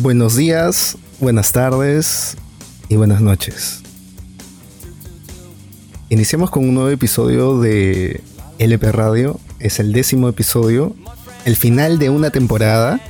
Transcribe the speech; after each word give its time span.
Buenos 0.00 0.36
días, 0.36 0.96
buenas 1.20 1.52
tardes 1.52 2.36
y 2.88 2.96
buenas 2.96 3.20
noches. 3.20 3.82
Iniciamos 6.08 6.50
con 6.50 6.64
un 6.68 6.74
nuevo 6.74 6.90
episodio 6.90 7.60
de 7.60 8.20
LP 8.58 8.92
Radio. 8.92 9.40
Es 9.60 9.78
el 9.80 9.92
décimo 9.92 10.28
episodio, 10.28 10.94
el 11.44 11.56
final 11.56 11.98
de 11.98 12.10
una 12.10 12.30
temporada. 12.30 13.00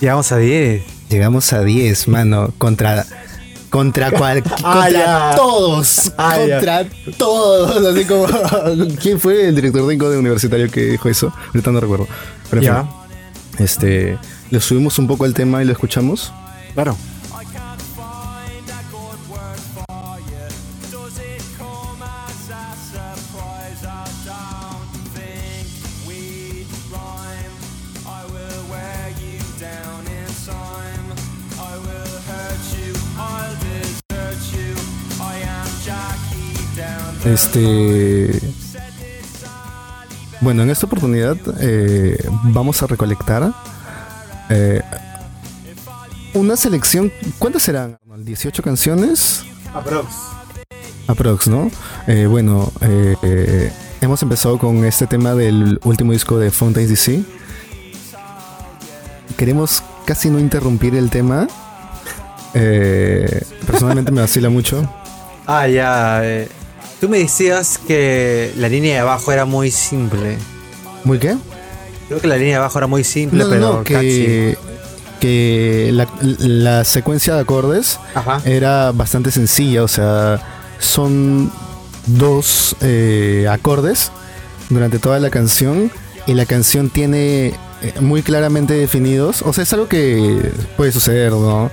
Llegamos 0.00 0.32
a 0.32 0.38
10. 0.38 0.82
Llegamos 1.10 1.52
a 1.52 1.62
10, 1.62 2.08
mano, 2.08 2.52
contra 2.58 3.06
contra 3.70 4.10
cual, 4.18 4.42
Ah, 4.62 4.72
contra 4.84 4.90
ya. 4.90 5.36
todos, 5.36 6.12
Ah, 6.16 6.36
contra 6.38 6.86
todos, 7.18 7.86
así 7.94 8.04
como 8.06 8.26
¿quién 9.02 9.20
fue 9.20 9.48
el 9.48 9.54
director 9.54 9.86
de 9.86 10.18
universitario 10.18 10.70
que 10.70 10.82
dijo 10.86 11.08
eso? 11.08 11.32
Ahorita 11.48 11.70
no 11.72 11.80
recuerdo. 11.80 12.06
Pero 12.50 12.62
en 12.62 12.66
Ya. 12.66 12.82
fin, 12.82 13.64
este, 13.64 14.18
le 14.50 14.60
subimos 14.60 14.98
un 14.98 15.06
poco 15.06 15.26
el 15.26 15.34
tema 15.34 15.62
y 15.62 15.66
lo 15.66 15.72
escuchamos. 15.72 16.32
Claro. 16.74 16.96
Este. 37.24 38.40
Bueno, 40.40 40.62
en 40.62 40.70
esta 40.70 40.86
oportunidad 40.86 41.36
eh, 41.60 42.16
vamos 42.44 42.82
a 42.82 42.86
recolectar 42.86 43.52
eh, 44.50 44.80
una 46.34 46.56
selección. 46.56 47.12
¿Cuántas 47.38 47.62
serán? 47.62 47.98
Arnold? 48.02 48.28
¿18 48.28 48.62
canciones? 48.62 49.42
Aprox. 49.74 50.06
Aprox, 51.06 51.48
¿no? 51.48 51.70
Eh, 52.06 52.26
bueno, 52.26 52.70
eh, 52.82 53.16
eh, 53.22 53.72
hemos 54.00 54.22
empezado 54.22 54.58
con 54.58 54.84
este 54.84 55.06
tema 55.06 55.34
del 55.34 55.78
último 55.84 56.12
disco 56.12 56.38
de 56.38 56.50
Fountains 56.50 56.90
DC. 56.90 57.22
Queremos 59.36 59.82
casi 60.04 60.30
no 60.30 60.38
interrumpir 60.38 60.94
el 60.94 61.10
tema. 61.10 61.46
Eh, 62.54 63.42
personalmente 63.66 64.10
me 64.10 64.20
vacila 64.20 64.48
mucho. 64.48 64.88
Ah, 65.50 65.66
ya. 65.66 66.20
eh, 66.24 66.46
Tú 67.00 67.08
me 67.08 67.16
decías 67.20 67.78
que 67.78 68.52
la 68.58 68.68
línea 68.68 68.92
de 68.96 69.00
abajo 69.00 69.32
era 69.32 69.46
muy 69.46 69.70
simple. 69.70 70.36
¿Muy 71.04 71.18
qué? 71.18 71.38
Creo 72.08 72.20
que 72.20 72.26
la 72.26 72.36
línea 72.36 72.54
de 72.54 72.56
abajo 72.56 72.78
era 72.78 72.86
muy 72.86 73.04
simple, 73.04 73.44
No, 73.44 73.50
pero 73.50 73.60
no, 73.60 73.84
que, 73.84 74.56
que 75.20 75.90
la, 75.92 76.08
la 76.20 76.84
secuencia 76.84 77.34
de 77.34 77.40
acordes. 77.40 78.00
Ajá. 78.14 78.40
era 78.44 78.92
bastante 78.92 79.30
sencilla, 79.30 79.84
o 79.84 79.88
sea, 79.88 80.40
son 80.78 81.52
dos 82.06 82.74
eh, 82.80 83.46
acordes 83.50 84.10
durante 84.70 84.98
toda 84.98 85.18
la 85.18 85.30
canción 85.30 85.90
y 86.26 86.34
la 86.34 86.46
canción 86.46 86.90
tiene 86.90 87.54
eh, 87.82 87.92
muy 88.00 88.22
claramente 88.22 88.74
definidos, 88.74 89.42
o 89.42 89.52
sea, 89.52 89.64
es 89.64 89.72
algo 89.72 89.88
que 89.88 90.50
puede 90.76 90.92
suceder, 90.92 91.32
¿no? 91.32 91.70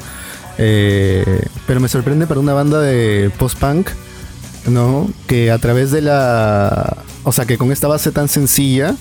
Eh, 0.57 1.41
pero 1.67 1.79
me 1.79 1.89
sorprende 1.89 2.27
para 2.27 2.39
una 2.39 2.53
banda 2.53 2.79
de 2.79 3.31
post-punk, 3.37 3.89
¿no? 4.67 5.09
Que 5.27 5.51
a 5.51 5.57
través 5.57 5.91
de 5.91 6.01
la... 6.01 6.97
O 7.23 7.31
sea, 7.31 7.45
que 7.45 7.57
con 7.57 7.71
esta 7.71 7.87
base 7.87 8.11
tan 8.11 8.27
sencilla 8.29 8.95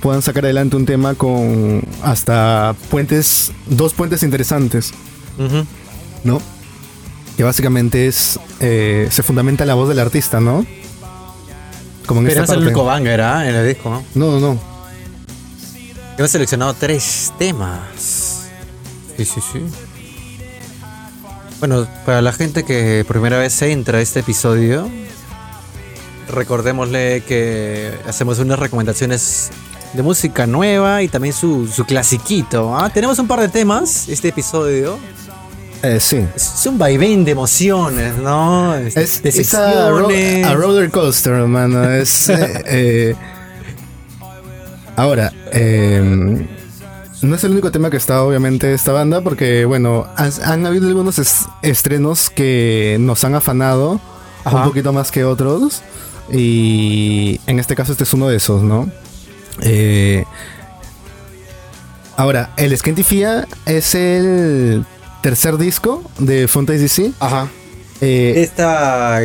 puedan 0.00 0.22
sacar 0.22 0.44
adelante 0.44 0.76
un 0.76 0.86
tema 0.86 1.14
con 1.14 1.82
hasta 2.02 2.74
puentes, 2.90 3.52
dos 3.66 3.92
puentes 3.94 4.22
interesantes. 4.22 4.92
Ujú. 5.38 5.64
¿no? 6.24 6.42
Que 7.36 7.44
básicamente 7.44 8.06
es. 8.08 8.38
eh, 8.60 9.08
se 9.10 9.22
fundamenta 9.22 9.62
en 9.64 9.68
la 9.68 9.74
voz 9.74 9.88
del 9.88 10.00
artista, 10.00 10.40
¿no? 10.40 10.66
Como 12.06 12.20
en 12.20 12.26
Pero 12.26 12.38
no 12.38 12.42
esta 12.42 12.42
es 12.44 12.48
el 12.50 12.56
parte. 12.56 12.64
único 12.66 12.84
banger, 12.84 13.20
¿ah? 13.20 13.48
En 13.48 13.54
el 13.54 13.68
disco, 13.68 13.90
¿no? 13.90 14.04
No, 14.14 14.40
no, 14.40 14.54
no. 14.54 14.60
Hemos 16.18 16.30
seleccionado 16.32 16.74
tres 16.74 17.32
temas. 17.38 18.48
Sí, 19.16 19.24
sí, 19.24 19.40
sí. 19.52 19.60
Bueno, 21.60 21.86
para 22.04 22.20
la 22.22 22.32
gente 22.32 22.64
que 22.64 23.04
por 23.06 23.14
primera 23.16 23.38
vez 23.38 23.60
entra 23.62 23.98
a 23.98 24.00
este 24.00 24.20
episodio, 24.20 24.88
recordémosle 26.28 27.22
que 27.26 27.92
hacemos 28.06 28.38
unas 28.38 28.58
recomendaciones 28.58 29.50
de 29.92 30.02
música 30.02 30.46
nueva 30.46 31.02
y 31.02 31.08
también 31.08 31.32
su, 31.34 31.66
su 31.66 31.84
clasiquito. 31.84 32.76
¿ah? 32.76 32.90
Tenemos 32.90 33.18
un 33.18 33.26
par 33.26 33.40
de 33.40 33.48
temas 33.48 34.08
este 34.08 34.28
episodio. 34.28 34.98
Eh, 35.82 35.98
sí. 36.00 36.16
Es, 36.34 36.54
es 36.60 36.66
un 36.66 36.76
vaivén 36.78 37.24
de 37.24 37.30
emociones, 37.32 38.16
¿no? 38.16 38.74
Es, 38.74 39.22
de 39.22 39.28
es 39.28 39.54
a, 39.54 39.90
ro- 39.90 40.08
secciones. 40.08 40.46
a 40.46 40.54
roller 40.54 40.90
coaster, 40.90 41.32
hermano. 41.34 41.88
Es. 41.90 42.28
eh, 42.28 42.62
eh, 42.66 43.14
ahora, 44.96 45.32
eh, 45.52 46.46
no 47.22 47.34
es 47.34 47.44
el 47.44 47.52
único 47.52 47.70
tema 47.70 47.90
que 47.90 47.96
está, 47.96 48.22
obviamente, 48.22 48.72
esta 48.74 48.92
banda, 48.92 49.20
porque, 49.20 49.64
bueno, 49.64 50.06
han, 50.16 50.30
han 50.44 50.66
habido 50.66 50.88
algunos 50.88 51.18
es- 51.18 51.46
estrenos 51.62 52.30
que 52.30 52.96
nos 53.00 53.22
han 53.24 53.34
afanado 53.34 54.00
Ajá. 54.44 54.56
un 54.58 54.64
poquito 54.64 54.92
más 54.92 55.10
que 55.10 55.24
otros. 55.24 55.82
Y 56.30 57.40
en 57.46 57.58
este 57.58 57.74
caso, 57.74 57.92
este 57.92 58.04
es 58.04 58.12
uno 58.12 58.28
de 58.28 58.36
esos, 58.36 58.62
¿no? 58.62 58.90
Eh, 59.62 60.24
ahora, 62.16 62.50
el 62.56 62.76
Skentifia 62.76 63.46
es 63.66 63.94
el 63.94 64.84
tercer 65.22 65.56
disco 65.58 66.02
de 66.18 66.48
Fountains 66.48 66.80
DC. 66.82 67.12
Ajá. 67.20 67.48
Eh, 68.00 68.32
De 68.36 68.42
esta, 68.44 69.22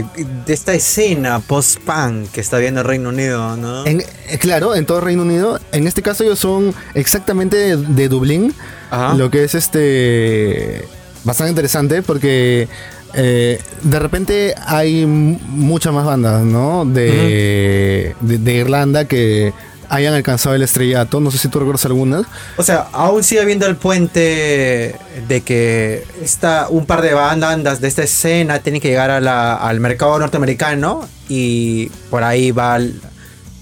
esta 0.48 0.74
escena 0.74 1.40
post-punk 1.40 2.32
que 2.32 2.42
está 2.42 2.58
viendo 2.58 2.82
el 2.82 2.88
Reino 2.88 3.10
Unido, 3.10 3.56
¿no? 3.56 3.86
En- 3.86 4.02
eh, 4.02 4.38
claro, 4.40 4.74
en 4.76 4.86
todo 4.88 5.00
Reino 5.00 5.22
Unido. 5.22 5.60
En 5.72 5.86
este 5.86 6.02
caso 6.02 6.24
ellos 6.24 6.40
son 6.40 6.74
exactamente 6.96 7.56
de, 7.56 7.78
de 7.78 8.10
Dublín. 8.10 8.54
Ajá. 8.90 9.14
Lo 9.14 9.30
que 9.30 9.44
es 9.44 9.54
este 9.54 10.88
bastante 11.24 11.52
interesante 11.52 12.02
porque 12.02 12.68
eh, 13.14 13.62
de 13.84 14.00
repente 14.00 14.56
hay 14.66 15.06
muchas 15.06 15.94
más 15.94 16.06
bandas, 16.06 16.42
¿no? 16.44 16.84
De, 16.84 18.16
de, 18.22 18.38
de 18.40 18.54
Irlanda 18.56 19.06
que 19.06 19.54
hayan 19.90 20.14
alcanzado 20.14 20.56
el 20.56 20.62
estrellato. 20.62 21.20
No 21.20 21.32
sé 21.32 21.38
si 21.38 21.48
tú 21.48 21.60
recuerdas 21.60 21.86
algunas. 21.86 22.24
O 22.58 22.64
sea, 22.64 22.88
aún 22.94 23.24
sigue 23.24 23.42
habiendo 23.42 23.66
el 23.68 23.76
puente 23.76 24.96
de 25.28 25.42
que 25.42 26.04
está 26.22 26.68
un 26.70 26.86
par 26.86 27.02
de 27.02 27.14
bandas 27.14 27.82
de 27.82 27.88
esta 27.88 28.04
escena 28.04 28.60
tienen 28.60 28.82
que 28.82 28.90
llegar 28.90 29.10
a 29.12 29.20
la- 29.20 29.56
al 29.56 29.80
mercado 29.80 30.18
norteamericano 30.20 31.08
y 31.30 31.88
por 32.10 32.24
ahí 32.24 32.52
va, 32.52 32.80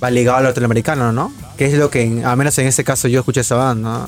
va 0.03 0.09
ligado 0.11 0.37
al 0.37 0.43
norteamericano, 0.45 1.11
¿no? 1.11 1.31
Que 1.57 1.65
es 1.65 1.73
lo 1.73 1.89
que, 1.89 2.21
al 2.25 2.37
menos 2.37 2.57
en 2.57 2.67
este 2.67 2.83
caso, 2.83 3.07
yo 3.07 3.19
escuché 3.19 3.41
esa 3.41 3.55
banda. 3.55 4.07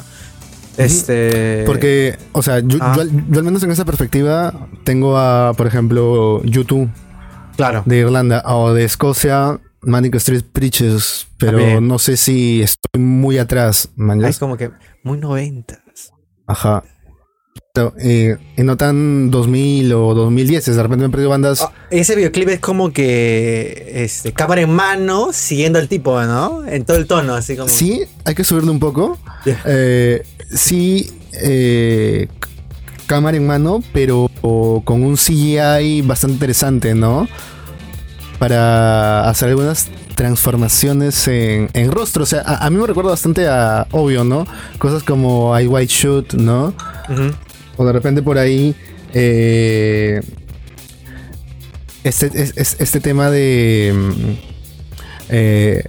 Este. 0.78 1.64
Porque, 1.66 2.18
o 2.32 2.42
sea, 2.42 2.60
yo, 2.60 2.80
Ah. 2.82 2.96
yo 2.96 3.40
al 3.40 3.44
menos 3.46 3.62
en 3.64 3.72
esa 3.72 3.86
perspectiva 3.86 4.54
tengo 4.84 5.18
a, 5.18 5.54
por 5.54 5.68
ejemplo, 5.68 6.42
YouTube 6.44 6.90
Claro. 7.56 7.84
de 7.86 7.98
Irlanda 7.98 8.42
o 8.48 8.74
de 8.74 8.84
Escocia, 8.86 9.60
Manic 9.84 10.16
Street 10.16 10.44
Preachers, 10.52 11.28
pero 11.38 11.58
También. 11.58 11.88
no 11.88 12.00
sé 12.00 12.18
si 12.18 12.62
estoy 12.62 13.02
muy 13.02 13.38
atrás. 13.38 13.90
Es 14.24 14.40
como 14.40 14.58
que 14.58 14.72
muy 15.04 15.18
noventas. 15.18 15.80
Ajá. 16.48 16.84
Eh, 18.00 18.38
y 18.56 18.62
no 18.62 18.78
tan 18.78 19.32
2000 19.32 19.94
o 19.94 20.14
2010, 20.14 20.64
de 20.64 20.74
repente 20.84 21.02
me 21.02 21.08
he 21.08 21.10
perdido 21.10 21.32
bandas. 21.32 21.62
Ah, 21.62 21.72
ese 21.90 22.16
videoclip 22.16 22.50
es 22.50 22.60
como 22.60 22.94
que 22.94 23.92
este, 23.96 24.32
cámara 24.32 24.62
en 24.62 24.70
mano 24.70 25.30
siguiendo 25.34 25.80
al 25.80 25.88
tipo, 25.88 26.22
¿no? 26.22 26.64
En 26.68 26.86
todo 26.86 26.98
el 26.98 27.08
tono, 27.08 27.34
así 27.34 27.56
como. 27.56 27.70
Sí, 27.70 28.04
hay 28.26 28.36
que 28.36 28.44
subirle 28.44 28.70
un 28.70 28.80
poco. 28.80 29.18
Eh, 29.66 30.22
sí, 30.52 31.12
eh, 31.34 32.28
cámara 33.08 33.38
en 33.38 33.48
mano, 33.48 33.84
pero 33.92 34.30
con 34.86 35.04
un 35.04 35.16
CGI 35.16 36.04
bastante 36.04 36.36
interesante, 36.36 36.94
¿no? 36.94 37.28
Para 38.44 39.30
hacer 39.30 39.48
algunas 39.48 39.88
transformaciones 40.16 41.30
en, 41.30 41.70
en 41.74 41.92
rostro. 41.94 42.24
O 42.24 42.26
sea, 42.26 42.42
a, 42.46 42.66
a 42.66 42.70
mí 42.70 42.76
me 42.76 42.86
recuerda 42.86 43.12
bastante 43.12 43.48
a 43.48 43.88
obvio, 43.92 44.26
¿no? 44.26 44.46
Cosas 44.80 45.02
como 45.02 45.58
I 45.58 45.66
White 45.66 45.94
Shoot, 45.94 46.34
¿no? 46.34 46.74
O 47.78 47.86
de 47.86 47.94
repente 47.94 48.22
por 48.22 48.38
ahí. 48.38 48.76
eh, 49.14 50.22
este, 52.04 52.26
es- 52.34 52.52
es- 52.58 52.76
este 52.80 53.00
tema 53.00 53.30
de. 53.30 53.94
mm, 53.96 54.32
eh, 55.30 55.84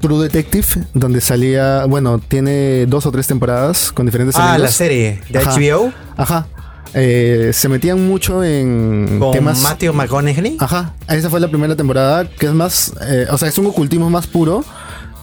True 0.00 0.22
Detective, 0.22 0.66
donde 0.92 1.20
salía. 1.20 1.84
Bueno, 1.86 2.20
tiene 2.20 2.86
dos 2.86 3.06
o 3.06 3.10
tres 3.10 3.26
temporadas 3.26 3.90
con 3.90 4.06
diferentes 4.06 4.36
Ah, 4.38 4.56
la 4.56 4.68
serie 4.68 5.20
de 5.30 5.38
Ajá. 5.40 5.50
HBO 5.58 5.92
Ajá. 6.16 6.46
Eh, 6.94 7.50
se 7.52 7.68
metían 7.68 8.06
mucho 8.06 8.44
en 8.44 9.18
con 9.18 9.32
temas. 9.32 9.60
Matthew 9.62 9.92
McConaughey. 9.92 10.56
Ajá, 10.60 10.94
esa 11.08 11.28
fue 11.30 11.40
la 11.40 11.48
primera 11.48 11.74
temporada, 11.76 12.28
que 12.28 12.46
es 12.46 12.52
más, 12.52 12.92
eh, 13.08 13.26
o 13.30 13.36
sea, 13.38 13.48
es 13.48 13.58
un 13.58 13.66
ocultismo 13.66 14.10
más 14.10 14.26
puro, 14.28 14.64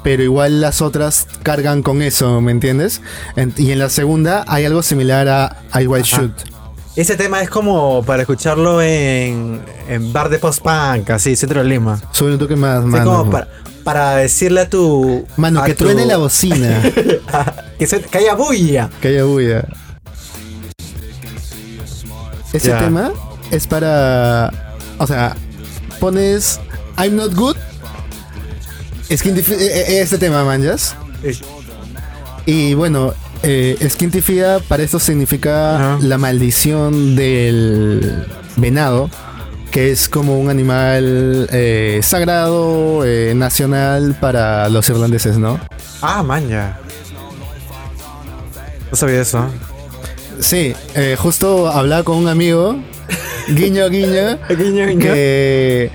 pero 0.03 0.21
igual 0.23 0.59
las 0.61 0.81
otras 0.81 1.27
cargan 1.43 1.81
con 1.81 2.01
eso, 2.01 2.41
¿me 2.41 2.51
entiendes? 2.51 3.01
En- 3.35 3.53
y 3.57 3.71
en 3.71 3.79
la 3.79 3.89
segunda 3.89 4.43
hay 4.47 4.65
algo 4.65 4.81
similar 4.83 5.27
a 5.29 5.57
I 5.81 5.85
Ajá. 5.85 6.01
Shoot. 6.03 6.31
Ese 6.97 7.15
tema 7.15 7.41
es 7.41 7.49
como 7.49 8.03
para 8.03 8.23
escucharlo 8.23 8.81
en, 8.81 9.61
en 9.87 10.11
bar 10.11 10.27
de 10.27 10.39
post-punk, 10.39 11.09
así, 11.11 11.37
centro 11.37 11.63
de 11.63 11.69
Lima. 11.69 12.01
Sube 12.11 12.33
un 12.33 12.37
toque 12.39 12.57
más, 12.57 12.83
mano. 12.83 13.05
como 13.05 13.31
para, 13.31 13.47
para 13.85 14.15
decirle 14.17 14.59
a 14.61 14.69
tu. 14.69 15.25
Mano, 15.37 15.61
a 15.61 15.65
que 15.65 15.73
tu- 15.73 15.85
truene 15.85 16.05
la 16.05 16.17
bocina. 16.17 16.81
que, 17.79 17.87
se, 17.87 18.01
que 18.01 18.17
haya 18.17 18.33
bulla. 18.35 18.89
que 19.01 19.07
haya 19.07 19.23
bulla. 19.23 19.65
Ese 22.53 22.71
tema 22.79 23.11
es 23.51 23.67
para. 23.67 24.51
O 24.97 25.07
sea, 25.07 25.35
pones 25.99 26.59
I'm 26.97 27.15
not 27.15 27.33
good. 27.33 27.55
Skintify- 29.09 29.57
eh, 29.59 29.83
eh, 29.97 30.01
este 30.01 30.17
tema, 30.17 30.43
manjas. 30.45 30.95
Y 32.45 32.73
bueno, 32.73 33.13
eh, 33.43 33.77
Skintifida 33.89 34.59
para 34.59 34.83
esto 34.83 34.99
significa 34.99 35.97
la 36.01 36.17
maldición 36.17 37.15
del 37.15 38.25
venado, 38.55 39.09
que 39.71 39.91
es 39.91 40.07
como 40.09 40.39
un 40.39 40.49
animal 40.49 41.47
eh, 41.51 41.99
sagrado, 42.03 43.03
eh, 43.05 43.33
nacional 43.35 44.15
para 44.19 44.67
los 44.69 44.87
irlandeses, 44.89 45.37
¿no? 45.37 45.59
Ah, 46.01 46.23
man, 46.23 46.47
ya. 46.49 46.79
No 48.89 48.97
sabía 48.97 49.21
eso. 49.21 49.49
Sí, 50.41 50.73
eh, 50.95 51.15
justo 51.17 51.69
hablaba 51.69 52.03
con 52.03 52.17
un 52.17 52.27
amigo, 52.27 52.75
guiño, 53.47 53.87
guiño, 53.89 54.39
que, 54.99 55.89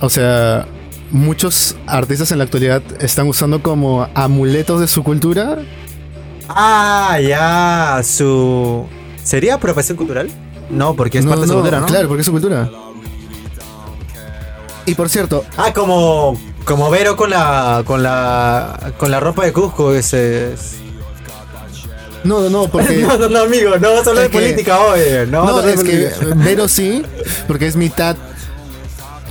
o 0.00 0.08
sea, 0.08 0.66
muchos 1.10 1.76
artistas 1.86 2.30
en 2.32 2.38
la 2.38 2.44
actualidad 2.44 2.80
están 3.00 3.28
usando 3.28 3.62
como 3.62 4.08
amuletos 4.14 4.80
de 4.80 4.88
su 4.88 5.02
cultura. 5.02 5.58
Ah, 6.48 7.18
ya. 7.20 8.00
Su. 8.04 8.86
¿Sería 9.22 9.54
apropiación 9.54 9.98
cultural? 9.98 10.30
No, 10.70 10.94
porque 10.94 11.18
es 11.18 11.26
parte 11.26 11.42
de 11.42 11.46
su 11.48 11.54
cultura, 11.54 11.80
¿no? 11.80 11.86
Claro, 11.86 12.08
porque 12.08 12.20
es 12.20 12.26
su 12.26 12.32
cultura. 12.32 12.70
Y 14.86 14.94
por 14.94 15.08
cierto, 15.08 15.44
Ah, 15.56 15.72
como. 15.74 16.38
Como 16.64 16.88
Vero 16.90 17.16
con 17.16 17.30
la. 17.30 17.82
con 17.84 18.02
la. 18.02 18.92
con 18.96 19.10
la 19.10 19.20
ropa 19.20 19.44
de 19.44 19.52
Cusco, 19.52 19.92
ese 19.92 20.52
es. 20.54 20.76
No, 22.24 22.40
no, 22.42 22.50
no, 22.50 22.68
porque... 22.68 22.96
No, 23.06 23.16
no, 23.18 23.28
no, 23.28 23.40
amigo, 23.40 23.70
no 23.78 23.90
vamos 23.90 24.06
a 24.06 24.10
hablar 24.10 24.24
de 24.24 24.30
que- 24.30 24.38
política 24.38 24.78
hoy. 24.80 25.00
No, 25.28 25.42
a 25.42 25.46
No, 25.46 25.58
hablar 25.58 25.74
es 25.74 25.82
que 25.84 26.06
política. 26.08 26.34
Vero 26.44 26.68
sí, 26.68 27.02
porque 27.46 27.66
es 27.66 27.76
mitad 27.76 28.16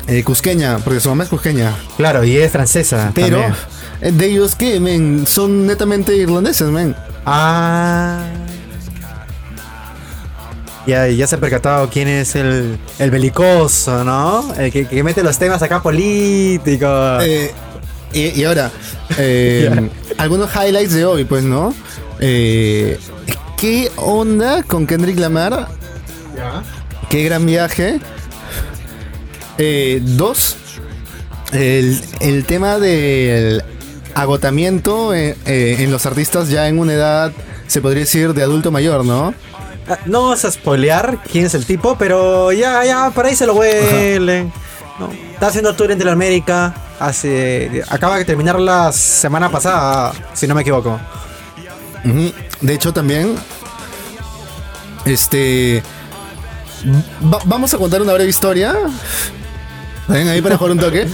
eh, 0.08 0.24
cusqueña, 0.24 0.78
porque 0.80 1.00
su 1.00 1.10
mamá 1.10 1.24
es 1.26 1.30
cusqueña. 1.30 1.76
Claro, 1.98 2.24
y 2.24 2.38
es 2.38 2.52
francesa. 2.52 3.12
Pero 3.14 3.38
también. 3.42 3.56
eh, 4.02 4.12
de 4.12 4.26
ellos 4.28 4.56
que, 4.56 4.80
men, 4.80 5.26
son 5.28 5.66
netamente 5.68 6.16
irlandeses, 6.16 6.68
men. 6.70 6.96
Ah. 7.26 8.22
Ya, 10.86 11.08
ya 11.10 11.28
se 11.28 11.36
ha 11.36 11.40
percatado 11.40 11.90
quién 11.90 12.08
es 12.08 12.36
el, 12.36 12.80
el 13.00 13.12
belicoso, 13.12 14.06
¿no? 14.06 14.54
El 14.58 14.72
que, 14.72 14.88
que 14.88 15.04
mete 15.04 15.22
los 15.22 15.38
temas 15.38 15.62
acá 15.62 15.82
políticos. 15.84 17.22
Eh, 17.26 17.52
y, 18.14 18.40
y 18.40 18.44
ahora, 18.46 18.72
eh, 19.18 19.90
algunos 20.18 20.50
highlights 20.56 20.94
de 20.94 21.04
hoy, 21.04 21.26
pues, 21.26 21.44
¿no? 21.44 21.76
Eh, 22.20 23.00
¿Qué 23.58 23.92
onda 23.98 24.64
con 24.64 24.86
Kendrick 24.88 25.18
Lamar? 25.20 25.68
Qué 27.10 27.24
gran 27.24 27.46
viaje. 27.46 28.00
Eh, 29.58 30.00
dos, 30.04 30.56
el, 31.52 32.00
el 32.20 32.46
tema 32.46 32.78
del 32.80 33.64
agotamiento 34.14 35.14
eh, 35.14 35.36
eh, 35.46 35.78
en 35.80 35.92
los 35.92 36.06
artistas 36.06 36.50
ya 36.50 36.68
en 36.68 36.80
una 36.80 36.94
edad, 36.94 37.32
se 37.68 37.82
podría 37.82 38.02
decir, 38.02 38.34
de 38.34 38.44
adulto 38.44 38.72
mayor, 38.72 39.06
¿no? 39.06 39.34
Ah, 39.90 39.98
No 40.06 40.24
vamos 40.24 40.44
a 40.46 40.52
spoilear 40.52 41.20
quién 41.32 41.46
es 41.46 41.54
el 41.56 41.66
tipo, 41.66 41.98
pero 41.98 42.52
ya, 42.52 42.84
ya, 42.84 43.10
por 43.12 43.26
ahí 43.26 43.36
se 43.36 43.46
lo 43.48 43.56
huelen. 43.56 44.52
No, 45.00 45.10
está 45.34 45.48
haciendo 45.48 45.76
tour 45.76 45.92
en 45.92 46.08
América. 46.08 46.74
Hace, 47.00 47.84
acaba 47.90 48.18
de 48.18 48.26
terminar 48.26 48.60
la 48.60 48.92
semana 48.92 49.50
pasada, 49.50 50.14
si 50.34 50.48
no 50.48 50.56
me 50.56 50.62
equivoco. 50.62 51.00
De 52.62 52.74
hecho, 52.74 52.94
también. 52.94 53.36
Este. 55.06 55.82
va- 57.24 57.40
vamos 57.46 57.74
a 57.74 57.78
contar 57.78 58.02
una 58.02 58.14
breve 58.14 58.30
historia. 58.30 58.76
Ven 60.08 60.28
ahí 60.28 60.42
para 60.42 60.58
jugar 60.58 60.72
un 60.74 60.80
toque. 60.80 61.08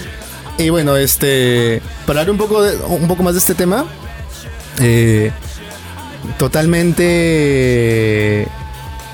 Y 0.57 0.69
bueno, 0.69 0.95
este. 0.97 1.81
Para 2.06 2.21
hablar 2.21 2.31
un 2.31 2.38
poco, 2.38 2.62
de- 2.63 2.77
un 2.77 3.07
poco 3.07 3.24
más 3.24 3.33
de 3.33 3.39
este 3.39 3.56
tema. 3.56 3.85
eh, 4.80 5.31
totalmente. 6.38 8.47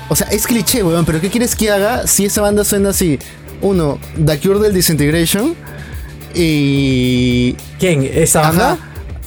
O 0.08 0.16
sea, 0.16 0.26
es 0.28 0.46
cliché, 0.46 0.82
weón, 0.82 1.04
pero 1.04 1.20
¿qué 1.20 1.30
quieres 1.30 1.54
que 1.54 1.70
haga 1.70 2.06
si 2.06 2.24
esa 2.24 2.40
banda 2.42 2.64
suena 2.64 2.90
así? 2.90 3.18
Uno, 3.60 3.98
The 4.24 4.38
Cure 4.40 4.58
del 4.58 4.74
Disintegration. 4.74 5.54
Y. 6.34 7.54
¿Quién? 7.78 8.08
¿Esa 8.12 8.40
banda? 8.42 8.72
Ajá. 8.72 8.78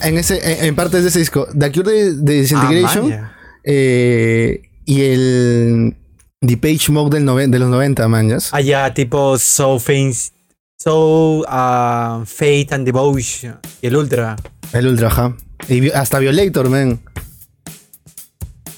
En, 0.04 0.18
ese, 0.18 0.66
en, 0.68 0.76
partes 0.76 1.04
de 1.04 1.10
ese 1.10 1.20
disco. 1.20 1.48
The 1.58 1.72
Cure 1.72 1.92
de, 1.92 2.14
de 2.16 2.42
Disintegration. 2.42 3.12
Ah, 3.14 3.34
eh, 3.64 4.62
y 4.86 5.02
el 5.02 5.96
The 6.42 6.58
Page 6.58 6.92
Mode 6.92 7.18
del 7.18 7.26
noven- 7.26 7.52
de 7.52 7.60
los 7.60 7.70
90, 7.70 8.08
manjas. 8.08 8.54
Allá, 8.54 8.94
tipo 8.94 9.38
So 9.38 9.80
Face. 9.80 10.32
So 10.78 11.46
ah, 11.48 12.24
Fate 12.26 12.68
and 12.72 12.86
Devotion. 12.86 13.60
Y 13.82 13.88
el 13.88 13.96
Ultra. 13.96 14.36
El 14.74 14.88
Ultra, 14.88 15.08
ajá. 15.08 15.36
Y 15.70 15.90
hasta 15.92 16.20
Violator, 16.20 16.70
man. 16.70 17.00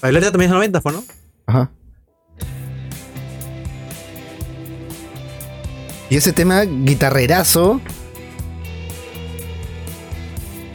Ultra 0.02 0.30
también 0.30 0.50
es 0.50 0.54
90, 0.54 0.80
pues, 0.80 0.94
¿no? 0.94 1.04
Ajá. 1.46 1.70
Y 6.08 6.16
ese 6.16 6.32
tema 6.32 6.62
guitarrerazo. 6.62 7.80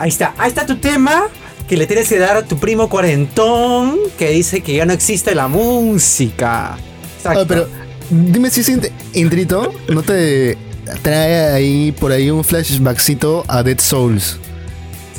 Ahí 0.01 0.09
está, 0.09 0.33
ahí 0.37 0.49
está 0.49 0.65
tu 0.65 0.77
tema 0.77 1.23
que 1.67 1.77
le 1.77 1.85
tienes 1.87 2.09
que 2.09 2.17
dar 2.17 2.37
a 2.37 2.43
tu 2.43 2.57
primo 2.57 2.89
cuarentón 2.89 3.97
que 4.17 4.29
dice 4.31 4.61
que 4.61 4.73
ya 4.75 4.85
no 4.85 4.93
existe 4.93 5.35
la 5.35 5.47
música. 5.47 6.75
Exacto. 7.17 7.39
Ah, 7.41 7.45
pero 7.47 7.67
dime 8.09 8.49
si 8.49 8.61
ese 8.61 8.73
int- 8.77 8.91
intrito 9.13 9.71
no 9.87 10.01
te 10.01 10.57
trae 11.03 11.53
ahí 11.53 11.91
por 11.91 12.11
ahí 12.11 12.29
un 12.31 12.43
flashbackcito 12.43 13.45
a 13.47 13.61
Dead 13.63 13.79
Souls, 13.79 14.37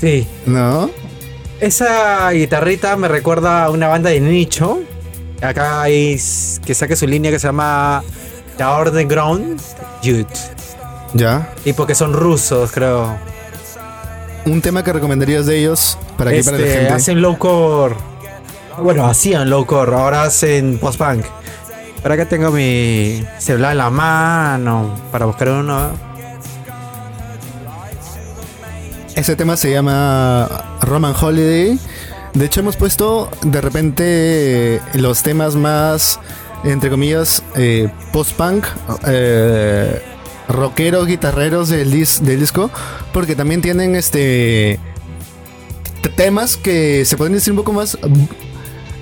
Sí, 0.00 0.26
¿no? 0.46 0.90
esa 1.60 2.28
guitarrita 2.32 2.96
me 2.96 3.06
recuerda 3.06 3.64
a 3.64 3.70
una 3.70 3.86
banda 3.86 4.10
de 4.10 4.18
nicho. 4.20 4.80
Acá 5.40 5.82
hay 5.82 6.20
que 6.66 6.74
saque 6.74 6.96
su 6.96 7.06
línea 7.06 7.30
que 7.30 7.38
se 7.38 7.46
llama 7.46 8.02
The 8.58 8.64
Underground 8.64 9.60
Youth. 10.02 10.26
Ya. 11.14 11.52
Y 11.64 11.72
porque 11.72 11.94
son 11.94 12.12
rusos, 12.14 12.72
creo. 12.72 13.16
Un 14.44 14.60
tema 14.60 14.82
que 14.82 14.92
recomendarías 14.92 15.46
de 15.46 15.58
ellos 15.58 15.96
para 16.18 16.30
aquí 16.30 16.42
para 16.42 16.58
la 16.58 16.64
Este, 16.64 16.78
gente. 16.78 16.92
hacen 16.94 17.22
lowcore. 17.22 17.94
Bueno, 18.82 19.06
hacían 19.06 19.48
lowcore, 19.50 19.94
ahora 19.94 20.24
hacen 20.24 20.78
post-punk. 20.78 21.24
Pero 22.02 22.14
acá 22.14 22.26
tengo 22.26 22.50
mi 22.50 23.24
celular 23.38 23.72
en 23.72 23.78
la 23.78 23.90
mano 23.90 24.94
para 25.12 25.26
buscar 25.26 25.48
uno. 25.50 25.90
Ese 29.14 29.36
tema 29.36 29.56
se 29.56 29.70
llama 29.70 30.48
Roman 30.80 31.14
Holiday. 31.20 31.78
De 32.34 32.46
hecho, 32.46 32.60
hemos 32.60 32.76
puesto 32.76 33.30
de 33.42 33.60
repente 33.60 34.80
los 34.94 35.22
temas 35.22 35.54
más, 35.54 36.18
entre 36.64 36.88
comillas, 36.90 37.42
eh, 37.54 37.88
post-punk, 38.12 38.64
eh, 39.06 40.02
rockeros, 40.48 41.06
guitarreros 41.06 41.68
del, 41.68 41.92
dis- 41.92 42.20
del 42.20 42.40
disco, 42.40 42.70
porque 43.12 43.34
también 43.36 43.60
tienen 43.62 43.94
este 43.96 44.78
temas 46.16 46.56
que 46.56 47.04
se 47.04 47.16
pueden 47.16 47.32
decir 47.34 47.52
un 47.52 47.58
poco 47.58 47.72
más. 47.72 47.96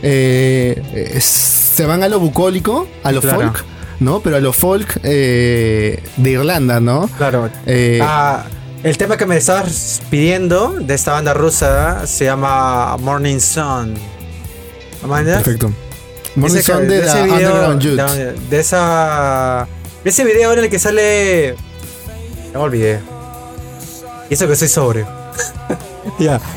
eh, 0.03 0.83
eh, 0.95 1.21
se 1.21 1.85
van 1.87 2.03
a 2.03 2.09
lo 2.09 2.21
bucólico, 2.21 2.89
a 3.03 3.13
lo 3.13 3.21
Claro. 3.21 3.41
folk, 3.41 3.65
¿no? 4.01 4.21
Pero 4.21 4.37
a 4.37 4.41
lo 4.41 4.53
folk 4.53 4.99
eh, 5.03 6.03
de 6.17 6.31
Irlanda, 6.31 6.81
¿no? 6.81 7.09
Claro. 7.19 7.51
Eh, 7.67 8.01
Ah, 8.03 8.45
el 8.83 8.97
tema 8.97 9.17
que 9.19 9.27
me 9.27 9.37
estabas 9.37 10.01
pidiendo 10.11 10.71
de 10.81 10.95
esta 10.95 11.13
banda 11.13 11.35
rusa 11.35 12.07
se 12.07 12.25
llama 12.27 12.97
Morning 12.99 13.39
Sun. 13.41 13.95
Perfecto. 15.03 15.73
Morning 16.37 16.61
Sun 16.63 16.89
de, 16.89 17.01
video- 17.01 17.23
Underground 17.25 17.81
Youth. 17.83 18.01
de, 18.01 18.33
de 18.51 18.61
esa. 18.61 19.67
Ese 20.05 20.25
video 20.25 20.53
en 20.53 20.61
el 20.61 20.71
que 20.71 20.79
sale. 20.79 21.55
No 22.53 22.61
me 22.61 22.65
olvidé. 22.65 23.01
Y 24.29 24.35
eso 24.35 24.47
que 24.49 24.57
soy 24.57 24.69
sobre. 24.69 25.07
ya. 26.19 26.41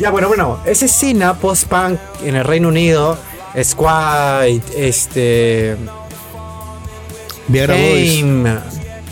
Ya, 0.00 0.10
bueno, 0.10 0.28
bueno. 0.28 0.60
Esa 0.64 0.84
escena 0.84 1.34
post-punk 1.34 1.98
en 2.22 2.36
el 2.36 2.44
Reino 2.44 2.68
Unido. 2.68 3.18
Squad, 3.60 4.46
este. 4.76 5.76
Viagra 7.48 7.74
Boys. 7.74 8.22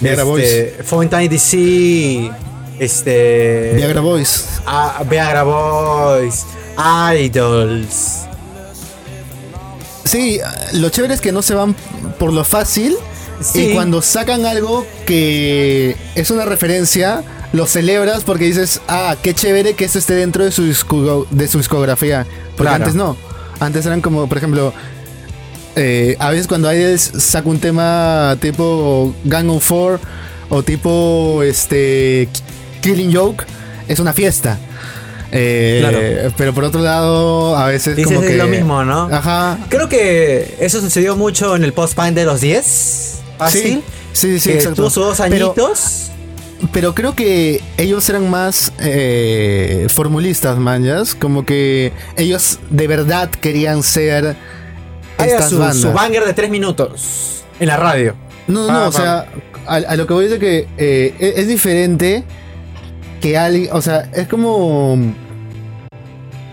Viagra 0.00 0.22
este, 0.38 0.84
Fountain 0.84 1.28
DC. 1.28 2.30
Este. 2.78 3.72
Viagra 3.74 4.00
Boys. 4.00 4.60
Ah, 4.64 5.02
Viagra 5.08 5.42
Boys. 5.42 6.46
Idols. 7.18 8.26
Sí, 10.06 10.40
lo 10.72 10.88
chévere 10.88 11.14
es 11.14 11.20
que 11.20 11.32
no 11.32 11.42
se 11.42 11.54
van 11.54 11.74
por 12.18 12.32
lo 12.32 12.44
fácil. 12.44 12.96
Sí. 13.40 13.66
Y 13.70 13.74
cuando 13.74 14.00
sacan 14.00 14.46
algo 14.46 14.86
que 15.04 15.94
es 16.14 16.30
una 16.30 16.46
referencia, 16.46 17.22
lo 17.52 17.66
celebras 17.66 18.24
porque 18.24 18.44
dices, 18.44 18.80
ah, 18.88 19.16
qué 19.22 19.34
chévere 19.34 19.74
que 19.74 19.84
eso 19.84 19.98
esté 19.98 20.14
dentro 20.14 20.44
de 20.44 20.52
su, 20.52 20.64
de 21.30 21.48
su 21.48 21.58
discografía. 21.58 22.26
Porque 22.56 22.70
Claro. 22.70 22.76
antes 22.84 22.94
no. 22.94 23.16
Antes 23.60 23.84
eran 23.84 24.00
como, 24.00 24.26
por 24.28 24.38
ejemplo, 24.38 24.72
eh, 25.76 26.16
a 26.18 26.30
veces 26.30 26.46
cuando 26.46 26.72
Idols 26.72 27.02
saca 27.18 27.48
un 27.48 27.58
tema 27.58 28.36
tipo 28.40 29.14
Gang 29.24 29.50
of 29.50 29.62
Four 29.62 30.00
o 30.48 30.62
tipo 30.62 31.42
este 31.42 32.28
Killing 32.80 33.14
Joke, 33.14 33.44
es 33.88 33.98
una 33.98 34.12
fiesta. 34.14 34.58
Eh, 35.32 35.78
Claro. 35.80 36.32
Pero 36.36 36.54
por 36.54 36.64
otro 36.64 36.80
lado, 36.82 37.56
a 37.56 37.66
veces 37.66 37.96
Dices 37.96 38.12
como 38.14 38.24
es 38.24 38.30
que... 38.30 38.36
lo 38.36 38.46
mismo, 38.46 38.84
¿no? 38.84 39.08
Ajá. 39.12 39.58
Creo 39.68 39.88
que 39.88 40.56
eso 40.60 40.80
sucedió 40.80 41.16
mucho 41.16 41.56
en 41.56 41.64
el 41.64 41.72
post-punk 41.72 42.10
de 42.14 42.24
los 42.24 42.40
10. 42.40 43.18
Fácil. 43.38 43.62
Sí, 43.62 43.82
sí, 44.12 44.40
sí, 44.40 44.50
que 44.50 44.56
exacto. 44.56 44.76
tuvo 44.76 44.90
sus 44.90 45.04
dos 45.04 45.20
añitos. 45.20 46.10
Pero 46.72 46.94
creo 46.94 47.14
que 47.14 47.60
ellos 47.76 48.08
eran 48.08 48.30
más 48.30 48.72
eh, 48.78 49.86
formulistas, 49.90 50.58
manjas. 50.58 51.14
Como 51.14 51.44
que 51.44 51.92
ellos 52.16 52.58
de 52.70 52.86
verdad 52.86 53.28
querían 53.30 53.82
ser 53.82 54.36
estas 55.18 55.50
su, 55.50 55.58
bandas. 55.58 55.76
su 55.78 55.92
banger 55.92 56.24
de 56.24 56.32
3 56.32 56.48
minutos 56.50 57.44
en 57.60 57.66
la 57.68 57.76
radio. 57.76 58.14
no, 58.46 58.66
no, 58.66 58.72
Ah, 58.72 58.88
o 58.88 58.92
sea, 58.92 59.26
a, 59.66 59.74
a 59.76 59.96
lo 59.96 60.06
que 60.06 60.14
voy 60.14 60.24
es 60.26 60.30
de 60.30 60.38
que 60.38 60.66
eh, 60.78 61.14
es, 61.18 61.38
es 61.40 61.48
diferente 61.48 62.24
que 63.20 63.36
alguien. 63.36 63.70
O 63.72 63.82
sea, 63.82 64.10
es 64.14 64.28
como. 64.28 64.96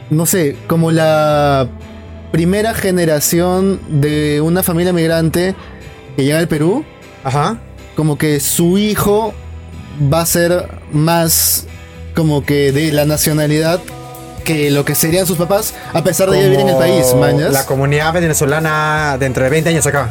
No 0.09 0.25
sé, 0.25 0.55
como 0.67 0.91
la 0.91 1.67
primera 2.31 2.73
generación 2.73 3.79
de 3.87 4.41
una 4.41 4.63
familia 4.63 4.93
migrante 4.93 5.55
que 6.15 6.23
llega 6.23 6.39
al 6.39 6.47
Perú. 6.47 6.85
Ajá. 7.23 7.57
como 7.95 8.17
que 8.17 8.41
su 8.41 8.77
hijo 8.77 9.33
va 10.11 10.21
a 10.21 10.25
ser 10.25 10.81
más 10.91 11.67
como 12.15 12.43
que 12.43 12.73
de 12.73 12.91
la 12.91 13.05
nacionalidad 13.05 13.79
que 14.43 14.69
lo 14.71 14.83
que 14.83 14.93
serían 14.93 15.25
sus 15.25 15.37
papás, 15.37 15.73
a 15.93 16.03
pesar 16.03 16.29
de 16.29 16.37
ya 16.37 16.43
vivir 16.43 16.59
en 16.59 16.69
el 16.69 16.75
país, 16.75 17.05
Como 17.07 17.21
mañas. 17.21 17.53
La 17.53 17.65
comunidad 17.65 18.13
venezolana 18.13 19.17
dentro 19.19 19.43
de 19.43 19.49
20 19.49 19.69
años 19.69 19.85
acá. 19.87 20.09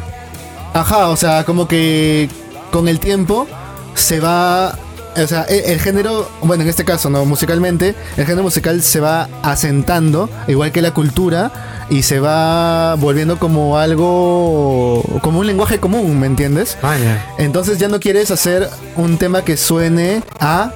Ajá, 0.73 1.09
o 1.09 1.15
sea, 1.15 1.43
como 1.43 1.67
que 1.67 2.29
con 2.71 2.87
el 2.87 2.99
tiempo 2.99 3.47
se 3.93 4.19
va. 4.19 4.77
O 5.15 5.27
sea, 5.27 5.45
e- 5.47 5.71
el, 5.73 5.79
género, 5.79 6.29
bueno, 6.41 6.63
en 6.63 6.69
este 6.69 6.85
caso, 6.85 7.09
no 7.09 7.25
musicalmente, 7.25 7.95
el 8.17 8.25
género 8.25 8.43
musical 8.43 8.81
se 8.81 8.99
va 8.99 9.29
asentando, 9.43 10.29
igual 10.47 10.71
que 10.71 10.81
la 10.81 10.93
cultura, 10.93 11.51
y 11.89 12.03
se 12.03 12.19
va 12.19 12.95
volviendo 12.95 13.37
como 13.37 13.77
algo. 13.77 15.03
como 15.21 15.39
un 15.39 15.47
lenguaje 15.47 15.79
común, 15.79 16.19
¿me 16.19 16.27
entiendes? 16.27 16.77
Vaya. 16.81 17.25
Entonces 17.37 17.77
ya 17.77 17.87
no 17.87 17.99
quieres 17.99 18.31
hacer 18.31 18.69
un 18.95 19.17
tema 19.17 19.43
que 19.43 19.57
suene 19.57 20.23
a, 20.39 20.71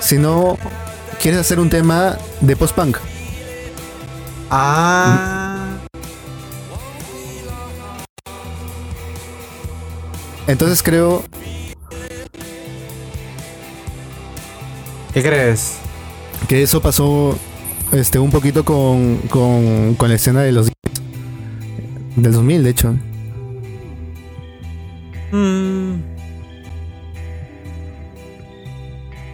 sino 0.00 0.58
quieres 1.20 1.40
hacer 1.40 1.58
un 1.60 1.70
tema 1.70 2.18
de 2.40 2.56
post-punk. 2.56 2.98
Ah. 4.50 5.68
Entonces 10.46 10.82
creo, 10.82 11.22
¿Qué 15.18 15.24
crees? 15.24 15.78
que 16.46 16.62
eso 16.62 16.80
pasó 16.80 17.36
este, 17.90 18.20
un 18.20 18.30
poquito 18.30 18.64
con, 18.64 19.16
con, 19.28 19.96
con 19.96 20.08
la 20.08 20.14
escena 20.14 20.42
de 20.42 20.52
los 20.52 20.66
10, 20.66 22.22
del 22.22 22.32
2000, 22.32 22.62
de 22.62 22.70
hecho. 22.70 22.94
Mm. 25.32 25.94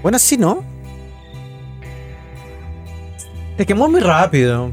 Bueno, 0.01 0.19
sí, 0.19 0.39
¿no? 0.39 0.65
Se 3.59 3.67
quemó 3.67 3.87
muy 3.87 4.01
rápido. 4.01 4.73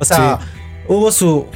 O 0.00 0.04
sea, 0.04 0.38
hubo 0.86 1.10
su. 1.12 1.46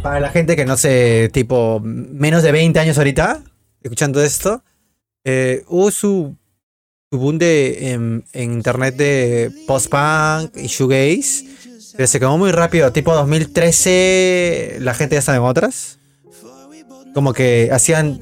Para 0.00 0.20
la 0.20 0.30
gente 0.30 0.54
que 0.54 0.64
no 0.64 0.76
sé, 0.76 1.28
tipo, 1.32 1.80
menos 1.82 2.44
de 2.44 2.52
20 2.52 2.78
años 2.78 2.98
ahorita, 2.98 3.42
escuchando 3.82 4.22
esto, 4.22 4.62
eh, 5.24 5.64
hubo 5.66 5.90
su, 5.90 6.36
su 7.18 7.38
de, 7.38 7.92
en, 7.92 8.24
internet 8.34 8.96
de 8.96 9.52
post-punk 9.66 10.56
y 10.56 10.66
shoegaze, 10.66 11.44
pero 11.96 12.06
se 12.06 12.18
quemó 12.18 12.38
muy 12.38 12.50
rápido. 12.52 12.90
Tipo 12.92 13.14
2013, 13.14 14.78
la 14.80 14.94
gente 14.94 15.14
ya 15.14 15.20
estaba 15.20 15.38
en 15.38 15.44
otras. 15.44 15.98
Como 17.14 17.32
que 17.32 17.70
hacían 17.72 18.20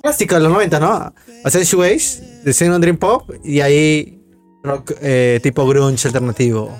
clásico 0.00 0.36
de 0.36 0.42
los 0.42 0.52
90, 0.52 0.78
¿no? 0.78 1.12
Hacían 1.44 1.64
shoegaze, 1.64 2.42
decían 2.44 2.72
un 2.72 2.80
dream 2.80 2.96
pop 2.96 3.28
y 3.42 3.60
ahí 3.60 4.22
rock 4.62 4.92
eh, 5.00 5.40
tipo 5.42 5.66
grunge 5.66 6.06
alternativo. 6.06 6.72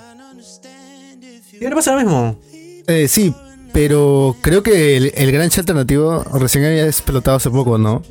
¿Y 1.61 1.65
ahora 1.65 1.77
pasa 1.77 1.93
lo 1.93 1.99
mismo? 1.99 2.39
Eh, 2.87 3.09
sí, 3.09 3.35
pero 3.73 4.37
creo 4.41 4.63
que 4.63 4.97
el, 4.97 5.13
el 5.15 5.33
gran 5.33 5.51
alternativo 5.51 6.25
recién 6.35 6.65
había 6.65 6.87
explotado 6.87 7.39
hace 7.39 7.51
poco, 7.51 7.79
¿no? 7.79 8.03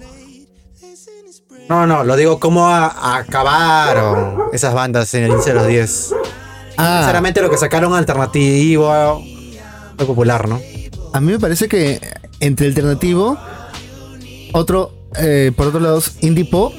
No, 1.69 1.85
no, 1.85 2.03
lo 2.03 2.15
digo 2.15 2.39
como 2.39 2.67
a- 2.69 3.17
acabaron 3.17 4.43
esas 4.53 4.73
bandas 4.73 5.13
en 5.13 5.23
el 5.25 5.31
inicio 5.31 5.53
de 5.53 5.59
los 5.59 5.67
10. 5.67 6.13
Ah, 6.77 6.99
Sinceramente 6.99 7.41
lo 7.41 7.49
que 7.49 7.57
sacaron 7.57 7.93
alternativo 7.93 9.21
fue 9.97 10.05
popular, 10.05 10.47
¿no? 10.47 10.61
a 11.13 11.19
mí 11.19 11.31
me 11.31 11.39
parece 11.39 11.67
que 11.67 11.99
entre 12.39 12.67
alternativo, 12.67 13.37
otro, 14.53 14.93
eh, 15.17 15.51
por 15.55 15.67
otro 15.67 15.79
lado, 15.79 15.97
es 15.97 16.17
indie 16.21 16.45
pop. 16.45 16.73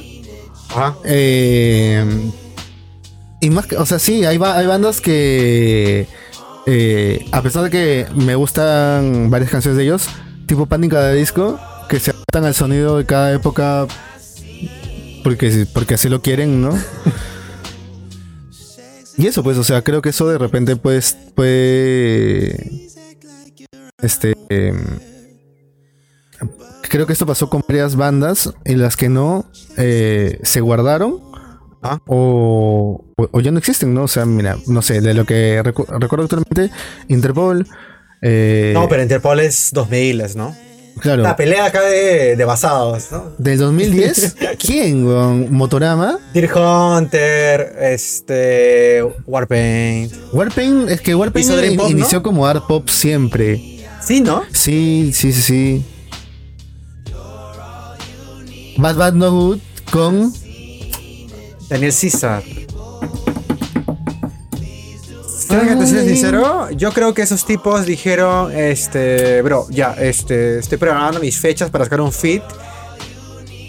Ajá. 0.70 0.96
Eh, 1.04 2.30
y 3.40 3.50
más 3.50 3.66
que, 3.66 3.76
o 3.76 3.84
sea, 3.86 3.98
sí, 3.98 4.24
hay, 4.24 4.38
ba- 4.38 4.56
hay 4.56 4.66
bandas 4.66 5.00
que, 5.00 6.06
eh, 6.66 7.26
a 7.32 7.42
pesar 7.42 7.64
de 7.64 7.70
que 7.70 8.06
me 8.14 8.36
gustan 8.36 9.28
varias 9.30 9.50
canciones 9.50 9.76
de 9.78 9.84
ellos, 9.84 10.08
tipo 10.46 10.66
Pánica 10.66 11.00
de 11.00 11.14
Disco, 11.16 11.58
que 11.88 11.98
se 11.98 12.10
adaptan 12.12 12.44
al 12.44 12.54
sonido 12.54 12.98
de 12.98 13.06
cada 13.06 13.32
época 13.32 13.86
porque, 15.28 15.66
porque 15.74 15.92
así 15.94 16.08
lo 16.08 16.22
quieren, 16.22 16.62
¿no? 16.62 16.70
y 19.18 19.26
eso, 19.26 19.42
pues, 19.42 19.58
o 19.58 19.64
sea, 19.64 19.82
creo 19.82 20.00
que 20.00 20.08
eso 20.08 20.26
de 20.26 20.38
repente, 20.38 20.76
pues, 20.76 21.18
puede. 21.34 22.88
Este. 24.00 24.34
em, 24.48 24.80
creo 26.88 27.06
que 27.06 27.12
esto 27.12 27.26
pasó 27.26 27.50
con 27.50 27.62
varias 27.68 27.94
bandas 27.96 28.54
en 28.64 28.80
las 28.80 28.96
que 28.96 29.10
no 29.10 29.50
eh, 29.76 30.38
se 30.44 30.60
guardaron 30.62 31.20
Ah. 31.82 32.00
o, 32.06 33.04
o- 33.18 33.28
o 33.30 33.40
ya 33.40 33.50
no 33.50 33.58
existen, 33.58 33.92
¿no? 33.92 34.04
O 34.04 34.08
sea, 34.08 34.24
mira, 34.24 34.56
no 34.66 34.80
sé, 34.82 35.00
de 35.02 35.12
lo 35.14 35.26
que 35.26 35.62
recu- 35.62 35.86
recuerdo 36.00 36.24
actualmente, 36.24 36.70
Interpol. 37.08 37.66
eh, 38.22 38.70
No, 38.74 38.88
pero 38.88 39.02
Interpol 39.02 39.40
es 39.40 39.70
2000, 39.74 40.22
¿no? 40.36 40.56
Claro, 40.98 41.22
La 41.22 41.36
pelea 41.36 41.66
acá 41.66 41.82
de, 41.82 42.36
de 42.36 42.44
basados, 42.44 43.10
¿no? 43.10 43.32
del 43.38 43.58
2010, 43.58 44.36
¿quién? 44.58 45.06
weón? 45.06 45.52
Motorama. 45.52 46.18
Deer 46.34 46.50
Hunter, 46.54 47.76
este. 47.80 49.02
Warpaint. 49.26 50.12
Warpaint, 50.32 50.88
es 50.90 51.00
que 51.00 51.14
Warpaint 51.14 51.46
Hizo 51.48 51.56
Dream 51.56 51.72
in- 51.72 51.78
Pop, 51.78 51.86
¿no? 51.90 51.98
inició 51.98 52.22
como 52.22 52.46
art 52.46 52.64
pop 52.66 52.88
siempre. 52.88 53.86
Sí, 54.02 54.20
¿no? 54.20 54.42
Sí, 54.52 55.10
sí, 55.14 55.32
sí, 55.32 55.42
sí. 55.42 55.84
Bad 58.76 58.96
Bad 58.96 59.12
No 59.14 59.30
Good 59.32 59.58
con 59.90 60.32
Daniel 61.68 61.92
César. 61.92 62.42
Yo 66.76 66.92
creo 66.92 67.14
que 67.14 67.22
esos 67.22 67.44
tipos 67.44 67.86
dijeron, 67.86 68.52
este, 68.52 69.42
bro, 69.42 69.66
ya, 69.70 69.94
este, 69.98 70.58
estoy 70.58 70.78
programando 70.78 71.20
mis 71.20 71.38
fechas 71.38 71.70
para 71.70 71.84
sacar 71.84 72.00
un 72.00 72.12
fit. 72.12 72.42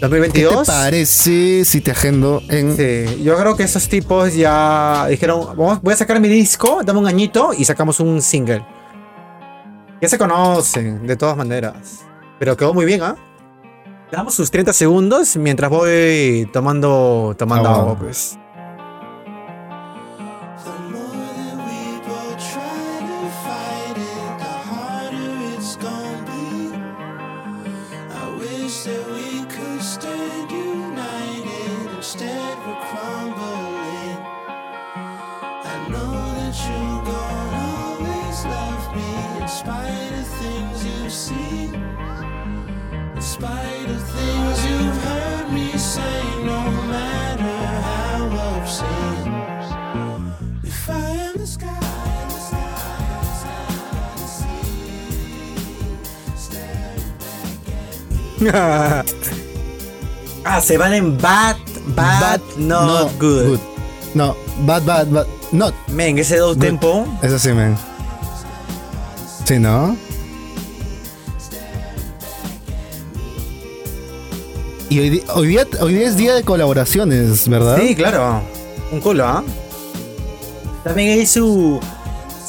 ¿Qué 0.00 0.06
te 0.06 0.18
2022. 0.18 0.66
parece 0.66 1.64
si 1.64 1.80
te 1.82 1.90
agendo 1.90 2.42
en 2.48 2.74
Sí, 2.74 3.22
yo 3.22 3.36
creo 3.36 3.54
que 3.54 3.64
esos 3.64 3.86
tipos 3.88 4.34
ya 4.34 5.06
dijeron, 5.10 5.46
vamos, 5.56 5.82
voy 5.82 5.92
a 5.92 5.96
sacar 5.96 6.18
mi 6.20 6.28
disco, 6.28 6.80
dame 6.84 7.00
un 7.00 7.06
añito 7.06 7.50
y 7.56 7.64
sacamos 7.66 8.00
un 8.00 8.22
single. 8.22 8.64
Ya 10.00 10.08
se 10.08 10.16
conocen, 10.16 11.06
de 11.06 11.16
todas 11.16 11.36
maneras. 11.36 12.00
Pero 12.38 12.56
quedó 12.56 12.72
muy 12.72 12.86
bien, 12.86 13.02
¿ah? 13.02 13.16
Damos 14.10 14.34
sus 14.34 14.50
30 14.50 14.72
segundos 14.72 15.36
mientras 15.36 15.70
voy 15.70 16.48
tomando, 16.52 17.34
tomando 17.38 17.68
Agua. 17.68 17.82
agua, 17.82 17.98
pues. 17.98 18.38
ah, 60.44 60.60
se 60.62 60.78
van 60.78 60.94
en 60.94 61.18
bad, 61.18 61.56
bad, 61.94 62.40
not 62.56 63.12
good. 63.18 63.58
No, 64.14 64.34
bad, 64.66 64.82
bad, 64.84 65.08
bad, 65.08 65.26
not. 65.52 65.74
Men, 65.88 66.18
ese 66.18 66.38
dos 66.38 66.56
Good. 66.56 66.64
tempo. 66.64 67.06
Eso 67.22 67.38
sí, 67.38 67.52
man. 67.52 67.76
Sí, 69.44 69.58
¿no? 69.58 69.96
Y 74.88 74.98
hoy, 74.98 75.10
día, 75.48 75.66
hoy 75.80 75.94
día 75.94 76.08
es 76.08 76.16
día 76.16 76.34
de 76.34 76.42
colaboraciones, 76.42 77.48
¿verdad? 77.48 77.78
Sí, 77.80 77.94
claro. 77.94 78.42
Un 78.90 79.00
culo, 79.00 79.24
¿ah? 79.26 79.44
También 80.82 81.10
hay 81.18 81.26
su. 81.26 81.78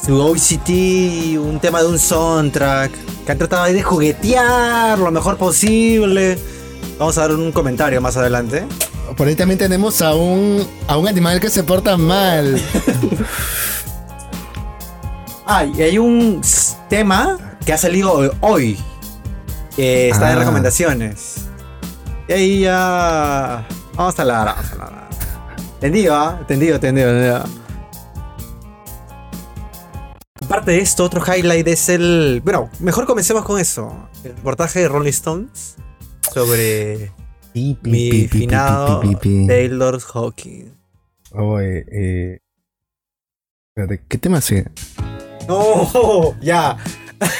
Su 0.06 0.20
OCT, 0.20 1.38
un 1.38 1.60
tema 1.62 1.82
de 1.82 1.88
un 1.90 2.00
soundtrack. 2.00 2.92
Que 3.26 3.32
han 3.32 3.38
tratado 3.38 3.64
ahí 3.64 3.74
de 3.74 3.84
juguetear 3.84 4.98
lo 5.00 5.12
mejor 5.12 5.38
posible. 5.38 6.38
Vamos 6.98 7.18
a 7.18 7.22
dar 7.22 7.32
un 7.32 7.52
comentario 7.52 8.02
más 8.02 8.18
adelante. 8.18 8.66
Por 9.18 9.28
ahí 9.28 9.36
también 9.36 9.58
tenemos 9.60 10.02
a 10.02 10.14
un, 10.16 10.66
a 10.88 10.98
un 10.98 11.08
animal 11.08 11.40
que 11.40 11.50
se 11.50 11.64
porta 11.64 11.98
mal. 11.98 12.60
Ah, 15.46 15.66
y 15.66 15.82
hay 15.82 15.98
un 15.98 16.42
tema 16.90 17.38
que 17.66 17.74
ha 17.74 17.78
salido 17.78 18.32
hoy. 18.40 18.78
Que 19.76 20.10
está 20.10 20.32
en 20.32 20.38
Ah. 20.38 20.40
recomendaciones. 20.42 21.36
Y 22.30 22.32
ahí 22.34 22.60
ya. 22.62 23.68
Vamos 23.96 24.18
a 24.18 24.22
hablar, 24.22 24.46
vamos 24.46 24.66
a 24.70 24.74
hablar. 24.74 25.10
Entendido, 25.76 26.16
¿ah? 26.16 26.38
Entendido, 26.40 26.76
entendido, 26.76 27.10
entendido. 27.10 27.44
Aparte 30.52 30.72
de 30.72 30.80
esto, 30.80 31.06
otro 31.06 31.24
highlight 31.26 31.66
es 31.70 31.88
el. 31.88 32.42
Bueno, 32.44 32.70
mejor 32.82 33.06
comencemos 33.06 33.46
con 33.46 33.58
eso. 33.58 34.10
El 34.26 34.36
reportaje 34.36 34.82
de 34.82 34.90
Rolling 34.90 35.12
Stones 35.12 35.78
sobre 36.34 37.14
Pi, 37.54 37.78
pi, 37.82 37.90
mi 37.90 38.10
pi, 38.10 38.28
finado. 38.28 39.00
Taylor 39.48 39.98
Hawkins. 40.14 40.74
Oye, 41.32 41.86
eh, 41.90 42.40
espérate, 43.70 44.04
¿Qué 44.10 44.18
tema 44.18 44.42
sigue? 44.42 44.66
No, 45.48 46.36
ya. 46.42 46.76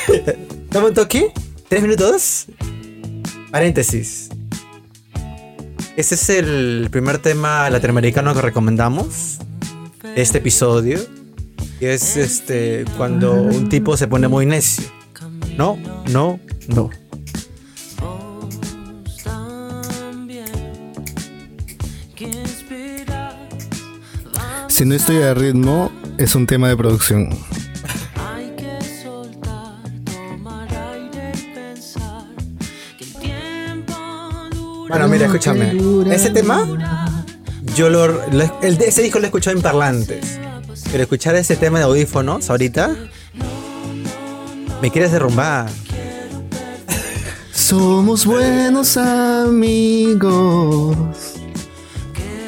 Dame 0.70 0.88
un 0.88 0.94
toque. 0.94 1.34
¿Tres 1.68 1.82
minutos? 1.82 2.46
Paréntesis. 3.52 4.30
Ese 5.98 6.16
es 6.16 6.30
el 6.30 6.88
primer 6.90 7.18
tema 7.18 7.70
latinoamericano 7.70 8.34
que 8.34 8.42
recomendamos. 8.42 9.40
Este 10.16 10.38
episodio. 10.38 11.21
Y 11.82 11.86
es 11.88 12.16
este. 12.16 12.86
Cuando 12.96 13.34
un 13.34 13.68
tipo 13.68 13.98
se 13.98 14.08
pone 14.08 14.28
muy 14.28 14.46
necio. 14.46 14.86
No, 15.58 15.78
no, 16.12 16.40
no. 16.68 16.90
Si 24.68 24.86
no 24.86 24.96
estoy 24.96 25.22
a 25.22 25.34
ritmo, 25.34 25.92
es 26.18 26.34
un 26.36 26.48
tema 26.48 26.70
de 26.70 26.78
producción. 26.78 27.30
Bueno, 34.88 35.08
mira, 35.08 35.26
escúchame. 35.28 35.78
Ese 36.14 36.30
tema. 36.32 36.68
Yo 37.76 37.90
lo. 37.90 38.08
lo- 38.08 38.60
el, 38.62 38.82
ese 38.82 39.02
disco 39.02 39.20
lo 39.20 39.26
he 39.26 39.28
escuchado 39.28 39.56
en 39.56 39.64
parlantes. 39.64 40.40
Pero 40.92 41.04
escuchar 41.04 41.36
ese 41.36 41.56
tema 41.56 41.80
de 41.80 41.86
audífonos 41.86 42.50
ahorita. 42.50 42.96
Me 44.82 44.92
quieres 44.92 45.12
derrumbar. 45.12 45.70
Somos 47.54 48.26
buenos 48.26 48.98
amigos. 48.98 50.96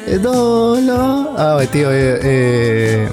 Qué 0.04 0.18
dolor. 0.18 1.30
Ah, 1.38 1.58
tío, 1.70 1.90
eh, 1.90 2.18
eh, 2.22 3.08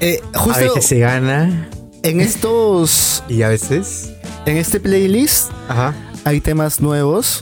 eh, 0.00 0.20
A 0.32 0.38
justo 0.38 0.60
veces 0.60 0.86
se 0.86 0.98
gana. 1.00 1.68
en 2.02 2.20
estos, 2.20 3.22
Y 3.28 3.42
a 3.42 3.48
veces. 3.48 4.10
en 4.46 4.56
este 4.56 4.80
playlist 4.80 5.50
Ajá. 5.68 5.94
hay 6.24 6.40
temas 6.40 6.80
nuevos 6.80 7.40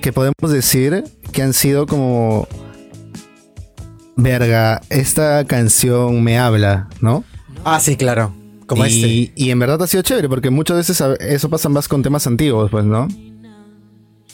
que 0.00 0.12
podemos 0.12 0.50
decir 0.50 1.04
que 1.30 1.42
han 1.42 1.52
sido 1.52 1.86
como 1.86 2.48
verga, 4.16 4.80
esta 4.90 5.44
canción 5.44 6.22
me 6.22 6.38
habla, 6.38 6.88
¿no? 7.00 7.24
Ah, 7.64 7.80
sí, 7.80 7.96
claro. 7.96 8.34
Como 8.66 8.86
y, 8.86 8.88
este. 9.24 9.32
y 9.36 9.50
en 9.50 9.58
verdad 9.58 9.82
ha 9.82 9.86
sido 9.86 10.02
chévere 10.02 10.28
porque 10.28 10.50
muchas 10.50 10.76
veces 10.78 11.02
eso 11.20 11.50
pasa 11.50 11.68
más 11.68 11.86
con 11.88 12.02
temas 12.02 12.26
antiguos, 12.26 12.70
pues, 12.70 12.84
¿no? 12.84 13.08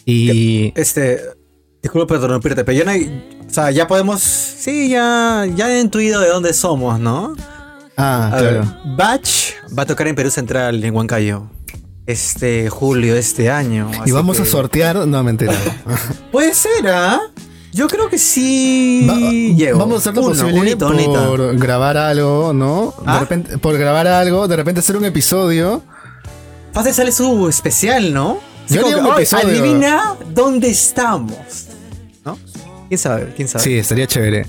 Y 0.05 0.73
Este. 0.77 1.21
Disculpa 1.83 2.07
por 2.09 2.17
interrumpirte, 2.17 2.63
pero 2.65 2.79
yo 2.79 2.85
no. 2.85 2.93
O 2.93 3.51
sea, 3.53 3.71
ya 3.71 3.87
podemos. 3.87 4.21
Sí, 4.21 4.91
ya. 4.91 5.47
Ya 5.57 5.71
he 5.75 5.81
intuido 5.81 6.21
de 6.21 6.29
dónde 6.29 6.53
somos, 6.53 7.01
¿no? 7.01 7.35
ah, 7.97 8.27
A 8.33 8.39
claro. 8.39 8.61
ver, 8.61 8.97
Batch 8.97 9.53
va 9.77 9.85
a 9.85 9.87
tocar 9.87 10.07
en 10.09 10.15
Perú 10.15 10.31
Central, 10.31 10.83
en 10.85 10.95
Huancayo. 10.95 11.49
Este 12.07 12.69
julio 12.69 13.15
de 13.15 13.21
este 13.21 13.51
año. 13.51 13.91
Y 14.05 14.11
vamos 14.11 14.41
a 14.41 14.45
sortear, 14.45 15.07
no 15.07 15.23
mentira. 15.23 15.55
Puede 16.33 16.53
ser, 16.55 16.89
¿ah? 16.89 17.21
Yo 17.73 17.87
creo 17.87 18.09
que 18.09 18.19
sí. 18.19 19.07
Va- 19.09 19.31
llego. 19.31 19.79
vamos 19.79 20.07
a 20.07 20.11
hacer 20.11 20.23
Uno, 20.23 20.59
unito, 20.61 20.89
unito. 20.89 21.13
por 21.37 21.57
grabar 21.57 21.97
algo, 21.97 22.53
¿no? 22.53 22.95
De 22.99 23.05
¿Ah? 23.07 23.21
repente, 23.21 23.59
por 23.59 23.79
grabar 23.79 24.07
algo, 24.09 24.49
de 24.49 24.57
repente 24.57 24.81
hacer 24.81 24.97
un 24.97 25.05
episodio. 25.05 25.83
Fácil 26.73 26.93
sale 26.95 27.13
su 27.13 27.49
especial, 27.49 28.13
¿no? 28.13 28.39
Yo 28.69 28.85
que, 28.85 28.95
un 28.97 29.07
"Oye, 29.07 29.15
episodio". 29.23 29.49
Adivina 29.49 30.15
dónde 30.35 30.69
estamos. 30.71 31.37
¿No? 32.25 32.39
¿Quién 32.89 32.99
sabe? 32.99 33.33
¿Quién 33.37 33.49
sabe? 33.49 33.65
Sí, 33.65 33.79
estaría 33.79 34.07
chévere. 34.07 34.47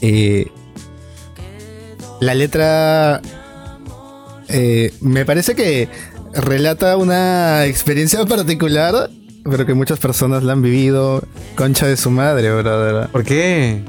Eh, 0.00 0.46
la 2.20 2.34
letra 2.34 3.20
eh, 4.48 4.92
me 5.00 5.24
parece 5.24 5.54
que 5.54 5.88
relata 6.32 6.96
una 6.96 7.64
experiencia 7.66 8.24
particular, 8.26 9.10
pero 9.48 9.66
que 9.66 9.74
muchas 9.74 9.98
personas 9.98 10.42
la 10.42 10.52
han 10.52 10.62
vivido. 10.62 11.22
Concha 11.56 11.86
de 11.86 11.96
su 11.96 12.10
madre, 12.10 12.50
brother. 12.54 13.08
¿Por 13.08 13.24
qué? 13.24 13.82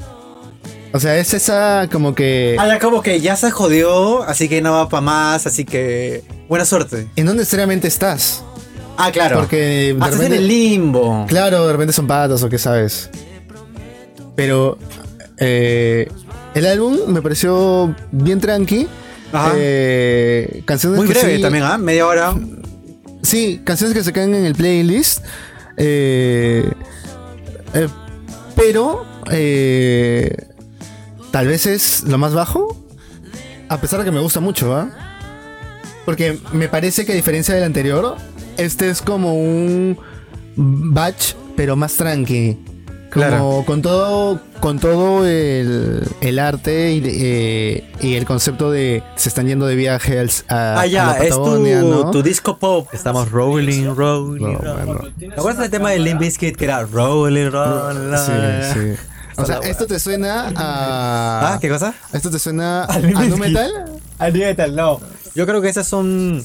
O 0.92 1.00
sea, 1.00 1.16
es 1.18 1.34
esa 1.34 1.88
como 1.92 2.14
que... 2.14 2.56
Ah, 2.58 2.66
ya 2.68 2.78
como 2.78 3.02
que 3.02 3.20
ya 3.20 3.36
se 3.36 3.50
jodió, 3.50 4.22
así 4.22 4.48
que 4.48 4.62
no 4.62 4.72
va 4.72 4.88
para 4.88 5.00
más, 5.02 5.46
así 5.46 5.64
que 5.64 6.24
buena 6.48 6.64
suerte. 6.64 7.08
Y 7.16 7.22
no 7.22 7.34
necesariamente 7.34 7.88
estás. 7.88 8.42
Ah, 8.96 9.10
claro. 9.12 9.40
Porque 9.40 9.56
de 9.56 9.96
Ah, 10.00 10.06
estás 10.08 10.24
en 10.24 10.32
el 10.32 10.48
limbo. 10.48 11.26
Claro, 11.28 11.66
de 11.66 11.72
repente 11.72 11.92
son 11.92 12.06
patas 12.06 12.42
o 12.42 12.48
qué 12.48 12.58
sabes. 12.58 13.10
Pero 14.36 14.78
eh, 15.38 16.08
el 16.54 16.66
álbum 16.66 16.96
me 17.08 17.20
pareció 17.20 17.94
bien 18.12 18.40
tranqui. 18.40 18.88
Ajá. 19.32 19.52
Eh, 19.56 20.62
canciones 20.64 20.98
Muy 20.98 21.08
que 21.08 21.14
breve 21.14 21.36
sí- 21.36 21.42
también, 21.42 21.64
¿ah? 21.64 21.76
Media 21.76 22.06
hora. 22.06 22.34
Sí, 23.22 23.60
canciones 23.64 23.94
que 23.94 24.02
se 24.04 24.12
quedan 24.14 24.34
en 24.34 24.46
el 24.46 24.54
playlist. 24.54 25.24
Eh, 25.76 26.70
eh, 27.74 27.88
pero 28.54 29.04
eh, 29.30 30.48
tal 31.30 31.46
vez 31.46 31.66
es 31.66 32.04
lo 32.04 32.18
más 32.18 32.34
bajo. 32.34 32.76
A 33.68 33.80
pesar 33.80 33.98
de 34.00 34.04
que 34.04 34.12
me 34.12 34.20
gusta 34.20 34.40
mucho. 34.40 34.88
Porque 36.04 36.38
me 36.52 36.68
parece 36.68 37.04
que 37.04 37.12
a 37.12 37.14
diferencia 37.16 37.54
del 37.54 37.64
anterior, 37.64 38.16
este 38.56 38.88
es 38.88 39.02
como 39.02 39.34
un 39.34 39.98
batch, 40.56 41.34
pero 41.56 41.74
más 41.74 41.94
tranqui. 41.94 42.58
Como 43.16 43.64
con 43.64 43.82
todo, 43.82 44.40
con 44.60 44.78
todo 44.78 45.26
el, 45.26 46.02
el 46.20 46.38
arte 46.38 46.92
y, 46.92 47.02
eh, 47.04 47.90
y 48.00 48.14
el 48.14 48.24
concepto 48.26 48.70
de 48.70 49.02
se 49.16 49.28
están 49.28 49.46
yendo 49.46 49.66
de 49.66 49.74
viaje 49.76 50.18
al, 50.18 50.30
a, 50.48 50.80
Ah, 50.80 50.80
a 50.82 50.86
la 50.86 51.12
es 51.18 51.30
tu, 51.30 51.38
Patagonia, 51.42 51.82
¿no? 51.82 52.10
tu 52.10 52.22
disco 52.22 52.58
pop. 52.58 52.88
Estamos 52.92 53.30
rolling, 53.30 53.94
rolling. 53.94 54.42
No, 54.52 54.58
rolling. 54.58 54.84
bueno. 54.86 55.00
¿Te 55.18 55.26
acuerdas 55.32 55.58
del 55.62 55.70
tema 55.70 55.90
de 55.90 55.98
Limp 55.98 56.20
Bizkit 56.20 56.56
que 56.56 56.64
era 56.64 56.82
rolling, 56.84 57.50
rolling? 57.50 58.16
Sí, 58.16 58.32
sí. 58.74 59.02
O 59.38 59.44
sea, 59.44 59.58
esto 59.58 59.86
te 59.86 59.98
suena 59.98 60.48
a. 60.56 61.54
¿Ah? 61.54 61.58
¿Qué 61.60 61.68
cosa? 61.68 61.94
Esto 62.12 62.30
te 62.30 62.38
suena 62.38 62.84
a 62.88 62.98
nu 62.98 63.08
Bizkit. 63.18 63.36
metal. 63.38 63.72
Al 64.18 64.32
metal, 64.32 64.74
no. 64.76 65.00
Yo 65.34 65.46
creo 65.46 65.60
que 65.60 65.68
esas 65.68 65.86
son 65.86 66.42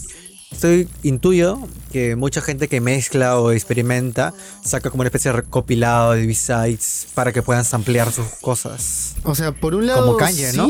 estoy 0.52 0.88
intuyo 1.04 1.60
que 1.92 2.16
mucha 2.16 2.42
gente 2.42 2.68
que 2.68 2.82
mezcla 2.82 3.40
o 3.40 3.52
experimenta 3.52 4.34
saca 4.64 4.90
como 4.90 5.02
una 5.02 5.08
especie 5.08 5.32
de 5.32 5.38
recopilado 5.38 6.14
de 6.14 6.26
B-sides 6.26 7.08
para 7.14 7.32
que 7.32 7.42
puedan 7.42 7.66
samplear 7.66 8.12
sus 8.12 8.28
cosas. 8.42 9.16
O 9.24 9.36
sea, 9.36 9.52
por 9.52 9.76
un 9.76 9.88
lado. 9.88 10.06
Como 10.06 10.18
Kanye, 10.18 10.52
sí, 10.52 10.58
¿no? 10.58 10.70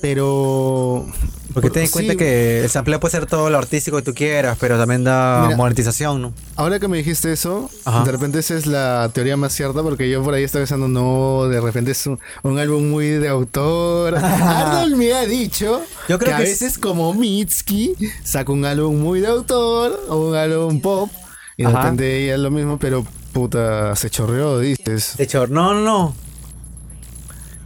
Pero. 0.00 1.06
Porque 1.52 1.68
por- 1.68 1.72
ten 1.74 1.82
en 1.84 1.90
cuenta 1.90 2.12
sí, 2.12 2.16
que 2.16 2.60
el 2.62 2.70
sampleo 2.70 3.00
puede 3.00 3.10
ser 3.10 3.26
todo 3.26 3.50
lo 3.50 3.58
artístico 3.58 3.96
que 3.96 4.04
tú 4.04 4.14
quieras, 4.14 4.56
pero 4.60 4.78
también 4.78 5.02
da 5.02 5.42
Mira. 5.46 5.56
monetización, 5.56 6.22
¿no? 6.22 6.32
Ahora 6.54 6.78
que 6.78 6.86
me 6.86 6.98
dijiste 6.98 7.32
eso, 7.32 7.68
Ajá. 7.84 8.04
de 8.04 8.12
repente 8.12 8.38
esa 8.38 8.54
es 8.56 8.66
la 8.66 9.10
teoría 9.12 9.36
más 9.36 9.52
cierta, 9.52 9.82
porque 9.82 10.08
yo 10.08 10.22
por 10.22 10.32
ahí 10.34 10.44
estaba 10.44 10.62
pensando, 10.62 10.86
no, 10.86 11.48
de 11.48 11.60
repente 11.60 11.90
es 11.90 12.06
un, 12.06 12.20
un 12.44 12.58
álbum 12.60 12.88
muy 12.88 13.08
de 13.08 13.28
autor. 13.28 14.14
Arnold 14.22 14.94
me 14.94 15.12
ha 15.12 15.26
dicho 15.26 15.82
Yo 16.08 16.20
creo 16.20 16.28
que, 16.30 16.34
a 16.34 16.36
que 16.38 16.44
es- 16.44 16.60
veces 16.60 16.78
como 16.78 17.12
Mitski 17.14 17.94
saca 18.22 18.52
un 18.52 18.64
álbum 18.64 18.96
muy 19.00 19.20
de 19.20 19.26
autor 19.26 20.00
o 20.08 20.28
un 20.28 20.36
álbum 20.36 20.80
pop, 20.80 21.10
y 21.56 21.64
de 21.64 21.68
Ajá. 21.68 21.82
repente 21.82 22.22
ella 22.24 22.34
es 22.36 22.40
lo 22.40 22.52
mismo, 22.52 22.78
pero 22.78 23.04
puta, 23.32 23.96
se 23.96 24.08
chorreó, 24.08 24.60
dices. 24.60 25.16
De 25.16 25.24
hecho, 25.24 25.48
no, 25.48 25.74
no, 25.74 25.80
no. 25.82 26.14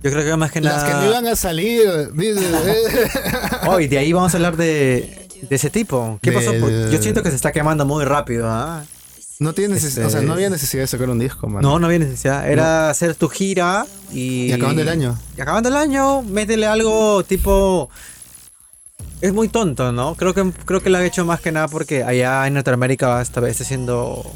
Yo 0.05 0.11
creo 0.11 0.23
que 0.23 0.37
más 0.37 0.53
que 0.53 0.61
Las 0.61 0.83
nada. 0.83 0.87
que 0.87 0.95
no 1.07 1.11
iban 1.11 1.27
a 1.27 1.35
salir, 1.35 2.13
dices. 2.13 2.45
eh. 2.67 3.09
Hoy, 3.67 3.89
de 3.89 3.97
ahí 3.97 4.13
vamos 4.13 4.35
a 4.35 4.37
hablar 4.37 4.57
de, 4.59 5.29
de 5.49 5.57
ese 5.57 5.71
tipo. 5.71 6.19
¿Qué 6.21 6.31
pasó? 6.31 6.53
Del- 6.53 6.91
Yo 6.91 7.01
siento 7.01 7.23
que 7.23 7.31
se 7.31 7.37
está 7.37 7.53
quemando 7.53 7.87
muy 7.87 8.05
rápido, 8.05 8.47
¿ah? 8.51 8.85
no 9.41 9.53
tiene 9.55 9.77
Este- 9.77 10.05
o 10.05 10.11
sea, 10.11 10.21
no 10.21 10.35
había 10.35 10.49
necesidad 10.51 10.83
de 10.83 10.87
sacar 10.89 11.09
un 11.09 11.19
disco, 11.19 11.49
man. 11.49 11.63
No, 11.63 11.79
no 11.79 11.87
había 11.87 11.99
necesidad. 12.01 12.49
Era 12.49 12.91
hacer 12.91 13.15
tu 13.15 13.29
gira 13.31 13.87
y. 14.13 14.49
Y 14.49 14.53
acabando 14.53 14.83
el 14.83 14.89
año. 14.91 15.19
Y 15.37 15.41
acabando 15.41 15.71
el 15.71 15.77
año, 15.77 16.21
métele 16.23 16.67
algo 16.67 17.25
tipo. 17.25 17.89
Es 19.23 19.33
muy 19.33 19.49
tonto, 19.49 19.91
¿no? 19.91 20.17
Creo 20.17 20.35
que, 20.35 20.53
creo 20.67 20.83
que 20.83 20.91
lo 20.91 20.99
han 20.99 21.05
hecho 21.05 21.25
más 21.25 21.41
que 21.41 21.51
nada 21.51 21.69
porque 21.69 22.05
allá 22.05 22.47
en 22.47 22.53
Norteamérica 22.55 23.17
vez 23.17 23.29
está 23.31 23.41
haciendo 23.65 24.31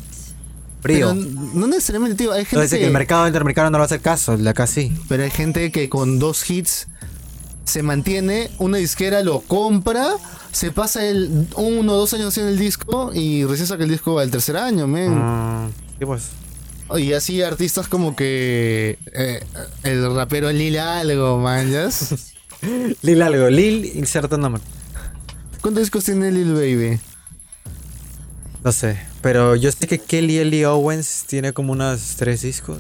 frío. 0.81 1.15
Pero 1.15 1.15
no 1.55 1.67
necesariamente, 1.67 2.17
tío. 2.17 2.33
Hay 2.33 2.45
gente 2.45 2.57
Entonces 2.57 2.79
que 2.79 2.87
el 2.87 2.93
mercado 2.93 3.27
interamericano 3.27 3.71
no 3.71 3.79
va 3.79 3.85
a 3.85 3.87
hacer 3.87 4.01
caso, 4.01 4.35
el 4.35 4.45
de 4.45 4.51
acá 4.51 4.67
sí. 4.67 4.93
Pero 5.09 5.25
hay 5.25 5.31
gente 5.31 5.73
que 5.73 5.89
con 5.89 6.19
dos 6.19 6.49
hits 6.51 6.89
se 7.65 7.83
mantiene, 7.83 8.51
una 8.59 8.79
disquera 8.79 9.23
lo 9.23 9.41
compra, 9.41 10.15
se 10.53 10.73
pasa 10.73 11.05
el 11.05 11.47
uno 11.55 11.93
o 11.93 11.97
dos 11.97 12.15
años 12.15 12.29
haciendo 12.29 12.51
el 12.51 12.59
disco 12.59 13.11
y 13.13 13.45
recién 13.45 13.67
saca 13.67 13.85
el 13.85 13.91
disco 13.91 14.19
al 14.19 14.31
tercer 14.31 14.57
año, 14.57 14.87
men. 14.87 15.13
Ah, 15.15 15.69
pues. 16.01 16.31
Y 16.97 17.13
así 17.13 17.43
artistas 17.43 17.87
como 17.87 18.17
que 18.17 18.99
eh, 19.13 19.45
el 19.83 20.15
rapero 20.15 20.51
Lil 20.51 20.79
algo, 20.79 21.39
man, 21.39 21.71
¿yas? 21.71 22.33
Lil 23.03 23.21
algo, 23.21 23.51
Lil 23.51 23.85
inserta 23.97 24.39
nombre. 24.39 24.63
¿Cuántos 25.61 25.83
discos 25.83 26.05
tiene 26.05 26.33
Lil 26.33 26.55
Baby? 26.55 26.99
No 28.65 28.73
sé, 28.73 28.99
pero 29.23 29.55
yo 29.55 29.71
sé 29.71 29.87
que 29.87 29.99
Kelly 29.99 30.45
Lee 30.45 30.65
Owens 30.65 31.25
tiene 31.27 31.53
como 31.53 31.73
unos 31.73 32.17
tres 32.17 32.43
discos. 32.43 32.79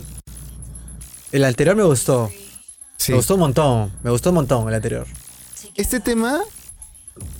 El 1.30 1.44
anterior 1.44 1.76
me 1.76 1.84
gustó. 1.84 2.30
Sí. 2.96 3.12
Me 3.12 3.18
gustó 3.18 3.34
un 3.34 3.40
montón. 3.40 3.92
Me 4.02 4.10
gustó 4.10 4.30
un 4.30 4.36
montón 4.36 4.68
el 4.68 4.74
anterior. 4.74 5.06
Este 5.76 6.00
tema, 6.00 6.40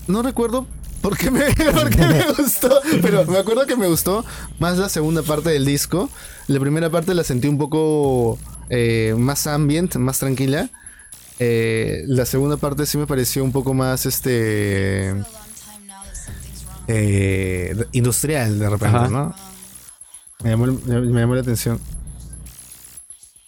no 0.06 0.22
recuerdo 0.22 0.66
por 1.00 1.16
qué, 1.16 1.30
me, 1.30 1.40
por 1.72 1.90
qué 1.90 2.06
me 2.06 2.24
gustó, 2.32 2.80
pero 3.02 3.24
me 3.26 3.38
acuerdo 3.38 3.66
que 3.66 3.76
me 3.76 3.88
gustó 3.88 4.24
más 4.58 4.78
la 4.78 4.88
segunda 4.88 5.22
parte 5.22 5.50
del 5.50 5.64
disco. 5.64 6.08
La 6.46 6.60
primera 6.60 6.90
parte 6.90 7.14
la 7.14 7.24
sentí 7.24 7.48
un 7.48 7.58
poco 7.58 8.38
eh, 8.70 9.14
más 9.18 9.46
ambient, 9.46 9.96
más 9.96 10.20
tranquila. 10.20 10.70
Eh, 11.40 12.02
la 12.06 12.24
segunda 12.26 12.56
parte 12.56 12.86
sí 12.86 12.98
me 12.98 13.06
pareció 13.06 13.42
un 13.42 13.52
poco 13.52 13.74
más 13.74 14.06
este 14.06 15.14
eh, 16.88 17.76
industrial 17.92 18.58
de 18.58 18.68
repente, 18.70 18.96
Ajá. 18.96 19.08
¿no? 19.08 19.34
Me 20.42 20.50
llamó, 20.50 20.66
me- 20.66 21.20
llamó 21.20 21.34
la 21.34 21.40
atención. 21.42 21.80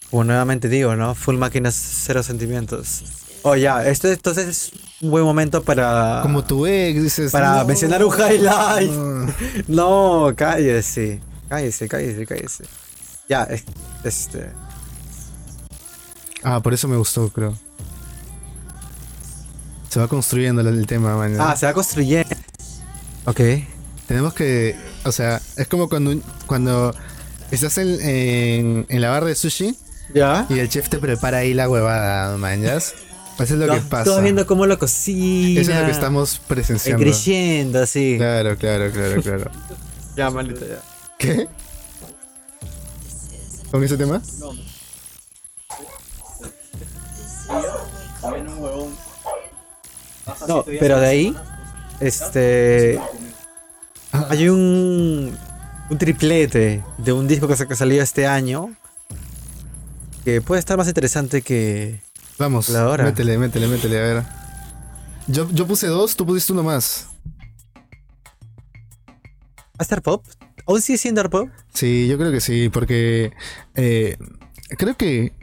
Como 0.09 0.23
nuevamente 0.25 0.67
digo, 0.69 0.95
¿no? 0.95 1.15
Full 1.15 1.37
máquinas, 1.37 1.73
cero 1.75 2.21
sentimientos. 2.21 3.03
Oh, 3.43 3.55
ya, 3.55 3.85
este 3.87 4.11
entonces 4.13 4.47
es 4.47 4.71
un 5.01 5.09
buen 5.11 5.23
momento 5.23 5.63
para. 5.63 6.19
Como 6.21 6.43
tu 6.43 6.67
ex, 6.67 7.01
dices. 7.01 7.31
para 7.31 7.59
"No". 7.59 7.65
mencionar 7.65 8.03
un 8.05 8.13
highlight. 8.13 8.91
No, 9.67 10.31
cállese. 10.35 11.21
Cállese, 11.49 11.87
cállese, 11.87 12.25
cállese. 12.27 12.65
Ya, 13.27 13.43
es- 13.43 13.63
este. 14.03 14.51
Ah, 16.43 16.59
por 16.59 16.73
eso 16.73 16.87
me 16.87 16.97
gustó, 16.97 17.29
creo. 17.29 17.57
Se 19.89 19.99
va 19.99 20.07
construyendo 20.07 20.61
el, 20.61 20.85
tema, 20.87 21.15
man. 21.17 21.35
Ah, 21.39 21.55
se 21.55 21.65
va 21.65 21.73
construyendo. 21.73 22.29
Ok. 23.31 23.39
Tenemos 24.07 24.33
que, 24.33 24.75
o 25.05 25.11
sea, 25.13 25.41
es 25.55 25.67
como 25.67 25.87
cuando, 25.87 26.11
un- 26.11 26.23
cuando 26.45 26.93
estás 27.49 27.77
en, 27.77 27.87
en, 28.01 28.85
en 28.89 29.01
la 29.01 29.09
barra 29.09 29.27
de 29.27 29.35
sushi 29.35 29.73
Ya. 30.13 30.45
y 30.49 30.59
el 30.59 30.67
chef 30.67 30.89
te 30.89 30.97
prepara 30.97 31.37
ahí 31.39 31.53
la 31.53 31.69
huevada, 31.69 32.35
man, 32.37 32.61
¿ya? 32.61 32.75
Eso 32.75 32.93
es 33.39 33.51
lo 33.51 33.73
que 33.73 33.79
pasa. 33.81 34.09
Estás 34.09 34.21
viendo 34.23 34.45
cómo 34.45 34.65
lo 34.65 34.77
cocina. 34.77 35.61
Eso 35.61 35.71
es 35.71 35.79
lo 35.79 35.85
que 35.85 35.91
estamos 35.91 36.41
presenciando. 36.45 37.01
creciendo, 37.03 37.81
así. 37.81 38.15
Claro, 38.17 38.57
claro, 38.57 38.91
claro, 38.91 39.21
claro. 39.21 39.51
Ya, 40.17 40.29
maldita, 40.29 40.65
ya. 40.67 40.81
¿Qué? 41.17 41.47
¿Con 43.71 43.81
ese 43.81 43.95
tema? 43.97 44.21
No, 50.47 50.63
pero 50.65 50.99
de 50.99 51.07
ahí, 51.07 51.35
este. 52.01 52.99
Hay 54.11 54.49
un. 54.49 55.37
Un 55.89 55.97
triplete 55.97 56.83
de 56.97 57.11
un 57.11 57.27
disco 57.27 57.47
que, 57.49 57.67
que 57.67 57.75
salió 57.75 58.01
este 58.01 58.25
año. 58.27 58.75
Que 60.23 60.41
puede 60.41 60.59
estar 60.59 60.77
más 60.77 60.87
interesante 60.87 61.41
que. 61.41 62.01
Vamos, 62.37 62.69
La 62.69 62.87
hora. 62.87 63.03
métele, 63.03 63.37
métele, 63.37 63.67
métele, 63.67 63.99
a 63.99 64.01
ver. 64.01 64.23
Yo, 65.27 65.49
yo 65.51 65.67
puse 65.67 65.87
dos, 65.87 66.15
tú 66.15 66.25
pusiste 66.25 66.53
uno 66.53 66.63
más. 66.63 67.07
¿A 69.77 69.83
Star 69.83 70.01
Pop? 70.01 70.25
¿Aún 70.65 70.81
sigue 70.81 70.97
siendo 70.97 71.27
Pop? 71.29 71.49
Sí, 71.73 72.07
yo 72.07 72.17
creo 72.17 72.31
que 72.31 72.39
sí, 72.39 72.69
porque 72.69 73.31
eh, 73.75 74.17
creo 74.77 74.95
que 74.95 75.33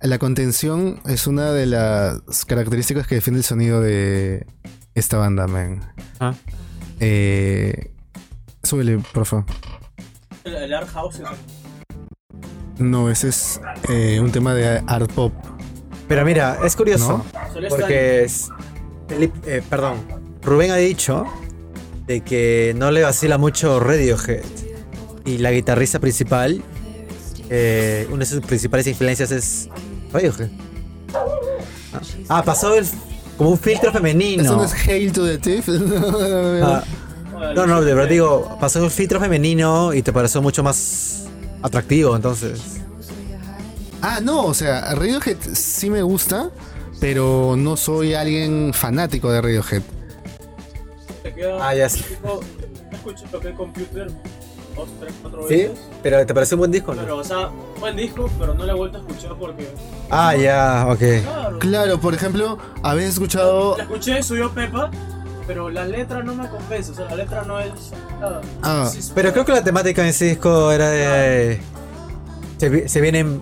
la 0.00 0.18
contención 0.18 1.00
es 1.06 1.26
una 1.26 1.52
de 1.52 1.66
las 1.66 2.44
características 2.46 3.06
que 3.06 3.16
define 3.16 3.38
el 3.38 3.44
sonido 3.44 3.80
de 3.80 4.46
esta 4.94 5.16
banda, 5.16 5.46
man. 5.46 5.80
Ah. 6.18 6.34
Eh, 7.00 7.92
súbele, 8.62 8.98
por 9.12 9.26
favor. 9.26 9.44
El, 10.44 10.54
el 10.56 10.74
Art 10.74 10.88
House 10.92 11.20
No, 12.78 13.10
ese 13.10 13.28
es 13.28 13.60
eh, 13.88 14.20
un 14.20 14.32
tema 14.32 14.54
de 14.54 14.82
art 14.86 15.10
pop. 15.12 15.32
Pero 16.08 16.24
mira, 16.24 16.58
es 16.64 16.74
curioso. 16.76 17.24
¿No? 17.54 17.68
Porque 17.68 18.24
es. 18.24 18.48
Eh, 19.46 19.62
perdón. 19.68 19.98
Rubén 20.42 20.70
ha 20.70 20.76
dicho 20.76 21.24
de 22.06 22.22
que 22.22 22.74
no 22.76 22.90
le 22.90 23.02
vacila 23.02 23.38
mucho 23.38 23.78
Radiohead. 23.80 24.44
Y 25.24 25.38
la 25.38 25.52
guitarrista 25.52 25.98
principal, 26.00 26.62
eh, 27.50 28.08
una 28.10 28.20
de 28.20 28.26
sus 28.26 28.40
principales 28.40 28.86
influencias 28.86 29.30
es 29.30 29.68
Radiohead. 30.12 30.50
Ah, 31.14 32.00
Ah, 32.28 32.42
pasó 32.44 32.74
el, 32.76 32.86
como 33.40 33.52
un 33.52 33.58
filtro 33.58 33.88
Eso 33.88 33.96
femenino. 33.96 34.54
no 34.54 34.64
es 34.64 34.74
Hail 34.86 35.12
to 35.12 35.24
the 35.24 35.38
Thief. 35.38 35.66
Ah, 37.42 37.54
no, 37.54 37.66
no, 37.66 37.80
de 37.80 37.94
verdad 37.94 38.10
digo, 38.10 38.58
pasó 38.60 38.82
un 38.82 38.90
filtro 38.90 39.18
femenino 39.18 39.94
y 39.94 40.02
te 40.02 40.12
pareció 40.12 40.42
mucho 40.42 40.62
más 40.62 41.24
atractivo, 41.62 42.14
entonces. 42.14 42.60
ah, 44.02 44.20
no, 44.22 44.44
o 44.44 44.52
sea, 44.52 44.94
Radiohead 44.94 45.38
sí 45.54 45.88
me 45.88 46.02
gusta, 46.02 46.50
pero 47.00 47.54
no 47.56 47.78
soy 47.78 48.12
alguien 48.12 48.74
fanático 48.74 49.32
de 49.32 49.40
Radiohead. 49.40 49.82
Ah, 51.62 51.74
ya 51.74 51.88
sé. 51.88 52.02
tipo, 52.02 52.40
escuché 52.92 53.24
lo 53.32 53.40
que 53.40 53.48
es 53.48 53.54
computer 53.54 54.08
dos, 54.76 54.88
tres, 55.00 55.14
cuatro 55.22 55.46
¿Sí? 55.48 55.54
veces. 55.56 55.78
Pero 56.02 56.26
te 56.26 56.34
pareció 56.34 56.56
un 56.56 56.60
buen 56.60 56.70
disco, 56.72 56.94
¿no? 56.94 57.02
Pero, 57.02 57.16
o 57.18 57.24
sea, 57.24 57.50
buen 57.78 57.96
disco, 57.96 58.30
pero 58.38 58.54
no 58.54 58.64
lo 58.64 58.72
he 58.72 58.76
vuelto 58.76 58.98
a 58.98 59.00
escuchar 59.00 59.34
porque. 59.38 59.68
Ah, 60.10 60.34
ya, 60.36 60.86
ok. 60.88 60.98
Claro. 61.22 61.58
Claro, 61.58 62.00
por 62.00 62.14
ejemplo, 62.14 62.58
habéis 62.82 63.10
escuchado. 63.10 63.76
La 63.76 63.84
escuché, 63.84 64.22
subió 64.22 64.50
Pepa, 64.52 64.90
pero 65.46 65.68
la 65.70 65.84
letra 65.84 66.22
no 66.22 66.34
me 66.34 66.48
convence. 66.48 66.92
O 66.92 66.94
sea, 66.94 67.06
la 67.06 67.16
letra 67.16 67.42
no 67.44 67.60
es 67.60 67.70
nada. 68.20 68.40
Ah, 68.62 68.88
Sí, 68.90 69.00
Pero 69.14 69.32
creo 69.32 69.44
que 69.44 69.52
la 69.52 69.64
temática 69.64 70.02
en 70.02 70.08
ese 70.08 70.26
disco 70.26 70.70
era 70.72 70.90
de. 70.90 71.60
Se, 72.58 72.88
se 72.88 73.00
vienen 73.00 73.40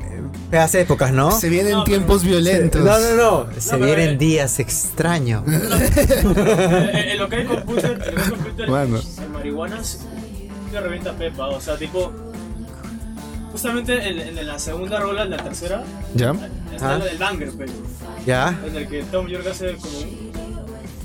feas 0.50 0.74
épocas, 0.76 1.12
¿no? 1.12 1.30
se 1.32 1.48
vienen 1.48 1.72
No, 1.72 1.84
tiempos 1.84 2.22
violentos. 2.22 2.82
No, 2.82 2.98
no, 2.98 3.14
no. 3.16 3.60
Se 3.60 3.72
pero, 3.72 3.84
vienen 3.84 4.10
eh, 4.10 4.16
días 4.16 4.60
extraños. 4.60 5.42
en, 5.46 6.96
en 6.96 7.18
lo 7.18 7.28
que 7.28 7.36
hay 7.36 7.44
computer, 7.44 7.90
en 7.92 8.14
lo 8.14 8.56
que 8.56 8.62
hay 8.62 9.24
en 9.24 9.32
marihuanas, 9.32 10.00
que 10.70 10.80
revienta 10.80 11.12
Pepa. 11.12 11.48
O 11.48 11.60
sea, 11.60 11.76
tipo. 11.76 12.12
Justamente 13.52 14.08
en, 14.08 14.38
en 14.38 14.46
la 14.46 14.58
segunda 14.58 15.00
rola, 15.00 15.22
en 15.22 15.30
la 15.30 15.38
tercera, 15.38 15.82
¿Ya? 16.14 16.32
está 16.72 16.94
Ah. 16.94 16.98
la 16.98 17.04
del 17.06 17.18
banger, 17.18 17.50
pero. 17.56 17.72
¿Ya? 18.26 18.58
En 18.66 18.76
el 18.76 18.86
que 18.88 19.02
Tom 19.04 19.26
York 19.26 19.46
hace 19.50 19.74
como 19.76 19.98
un. 19.98 20.30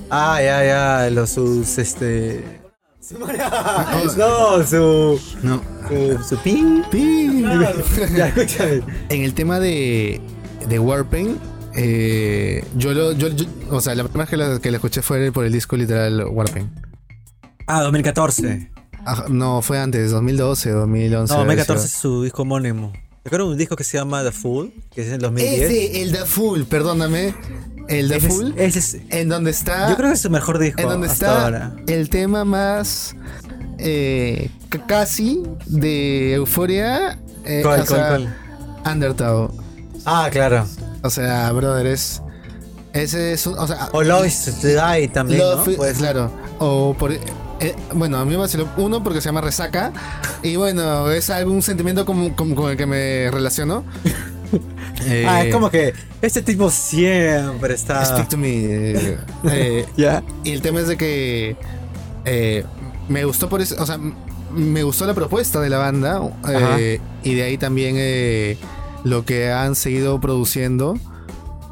Ah, 0.09 0.39
ya, 0.43 0.63
ya, 0.63 1.09
los 1.09 1.29
sus, 1.31 1.77
este... 1.79 2.61
no, 4.17 4.63
su... 4.65 5.19
No. 5.41 5.61
Su, 5.87 6.23
su 6.29 6.37
pin. 6.43 6.83
Pi. 6.91 7.43
Ya, 8.15 8.27
escúchame. 8.27 8.81
En 9.09 9.21
el 9.23 9.33
tema 9.33 9.59
de, 9.59 10.21
de 10.67 10.79
Warpaint, 10.79 11.37
eh, 11.75 12.63
yo 12.75 12.93
lo. 12.93 13.13
Yo, 13.13 13.29
yo- 13.29 13.45
o 13.71 13.81
sea, 13.81 13.95
la 13.95 14.03
primera 14.03 14.23
vez 14.25 14.29
que 14.29 14.37
la, 14.37 14.59
que 14.59 14.69
la 14.71 14.77
escuché 14.77 15.01
fue 15.01 15.31
por 15.31 15.45
el 15.45 15.51
disco 15.53 15.75
literal 15.77 16.25
Warpaint. 16.29 16.69
Ah, 17.67 17.81
2014. 17.81 18.71
No, 19.29 19.61
fue 19.61 19.79
antes, 19.79 20.11
2012, 20.11 20.69
2011. 20.71 21.33
No, 21.33 21.39
debe 21.41 21.55
2014 21.55 21.85
es 21.85 21.91
su 21.93 22.23
disco 22.23 22.43
homónimo. 22.43 22.93
Recuerdo 23.23 23.47
un 23.49 23.57
disco 23.57 23.75
que 23.75 23.83
se 23.83 23.97
llama 23.97 24.23
The 24.23 24.31
Fool, 24.31 24.73
que 24.93 25.01
es 25.01 25.07
en 25.11 25.19
2010. 25.19 25.61
Ese, 25.71 26.01
el 26.01 26.11
Da 26.11 26.25
Full, 26.25 26.63
perdóname. 26.63 27.33
El 27.87 28.11
Ese 28.11 28.27
es- 28.27 28.33
Full. 28.33 28.51
ese 28.57 28.79
es- 28.79 28.97
en 29.09 29.29
donde 29.29 29.51
está. 29.51 29.89
yo 29.89 29.95
creo 29.97 30.09
que 30.09 30.15
es 30.15 30.21
su 30.21 30.29
mejor 30.29 30.57
disco 30.59 30.81
en 30.81 30.87
donde 30.89 31.07
hasta 31.07 31.25
está 31.27 31.43
ahora. 31.43 31.75
el 31.87 32.09
tema 32.09 32.43
más. 32.45 33.15
eh, 33.79 34.49
casi 34.87 35.43
de 35.65 36.33
euforia. 36.35 37.19
eh, 37.45 37.59
¿Cuál, 37.63 37.85
cuál, 37.85 38.07
cuál? 38.07 38.37
Undertow. 38.93 39.51
Ah, 40.05 40.29
claro. 40.31 40.65
O 41.01 41.09
sea, 41.09 41.51
brother, 41.51 41.87
es. 41.87 42.21
Ese 42.93 43.33
es 43.33 43.45
un. 43.47 43.57
O 43.57 43.67
sea, 43.67 43.89
O 43.91 44.03
Love 44.03 44.27
is 44.27 44.45
to 44.61 44.67
Die 44.67 45.07
también, 45.09 45.39
Love, 45.39 45.67
¿no? 45.67 45.75
Pues, 45.75 45.97
claro. 45.97 46.31
O 46.59 46.95
por. 46.97 47.11
Eh, 47.63 47.75
bueno, 47.93 48.17
a 48.17 48.25
mí 48.25 48.31
me 48.31 48.37
vaciló 48.37 48.67
uno 48.77 49.03
porque 49.03 49.21
se 49.21 49.25
llama 49.29 49.41
Resaca. 49.41 49.91
Y 50.43 50.55
bueno, 50.55 51.09
es 51.11 51.29
algún 51.29 51.61
sentimiento 51.61 52.05
como, 52.05 52.35
como- 52.35 52.55
con 52.55 52.71
el 52.71 52.77
que 52.77 52.85
me 52.85 53.29
relaciono. 53.31 53.83
Eh, 55.07 55.25
ah, 55.27 55.43
es 55.43 55.51
como 55.51 55.71
que 55.71 55.91
este 56.21 56.43
tipo 56.43 56.69
siempre 56.69 57.73
está... 57.73 58.05
Speak 58.05 58.29
to 58.29 58.37
me. 58.37 58.49
eh, 58.65 59.17
eh, 59.49 59.85
Ya. 59.97 60.23
y 60.43 60.51
el 60.51 60.61
tema 60.61 60.79
es 60.81 60.87
de 60.87 60.95
que. 60.95 61.57
eh, 62.25 62.63
me 63.09 63.25
gustó 63.25 63.49
por 63.49 63.59
eso. 63.61 63.75
O 63.81 63.85
sea, 63.87 63.97
me 64.51 64.83
gustó 64.83 65.07
la 65.07 65.15
propuesta 65.15 65.59
de 65.59 65.69
la 65.69 65.79
banda. 65.79 66.21
y 67.23 67.33
de 67.33 67.43
ahí 67.43 67.57
también 67.57 68.57
lo 69.03 69.25
que 69.25 69.51
han 69.51 69.73
seguido 69.75 70.21
produciendo. 70.21 70.97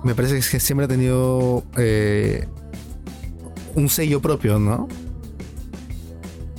Me 0.03 0.15
parece 0.15 0.39
que 0.49 0.59
siempre 0.59 0.85
ha 0.85 0.89
tenido. 0.89 1.63
un 3.75 3.89
sello 3.89 4.21
propio, 4.21 4.57
¿no? 4.57 4.87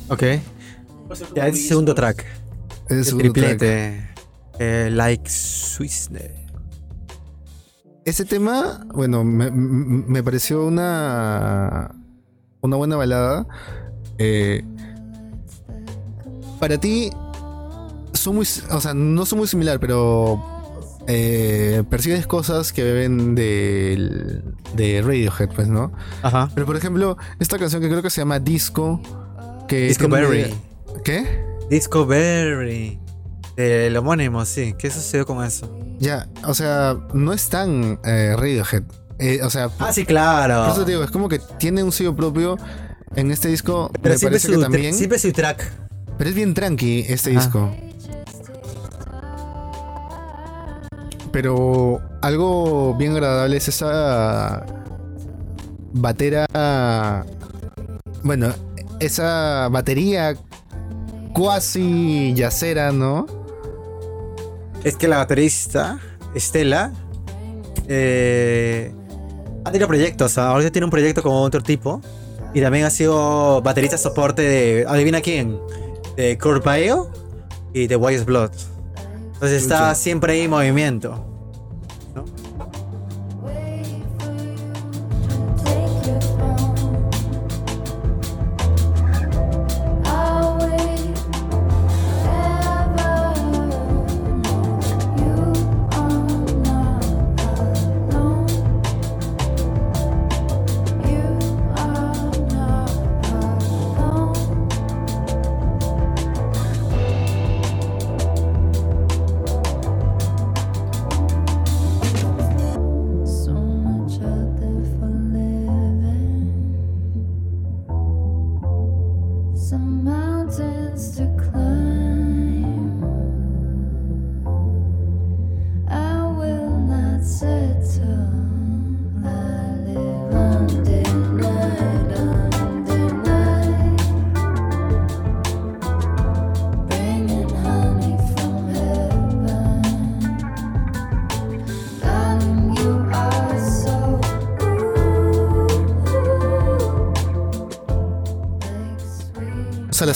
Ok. 0.08 0.22
Como 1.08 1.14
Ya, 1.34 1.46
es 1.48 1.68
segundo 1.68 1.94
track. 1.94 2.24
Es 2.88 2.96
el 2.96 3.04
segundo 3.04 3.32
track. 3.32 3.58
triplete. 3.58 4.08
Eh, 4.58 4.90
like 4.92 5.28
Swissness. 5.28 6.30
Ese 8.04 8.24
tema, 8.24 8.84
bueno, 8.94 9.22
me, 9.24 10.22
pareció 10.22 10.66
una. 10.66 11.94
Una 12.60 12.76
buena 12.76 12.96
balada. 12.96 13.46
Eh, 14.18 14.64
para 16.60 16.78
ti, 16.78 17.10
son 18.12 18.36
muy. 18.36 18.46
O 18.70 18.80
sea, 18.80 18.94
no 18.94 19.24
son 19.26 19.38
muy 19.40 19.48
similar, 19.48 19.78
pero. 19.80 20.42
eh, 21.08 21.82
persigues 21.90 22.28
cosas 22.28 22.72
que 22.72 22.84
beben 22.84 23.34
del- 23.34 24.44
de 24.76 25.02
Radiohead, 25.02 25.48
pues, 25.52 25.66
¿no? 25.66 25.90
Ajá. 26.22 26.48
Pero 26.54 26.64
por 26.64 26.76
ejemplo, 26.76 27.16
esta 27.40 27.58
canción 27.58 27.82
que 27.82 27.88
creo 27.88 28.02
que 28.02 28.10
se 28.10 28.20
llama 28.20 28.38
Disco. 28.38 29.00
Que 29.68 29.88
Disco 29.88 30.08
tiene- 30.08 30.26
Berry. 30.26 30.54
¿Qué? 31.04 31.44
Disco 31.70 32.06
Berry. 32.06 32.98
El 33.56 33.96
homónimo, 33.96 34.44
sí. 34.44 34.74
¿Qué 34.78 34.90
sucedió 34.90 35.26
con 35.26 35.44
eso? 35.44 35.78
Ya, 35.98 36.26
o 36.46 36.54
sea, 36.54 36.96
no 37.12 37.32
es 37.32 37.48
tan 37.48 37.98
eh, 38.04 38.34
Radiohead. 38.36 38.82
Eh, 39.18 39.40
o 39.42 39.50
sea, 39.50 39.70
Ah, 39.78 39.92
sí, 39.92 40.04
claro. 40.04 40.62
Por 40.64 40.72
eso 40.72 40.84
te 40.84 40.92
digo, 40.92 41.04
es 41.04 41.10
como 41.10 41.28
que 41.28 41.38
tiene 41.58 41.82
un 41.82 41.92
sello 41.92 42.16
propio 42.16 42.56
en 43.14 43.30
este 43.30 43.48
disco. 43.48 43.90
Pero 44.02 44.14
me 44.14 44.18
siempre 44.18 44.38
parece 44.38 44.48
su, 44.48 44.54
que 44.54 44.62
también. 44.62 44.94
siempre 44.94 45.18
su 45.18 45.32
track. 45.32 45.70
Pero 46.18 46.30
es 46.30 46.36
bien 46.36 46.54
tranqui 46.54 47.04
este 47.08 47.30
Ajá. 47.30 47.40
disco. 47.40 47.74
Pero 51.30 52.00
algo 52.20 52.94
bien 52.96 53.12
agradable 53.12 53.56
es 53.56 53.68
esa 53.68 54.66
batera. 55.92 57.24
Bueno, 58.22 58.54
esa 59.04 59.68
batería 59.68 60.36
cuasi 61.32 62.32
yacera, 62.34 62.92
¿no? 62.92 63.26
Es 64.84 64.96
que 64.96 65.08
la 65.08 65.18
baterista, 65.18 65.98
Estela, 66.34 66.92
eh, 67.88 68.92
ha 69.64 69.70
tenido 69.70 69.88
proyectos. 69.88 70.38
¿ah? 70.38 70.50
Ahorita 70.50 70.70
tiene 70.70 70.84
un 70.84 70.90
proyecto 70.90 71.22
con 71.22 71.32
otro 71.32 71.62
tipo. 71.62 72.00
Y 72.54 72.60
también 72.60 72.84
ha 72.84 72.90
sido 72.90 73.62
baterista 73.62 73.96
soporte 73.96 74.42
de. 74.42 74.84
¿Adivina 74.86 75.20
quién? 75.20 75.58
De 76.16 76.36
Kurt 76.36 76.64
y 77.72 77.86
de 77.86 77.96
Wise 77.96 78.24
Blood. 78.24 78.50
Entonces 79.34 79.62
está 79.62 79.94
siempre 79.94 80.34
ahí 80.34 80.40
en 80.42 80.50
movimiento. 80.50 81.31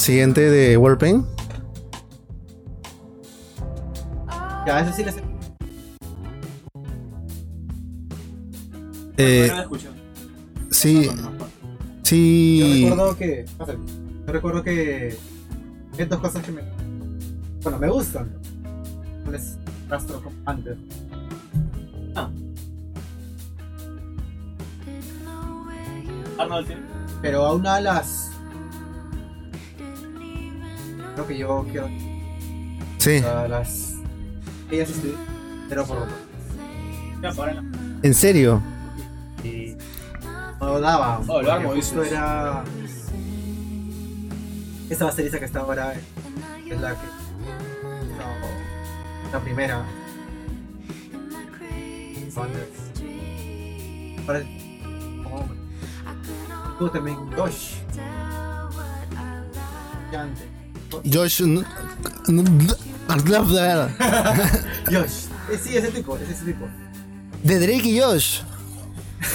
Sweet. 0.07 0.21
Vamos 0.21 0.31
a 0.31 0.31
la 0.31 0.35
siguiente 0.37 0.40
de 0.51 0.77
Warpaint. 0.77 1.27
Ya, 4.66 4.81
eso 4.81 4.92
sí 4.92 5.05
le 5.05 5.12
sé. 5.12 5.23
Eh, 9.19 9.47
No 9.49 9.55
la 9.57 9.62
escucho. 9.62 9.88
sí, 10.71 11.05
Yo 11.05 11.12
sí. 12.03 12.85
recuerdo 12.88 13.16
que. 13.16 13.45
Yo 14.27 14.33
recuerdo 14.33 14.62
que. 14.62 15.16
Hay 15.99 16.05
dos 16.05 16.21
cosas 16.21 16.45
que 16.45 16.53
me. 16.53 16.62
Bueno, 17.62 17.79
me 17.79 17.88
gustan. 17.88 18.31
No 19.25 19.31
les 19.31 19.57
rastro 19.88 20.21
como 20.23 20.37
antes. 20.45 20.77
Arnold 26.38 26.66
tiene. 26.66 26.83
Pero 27.23 27.45
a 27.47 27.55
una 27.55 27.77
de 27.77 27.83
las. 27.83 28.26
Creo 31.17 31.27
que 31.27 31.39
yo 31.39 31.67
quiero. 31.71 31.89
Sí. 32.99 33.25
A 33.25 33.49
las. 33.49 33.95
Ellas 34.71 34.91
estudian. 34.91 35.19
Pero 35.67 35.87
por. 35.87 36.07
Ya, 37.23 37.33
para. 37.33 37.65
¿En 38.03 38.13
serio? 38.13 38.61
Y. 39.43 39.75
No 40.61 40.79
daba. 40.79 41.23
Oh, 41.27 41.41
lo 41.41 41.51
armo, 41.51 41.71
justo 41.71 42.03
dices. 42.03 42.19
era. 42.19 42.63
Esta 44.91 45.07
baterista 45.07 45.39
que 45.39 45.47
está 45.47 45.61
ahora 45.61 45.95
es 45.95 46.81
la 46.83 46.91
que. 46.91 47.07
No. 48.19 49.33
La 49.33 49.41
primera. 49.41 49.87
Hombre. 52.37 52.67
Tú 56.79 56.91
también, 56.91 57.17
Josh. 57.35 57.77
Gigante. 60.11 60.56
Josh. 61.05 61.43
Josh. 64.91 65.27
Sí, 65.63 65.77
ese 65.77 65.89
tipo, 65.93 66.17
es 66.17 66.29
ese 66.29 66.45
tipo. 66.45 66.67
De 67.43 67.59
Drake 67.59 67.89
y 67.89 68.01
Josh. 68.01 68.41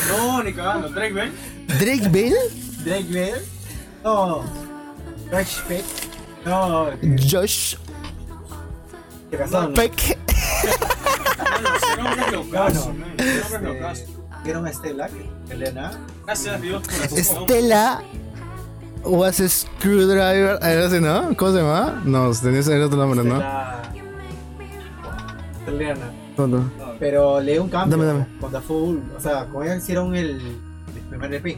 No, 0.10 0.44
ni 0.44 0.54
cagando. 0.54 0.90
Drake 0.90 1.14
Bell. 1.14 1.32
Drake 1.80 2.08
Bell, 2.10 2.36
Drake 2.84 3.08
Bell. 3.10 3.42
No. 4.04 4.44
Drake 5.30 5.50
Speck. 5.50 5.86
No. 6.46 6.90
Josh 7.30 7.76
¿Qué 9.30 9.38
pasó? 9.38 9.72
Peck. 9.74 10.18
Mano, 11.38 11.70
ese 11.76 12.02
nombre 12.02 12.22
es 12.26 12.32
locazo, 12.34 12.88
No, 12.88 12.94
no. 12.94 13.00
man. 13.00 13.16
Ese 13.18 13.40
nombre 13.60 13.72
es 13.72 13.76
locazo. 13.76 14.04
¿Vieron 14.44 14.66
a 14.66 14.70
Estela? 14.72 15.10
Elena. 15.50 15.92
Gracias 16.26 16.56
a 16.56 16.58
Dios 16.58 16.84
por 16.84 17.18
eso. 17.20 17.46
Was 19.04 19.40
a 19.40 19.50
screwdriver. 19.50 20.60
Era 20.62 20.86
así, 20.86 21.00
¿no? 21.00 21.36
¿Cómo 21.36 21.52
se 21.52 21.58
llama? 21.58 22.02
No, 22.06 22.32
tenía 22.32 22.60
ese 22.60 22.82
otro 22.84 22.98
nombre, 22.98 23.24
¿no? 23.24 23.40
No, 26.38 26.48
no. 26.48 26.72
Pero 27.00 27.42
le 27.42 27.54
dio 27.54 27.64
un 27.64 27.70
cambio. 27.70 27.98
Dame, 27.98 28.08
dame. 28.08 28.26
Con 28.40 28.52
The 28.52 28.62
Fool. 28.62 29.02
O 29.18 29.20
sea, 29.22 29.46
con 29.46 29.64
ella 29.64 29.76
hicieron 29.78 30.16
el, 30.16 30.30
el 30.40 31.02
primer 31.10 31.34
EP. 31.34 31.58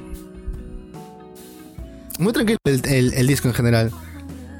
Muy 2.19 2.31
tranquilo 2.31 2.57
el, 2.65 2.81
el- 2.85 3.13
el 3.13 3.27
disco 3.27 3.47
en 3.47 3.53
general. 3.53 3.91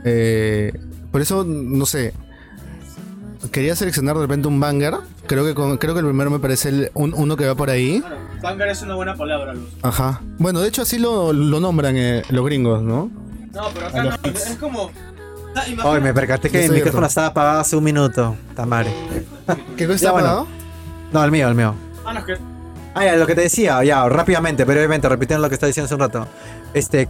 Eh, 0.05 0.73
por 1.11 1.21
eso, 1.21 1.43
no 1.45 1.85
sé. 1.85 2.13
Quería 3.51 3.75
seleccionar 3.75 4.15
de 4.15 4.21
repente 4.23 4.47
un 4.47 4.59
banger. 4.59 4.95
Creo 5.27 5.45
que, 5.45 5.53
con- 5.53 5.77
creo 5.77 5.93
que 5.93 5.99
el 5.99 6.05
primero 6.05 6.29
me 6.31 6.39
parece 6.39 6.69
el- 6.69 6.91
un- 6.93 7.13
uno 7.15 7.35
que 7.37 7.45
va 7.45 7.55
por 7.55 7.69
ahí. 7.69 8.03
Banger 8.43 8.67
es 8.67 8.81
una 8.83 8.93
buena 8.93 9.15
palabra, 9.15 9.53
Luz. 9.55 9.69
Ajá. 9.81 10.21
Bueno, 10.37 10.59
de 10.59 10.67
hecho 10.67 10.83
así 10.83 10.99
lo, 10.99 11.33
lo 11.33 11.59
nombran 11.59 11.97
eh, 11.97 12.21
los 12.29 12.45
gringos, 12.45 12.83
¿no? 12.83 13.09
No, 13.53 13.63
pero 13.73 13.87
acá 13.87 14.03
no. 14.03 14.15
Es 14.29 14.57
como. 14.59 14.91
Ah, 15.55 15.63
imagina- 15.67 15.85
Hoy 15.85 16.01
me 16.01 16.13
percaté 16.13 16.49
que 16.49 16.65
el 16.65 16.71
micrófono 16.71 17.07
estaba 17.07 17.27
apagado 17.27 17.59
hace 17.61 17.75
un 17.75 17.83
minuto. 17.83 18.35
Tamare. 18.55 18.91
¿Qué 19.77 19.87
cosa 19.87 20.11
bueno. 20.11 20.27
apagado? 20.27 20.47
No, 21.11 21.23
el 21.23 21.31
mío, 21.31 21.47
el 21.47 21.55
mío. 21.55 21.73
Ah, 22.05 22.13
no, 22.13 22.19
es 22.19 22.25
que. 22.25 22.37
Ah, 22.95 23.05
ya, 23.05 23.15
lo 23.15 23.25
que 23.25 23.33
te 23.33 23.41
decía, 23.41 23.83
ya, 23.83 24.07
rápidamente, 24.07 24.65
brevemente, 24.65 25.09
repitiendo 25.09 25.41
lo 25.41 25.49
que 25.49 25.55
estaba 25.55 25.67
diciendo 25.67 25.85
hace 25.85 25.95
un 25.95 25.99
rato. 26.01 26.27
Este. 26.73 27.07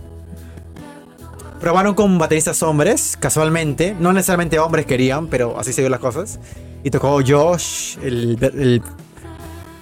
Probaron 1.60 1.93
con 1.93 2.17
bateristas 2.17 2.62
hombres, 2.63 3.17
casualmente. 3.19 3.96
No 3.98 4.12
necesariamente 4.12 4.60
hombres 4.60 4.86
querían, 4.86 5.28
pero 5.28 5.58
así 5.58 5.72
se 5.72 5.82
dio 5.82 5.89
las 5.89 6.00
cosas. 6.02 6.39
Y 6.84 6.89
tocó 6.89 7.22
Josh, 7.26 7.98
el, 8.04 8.38
el, 8.41 8.82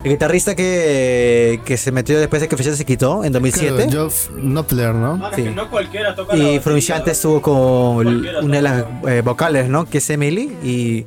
el 0.03 0.11
guitarrista 0.11 0.55
que, 0.55 1.61
que 1.65 1.77
se 1.77 1.91
metió 1.91 2.19
después 2.19 2.41
de 2.41 2.47
que 2.47 2.57
Fischer 2.57 2.75
se 2.75 2.85
quitó 2.85 3.23
en 3.23 3.31
2007. 3.33 3.75
Claro, 3.75 3.91
Geoff 3.91 4.29
Knopfler, 4.35 4.93
¿no? 4.95 5.17
Sí. 5.35 5.41
es 5.41 5.47
que 5.49 5.51
no 5.55 5.69
cualquiera 5.69 6.15
toca 6.15 6.35
la 6.35 6.43
Y. 6.53 6.59
Frusciante 6.59 7.11
estuvo 7.11 7.41
con 7.41 8.07
una 8.07 8.55
de 8.55 8.61
las 8.61 8.85
eh, 9.07 9.21
vocales, 9.23 9.67
¿no? 9.69 9.85
Que 9.85 9.99
es 9.99 10.09
Emily. 10.09 10.57
Y 10.63 11.05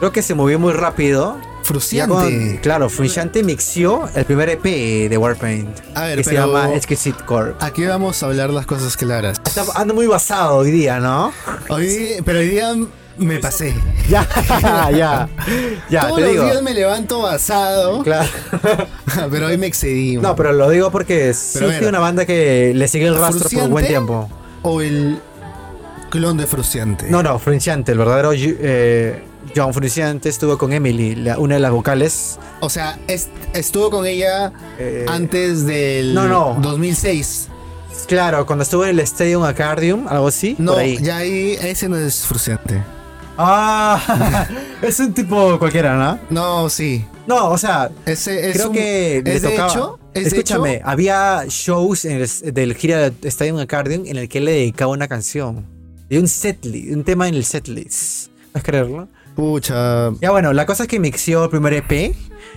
creo 0.00 0.10
que 0.12 0.22
se 0.22 0.34
movió 0.34 0.58
muy 0.58 0.72
rápido. 0.72 1.36
Fruciante. 1.62 2.14
con- 2.14 2.56
claro, 2.62 2.88
Frusciante 2.88 3.42
mixió 3.42 4.08
el 4.14 4.24
primer 4.24 4.48
EP 4.48 4.62
de 5.10 5.16
Warpaint. 5.18 5.68
A 5.94 6.04
ver, 6.06 6.16
que 6.18 6.24
se 6.24 6.32
llama 6.34 6.74
Exquisite 6.74 7.22
Corp. 7.26 7.62
Aquí 7.62 7.84
vamos 7.84 8.22
a 8.22 8.26
hablar 8.26 8.48
las 8.50 8.64
cosas 8.64 8.96
claras. 8.96 9.38
Está- 9.44 9.64
ando 9.74 9.92
muy 9.92 10.06
basado 10.06 10.56
hoy 10.56 10.70
día, 10.70 10.98
¿no? 10.98 11.30
Hoy, 11.68 12.14
pero 12.24 12.38
hoy 12.38 12.48
día 12.48 12.74
me 13.18 13.38
pasé. 13.38 13.74
Ya, 14.08 14.26
ya. 14.90 15.28
Ya, 15.90 16.00
Todos 16.02 16.14
te 16.16 16.20
los 16.22 16.30
digo. 16.30 16.44
días 16.44 16.62
me 16.62 16.72
levanto 16.72 17.20
basado, 17.20 18.02
Claro. 18.02 18.28
pero 19.30 19.46
hoy 19.48 19.58
me 19.58 19.66
excedí. 19.66 20.16
No, 20.16 20.34
pero 20.34 20.52
lo 20.54 20.70
digo 20.70 20.90
porque 20.90 21.34
sí 21.34 21.58
una 21.86 21.98
banda 21.98 22.24
que 22.24 22.72
le 22.74 22.88
sigue 22.88 23.06
el 23.06 23.14
rastro 23.18 23.40
por 23.40 23.50
Fruciante- 23.50 23.68
buen 23.70 23.86
tiempo. 23.86 24.28
O 24.62 24.80
el 24.80 25.18
clon 26.10 26.38
de 26.38 26.46
Fruciante. 26.46 27.06
No, 27.10 27.22
no, 27.22 27.38
Frusciante, 27.38 27.92
el 27.92 27.98
verdadero 27.98 28.32
eh, 28.34 29.22
John 29.54 29.74
Frusciante 29.74 30.30
estuvo 30.30 30.56
con 30.56 30.72
Emily, 30.72 31.14
la- 31.16 31.38
una 31.38 31.54
de 31.56 31.60
las 31.60 31.70
vocales. 31.70 32.38
O 32.60 32.70
sea, 32.70 32.98
es- 33.08 33.28
estuvo 33.52 33.90
con 33.90 34.06
ella 34.06 34.52
eh, 34.78 35.04
antes 35.06 35.66
del 35.66 36.14
no, 36.14 36.26
no. 36.28 36.56
2006. 36.62 37.48
Claro, 38.06 38.46
cuando 38.46 38.62
estuvo 38.62 38.84
en 38.84 38.90
el 38.90 39.00
Stadium 39.00 39.42
Acardium, 39.44 40.08
algo 40.08 40.28
así. 40.28 40.54
No, 40.58 40.72
por 40.72 40.80
ahí. 40.82 40.98
ya 41.02 41.18
ahí 41.18 41.58
ese 41.60 41.90
no 41.90 41.96
es 41.98 42.24
Fruciante. 42.24 42.82
Ah, 43.40 44.48
es 44.82 44.98
un 44.98 45.14
tipo 45.14 45.58
cualquiera, 45.60 45.96
¿no? 45.96 46.18
No, 46.28 46.68
sí. 46.68 47.04
No, 47.26 47.50
o 47.50 47.58
sea, 47.58 47.88
Ese 48.04 48.50
es 48.50 48.56
creo 48.56 48.68
un- 48.70 48.74
que 48.74 49.22
le 49.24 49.34
es 49.36 49.42
de 49.42 49.50
tocaba. 49.50 49.70
hecho, 49.70 49.98
es 50.12 50.22
de 50.24 50.28
Escúchame, 50.30 50.80
había 50.84 51.44
shows 51.48 52.04
en 52.04 52.20
el, 52.20 52.54
del 52.54 52.74
gira 52.74 53.10
de 53.10 53.28
Stadium 53.28 53.58
Acardium 53.58 54.06
en 54.06 54.16
el 54.16 54.28
que 54.28 54.38
él 54.38 54.46
le 54.46 54.52
dedicaba 54.52 54.90
una 54.92 55.06
canción. 55.06 55.64
Y 56.10 56.16
un 56.16 56.26
setlist, 56.26 56.92
un 56.96 57.04
tema 57.04 57.28
en 57.28 57.34
el 57.34 57.44
setlist. 57.44 58.30
¿Puedes 58.52 58.64
creerlo? 58.64 59.08
Pucha. 59.36 60.10
Ya 60.20 60.30
bueno, 60.32 60.52
la 60.52 60.66
cosa 60.66 60.82
es 60.84 60.88
que 60.88 60.98
mixió 60.98 61.44
el 61.44 61.50
primer 61.50 61.74
EP 61.74 62.14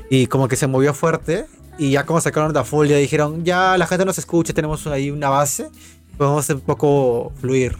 y 0.09 0.25
como 0.27 0.47
que 0.47 0.55
se 0.55 0.65
movió 0.67 0.93
fuerte. 0.95 1.45
Y 1.77 1.91
ya 1.91 2.05
como 2.05 2.19
sacaron 2.21 2.53
la 2.53 2.63
full, 2.63 2.87
ya 2.87 2.97
dijeron, 2.97 3.43
ya 3.45 3.77
la 3.77 3.85
gente 3.87 4.03
nos 4.05 4.17
escucha, 4.17 4.53
tenemos 4.53 4.85
ahí 4.87 5.11
una 5.11 5.29
base, 5.29 5.67
podemos 6.17 6.49
un 6.49 6.61
poco 6.61 7.31
fluir. 7.39 7.75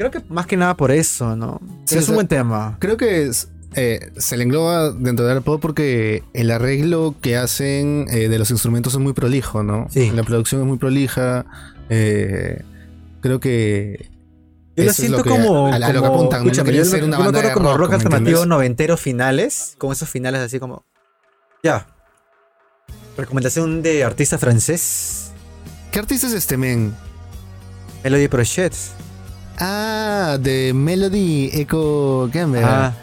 Creo 0.00 0.10
que 0.10 0.22
más 0.30 0.46
que 0.46 0.56
nada 0.56 0.78
por 0.78 0.92
eso, 0.92 1.36
¿no? 1.36 1.60
Sí, 1.84 1.98
es 1.98 2.08
un 2.08 2.14
buen 2.14 2.26
tema. 2.26 2.78
Creo 2.80 2.96
que 2.96 3.24
es, 3.26 3.48
eh, 3.74 4.10
se 4.16 4.38
le 4.38 4.44
engloba 4.44 4.92
dentro 4.92 5.26
del 5.26 5.42
pop 5.42 5.60
porque 5.60 6.22
el 6.32 6.50
arreglo 6.50 7.14
que 7.20 7.36
hacen 7.36 8.06
eh, 8.08 8.30
de 8.30 8.38
los 8.38 8.50
instrumentos 8.50 8.94
es 8.94 8.98
muy 8.98 9.12
prolijo, 9.12 9.62
¿no? 9.62 9.88
Sí. 9.90 10.10
La 10.14 10.22
producción 10.22 10.62
es 10.62 10.66
muy 10.66 10.78
prolija. 10.78 11.44
eh, 11.90 12.62
creo 13.20 13.40
que. 13.40 14.08
Yo 14.74 14.84
lo 14.84 14.90
es 14.90 14.96
siento 14.96 15.22
como, 15.22 15.66
a, 15.66 15.74
a 15.74 15.78
lo 15.92 16.00
que 16.00 16.06
apuntan. 16.08 16.50
yo, 16.50 16.64
me- 16.64 16.70
una 16.70 16.82
yo 16.82 17.06
me 17.06 17.16
banda 17.18 17.42
de 17.42 17.52
como 17.52 17.76
rock 17.76 17.90
¿me 17.90 17.96
alternativo 17.96 18.46
noventero 18.46 18.96
finales, 18.96 19.74
con 19.76 19.92
esos 19.92 20.08
finales 20.08 20.40
así 20.40 20.58
como... 20.58 20.86
Ya. 21.62 21.86
Recomendación 23.18 23.82
de 23.82 24.02
artista 24.02 24.38
francés, 24.38 25.32
¿Qué 25.92 25.98
artista 25.98 26.26
es 26.26 26.32
este 26.32 26.56
men? 26.56 26.94
Melody 28.02 28.28
Prochet. 28.28 28.72
Ah, 29.60 30.38
de 30.40 30.72
Melody 30.74 31.50
Echo 31.52 32.28
Gamer. 32.32 32.64
Ah, 32.64 32.94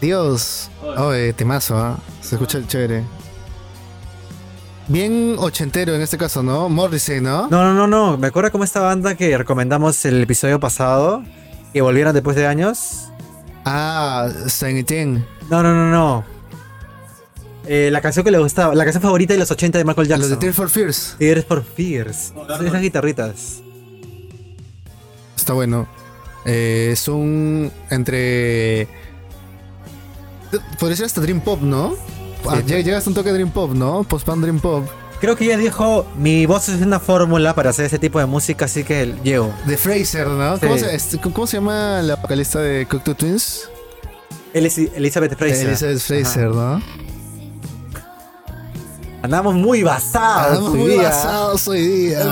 Dios. 0.00 0.70
Oh, 0.82 1.12
eh, 1.12 1.32
temazo, 1.32 1.76
¿ah? 1.76 1.98
Se 2.20 2.34
escucha 2.34 2.60
chévere. 2.66 3.02
Bien 4.88 5.36
ochentero 5.38 5.94
en 5.94 6.02
este 6.02 6.16
caso, 6.16 6.42
¿no? 6.42 6.68
Morrissey, 6.68 7.20
¿no? 7.20 7.48
no, 7.48 7.64
no, 7.64 7.74
no, 7.74 7.86
no. 7.86 8.18
Me 8.18 8.28
acuerdo 8.28 8.52
como 8.52 8.62
esta 8.62 8.80
banda 8.80 9.14
que 9.16 9.36
recomendamos 9.36 10.04
el 10.04 10.22
episodio 10.22 10.60
pasado, 10.60 11.24
que 11.72 11.80
volvieron 11.80 12.12
después 12.14 12.36
de 12.36 12.46
años. 12.46 13.08
Ah, 13.64 14.28
Saint 14.46 14.78
Etienne. 14.78 15.24
No, 15.50 15.62
no, 15.62 15.74
no, 15.74 15.90
no. 15.90 16.24
Eh, 17.66 17.88
la 17.90 18.00
canción 18.00 18.24
que 18.24 18.30
le 18.30 18.38
gustaba, 18.38 18.74
la 18.76 18.84
canción 18.84 19.02
favorita 19.02 19.32
de 19.32 19.40
los 19.40 19.50
80 19.50 19.78
de 19.78 19.84
Michael 19.84 20.08
Los 20.08 20.18
de 20.20 20.24
Jackson. 20.24 20.38
Tears 20.38 20.56
for 20.56 20.68
Fears. 20.70 21.16
Tears 21.18 21.44
for 21.44 21.64
Fears. 21.64 22.32
No, 22.36 22.46
Son 22.46 22.62
no. 22.62 22.68
esas 22.68 22.80
guitarritas. 22.80 23.62
Está 25.36 25.52
bueno. 25.52 25.86
Eh, 26.44 26.90
es 26.92 27.08
un. 27.08 27.70
Entre. 27.90 28.88
Podría 30.78 30.96
ser 30.96 31.06
hasta 31.06 31.20
Dream 31.20 31.40
Pop, 31.40 31.60
¿no? 31.60 31.94
Ah, 32.48 32.60
llega- 32.64 32.80
Llega 32.80 32.98
hasta 32.98 33.10
un 33.10 33.14
toque 33.14 33.28
de 33.30 33.34
Dream 33.34 33.50
Pop, 33.50 33.72
¿no? 33.72 34.04
Post-punk 34.04 34.38
Dream 34.40 34.60
Pop. 34.60 34.84
Creo 35.20 35.34
que 35.34 35.44
ella 35.46 35.56
dijo, 35.56 36.06
mi 36.18 36.46
voz 36.46 36.68
es 36.68 36.80
una 36.82 37.00
fórmula 37.00 37.54
para 37.54 37.70
hacer 37.70 37.86
ese 37.86 37.98
tipo 37.98 38.18
de 38.20 38.26
música, 38.26 38.66
así 38.66 38.84
que 38.84 39.14
llego. 39.24 39.52
De 39.66 39.76
Fraser, 39.76 40.28
¿no? 40.28 40.58
¿Cómo, 40.60 40.76
se, 40.78 40.94
este, 40.94 41.18
¿Cómo 41.18 41.46
se 41.46 41.56
llama 41.56 42.02
la 42.02 42.16
vocalista 42.16 42.60
de 42.60 42.86
Cocteau 42.86 43.16
Twins? 43.16 43.68
Elis- 44.54 44.90
Elizabeth 44.94 45.36
Fraser. 45.36 45.68
Elizabeth 45.68 45.98
Fraser, 46.00 46.48
¿no? 46.50 46.80
Andamos 49.22 49.54
muy 49.54 49.82
basados. 49.82 50.60
Hoy 50.68 50.78
muy 50.78 50.90
día. 50.92 51.02
basados 51.08 51.66
hoy 51.68 51.80
día. 51.80 52.24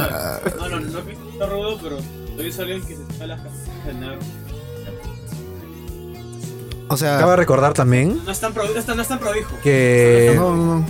No, 0.58 0.68
no, 0.68 0.80
no 0.80 0.98
es 1.00 1.04
que 1.06 1.12
está 1.32 1.46
rudo, 1.46 1.78
pero 1.82 1.98
hoy 2.38 2.44
que 2.82 2.96
se 3.18 3.26
las. 3.26 3.40
O 6.88 6.96
sea. 6.96 7.16
Acabo 7.16 7.30
de 7.32 7.36
recordar 7.36 7.72
también 7.72 8.20
No 8.24 8.30
es 8.30 8.40
tan, 8.40 8.52
pro- 8.52 8.64
no 8.68 8.78
es 8.78 8.84
tan- 8.84 8.96
no 8.96 9.02
es 9.02 9.08
tan 9.08 9.18
prodijo. 9.18 9.50
que 9.62 10.32
No, 10.36 10.54
no, 10.54 10.74
no. 10.80 10.86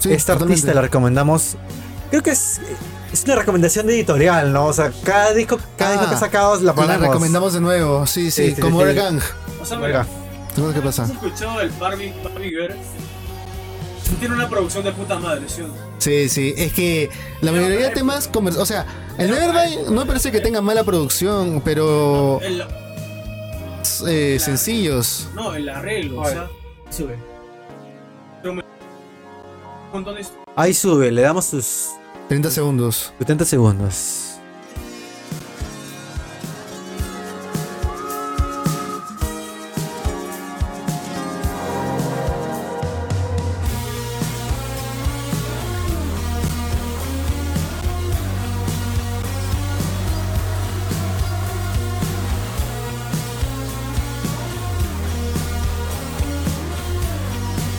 Sí, 0.00 0.12
esta 0.12 0.32
totalmente. 0.34 0.54
artista 0.60 0.74
la 0.74 0.82
recomendamos. 0.82 1.56
Creo 2.10 2.22
que 2.22 2.30
es, 2.30 2.60
es 3.12 3.24
una 3.24 3.36
recomendación 3.36 3.86
de 3.86 3.94
editorial, 3.94 4.52
¿no? 4.52 4.66
O 4.66 4.72
sea, 4.72 4.92
cada 5.04 5.32
disco, 5.32 5.58
cada 5.78 5.90
Ah, 5.90 5.94
disco 5.94 6.10
que 6.10 6.20
sacamos 6.20 6.60
la 6.62 6.66
La 6.66 6.74
ponemos. 6.74 7.00
recomendamos 7.08 7.52
de 7.54 7.60
nuevo, 7.60 8.06
sí, 8.06 8.30
sí, 8.30 8.48
Sí, 8.50 8.54
sí, 8.54 8.60
como 8.60 8.80
sí. 8.80 8.86
Air 8.88 8.94
Gang. 8.94 9.20
O 9.60 9.66
sea, 9.66 9.78
mira, 9.78 10.06
¿Qué 10.74 10.80
pasa? 10.80 11.04
¿has 11.04 11.10
escuchado 11.10 11.60
el 11.60 11.70
Barbie, 11.70 12.12
Barbie 12.22 12.50
Girl? 12.50 12.74
Tiene 14.20 14.34
una 14.34 14.48
producción 14.48 14.84
de 14.84 14.92
puta 14.92 15.18
madre, 15.18 15.42
¿sí? 15.48 15.62
Sí, 15.98 16.28
sí, 16.28 16.54
es 16.56 16.72
que 16.72 17.10
la 17.40 17.50
mayoría 17.50 17.88
de 17.88 17.94
temas 17.94 18.28
comer- 18.28 18.56
o 18.58 18.66
sea, 18.66 18.86
el 19.18 19.30
Nevermind 19.30 19.86
no 19.90 20.00
me 20.00 20.06
parece 20.06 20.30
que 20.32 20.40
tenga 20.40 20.60
mala 20.60 20.82
producción, 20.84 21.60
pero 21.64 22.40
El, 22.42 22.64
eh, 24.08 24.38
sencillos. 24.40 25.28
no, 25.34 25.54
el 25.54 25.68
arreglo, 25.68 26.20
o 26.20 26.28
sea, 26.28 26.48
Sube. 26.90 27.16
un 28.44 28.62
montón 29.92 30.14
de 30.16 30.22
hist- 30.22 30.32
Ahí 30.56 30.74
sube, 30.74 31.10
le 31.10 31.22
damos 31.22 31.44
sus 31.46 31.90
30 32.28 32.50
segundos. 32.50 33.12
70 33.18 33.44
segundos. 33.44 34.33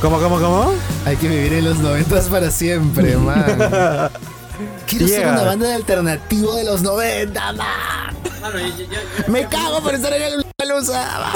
¿Cómo, 0.05 0.19
cómo, 0.19 0.39
cómo? 0.39 0.73
Hay 1.03 1.15
que 1.17 1.27
vivir 1.27 1.53
en 1.53 1.65
los 1.65 1.79
noventas 1.79 2.25
para 2.27 2.51
siempre, 2.51 3.17
man. 3.17 4.11
Quiero 4.85 5.07
ser 5.07 5.27
una 5.27 5.41
banda 5.41 5.67
de 5.67 5.73
alternativo 5.73 6.53
de 6.53 6.63
los 6.63 6.83
90, 6.83 7.53
man. 7.53 7.65
Mano, 8.39 8.59
ya- 8.59 8.67
ya- 8.67 8.85
ya- 8.85 9.27
Me 9.27 9.47
cago 9.47 9.81
por 9.81 9.95
estar 9.95 10.13
en 10.13 10.21
el 10.21 10.45
Palusa. 10.55 11.31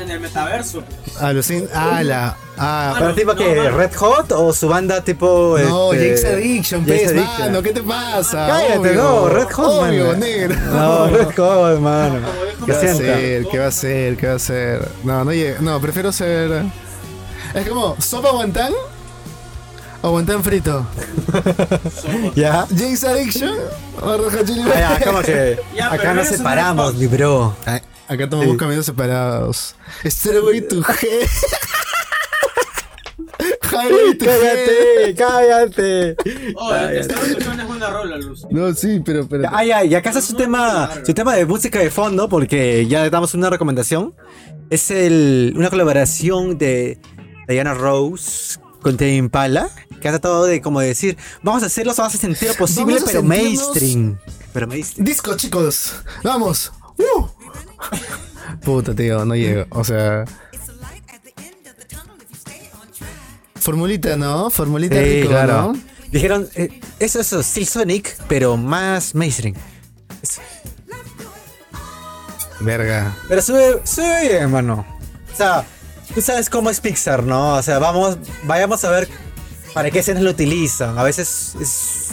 en 0.00 0.10
el 0.10 0.20
metaverso. 0.20 0.82
Alucin. 1.20 1.68
Ah, 1.74 2.02
la. 2.02 2.34
Ah, 2.56 2.94
¿Pero 2.98 3.14
tipo 3.14 3.32
no, 3.34 3.38
que 3.38 3.54
mano. 3.56 3.76
Red 3.76 3.94
Hot 3.96 4.32
o 4.32 4.52
su 4.54 4.68
banda 4.68 5.04
tipo. 5.04 5.58
no, 5.58 5.92
este, 5.92 6.08
Jake's 6.08 6.24
Addiction, 6.24 6.86
Jake's 6.86 7.12
pues, 7.12 7.26
mano, 7.40 7.62
¿qué 7.62 7.72
te 7.74 7.82
pasa? 7.82 8.46
Cállate, 8.46 8.78
Obvio. 8.78 8.94
no, 8.94 9.28
Red 9.28 9.50
Hot, 9.52 9.66
Obvio, 9.86 10.06
mano. 10.06 10.18
negro. 10.18 10.56
No, 10.72 11.06
Red 11.08 11.36
Hot, 11.36 11.78
mano. 11.80 12.20
¿Qué 12.64 12.72
¿Qué 12.72 12.72
va 12.72 12.78
a 12.78 12.94
ser? 12.96 13.46
¿Qué 13.48 13.58
va 13.58 13.66
a 13.66 13.70
ser? 13.70 14.16
¿Qué 14.16 14.26
va 14.28 14.34
a 14.34 14.38
ser? 14.38 14.88
No, 15.04 15.24
no, 15.24 15.30
no, 15.60 15.80
prefiero 15.80 16.10
ser. 16.10 16.64
Es 17.60 17.68
como, 17.68 17.96
¿sopa 18.00 18.30
guantán? 18.30 18.72
¿O 20.02 20.10
guantán 20.10 20.44
frito? 20.44 20.86
¿Ya? 22.36 22.66
¿Jake's 22.70 23.04
Addiction? 23.04 23.54
¿O 24.00 24.06
Hot 24.30 24.44
Chili 24.46 24.62
Ah, 24.74 24.96
ya, 25.00 25.04
como 25.06 25.22
que 25.22 25.58
Ya, 25.76 25.86
acá 25.88 25.96
pero 25.98 26.14
nos 26.14 26.18
eres 26.26 26.30
un 26.32 26.36
separamos, 26.38 26.94
mi 26.94 27.06
bro. 27.06 27.56
Ay, 27.66 27.80
Acá 28.06 28.28
tomamos 28.30 28.52
Sí. 28.52 28.58
caminos 28.58 28.86
separados. 28.86 29.74
Stairway 30.04 30.60
to 30.68 30.76
Hell. 30.76 31.28
Highway 33.70 34.14
to 34.18 34.24
Hell. 34.24 35.14
Cállate, 35.14 36.16
cállate. 36.16 36.16
Oh, 36.56 36.74
esta 36.74 37.14
canción 37.14 37.60
es 37.60 37.66
buena 37.66 37.90
rola, 37.90 38.16
Luz. 38.16 38.46
No, 38.50 38.72
sí, 38.74 39.02
pero, 39.04 39.28
pero. 39.28 39.48
Ah, 39.52 39.64
ya, 39.64 39.84
y 39.84 39.94
acá 39.94 40.08
está 40.10 40.22
su 40.22 40.34
tema, 40.34 40.90
su 41.04 41.12
tema 41.12 41.34
de 41.34 41.44
música 41.44 41.78
de 41.80 41.90
fondo, 41.90 42.28
porque 42.28 42.86
ya 42.86 43.10
damos 43.10 43.34
una 43.34 43.50
recomendación. 43.50 44.14
Es 44.70 44.90
el, 44.90 45.52
una 45.56 45.68
colaboración 45.70 46.56
de 46.56 46.98
Diana 47.48 47.72
Rose 47.74 48.58
con 48.82 48.96
Tame 48.96 49.16
Impala, 49.16 49.70
que 50.00 50.08
ha 50.08 50.12
tratado 50.12 50.44
de 50.44 50.60
como 50.60 50.80
decir, 50.80 51.16
vamos 51.42 51.62
a 51.62 51.66
hacerlo 51.66 51.94
lo 51.96 52.04
más 52.04 52.12
sencillo 52.12 52.54
posible, 52.54 52.98
pero 53.04 53.22
mainstream. 53.22 54.18
Pero 54.52 54.66
mainstream. 54.66 55.06
Disco, 55.06 55.36
chicos. 55.36 55.94
Vamos. 56.22 56.72
Uh. 56.98 57.26
Puta, 58.64 58.94
tío, 58.94 59.24
no 59.24 59.34
llego. 59.34 59.66
O 59.70 59.82
sea. 59.82 60.24
Formulita, 63.56 64.16
¿no? 64.16 64.50
Formulita 64.50 64.96
Sí, 64.96 65.20
rico, 65.22 65.30
claro. 65.30 65.72
¿no? 65.72 65.80
Dijeron, 66.10 66.48
eh, 66.54 66.80
eso 67.00 67.20
es 67.20 67.46
Steel 67.46 67.66
Sonic, 67.66 68.16
pero 68.28 68.56
más 68.56 69.14
mainstream. 69.14 69.54
Eso. 70.22 70.40
Verga. 72.60 73.16
Pero 73.28 73.42
sube, 73.42 73.80
sube 73.84 74.22
bien, 74.22 74.42
hermano. 74.42 74.86
O 75.32 75.36
sea, 75.36 75.64
tú 76.14 76.20
sabes 76.22 76.48
cómo 76.50 76.70
es 76.70 76.80
Pixar, 76.80 77.22
¿no? 77.24 77.54
O 77.54 77.62
sea, 77.62 77.78
vamos, 77.78 78.18
vayamos 78.44 78.84
a 78.84 78.90
ver 78.90 79.08
para 79.74 79.90
qué 79.90 80.00
escenas 80.00 80.22
lo 80.22 80.30
utilizan. 80.30 80.98
A 80.98 81.02
veces 81.02 81.54
es... 81.60 82.08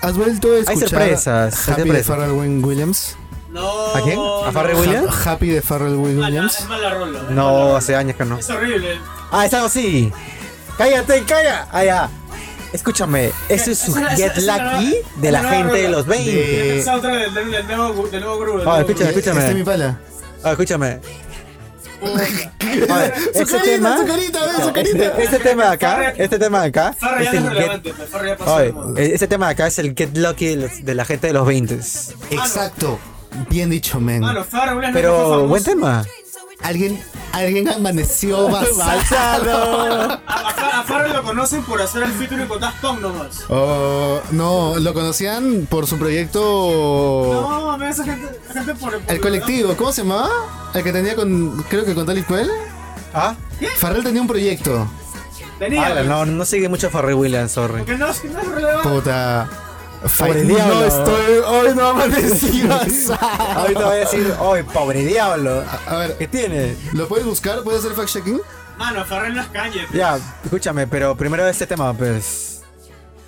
¿Has 0.00 0.16
vuelto 0.16 0.52
a 0.52 0.58
escuchar 0.58 0.88
sorpresas, 0.90 1.68
hay 1.68 1.72
Happy 1.74 1.82
de 1.82 1.86
sorpresas. 2.04 2.06
Pharrell 2.06 2.30
Win- 2.32 2.64
Williams? 2.64 3.16
No. 3.50 3.68
¿A 3.94 4.00
quién? 4.02 4.18
¿A 4.46 4.52
Farrell 4.52 4.74
no. 4.76 4.80
Williams? 4.82 5.08
Ha- 5.26 5.32
Happy 5.32 5.48
de 5.48 5.60
Pharrell 5.62 5.96
Mala- 5.96 6.26
Williams. 6.26 6.60
Es 6.60 6.68
mala 6.68 6.90
rola. 6.94 7.18
es 7.18 7.30
No, 7.30 7.44
mala 7.46 7.58
rola. 7.64 7.78
hace 7.78 7.96
años 7.96 8.16
que 8.16 8.24
no. 8.24 8.38
Es 8.38 8.48
horrible. 8.50 8.98
Ah, 9.32 9.46
es 9.46 9.54
algo 9.54 9.66
así. 9.66 10.12
Cállate, 10.76 11.24
calla. 11.24 11.66
Ah, 11.72 11.82
ya. 11.84 12.10
Escúchame, 12.72 13.32
ese 13.48 13.72
es 13.72 13.78
su 13.78 13.96
Esa- 13.96 14.10
Get 14.14 14.36
esa- 14.36 14.74
Lucky 14.74 14.94
esa- 14.94 15.08
de 15.20 15.32
la 15.32 15.42
gente 15.42 15.82
de 15.82 15.88
los 15.88 16.06
20. 16.06 16.30
de- 16.30 16.84
del, 16.84 17.34
del, 17.34 17.50
del 17.50 17.66
nuevo, 17.66 18.06
del 18.08 18.20
nuevo 18.20 18.38
grupo. 18.38 18.70
Ah, 18.70 18.80
escúchame. 18.80 19.10
Este 19.10 19.30
es 19.48 19.54
mi 19.54 19.64
pala. 19.64 19.98
Ah, 20.44 20.50
escúchame. 20.52 21.00
Su 22.00 23.42
este 23.42 23.44
carita, 23.44 23.62
tema, 23.62 23.98
su 23.98 24.06
carita, 24.06 24.40
ve, 24.46 24.64
su 24.64 24.72
carita. 24.72 25.04
este, 25.04 25.22
este 25.24 25.38
tema 25.38 25.64
de 25.64 25.70
acá, 25.70 26.10
este 26.16 26.38
tema 26.38 26.60
de 26.62 26.68
acá, 26.68 26.96
ya 27.00 27.30
relevante, 27.32 27.92
ya 28.26 28.36
pasó 28.36 28.54
Oye, 28.54 29.14
este 29.14 29.26
tema 29.26 29.46
de 29.46 29.52
acá 29.52 29.66
es 29.66 29.78
el 29.78 29.94
Get 29.96 30.16
Lucky 30.16 30.56
de 30.82 30.94
la 30.94 31.04
gente 31.04 31.28
de 31.28 31.32
los 31.32 31.46
20. 31.46 31.74
Exacto. 31.74 32.98
Bien 33.50 33.70
dicho, 33.70 34.00
men. 34.00 34.22
Pero 34.92 35.46
buen 35.46 35.62
tema. 35.62 36.04
Alguien, 36.62 37.00
alguien 37.32 37.68
amaneció 37.68 38.48
basado. 38.50 40.10
A, 40.10 40.22
a, 40.26 40.52
Fa- 40.54 40.80
a 40.80 40.82
Farrell 40.84 41.12
lo 41.12 41.22
conocen 41.22 41.62
por 41.62 41.80
hacer 41.80 42.02
el 42.02 42.12
featuring 42.12 42.46
con 42.48 42.60
Daft 42.60 42.80
Punk 42.80 43.00
nomás. 43.00 43.44
Oh, 43.48 44.20
no, 44.32 44.76
lo 44.78 44.92
conocían 44.94 45.66
por 45.70 45.86
su 45.86 45.98
proyecto. 45.98 46.40
No, 47.32 47.78
me 47.78 47.88
esa 47.88 48.04
gente, 48.04 48.40
gente 48.52 48.74
por, 48.74 48.98
por 49.00 49.12
El 49.14 49.20
colectivo, 49.20 49.76
¿cómo 49.76 49.92
se 49.92 50.02
llamaba? 50.02 50.30
El 50.74 50.82
que 50.82 50.92
tenía 50.92 51.14
con. 51.14 51.62
Creo 51.68 51.84
que 51.84 51.94
con 51.94 52.04
Tali 52.06 52.22
Puel. 52.22 52.50
¿Ah? 53.14 53.34
Farrell 53.76 54.02
tenía 54.04 54.20
un 54.20 54.28
proyecto. 54.28 54.86
Tenía. 55.58 55.86
Ah, 55.86 56.02
no, 56.02 56.26
no 56.26 56.44
sigue 56.44 56.68
mucho 56.68 56.90
Farrell 56.90 57.14
Williams, 57.14 57.52
sorry. 57.52 57.78
Porque 57.78 57.96
no, 57.96 58.06
no 58.06 58.12
es 58.12 58.48
relevante. 58.48 58.88
Puta. 58.88 59.48
Pobre 60.18 60.44
no 60.44 60.54
diablo. 60.54 60.84
estoy. 60.86 61.36
Hoy 61.46 61.74
no 61.74 61.86
amanecí 61.88 62.62
basado. 62.66 63.26
Ahorita 63.60 63.80
voy 63.84 63.96
a 63.96 63.98
decir, 64.00 64.34
¡ay, 64.40 64.62
pobre 64.62 65.04
diablo! 65.04 65.64
A 65.86 65.96
ver, 65.96 66.16
¿Qué 66.16 66.28
tiene? 66.28 66.76
¿lo 66.92 67.08
puedes 67.08 67.26
buscar? 67.26 67.62
¿Puedes 67.62 67.84
hacer 67.84 67.96
fact-checking? 67.96 68.40
Mano, 68.78 69.04
Farrell 69.04 69.34
no 69.34 69.42
es 69.42 69.48
calle. 69.48 69.80
pues. 69.88 69.92
Ya, 69.92 70.18
escúchame, 70.44 70.86
pero 70.86 71.16
primero 71.16 71.46
este 71.48 71.66
tema, 71.66 71.92
pues. 71.94 72.62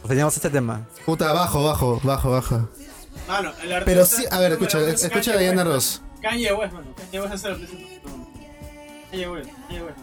Teníamos 0.07 0.35
este 0.37 0.49
tema. 0.51 0.87
Puta, 1.05 1.33
bajo, 1.33 1.65
bajo, 1.65 2.01
bajo, 2.05 2.31
bajo. 2.31 2.69
Mano, 3.29 3.53
el 3.63 3.73
artista. 3.73 3.85
Pero 3.85 4.07
sí, 4.07 4.25
a 4.31 4.39
ver, 4.39 4.53
escucha, 4.53 4.79
escucha 4.89 5.33
a 5.33 5.37
Diana 5.37 5.63
West. 5.63 5.73
Ross. 5.73 6.03
Kanye 6.23 6.53
West, 6.53 6.73
mano. 6.73 6.95
Kanye 6.97 7.21
West 7.21 7.35
es 7.35 7.45
el 7.45 7.53
artista. 7.53 7.77
Kanye 9.11 9.29
West, 9.29 9.51
Kanye 9.69 9.83
West. 9.83 9.99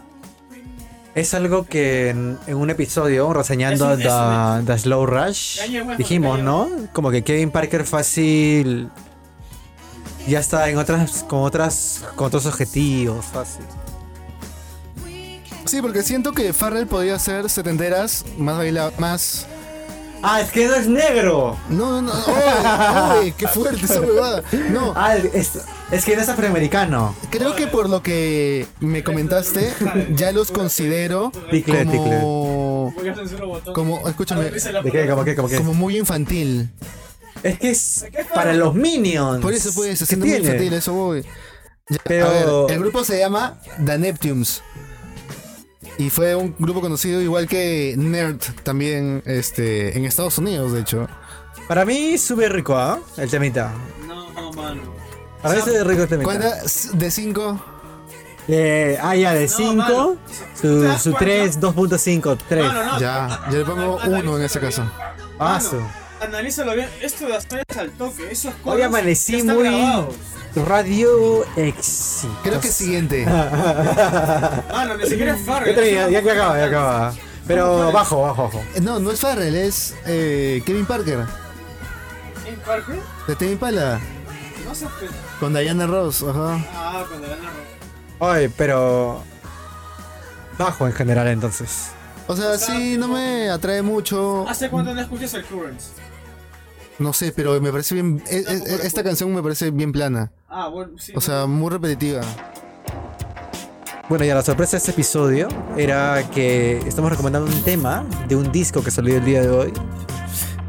Es 1.18 1.34
algo 1.34 1.66
que 1.66 2.10
en, 2.10 2.38
en 2.46 2.56
un 2.56 2.70
episodio 2.70 3.32
reseñando 3.32 3.90
Es 3.92 3.96
un- 3.98 4.02
es 4.02 4.64
The, 4.66 4.72
The 4.72 4.78
Slow 4.78 5.06
Rush 5.06 5.60
dijimos, 5.96 6.38
¿no? 6.40 6.68
Como 6.92 7.10
que 7.10 7.22
Kevin 7.24 7.50
Parker 7.50 7.84
fácil 7.84 8.88
ya 10.26 10.38
está 10.40 10.68
en 10.68 10.78
otras 10.78 11.24
con 11.24 11.40
otras 11.42 12.04
con 12.14 12.26
otros 12.28 12.46
objetivos, 12.46 13.24
fácil. 13.26 13.64
Sí, 15.64 15.82
porque 15.82 16.02
siento 16.02 16.32
que 16.32 16.52
Farrell 16.52 16.86
podía 16.86 17.18
ser 17.18 17.50
setenteras, 17.50 18.24
más 18.38 18.56
baila, 18.56 18.90
más. 18.98 19.46
Ah, 20.22 20.40
es 20.40 20.50
que 20.50 20.66
no 20.66 20.74
es 20.74 20.86
negro. 20.88 21.56
No, 21.68 22.00
no, 22.00 22.12
no. 22.14 22.24
¡Oye, 22.24 23.18
oye, 23.20 23.34
qué 23.36 23.46
fuerte 23.48 23.84
esa 23.84 24.00
huevada! 24.00 24.42
No, 24.70 24.92
Ah, 24.96 25.16
es, 25.16 25.58
es 25.90 26.04
que 26.04 26.16
no 26.16 26.22
es 26.22 26.28
afroamericano. 26.28 27.14
creo 27.30 27.56
que 27.56 27.66
por 27.66 27.88
lo 27.88 28.02
que 28.02 28.66
me 28.80 29.02
comentaste, 29.02 29.72
ya 30.14 30.32
los 30.32 30.50
considero 30.50 31.32
Ticle, 31.50 31.84
como. 31.84 32.94
Botón. 33.46 33.74
Como, 33.74 34.08
escúchame, 34.08 34.50
¿De 34.50 34.90
qué? 34.90 35.06
¿Cómo 35.08 35.24
qué? 35.24 35.34
¿Cómo 35.34 35.48
qué? 35.48 35.56
como 35.56 35.74
muy 35.74 35.96
infantil. 35.96 36.70
Es 37.42 38.04
que 38.12 38.20
es 38.20 38.26
para 38.34 38.52
los 38.52 38.74
minions. 38.74 39.40
Por 39.40 39.52
eso 39.52 39.72
puede 39.72 39.90
¿Qué 39.90 39.96
ser 40.06 40.18
muy 40.18 40.32
infantil, 40.34 40.72
eso 40.72 40.92
voy. 40.92 41.22
Ya, 41.88 41.98
Pero- 42.04 42.26
A 42.26 42.66
ver, 42.66 42.72
el 42.74 42.80
grupo 42.80 43.04
se 43.04 43.18
llama 43.18 43.60
The 43.84 43.98
Neptunes. 43.98 44.62
Y 45.96 46.10
fue 46.10 46.34
un 46.36 46.54
grupo 46.58 46.80
conocido 46.80 47.20
igual 47.20 47.48
que 47.48 47.94
Nerd 47.96 48.38
también 48.62 49.22
este, 49.24 49.96
en 49.96 50.04
Estados 50.04 50.38
Unidos, 50.38 50.72
de 50.72 50.80
hecho. 50.80 51.08
Para 51.66 51.84
mí 51.84 52.16
sube 52.18 52.48
rico, 52.48 52.76
¿ah? 52.76 53.00
El 53.16 53.28
temita. 53.30 53.72
No, 54.06 54.30
no, 54.32 54.52
mano. 54.52 54.97
Para 55.42 55.54
mí 55.54 55.60
sube 55.62 55.84
rico 55.84 56.06
temita. 56.06 56.24
¿Cuántas 56.24 56.98
de 56.98 57.10
5? 57.10 57.64
Eh, 58.48 58.98
ah, 59.00 59.14
ya, 59.14 59.34
de 59.34 59.42
No, 59.46 59.48
5. 59.56 59.74
mano. 59.76 60.16
¿Te 60.54 60.60
su 60.60 60.80
das 60.82 61.02
su 61.02 61.10
cuenta? 61.12 61.26
3, 61.26 61.60
2.5, 61.60 62.38
3. 62.48 62.66
Mano, 62.66 62.84
no. 62.84 63.00
Ya, 63.00 63.40
yo 63.50 63.58
le 63.58 63.64
pongo 63.64 63.98
Analízalo 64.00 64.18
uno 64.20 64.38
en 64.38 64.44
ese 64.44 64.60
caso. 64.60 64.90
Mano, 65.38 65.90
Analízalo 66.20 66.74
bien. 66.74 66.88
Esto 67.00 67.26
de 67.26 67.36
hacer 67.36 67.62
es 67.68 67.76
al 67.76 67.90
toque. 67.92 68.30
Esos 68.30 68.52
Hoy 68.54 68.60
coros 68.64 68.86
amanecí 68.86 69.42
muy 69.42 69.62
grabados. 69.62 70.14
radio 70.66 71.44
éxito. 71.56 72.36
Creo 72.42 72.60
que 72.60 72.68
siguiente. 72.72 73.24
Mano, 74.72 74.96
ni 74.96 75.06
siquiera 75.06 75.36
es 75.36 75.42
Farrell. 75.44 75.76
Ya, 75.76 76.08
ya, 76.08 76.20
ya 76.20 76.32
acaba, 76.32 76.58
ya 76.58 76.64
acaba. 76.64 77.14
Pero 77.46 77.92
bajo, 77.92 78.22
bajo, 78.22 78.42
bajo. 78.44 78.62
No, 78.82 78.98
no 78.98 79.10
es 79.12 79.20
Farrell, 79.20 79.54
es 79.54 79.94
eh, 80.06 80.62
Kevin 80.66 80.86
Parker. 80.86 81.20
¿En 82.46 82.56
Parker? 82.60 82.98
De 83.28 83.36
Tame 83.36 83.52
Impala. 83.52 84.00
No 84.66 84.74
sé. 84.74 84.86
Con 85.40 85.54
Diana 85.54 85.86
Ross, 85.86 86.22
ajá. 86.22 86.58
Ah, 86.74 87.04
cuando 87.08 87.28
gana 87.28 87.50
Oye, 88.18 88.50
pero. 88.50 89.22
Bajo 90.58 90.86
en 90.86 90.92
general, 90.92 91.28
entonces. 91.28 91.90
O 92.26 92.34
sea, 92.36 92.58
sí, 92.58 92.96
no 92.98 93.08
me 93.08 93.48
atrae 93.48 93.80
mucho. 93.82 94.44
¿Hace 94.48 94.68
cuánto 94.68 94.92
no 94.92 95.00
escuchas 95.00 95.32
el 95.34 95.44
Currents? 95.44 95.92
No 96.98 97.12
sé, 97.12 97.32
pero 97.32 97.60
me 97.60 97.70
parece 97.70 97.94
bien. 97.94 98.22
e- 98.28 98.38
e- 98.48 98.86
Esta 98.86 99.04
canción 99.04 99.32
me 99.32 99.42
parece 99.42 99.70
bien 99.70 99.92
plana. 99.92 100.32
Ah, 100.48 100.66
bueno, 100.68 100.98
sí. 100.98 101.12
O 101.14 101.20
sea, 101.20 101.46
muy 101.46 101.70
repetitiva. 101.70 102.22
Bueno, 104.08 104.24
ya 104.24 104.34
la 104.34 104.42
sorpresa 104.42 104.72
de 104.72 104.78
este 104.78 104.90
episodio 104.90 105.48
era 105.76 106.28
que 106.30 106.78
estamos 106.78 107.10
recomendando 107.10 107.48
un 107.50 107.62
tema 107.62 108.04
de 108.26 108.34
un 108.36 108.50
disco 108.50 108.82
que 108.82 108.90
salió 108.90 109.16
el 109.16 109.24
día 109.24 109.42
de 109.42 109.50
hoy. 109.50 109.72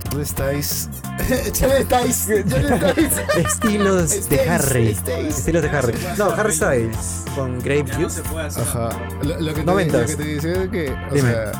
¿Dónde 0.09 0.23
estáis? 0.23 0.89
¿Dónde 1.61 1.79
estáis? 1.79 2.27
¿Dónde 2.27 2.75
estáis? 2.75 3.17
Estilos 3.37 4.09
de 4.09 4.21
Stace, 4.21 4.49
Harry. 4.49 4.95
Stace. 4.95 5.27
Estilos 5.29 5.61
de 5.61 5.69
Harry. 5.69 5.93
No, 6.17 6.29
Harry 6.31 6.53
Styles 6.53 7.25
con 7.35 7.59
Grape 7.59 7.83
no 7.83 7.95
Juice. 7.95 8.15
se 8.17 8.21
puede 8.23 8.47
hacer. 8.47 8.63
Ajá. 8.63 8.89
Lo, 9.21 9.39
lo 9.39 9.53
que 9.53 9.61
te, 9.61 9.65
lo 9.65 9.75
que 9.77 10.15
te 10.15 10.23
decía 10.23 10.63
es 10.63 10.69
que, 10.69 10.91
o 11.11 11.13
Dime. 11.13 11.31
sea... 11.31 11.51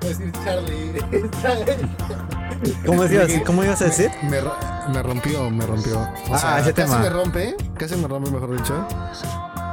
Voy 0.00 0.06
a 0.06 0.08
decir 0.08 0.32
Charlie. 0.44 1.02
¿Cómo, 2.86 3.02
decías, 3.04 3.42
¿Cómo 3.46 3.64
ibas 3.64 3.80
a 3.82 3.84
decir? 3.86 4.10
Me, 4.24 4.40
me 4.92 5.02
rompió, 5.02 5.48
me 5.50 5.64
rompió. 5.64 6.00
O 6.00 6.34
Ah, 6.34 6.38
sea, 6.38 6.58
ese 6.60 6.72
casi 6.74 6.90
tema. 6.90 7.02
me 7.02 7.08
rompe, 7.10 7.56
casi 7.78 7.96
me 7.96 8.08
rompe, 8.08 8.30
mejor 8.30 8.56
dicho. 8.56 8.86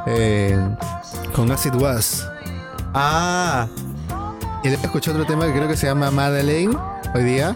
Eh, 0.07 0.57
con 1.33 1.51
Acid 1.51 1.73
Was. 1.75 2.27
Ah, 2.93 3.67
escuché 4.73 5.11
otro 5.11 5.25
tema 5.25 5.45
que 5.47 5.53
creo 5.53 5.67
que 5.67 5.77
se 5.77 5.87
llama 5.87 6.11
Madeleine 6.11 6.75
hoy 7.13 7.23
día. 7.23 7.55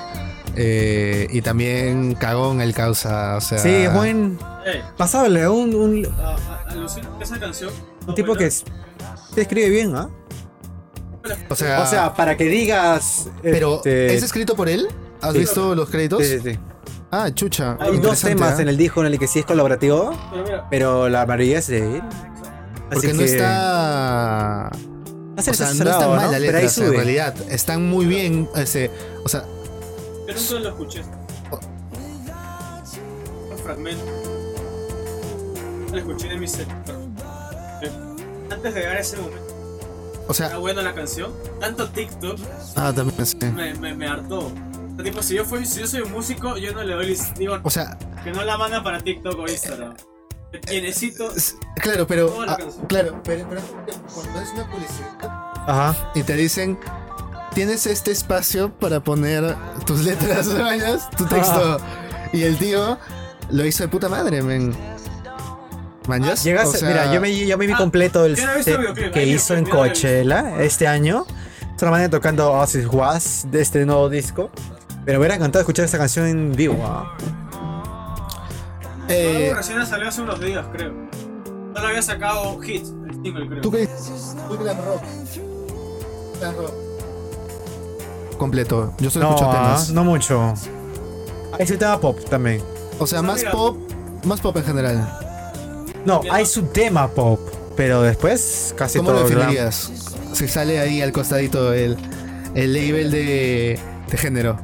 Eh, 0.55 1.27
y 1.29 1.41
también 1.41 2.15
Cagón 2.15 2.59
el 2.59 2.73
causa, 2.73 3.37
o 3.37 3.41
sea... 3.41 3.59
sí, 3.59 3.69
es 3.69 3.93
buen. 3.93 4.37
Pasable, 4.97 5.47
un, 5.47 5.73
un, 5.75 6.05
a- 6.05 6.31
a- 6.31 6.71
alucina 6.71 7.07
que 7.17 7.23
esa 7.23 7.39
canción. 7.39 7.71
un 8.07 8.15
tipo 8.15 8.35
que 8.35 8.47
es- 8.47 8.65
se 9.33 9.41
escribe 9.41 9.69
bien, 9.69 9.95
¿ah? 9.95 10.09
O 11.49 11.55
sea, 11.55 11.81
O 11.81 11.85
sea, 11.85 12.13
para 12.13 12.35
que 12.35 12.45
digas. 12.45 13.29
pero 13.41 13.77
este, 13.77 14.15
¿es 14.15 14.23
escrito 14.23 14.55
por 14.55 14.67
él? 14.69 14.87
¿Has 15.21 15.33
Sí. 15.33 15.39
visto 15.39 15.75
los 15.75 15.89
créditos? 15.89 16.23
Sí, 16.25 16.39
sí, 16.39 16.51
sí. 16.53 16.59
Ah, 17.11 17.29
chucha. 17.33 17.77
Hay 17.79 17.97
dos 17.97 18.21
temas 18.21 18.59
¿eh? 18.59 18.63
en 18.63 18.69
el 18.69 18.77
disco 18.77 19.01
en 19.01 19.07
el 19.13 19.19
que 19.19 19.27
sí 19.27 19.39
es 19.39 19.45
colaborativo, 19.45 20.11
Pero 20.31 20.43
mira, 20.43 20.67
pero 20.69 21.09
la 21.09 21.25
mayoría 21.25 21.59
es 21.59 21.67
de 21.67 21.95
él. 21.97 22.01
Porque 22.89 23.07
Así 23.07 23.17
no 23.17 23.19
que- 23.19 23.25
está... 23.25 24.69
O 25.47 25.53
sea, 25.53 25.73
no 25.73 25.85
mal 25.85 26.29
Pero 26.31 26.35
ahí 26.35 26.41
letras 26.41 26.77
en 26.77 26.91
realidad. 26.93 27.35
Están 27.49 27.89
muy 27.89 28.05
bien. 28.05 28.49
Ese, 28.55 28.91
o 29.23 29.29
sea, 29.29 29.45
nunca 30.27 30.59
lo 30.59 30.69
escuché. 30.69 31.01
Un 33.51 33.57
fragmento. 33.57 34.03
Lo 35.91 35.97
escuché 35.97 36.31
en 36.31 36.39
mi 36.39 36.47
set. 36.47 36.67
Antes 38.51 38.73
de 38.73 38.79
llegar 38.79 38.97
a 38.97 38.99
ese 38.99 39.17
momento, 39.17 39.39
o 40.27 40.33
era 40.33 40.33
sea, 40.33 40.57
buena 40.57 40.81
la 40.81 40.93
canción. 40.93 41.31
Tanto 41.59 41.87
TikTok 41.89 42.39
ah, 42.75 42.91
también 42.93 43.25
sí. 43.25 43.37
me, 43.55 43.73
me, 43.75 43.93
me 43.93 44.07
hartó. 44.07 44.51
Tipo, 45.03 45.23
si 45.23 45.35
yo, 45.35 45.45
fui, 45.45 45.65
si 45.65 45.79
yo 45.79 45.87
soy 45.87 46.01
un 46.01 46.11
músico, 46.11 46.57
yo 46.57 46.73
no 46.73 46.83
le 46.83 46.93
doy. 46.93 47.17
Digo, 47.37 47.59
O 47.63 47.69
sea, 47.69 47.97
que 48.23 48.31
no 48.31 48.43
la 48.43 48.57
manda 48.57 48.83
para 48.83 48.99
TikTok 48.99 49.39
o 49.39 49.47
Instagram. 49.47 49.95
Que 50.65 50.81
necesito. 50.81 51.31
s- 51.35 51.55
claro, 51.75 52.07
pero, 52.07 52.27
Toda 52.29 52.45
la 52.45 52.53
ah, 52.53 52.57
claro, 52.87 53.21
pero, 53.23 53.45
pero 53.49 53.61
cuando 54.13 54.41
es 54.41 54.49
una 54.53 54.69
publicidad 54.69 55.07
Ajá. 55.67 56.11
y 56.15 56.23
te 56.23 56.33
dicen, 56.35 56.79
tienes 57.53 57.85
este 57.85 58.11
espacio 58.11 58.71
para 58.71 58.99
poner 58.99 59.55
tus 59.85 60.03
letras, 60.03 60.47
tu 61.17 61.25
texto, 61.25 61.77
y 62.33 62.43
el 62.43 62.57
tío 62.57 62.97
lo 63.51 63.65
hizo 63.65 63.83
de 63.83 63.89
puta 63.89 64.09
madre, 64.09 64.41
men. 64.41 64.75
¿Manjas? 66.07 66.43
Llegas, 66.43 66.69
O 66.69 66.71
sea, 66.71 66.87
mira, 66.89 67.13
yo 67.13 67.21
me, 67.21 67.35
yo 67.45 67.55
me 67.57 67.67
vi 67.67 67.73
Ah, 67.73 67.77
completo 67.77 68.25
el 68.25 68.33
videoclip, 68.35 69.11
que 69.13 69.25
hizo 69.27 69.53
en 69.55 69.65
Coachella 69.65 70.55
este 70.63 70.87
año. 70.87 71.25
Solamente 71.79 72.09
tocando 72.09 72.51
Ozzy 72.51 72.85
Was 72.87 73.45
de 73.51 73.61
este 73.61 73.85
nuevo 73.85 74.09
disco. 74.09 74.49
Pero 75.05 75.17
me 75.17 75.23
hubiera 75.23 75.35
encantado 75.35 75.61
escuchar 75.61 75.85
esta 75.85 75.97
canción 75.99 76.25
en 76.25 76.55
vivo. 76.55 76.75
¿Ah? 79.09 79.13
eh, 79.13 79.53
recién 79.55 79.85
salió 79.85 80.07
hace 80.09 80.21
unos 80.21 80.39
días, 80.39 80.65
creo. 80.71 80.93
Solo 81.75 81.87
había 81.87 82.01
sacado 82.01 82.59
hit, 82.59 82.85
el 83.07 83.13
single, 83.23 83.47
creo. 83.47 83.61
¿Tú 83.61 83.71
qué 83.71 83.77
dices? 83.79 84.35
Tú 84.47 84.57
glam 84.57 84.77
rock. 84.85 85.01
Glam 86.39 86.55
rock. 86.55 86.73
Completo. 88.37 88.93
Yo 88.99 89.09
solo 89.09 89.25
No, 89.25 89.35
escucho 89.35 89.49
ah, 89.51 89.53
temas. 89.53 89.89
no 89.91 90.03
mucho. 90.03 90.53
Hay 91.57 91.67
su 91.67 91.77
tema 91.77 91.99
pop 91.99 92.17
también. 92.29 92.61
O 92.99 93.05
sea, 93.07 93.21
más 93.21 93.39
Mira. 93.39 93.51
pop, 93.51 93.77
más 94.25 94.39
pop 94.41 94.55
en 94.57 94.63
general. 94.63 95.19
No, 96.05 96.21
hay 96.31 96.45
su 96.45 96.63
tema 96.63 97.07
pop. 97.09 97.39
Pero 97.75 98.01
después 98.01 98.73
casi 98.77 98.97
¿Cómo 98.99 99.11
todo 99.11 99.21
lo 99.21 99.27
glam. 99.27 99.39
definirías? 99.39 99.91
Si 100.33 100.47
sale 100.47 100.79
ahí 100.79 101.01
al 101.01 101.11
costadito 101.11 101.73
el, 101.73 101.97
el 102.55 102.73
label 102.73 103.09
de, 103.11 103.79
de 104.09 104.17
género. 104.17 104.57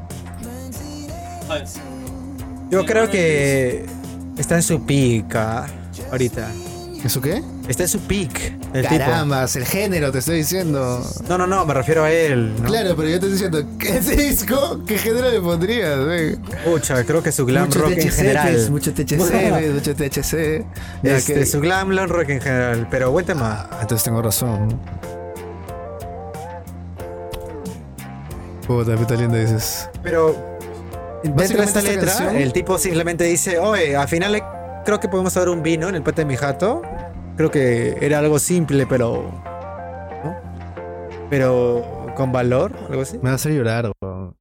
Yo 2.70 2.86
creo 2.86 3.10
que 3.10 3.86
está 4.38 4.56
en 4.56 4.64
su 4.64 4.86
peak 4.86 5.36
ah, 5.36 5.66
ahorita. 6.12 6.48
¿Eso 7.04 7.22
qué? 7.22 7.44
Está 7.68 7.84
en 7.84 7.90
su 7.90 8.00
peak. 8.00 8.54
El 8.74 8.82
tipo. 8.88 8.98
Carambas, 8.98 9.56
el 9.56 9.66
género, 9.66 10.12
te 10.12 10.18
estoy 10.20 10.38
diciendo. 10.38 11.06
No, 11.30 11.38
no, 11.38 11.46
no, 11.46 11.64
me 11.64 11.74
refiero 11.76 12.04
a 12.04 12.12
él. 12.12 12.52
¿no? 12.60 12.68
Claro, 12.68 12.96
pero 12.96 13.08
yo 13.10 13.20
te 13.20 13.28
estoy 13.28 13.32
diciendo, 13.34 13.64
¿qué 13.78 14.00
disco? 14.16 14.82
¿Qué 14.88 14.98
género 14.98 15.30
le 15.30 15.40
pondrías? 15.40 16.00
Pucha, 16.66 17.04
creo 17.04 17.22
que 17.22 17.32
su 17.32 17.46
glam 17.46 17.66
mucho 17.66 17.80
rock 17.82 17.92
en 17.92 18.12
general. 18.12 18.52
pues, 18.54 18.70
mucho 18.72 18.92
THC, 18.92 19.18
güey, 19.50 19.70
mucho 19.70 19.96
THC. 19.96 20.66
Este, 21.04 21.34
que- 21.36 21.46
su 21.46 21.60
glam 21.62 21.90
glam 21.90 22.10
rock 22.10 22.30
en 22.30 22.42
general. 22.42 22.88
Pero 22.90 23.12
buen 23.12 23.26
tema. 23.26 23.68
Ah, 23.72 23.80
Entonces 23.82 24.04
tengo 24.04 24.22
razón. 24.24 24.80
Puta, 28.66 28.96
puta 28.96 29.16
linda 29.16 29.38
dices. 29.38 29.88
Pero 30.02 30.55
dentro 31.34 31.58
de 31.60 31.64
esta 31.66 31.82
letra, 31.82 32.06
canción- 32.12 32.36
el 32.38 32.54
tipo 32.54 32.78
simplemente 32.78 33.24
dice, 33.26 33.60
oye, 33.60 33.96
al 33.96 34.08
final 34.08 34.42
creo 34.86 35.00
que 35.00 35.08
podemos 35.10 35.34
dar 35.34 35.50
un 35.50 35.64
vino 35.64 35.90
en 35.90 35.96
el 35.96 36.04
puente 36.04 36.22
de 36.22 36.26
mi 36.26 36.36
jato. 36.36 36.82
Creo 37.38 37.52
que 37.52 37.98
era 38.02 38.20
algo 38.20 38.40
simple, 38.40 38.86
pero... 38.88 39.24
¿no? 40.24 40.36
Pero 41.30 42.14
con 42.16 42.32
valor, 42.32 42.72
algo 42.90 43.02
así. 43.02 43.18
Me 43.18 43.26
va 43.26 43.32
a 43.32 43.36
hacer 43.36 43.52
llorar, 43.54 43.92
weón. 44.02 44.38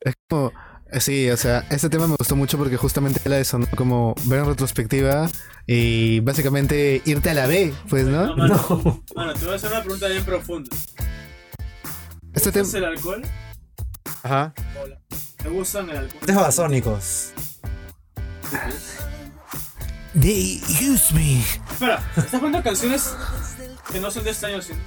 Es 0.00 0.14
como. 0.28 0.52
eh, 0.92 1.00
Sí, 1.00 1.30
o 1.30 1.36
sea, 1.36 1.64
este 1.70 1.88
tema 1.88 2.06
me 2.06 2.14
gustó 2.16 2.36
mucho 2.36 2.58
porque 2.58 2.76
justamente 2.76 3.26
de 3.28 3.40
eso, 3.40 3.58
¿no? 3.58 3.66
Como 3.76 4.14
ver 4.24 4.40
en 4.40 4.46
retrospectiva 4.46 5.28
y 5.66 6.20
básicamente 6.20 7.00
irte 7.06 7.30
a 7.30 7.34
la 7.34 7.46
B, 7.46 7.72
pues, 7.88 8.04
no, 8.06 8.26
¿no? 8.26 8.36
mano, 8.36 9.02
mano, 9.16 9.34
te 9.34 9.44
voy 9.44 9.54
a 9.54 9.56
hacer 9.56 9.70
una 9.70 9.80
pregunta 9.82 10.06
bien 10.08 10.24
profunda. 10.24 10.70
Este 12.34 12.48
¿Te 12.50 12.52
tema. 12.52 12.62
gusta 12.64 12.78
el 12.78 12.84
alcohol? 12.84 13.22
Ajá. 14.22 14.52
¿Te 15.46 15.52
gustan 15.52 15.88
el 15.90 15.96
alcohol? 15.98 16.26
De 16.26 16.32
basónicos. 16.32 17.28
They 20.20 20.60
use 20.92 21.14
me. 21.14 21.40
Espera, 21.40 22.02
¿estás 22.16 22.40
poniendo 22.40 22.62
canciones 22.64 23.14
que 23.92 24.00
no 24.00 24.10
son 24.10 24.24
de 24.24 24.30
este 24.30 24.46
año? 24.46 24.60
sino- 24.60 24.80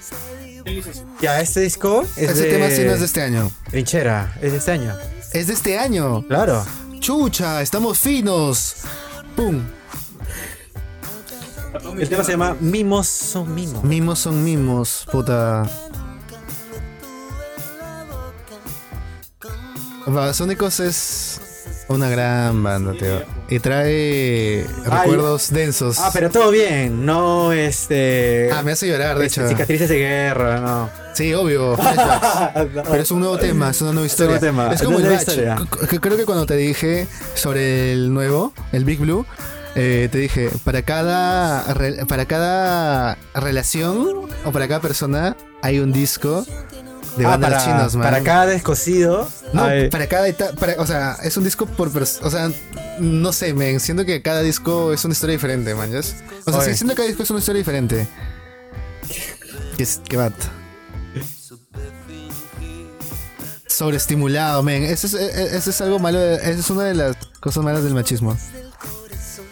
¿Qué 0.65 0.71
dices? 0.71 1.03
Ya, 1.21 1.39
este 1.39 1.61
disco 1.61 2.01
es 2.17 2.17
Este 2.17 2.41
de... 2.43 2.49
tema 2.51 2.69
sí 2.69 2.83
no 2.83 2.91
es 2.91 2.99
de 2.99 3.05
este 3.05 3.21
año. 3.21 3.49
Trinchera, 3.69 4.33
es 4.41 4.51
de 4.51 4.57
este 4.57 4.71
año. 4.73 4.97
Es 5.31 5.47
de 5.47 5.53
este 5.53 5.79
año. 5.79 6.27
Claro. 6.27 6.65
Chucha, 6.99 7.61
estamos 7.61 7.97
finos. 7.97 8.75
Pum. 9.37 9.63
El 11.97 12.09
tema 12.09 12.23
se 12.25 12.31
llama 12.33 12.57
Mimos 12.59 13.07
son 13.07 13.55
mimos. 13.55 13.81
Mimos 13.85 14.19
son 14.19 14.43
mimos, 14.43 15.07
puta. 15.09 15.63
Babasónicos 20.13 20.79
es 20.79 21.41
una 21.87 22.07
gran 22.09 22.61
banda, 22.63 22.93
tío. 22.93 23.23
Y 23.49 23.59
trae 23.59 24.65
recuerdos 24.85 25.51
densos. 25.51 25.97
Ah, 25.99 26.11
pero 26.13 26.29
todo 26.29 26.51
bien, 26.51 27.05
no 27.05 27.51
este... 27.51 28.49
Ah, 28.53 28.61
me 28.61 28.73
hace 28.73 28.87
llorar, 28.87 29.17
de 29.17 29.25
este, 29.25 29.41
hecho. 29.41 29.49
Cicatrices 29.49 29.89
de 29.89 29.97
guerra, 29.97 30.59
no. 30.59 30.89
Sí, 31.13 31.33
obvio. 31.33 31.75
Pero 32.73 33.01
es 33.01 33.11
un 33.11 33.19
nuevo 33.19 33.37
tema, 33.37 33.71
es 33.71 33.81
una 33.81 33.91
nueva 33.91 34.07
historia. 34.07 34.39
nuevo 34.39 34.45
tema, 34.45 34.73
es 34.73 34.81
como 34.81 34.99
es 34.99 35.05
el 35.05 35.45
Batch. 35.47 35.99
Creo 35.99 36.15
que 36.15 36.25
cuando 36.25 36.45
te 36.45 36.55
dije 36.55 37.07
sobre 37.33 37.91
el 37.91 38.13
nuevo, 38.13 38.53
el 38.71 38.85
Big 38.85 38.99
Blue, 38.99 39.25
eh, 39.75 40.07
te 40.11 40.17
dije, 40.17 40.49
para 40.63 40.81
cada, 40.83 41.65
para 42.07 42.25
cada 42.25 43.17
relación 43.33 44.29
o 44.45 44.51
para 44.51 44.67
cada 44.67 44.79
persona 44.79 45.35
hay 45.61 45.79
un 45.79 45.91
disco 45.91 46.45
de 47.19 47.25
Ah, 47.25 47.29
bandas 47.31 47.51
para, 47.51 47.63
chinos, 47.65 47.95
man. 47.95 48.03
para 48.03 48.23
cada 48.23 48.45
descosido. 48.47 49.29
No, 49.53 49.63
hay- 49.65 49.89
para 49.89 50.07
cada 50.07 50.27
etapa, 50.27 50.67
o 50.77 50.87
sea, 50.87 51.17
es 51.21 51.35
un 51.37 51.43
disco 51.43 51.65
por 51.65 51.89
o 51.95 52.05
sea, 52.29 52.49
no 52.99 53.33
sé, 53.33 53.53
men, 53.53 53.79
siento 53.79 54.05
que 54.05 54.21
cada 54.21 54.41
disco 54.41 54.93
es 54.93 55.03
una 55.05 55.11
historia 55.11 55.33
diferente, 55.33 55.75
man. 55.75 55.89
O 55.95 56.01
sea, 56.51 56.61
sí, 56.61 56.75
siento 56.75 56.93
que 56.93 56.95
cada 56.95 57.07
disco 57.07 57.23
es 57.23 57.29
una 57.29 57.39
historia 57.39 57.59
diferente. 57.59 58.07
Que 59.77 59.83
es, 59.83 59.99
que 60.07 60.17
bat. 60.17 60.33
Sobreestimulado, 63.67 64.63
men, 64.63 64.83
eso 64.83 65.07
es, 65.07 65.13
eh, 65.13 65.55
eso 65.55 65.69
es 65.69 65.81
algo 65.81 65.99
malo, 65.99 66.19
eso 66.19 66.59
es 66.59 66.69
una 66.69 66.83
de 66.83 66.95
las 66.95 67.15
cosas 67.39 67.63
malas 67.63 67.83
del 67.83 67.93
machismo. 67.93 68.35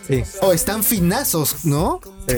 Sí. 0.08 0.24
Oh, 0.42 0.52
están 0.54 0.84
finazos, 0.84 1.66
¿no? 1.66 2.00
sí. 2.28 2.36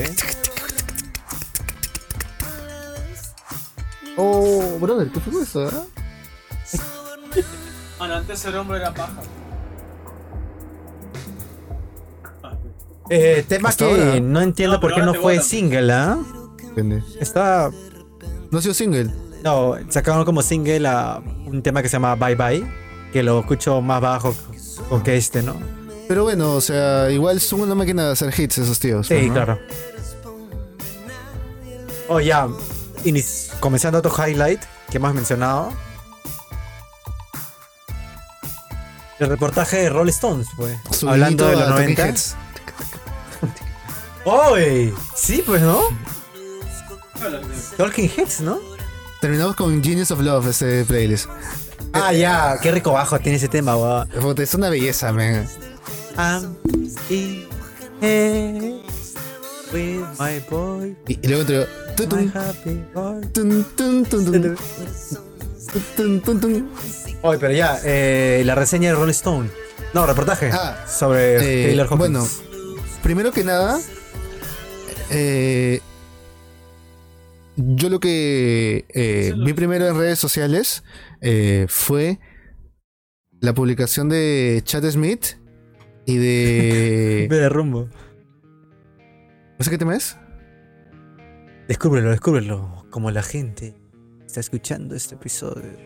Oh, 4.22 4.78
brother, 4.80 5.08
¿qué 5.10 5.20
fue 5.20 5.42
eso, 5.42 5.66
ah? 5.72 5.84
Mano, 7.98 8.14
antes 8.16 8.44
el 8.44 8.56
hombre 8.56 8.78
era 8.78 8.92
paja. 8.92 9.20
Eh, 13.08 13.44
tema 13.48 13.70
Hasta 13.70 13.86
que 13.86 13.90
ahora. 13.92 14.20
no 14.20 14.40
entiendo 14.40 14.76
No, 14.76 14.80
por 14.80 14.94
qué 14.94 15.00
no 15.00 15.14
fue 15.14 15.34
votan. 15.34 15.42
single, 15.48 15.92
¿ah? 15.92 16.18
Depende. 16.62 17.02
Está. 17.20 17.70
No 18.50 18.58
ha 18.58 18.62
sido 18.62 18.74
single. 18.74 19.10
No, 19.42 19.74
sacaron 19.88 20.24
como 20.24 20.42
single 20.42 20.86
a 20.86 21.20
un 21.46 21.62
tema 21.62 21.82
que 21.82 21.88
se 21.88 21.94
llama 21.94 22.14
Bye 22.14 22.36
Bye, 22.36 22.66
que 23.12 23.22
lo 23.22 23.40
escucho 23.40 23.80
más 23.80 24.00
bajo 24.00 24.34
que 25.02 25.16
este, 25.16 25.42
¿no? 25.42 25.56
Pero 26.06 26.24
bueno, 26.24 26.54
o 26.54 26.60
sea, 26.60 27.10
igual 27.10 27.40
son 27.40 27.62
una 27.62 27.74
máquina 27.74 28.04
de 28.06 28.12
hacer 28.12 28.32
hits 28.38 28.58
esos 28.58 28.78
tíos. 28.78 29.06
Sí, 29.06 29.14
pues, 29.14 29.26
¿no? 29.28 29.32
claro. 29.34 29.58
Oh, 32.08 32.20
ya. 32.20 32.48
Inis- 33.04 33.49
comenzando 33.60 33.98
otro 33.98 34.12
highlight 34.12 34.62
que 34.90 34.96
hemos 34.96 35.14
mencionado. 35.14 35.72
El 39.18 39.28
reportaje 39.28 39.76
de 39.76 39.90
Rolling 39.90 40.10
Stones, 40.10 40.48
pues. 40.56 40.78
Hablando 41.06 41.46
de 41.46 41.56
los 41.56 41.68
Talking 41.68 41.94
90. 41.94 42.06
Heads. 42.06 42.36
¡Oy! 44.24 44.94
Sí, 45.14 45.42
pues, 45.44 45.60
¿no? 45.62 45.82
Talking 47.76 48.10
Heads, 48.16 48.40
¿no? 48.40 48.58
Terminamos 49.20 49.54
con 49.56 49.84
Genius 49.84 50.10
of 50.10 50.20
Love, 50.20 50.46
este 50.46 50.84
playlist. 50.86 51.28
Ah, 51.92 52.12
ya. 52.12 52.58
Qué 52.62 52.70
rico 52.70 52.92
bajo 52.92 53.18
tiene 53.18 53.36
ese 53.36 53.48
tema, 53.48 53.76
weón. 53.76 54.08
Es 54.38 54.54
una 54.54 54.70
belleza, 54.70 55.12
man. 55.12 55.46
With 59.72 60.04
my 60.18 60.40
boy, 60.50 60.96
Y, 61.08 61.18
y 61.22 61.28
luego 61.28 61.44
tun. 61.96 62.32
Oye, 67.22 67.38
pero 67.38 67.52
ya, 67.52 67.78
eh, 67.84 68.42
la 68.44 68.54
reseña 68.54 68.88
de 68.90 68.94
Rolling 68.96 69.10
Stone. 69.10 69.48
No, 69.94 70.06
reportaje 70.06 70.50
Ah, 70.52 70.84
sobre 70.88 71.36
Eh, 71.36 71.66
Taylor 71.68 71.86
Hawkins. 71.86 71.98
bueno, 71.98 72.26
primero 73.02 73.32
que 73.32 73.44
nada, 73.44 73.80
eh, 75.10 75.80
yo 77.56 77.88
lo 77.88 78.00
que 78.00 78.86
eh, 78.88 79.34
vi 79.44 79.52
primero 79.52 79.86
en 79.88 79.96
redes 79.98 80.18
sociales 80.18 80.82
fue 81.68 82.18
la 83.40 83.52
publicación 83.54 84.08
de 84.08 84.62
Chad 84.64 84.84
Smith 84.90 85.36
y 86.06 86.16
de... 86.16 87.26
De 87.30 87.48
rumbo. 87.48 87.88
¿No 89.60 89.64
sé 89.64 89.70
qué 89.72 89.76
tema 89.76 89.94
es? 89.94 90.16
Descúbrelo, 91.68 92.08
descúbrelo. 92.08 92.86
Como 92.88 93.10
la 93.10 93.22
gente 93.22 93.74
está 94.24 94.40
escuchando 94.40 94.94
este 94.94 95.16
episodio. 95.16 95.76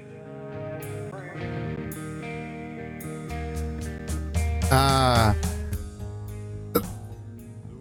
Ah... 4.70 5.34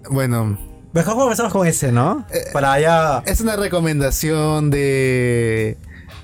Bueno, 0.09 0.57
Mejor 0.93 1.13
comenzamos 1.13 1.53
con 1.53 1.67
ese, 1.67 1.91
¿no? 1.91 2.25
Eh, 2.33 2.39
Para 2.51 2.73
allá. 2.73 3.23
es 3.27 3.39
una 3.41 3.55
recomendación 3.55 4.71
de... 4.71 5.77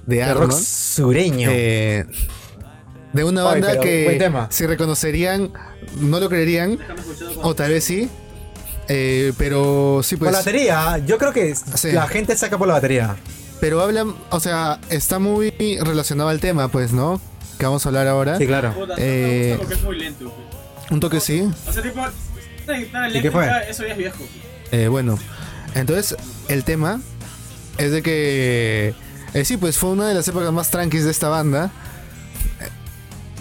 De 0.07 0.15
De 0.15 0.33
rock 0.33 0.51
sureño. 0.51 1.47
eh, 1.51 2.07
de 3.13 3.23
una 3.23 3.43
banda 3.43 3.79
que 3.79 4.19
si 4.49 4.65
reconocerían, 4.65 5.53
no 6.01 6.19
lo 6.19 6.27
creerían, 6.27 6.79
o 7.43 7.53
tal 7.53 7.69
vez 7.69 7.83
sí. 7.83 8.09
Eh, 8.89 9.31
pero 9.37 10.01
sí, 10.03 10.15
por 10.17 10.25
pues. 10.27 10.33
la 10.33 10.39
batería, 10.39 10.97
yo 11.05 11.17
creo 11.17 11.31
que 11.31 11.55
Sí. 11.55 11.91
la 11.93 12.07
gente 12.07 12.35
saca 12.35 12.57
por 12.57 12.67
la 12.67 12.73
batería. 12.73 13.15
Pero 13.61 13.81
hablan, 13.81 14.15
o 14.29 14.39
sea, 14.39 14.79
está 14.89 15.19
muy 15.19 15.51
relacionado 15.81 16.29
al 16.29 16.39
tema, 16.39 16.67
pues, 16.69 16.91
¿no? 16.91 17.21
Que 17.57 17.65
vamos 17.65 17.85
a 17.85 17.89
hablar 17.89 18.07
ahora. 18.07 18.37
Sí, 18.37 18.47
claro. 18.47 18.73
Eh, 18.97 19.51
me 19.51 19.57
gusta 19.57 19.57
porque 19.59 19.73
es 19.75 19.83
muy 19.83 19.99
lento. 19.99 20.33
pues. 20.33 20.91
Un 20.91 20.99
toque 20.99 21.19
sí. 21.19 21.47
O 21.67 21.71
sea, 21.73 21.83
tipo, 21.83 21.99
¿Y 22.01 23.21
qué 23.21 23.31
fue? 23.31 23.43
eléctrica, 23.45 23.59
eso 23.63 23.83
ya 23.85 23.91
es 23.93 23.97
viejo. 23.97 24.23
Eh, 24.71 24.87
bueno, 24.87 25.17
entonces 25.75 26.15
el 26.47 26.63
tema 26.63 27.01
es 27.77 27.91
de 27.91 28.01
que. 28.01 28.93
eh, 29.33 29.45
sí, 29.45 29.57
pues 29.57 29.77
fue 29.77 29.89
una 29.91 30.07
de 30.07 30.13
las 30.15 30.27
épocas 30.27 30.51
más 30.53 30.71
tranquis 30.71 31.03
de 31.03 31.11
esta 31.11 31.27
banda. 31.29 31.69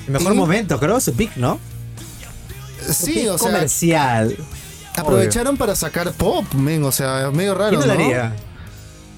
El 0.07 0.13
mejor 0.15 0.33
Y- 0.35 0.37
momento, 0.37 0.81
creo, 0.81 0.99
su 1.01 1.15
pick, 1.15 1.37
¿no? 1.37 1.59
Sí, 2.91 3.29
o 3.29 3.37
sea, 3.39 3.51
comercial. 3.53 4.37
Aprovecharon 5.01 5.57
para 5.57 5.75
sacar 5.77 6.13
pop, 6.13 6.45
men, 6.55 6.83
o 6.85 6.93
sea, 6.93 7.31
medio 7.33 7.55
raro, 7.55 7.77
¿Quién 7.79 7.87
no 7.89 7.93
haría? 7.95 8.35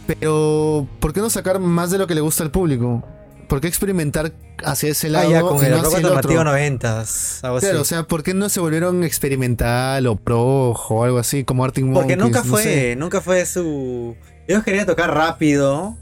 Pero, 0.06 0.86
¿por 0.98 1.12
qué 1.12 1.20
no 1.20 1.30
sacar 1.30 1.58
más 1.60 1.90
de 1.90 1.98
lo 1.98 2.06
que 2.06 2.14
le 2.14 2.20
gusta 2.20 2.42
al 2.42 2.50
público? 2.50 3.04
¿Por 3.48 3.60
qué 3.60 3.68
experimentar 3.68 4.32
hacia 4.64 4.90
ese 4.90 5.08
Ah, 5.08 5.10
lado 5.10 5.30
ya, 5.30 5.40
con 5.40 5.60
y 5.60 5.64
el 5.66 5.70
no 5.72 5.76
rock 5.78 5.86
hacia 5.86 5.98
el 5.98 6.04
alternativo 6.06 6.40
otro? 6.40 6.52
90s. 6.52 7.38
Algo 7.44 7.58
Claro, 7.60 7.80
o 7.80 7.84
sea, 7.84 8.02
¿por 8.04 8.22
qué 8.22 8.34
no 8.34 8.48
se 8.48 8.60
volvieron 8.60 9.02
experimental 9.04 10.06
o 10.06 10.16
pro 10.16 10.40
o 10.72 11.04
algo 11.04 11.18
así 11.18 11.44
como 11.44 11.64
Arctic 11.64 11.84
Porque 11.92 12.16
Monkeys? 12.16 12.18
nunca 12.18 12.42
No 12.42 12.44
fue, 12.50 12.62
sé. 12.62 12.96
nunca 12.96 13.20
fue 13.20 13.46
su. 13.46 14.16
Ellos 14.46 14.62
querían 14.64 14.86
tocar 14.86 15.12
rápido 15.14 15.96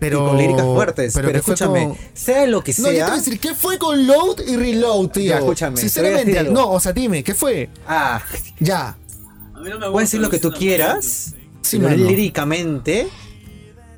pero 0.00 0.24
y 0.24 0.28
con 0.28 0.38
líricas 0.38 0.64
fuertes. 0.66 1.14
Pero, 1.14 1.30
escúchame, 1.30 1.82
como- 1.84 1.98
sea 2.12 2.46
lo 2.46 2.62
que 2.62 2.72
No, 2.78 2.88
yo 2.88 2.90
te 2.90 2.94
sea. 2.96 3.04
voy 3.06 3.12
a 3.14 3.16
decir, 3.16 3.40
¿qué 3.40 3.54
fue 3.54 3.78
con 3.78 4.06
Load 4.06 4.40
y 4.46 4.56
Reload, 4.56 5.08
tío? 5.10 5.24
Ya, 5.30 5.38
escúchame, 5.38 5.76
Sinceramente, 5.78 6.44
no, 6.44 6.70
o 6.70 6.80
sea, 6.80 6.92
dime, 6.92 7.22
¿qué 7.24 7.34
fue? 7.34 7.70
ah, 7.88 8.20
Ya. 8.60 8.96
A 9.64 9.66
mí 9.66 9.70
no 9.70 9.78
me 9.78 9.86
gusta. 9.86 9.92
puedes 9.92 10.10
decir 10.10 10.20
lo 10.20 10.28
que 10.28 10.38
tú 10.38 10.52
quieras. 10.52 11.34
Sí, 11.62 11.78
pero 11.78 11.96
líricamente 11.96 13.08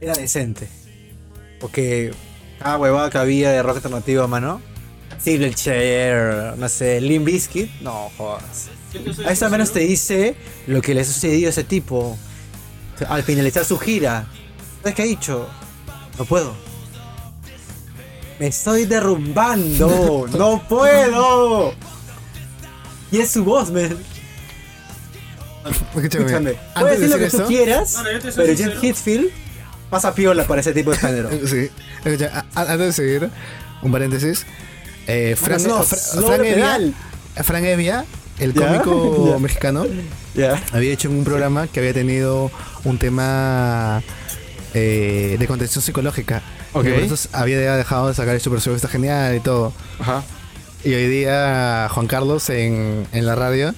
era 0.01 0.14
decente. 0.14 0.69
Porque 1.59 2.12
cada 2.61 2.79
huevada 2.79 3.11
que 3.11 3.19
había 3.19 3.51
de 3.51 3.64
rock 3.64 3.79
alternativo, 3.79 4.29
mano. 4.29 4.62
Silverchair, 5.19 6.57
no 6.57 6.69
sé, 6.69 7.01
Limp 7.01 7.27
Bizkit, 7.27 7.69
no 7.81 8.12
jodas. 8.17 8.69
A 9.27 9.33
eso 9.33 9.47
al 9.47 9.51
menos 9.51 9.73
te 9.73 9.81
dice 9.81 10.37
lo 10.69 10.81
que 10.81 10.95
le 10.95 11.01
ha 11.01 11.05
sucedido 11.05 11.49
a 11.49 11.51
ese 11.51 11.64
tipo 11.64 12.17
al 13.09 13.25
finalizar 13.25 13.64
su 13.64 13.77
gira. 13.77 14.29
¿Sabes 14.83 14.95
qué 14.95 15.03
ha 15.03 15.07
dicho? 15.07 15.49
No 16.17 16.27
puedo. 16.27 16.55
Me 18.39 18.47
estoy 18.47 18.85
derrumbando. 18.85 20.27
no 20.39 20.62
puedo. 20.69 21.75
Y 23.11 23.19
es 23.19 23.31
su 23.33 23.43
voz, 23.43 23.73
man. 23.73 23.99
Escúchame, 25.71 26.25
Escúchame. 26.25 26.55
Puedes 26.79 27.01
de 27.01 27.09
decir 27.09 27.21
lo 27.21 27.31
que 27.31 27.37
tú 27.37 27.47
quieras, 27.49 27.97
pero 28.03 28.23
sincero. 28.23 28.55
Jet 28.55 28.85
Hitfield 28.85 29.31
pasa 29.91 30.14
piola 30.14 30.47
para 30.47 30.61
ese 30.61 30.73
tipo 30.73 30.91
de 30.91 30.97
género. 30.99 31.31
Sí, 31.47 31.71
antes 32.55 32.79
de 32.79 32.93
seguir, 32.93 33.31
un 33.83 33.93
paréntesis. 33.93 34.45
Eh, 35.07 35.37
Fran, 35.37 35.61
Fra- 35.61 35.85
slow 35.85 36.27
Fran 36.27 36.43
de 36.43 36.51
Evia, 36.53 36.64
pedal. 36.64 36.95
Fran 37.45 37.64
Evia, 37.64 38.05
el 38.39 38.55
cómico 38.55 39.29
ya. 39.33 39.39
mexicano, 39.39 39.87
Ya. 40.35 40.61
había 40.73 40.93
hecho 40.93 41.09
un 41.11 41.25
programa 41.25 41.69
que 41.69 41.81
había 41.81 41.93
tenido 41.95 42.51
un 42.85 42.99
tema 42.99 44.03
eh, 44.75 45.37
de 45.39 45.47
contención 45.47 45.83
psicológica. 45.83 46.43
Y 46.71 46.79
por 46.79 46.87
eso 46.89 47.29
había 47.33 47.75
dejado 47.77 48.09
de 48.09 48.14
sacar 48.14 48.35
el 48.35 48.41
Super 48.41 48.61
Show, 48.61 48.75
está 48.75 48.89
genial 48.89 49.35
y 49.37 49.41
todo. 49.41 49.73
Ajá. 49.99 50.23
Y 50.85 50.93
hoy 50.93 51.09
día 51.09 51.89
Juan 51.91 52.07
Carlos 52.07 52.51
en, 52.51 53.07
en 53.12 53.25
la 53.27 53.35
radio 53.35 53.75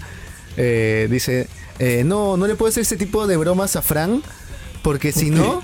eh, 0.57 1.07
dice, 1.11 1.49
eh, 1.79 2.03
no, 2.05 2.37
no 2.37 2.47
le 2.47 2.55
puedo 2.55 2.69
hacer 2.71 2.83
ese 2.83 2.97
tipo 2.97 3.27
de 3.27 3.37
bromas 3.37 3.77
a 3.77 3.83
Fran. 3.83 4.23
Porque 4.83 5.13
si 5.13 5.31
no, 5.31 5.63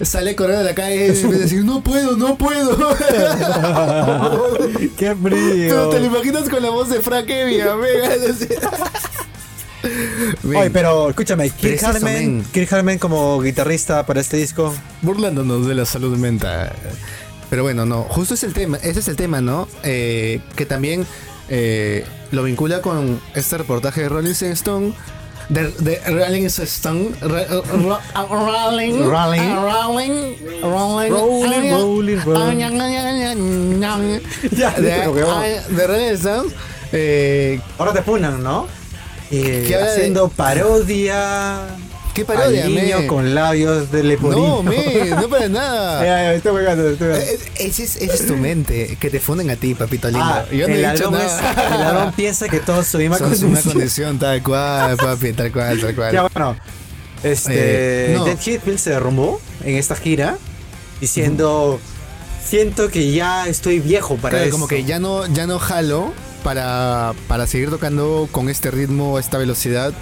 sale 0.00 0.34
corriendo 0.34 0.64
de 0.64 0.70
la 0.70 0.74
calle 0.74 0.96
y 0.96 1.00
a 1.10 1.12
decir, 1.38 1.64
no 1.64 1.84
puedo, 1.84 2.16
no 2.16 2.36
puedo. 2.38 2.96
¡Qué 4.96 5.10
Tú 5.10 5.16
frío! 5.22 5.88
te 5.90 6.00
lo 6.00 6.06
imaginas 6.06 6.48
con 6.48 6.62
la 6.62 6.70
voz 6.70 6.88
de 6.88 7.02
Frank 7.02 7.28
Evia, 7.28 7.76
Oye, 10.44 10.70
pero 10.70 11.10
escúchame, 11.10 11.50
Kirk 11.50 11.74
es 11.74 11.82
eso, 11.82 11.90
Harman, 11.90 12.14
men. 12.14 12.42
Kirk 12.52 12.72
Harman 12.72 12.98
como 12.98 13.38
guitarrista 13.40 14.06
para 14.06 14.22
este 14.22 14.38
disco. 14.38 14.74
burlándonos 15.02 15.66
de 15.66 15.74
la 15.74 15.84
salud 15.84 16.16
mental. 16.16 16.72
Pero 17.50 17.62
bueno, 17.62 17.84
no, 17.84 18.04
justo 18.04 18.32
es 18.34 18.42
el 18.44 18.54
tema, 18.54 18.78
ese 18.78 19.00
es 19.00 19.08
el 19.08 19.16
tema, 19.16 19.42
¿no? 19.42 19.68
Eh, 19.82 20.40
que 20.56 20.64
también 20.66 21.06
eh, 21.48 22.04
lo 22.30 22.42
vincula 22.42 22.80
con 22.80 23.20
este 23.34 23.58
reportaje 23.58 24.00
de 24.02 24.08
Rolling 24.08 24.32
Stone. 24.32 24.94
De, 25.48 25.70
de 25.80 26.00
Rolling 26.06 26.46
Stone. 26.46 27.10
Re- 27.20 27.46
ro- 27.46 27.98
Rolling. 28.30 29.04
Rolling. 29.04 29.54
Rolling. 29.56 30.36
Rolling. 30.62 31.10
Rolling, 31.10 31.70
rolling, 31.72 32.18
rolling. 32.24 32.58
Ya, 34.52 34.70
De, 34.70 35.04
Rolling 35.86 36.14
Stone. 36.14 36.50
Eh, 36.92 37.60
Ahora 37.78 37.92
te 37.92 38.02
funan, 38.02 38.42
¿no? 38.42 38.66
Eh, 39.30 39.64
¿Qué 39.66 39.74
habla 39.74 39.86
de- 39.88 39.92
haciendo 39.96 40.28
parodia. 40.28 41.58
¿Qué 42.14 42.24
parodia, 42.24 42.64
al 42.64 42.74
niño 42.74 43.00
me? 43.00 43.06
con 43.08 43.34
labios 43.34 43.90
de 43.90 44.04
leporino. 44.04 44.62
No, 44.62 44.62
me, 44.62 45.06
no 45.10 45.28
para 45.28 45.48
nada. 45.48 46.00
Ya, 46.04 46.06
ya, 46.06 46.34
estoy 46.34 46.52
jugando, 46.52 46.88
estoy 46.90 47.08
jugando. 47.08 47.26
Eh, 47.26 47.38
Ese 47.58 47.82
es, 47.84 47.96
ese 47.96 48.14
es 48.14 48.26
tu 48.26 48.36
mente, 48.36 48.96
que 49.00 49.10
te 49.10 49.18
funden 49.20 49.50
a 49.50 49.56
ti, 49.56 49.74
papito 49.74 50.08
lindo. 50.08 50.22
Ah, 50.24 50.44
Yo 50.52 50.68
no 50.68 50.74
el 50.74 50.84
he 50.84 50.90
dicho 50.92 51.10
ladrón 51.10 51.12
nada. 51.14 51.50
es- 51.52 51.72
el 51.74 51.80
ladrón 51.80 52.12
piensa 52.16 52.48
que 52.48 52.60
todos 52.60 52.86
su 52.86 52.98
misma 52.98 53.18
Sos 53.18 53.42
una 53.42 53.60
condición. 53.60 54.18
tal 54.18 54.42
cual, 54.42 54.96
papi, 54.96 55.32
tal 55.32 55.50
cual, 55.52 55.80
tal 55.80 55.94
cual. 55.94 56.12
Ya 56.12 56.22
bueno, 56.22 56.56
este, 57.24 58.12
Eh, 58.12 58.16
no. 58.16 58.78
Se 58.78 58.90
derrumbó 58.90 59.40
en 59.64 59.76
esta 59.76 59.96
gira 59.96 60.36
diciendo, 61.00 61.80
siento 62.44 62.88
que 62.90 63.10
ya 63.12 63.48
estoy 63.48 63.80
viejo 63.80 64.16
para 64.16 64.30
Claro, 64.30 64.44
eso. 64.44 64.52
como 64.52 64.68
que 64.68 64.84
ya 64.84 64.98
no, 64.98 65.26
ya 65.26 65.46
no 65.46 65.58
jalo 65.58 66.12
para, 66.44 67.12
para 67.28 67.46
seguir 67.46 67.70
tocando 67.70 68.28
con 68.30 68.48
este 68.48 68.70
ritmo, 68.70 69.18
esta 69.18 69.38
velocidad. 69.38 69.92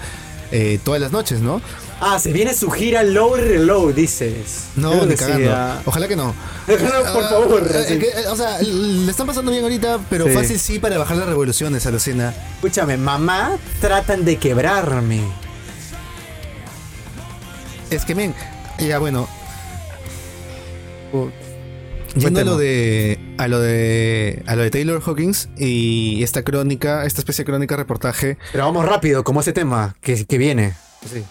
eh, 0.55 0.77
todas 0.83 1.01
las 1.01 1.11
noches, 1.11 1.39
¿no? 1.41 1.61
Ah, 2.05 2.19
se 2.19 2.33
viene 2.33 2.53
su 2.53 2.69
gira 2.69 3.01
Low 3.01 3.35
Reload, 3.35 3.93
dices. 3.93 4.65
No, 4.75 5.05
ni 5.05 5.15
cagando. 5.15 5.81
Ojalá 5.85 6.07
que 6.07 6.15
no. 6.17 6.33
Por 6.65 6.79
Ah, 6.83 7.29
favor. 7.29 7.63
eh, 7.73 7.97
que, 7.97 8.07
eh, 8.07 8.27
o 8.29 8.35
sea, 8.35 8.59
le 8.61 9.09
están 9.09 9.25
pasando 9.25 9.51
bien 9.51 9.63
ahorita, 9.63 9.99
pero 10.09 10.25
Sí. 10.27 10.31
fácil 10.33 10.59
sí 10.59 10.79
para 10.79 10.97
bajar 10.97 11.15
las 11.17 11.27
revoluciones, 11.27 11.85
alucina. 11.85 12.33
Escúchame, 12.55 12.97
mamá, 12.97 13.57
tratan 13.79 14.25
de 14.25 14.35
quebrarme. 14.37 15.21
Es 17.89 18.05
que, 18.05 18.15
men, 18.15 18.33
ya 18.79 18.99
bueno, 18.99 19.27
Buen 21.11 21.31
yendo 22.15 22.39
a 22.41 22.43
lo 22.43 22.57
de 22.57 23.19
a 23.37 23.47
lo 23.47 23.59
de 23.59 24.43
a 24.47 24.55
lo 24.55 24.63
de 24.63 24.69
Taylor 24.71 25.01
Hawkins 25.05 25.49
y 25.57 26.21
esta 26.23 26.43
crónica, 26.43 27.05
esta 27.05 27.21
especie 27.21 27.43
de 27.43 27.51
crónica 27.51 27.75
reportaje, 27.75 28.37
Pero 28.51 28.65
vamos 28.65 28.85
rápido, 28.85 29.23
como 29.23 29.41
ese 29.41 29.53
tema 29.53 29.95
que, 30.01 30.25
que 30.25 30.37
viene. 30.37 30.73
Sí. 31.11 31.23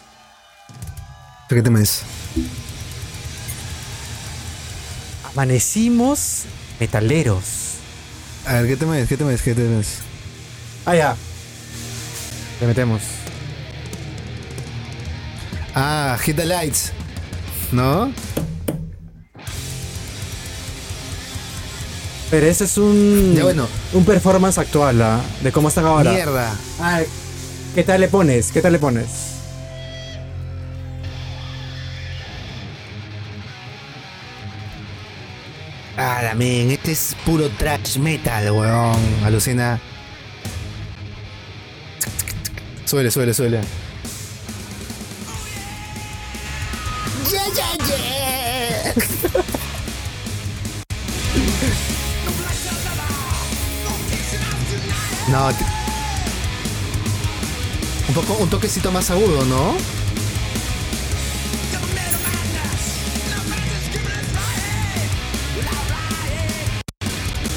¿Qué 1.54 1.62
tema 1.62 1.80
es? 1.80 2.02
Amanecimos 5.32 6.44
metaleros. 6.78 7.44
A 8.46 8.54
ver, 8.54 8.66
¿qué 8.68 8.76
tema 8.76 8.98
es? 8.98 9.08
¿Qué 9.08 9.16
tema 9.16 9.32
es? 9.32 9.42
¿Qué 9.42 9.54
tema 9.54 9.80
es? 9.80 9.98
Ah, 10.84 10.94
ya. 10.94 11.16
Le 12.60 12.66
metemos. 12.66 13.02
Ah, 15.74 16.18
Hit 16.20 16.36
the 16.36 16.44
Lights. 16.44 16.92
¿No? 17.70 18.12
Pero 22.30 22.46
ese 22.46 22.64
es 22.64 22.78
un. 22.78 23.34
Ya, 23.34 23.44
bueno. 23.44 23.68
Un 23.92 24.04
performance 24.04 24.58
actual, 24.58 25.00
¿ah? 25.02 25.20
De 25.42 25.52
cómo 25.52 25.68
están 25.68 25.86
ahora. 25.86 26.12
Mierda. 26.12 26.54
Ah, 26.80 27.00
¿qué 27.74 27.84
tal 27.84 28.00
le 28.00 28.08
pones? 28.08 28.50
¿Qué 28.52 28.60
tal 28.60 28.72
le 28.72 28.78
pones? 28.78 29.31
Men, 36.34 36.70
este 36.70 36.92
es 36.92 37.14
puro 37.26 37.48
trash 37.50 37.98
metal, 37.98 38.50
weón. 38.52 38.96
Alucina. 39.24 39.80
Suele, 42.84 43.10
suele, 43.10 43.34
suele. 43.34 43.60
No, 55.30 55.50
t- 55.52 55.64
un 58.08 58.14
poco, 58.14 58.34
un 58.42 58.50
toquecito 58.50 58.90
más 58.92 59.10
agudo, 59.10 59.44
¿no? 59.44 59.74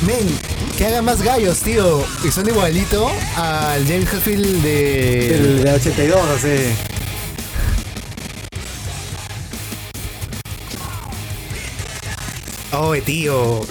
Men, 0.06 0.28
que 0.78 0.86
haga 0.86 1.01
más 1.01 1.22
gallos, 1.22 1.60
tío. 1.60 2.03
Y 2.24 2.32
son 2.32 2.47
igualito 2.47 3.10
al 3.36 3.86
James 3.88 4.12
Hetfield 4.14 4.62
de. 4.64 5.36
El 5.36 5.64
de 5.64 5.74
82, 5.74 6.20
así. 6.38 6.74
Oh, 12.72 12.93
tío. 13.06 13.62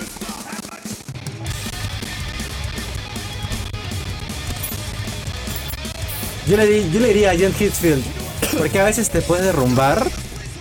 Yo 6.47 6.57
le, 6.59 6.67
di- 6.67 6.91
yo 6.93 7.01
le 7.01 7.09
diría 7.09 7.31
a 7.31 7.35
John 7.35 7.55
Hitfield, 7.59 8.05
porque 8.59 8.79
a 8.79 8.85
veces 8.85 9.09
te 9.09 9.23
puedes 9.23 9.45
derrumbar 9.47 10.07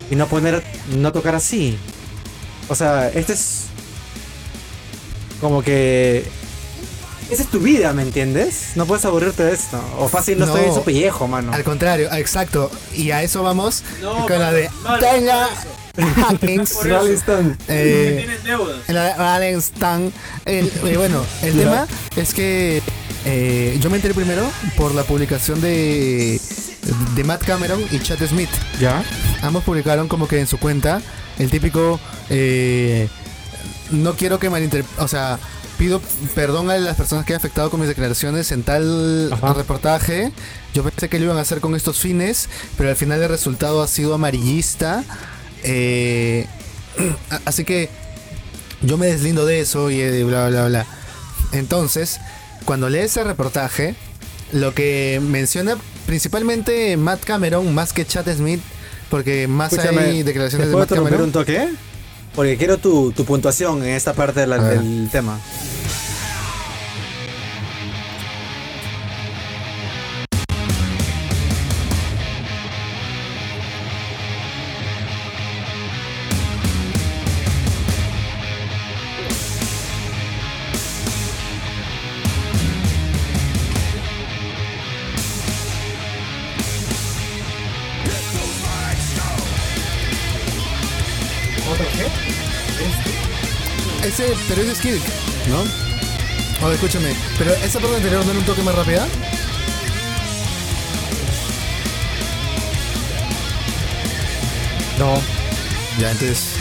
y 0.09 0.15
no 0.15 0.27
poner, 0.27 0.63
no 0.95 1.11
tocar 1.11 1.35
así. 1.35 1.77
O 2.69 2.75
sea, 2.75 3.09
este 3.09 3.33
es 3.33 3.62
como 5.43 5.61
que 5.61 6.25
esa 7.29 7.43
es 7.43 7.49
tu 7.49 7.59
vida, 7.59 7.93
¿me 7.93 8.01
entiendes? 8.01 8.71
No 8.75 8.85
puedes 8.85 9.05
aburrirte 9.05 9.43
de 9.43 9.53
esto. 9.53 9.79
O 9.99 10.07
fácil 10.07 10.39
no, 10.39 10.45
No. 10.47 10.53
estoy 10.55 10.69
en 10.69 10.75
su 10.75 10.83
pellejo, 10.83 11.27
mano. 11.27 11.53
Al 11.53 11.63
contrario, 11.63 12.11
exacto. 12.13 12.71
Y 12.95 13.11
a 13.11 13.21
eso 13.23 13.43
vamos 13.43 13.83
No, 14.01 14.25
con 14.27 14.39
la 14.39 14.51
de 14.51 14.69
Taylor 14.99 15.47
Hawkins. 16.27 16.71
Eso. 16.71 16.83
Rolling 16.83 17.13
Stone. 17.15 17.55
Eh, 17.67 18.27
Rolling 19.17 19.57
Stone. 19.59 20.11
El- 20.45 20.67
eh, 20.85 20.97
bueno, 20.97 21.23
el 21.43 21.57
tema 21.57 21.87
es 22.15 22.33
que 22.33 22.81
eh, 23.25 23.77
yo 23.81 23.89
me 23.89 23.97
enteré 23.97 24.13
primero 24.13 24.43
por 24.75 24.93
la 24.95 25.03
publicación 25.03 25.61
de, 25.61 26.39
de 27.15 27.23
Matt 27.23 27.43
Cameron 27.45 27.83
y 27.91 27.99
Chad 27.99 28.19
Smith. 28.27 28.49
¿Ya? 28.79 29.03
Ambos 29.41 29.63
publicaron 29.63 30.07
como 30.07 30.27
que 30.27 30.39
en 30.39 30.47
su 30.47 30.57
cuenta 30.59 31.01
el 31.39 31.49
típico 31.49 31.99
eh, 32.29 33.07
no 33.91 34.13
quiero 34.15 34.39
que 34.39 34.49
malinterpreten, 34.49 35.03
o 35.03 35.07
sea, 35.07 35.39
pido 35.77 36.01
perdón 36.35 36.69
a 36.69 36.77
las 36.77 36.95
personas 36.95 37.25
que 37.25 37.33
he 37.33 37.35
afectado 37.35 37.69
con 37.69 37.79
mis 37.79 37.89
declaraciones 37.89 38.51
en 38.51 38.63
tal 38.63 39.31
Ajá. 39.33 39.53
reportaje. 39.53 40.31
Yo 40.73 40.83
pensé 40.83 41.09
que 41.09 41.19
lo 41.19 41.25
iban 41.25 41.37
a 41.37 41.41
hacer 41.41 41.59
con 41.59 41.75
estos 41.75 41.99
fines, 41.99 42.49
pero 42.77 42.89
al 42.89 42.95
final 42.95 43.21
el 43.21 43.29
resultado 43.29 43.81
ha 43.83 43.87
sido 43.87 44.13
amarillista. 44.13 45.03
Eh, 45.63 46.47
así 47.45 47.63
que 47.65 47.89
yo 48.81 48.97
me 48.97 49.07
deslindo 49.07 49.45
de 49.45 49.59
eso 49.61 49.89
y 49.91 50.01
eh, 50.01 50.23
bla 50.23 50.49
bla 50.49 50.67
bla. 50.67 50.85
Entonces, 51.51 52.19
cuando 52.65 52.89
lees 52.89 53.11
ese 53.11 53.23
reportaje, 53.23 53.95
lo 54.51 54.73
que 54.73 55.21
menciona 55.23 55.77
principalmente 56.05 56.95
Matt 56.97 57.23
Cameron 57.23 57.73
más 57.73 57.93
que 57.93 58.05
Chad 58.05 58.27
Smith, 58.35 58.61
porque 59.09 59.47
más 59.47 59.71
Escúchame, 59.73 60.01
hay 60.01 60.23
declaraciones 60.23 60.65
¿te 60.65 60.69
de 60.69 60.73
puedo 60.73 60.79
Matt 60.83 60.91
interrumpir 60.91 61.11
Cameron. 61.17 61.27
un 61.27 61.33
toque? 61.33 61.92
Porque 62.35 62.57
quiero 62.57 62.77
tu, 62.77 63.11
tu 63.11 63.25
puntuación 63.25 63.83
en 63.83 63.89
esta 63.89 64.13
parte 64.13 64.39
de 64.41 64.47
la- 64.47 64.57
del 64.59 65.09
tema. 65.11 65.39
¿No? 95.47 95.63
Oh, 96.61 96.71
escúchame, 96.71 97.15
pero 97.37 97.53
esa 97.53 97.79
parte 97.79 97.95
anterior 97.95 98.25
no 98.25 98.31
era 98.31 98.39
un 98.39 98.45
toque 98.45 98.61
más 98.63 98.75
rápida. 98.75 99.07
No. 104.99 105.21
Ya, 105.99 106.11
entonces, 106.11 106.55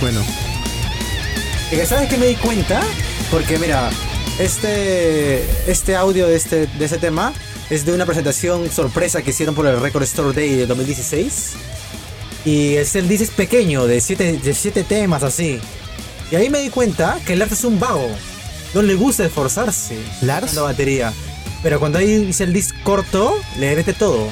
bueno. 0.00 0.24
¿Sabes 1.86 2.08
qué 2.08 2.16
me 2.16 2.26
di 2.26 2.36
cuenta? 2.36 2.80
Porque 3.30 3.58
mira, 3.58 3.90
este, 4.38 5.44
este 5.70 5.96
audio 5.96 6.28
de 6.28 6.36
este, 6.36 6.66
de 6.66 6.84
ese 6.84 6.96
tema 6.96 7.34
es 7.68 7.84
de 7.84 7.92
una 7.92 8.06
presentación 8.06 8.70
sorpresa 8.70 9.20
que 9.20 9.30
hicieron 9.30 9.54
por 9.54 9.66
el 9.66 9.78
Record 9.80 10.04
Store 10.04 10.32
Day 10.32 10.54
de 10.54 10.66
2016. 10.66 11.52
Y 12.46 12.76
es 12.76 12.96
el 12.96 13.06
disc 13.06 13.32
pequeño, 13.34 13.86
de 13.86 14.00
siete, 14.00 14.38
de 14.38 14.54
siete 14.54 14.82
temas 14.82 15.22
así. 15.22 15.60
Y 16.30 16.36
ahí 16.36 16.50
me 16.50 16.60
di 16.60 16.70
cuenta 16.70 17.18
que 17.24 17.36
Lars 17.36 17.52
es 17.52 17.64
un 17.64 17.78
vago. 17.78 18.08
No 18.74 18.82
le 18.82 18.94
gusta 18.94 19.24
esforzarse. 19.24 19.96
¿Lars? 20.22 20.54
La 20.54 20.62
batería. 20.62 21.12
Pero 21.62 21.78
cuando 21.80 21.98
ahí 21.98 22.10
hice 22.28 22.44
el 22.44 22.52
disc 22.52 22.74
corto, 22.82 23.34
le 23.58 23.74
mete 23.76 23.92
todo. 23.92 24.28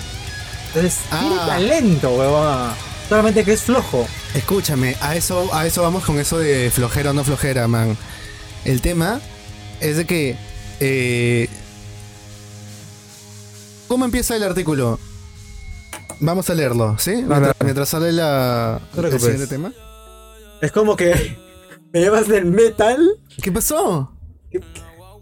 Entonces, 0.69 0.99
tiene 1.09 1.37
Ah. 1.41 1.47
talento, 1.47 2.11
huevón. 2.15 2.71
Solamente 3.09 3.45
que 3.45 3.53
es 3.53 3.63
flojo. 3.63 4.07
Escúchame, 4.35 4.97
a 5.01 5.15
eso, 5.15 5.55
a 5.55 5.67
eso 5.67 5.83
vamos 5.83 6.05
con 6.05 6.19
eso 6.19 6.39
de 6.39 6.71
flojera 6.75 7.11
o 7.11 7.13
no 7.13 7.23
flojera, 7.23 7.69
man. 7.69 7.97
El 8.65 8.81
tema 8.81 9.21
es 9.81 9.97
de 9.97 10.05
que. 10.07 10.37
eh, 10.81 11.49
¿Cómo 13.89 14.05
empieza 14.05 14.35
el 14.37 14.43
artículo? 14.43 14.99
Vamos 16.21 16.49
a 16.51 16.55
leerlo, 16.55 16.97
¿sí? 16.99 17.25
Mientras, 17.63 17.89
sale 17.89 18.13
la, 18.13 18.81
el 18.97 19.21
siguiente 19.21 19.47
tema. 19.47 19.73
Es 20.61 20.73
como 20.73 20.97
que 20.97 21.37
me 21.95 22.01
llevas 22.01 22.29
del 22.29 22.45
metal 22.47 22.99
¿Qué 23.43 23.51
pasó? 23.51 24.13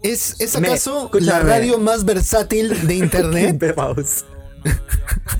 ¿Es, 0.03 0.35
¿es 0.41 0.59
Me- 0.59 0.67
acaso 0.67 1.09
la 1.13 1.19
escúchame. 1.19 1.49
radio 1.49 1.77
más 1.79 2.03
versátil 2.03 2.85
de 2.87 2.95
internet? 3.05 3.57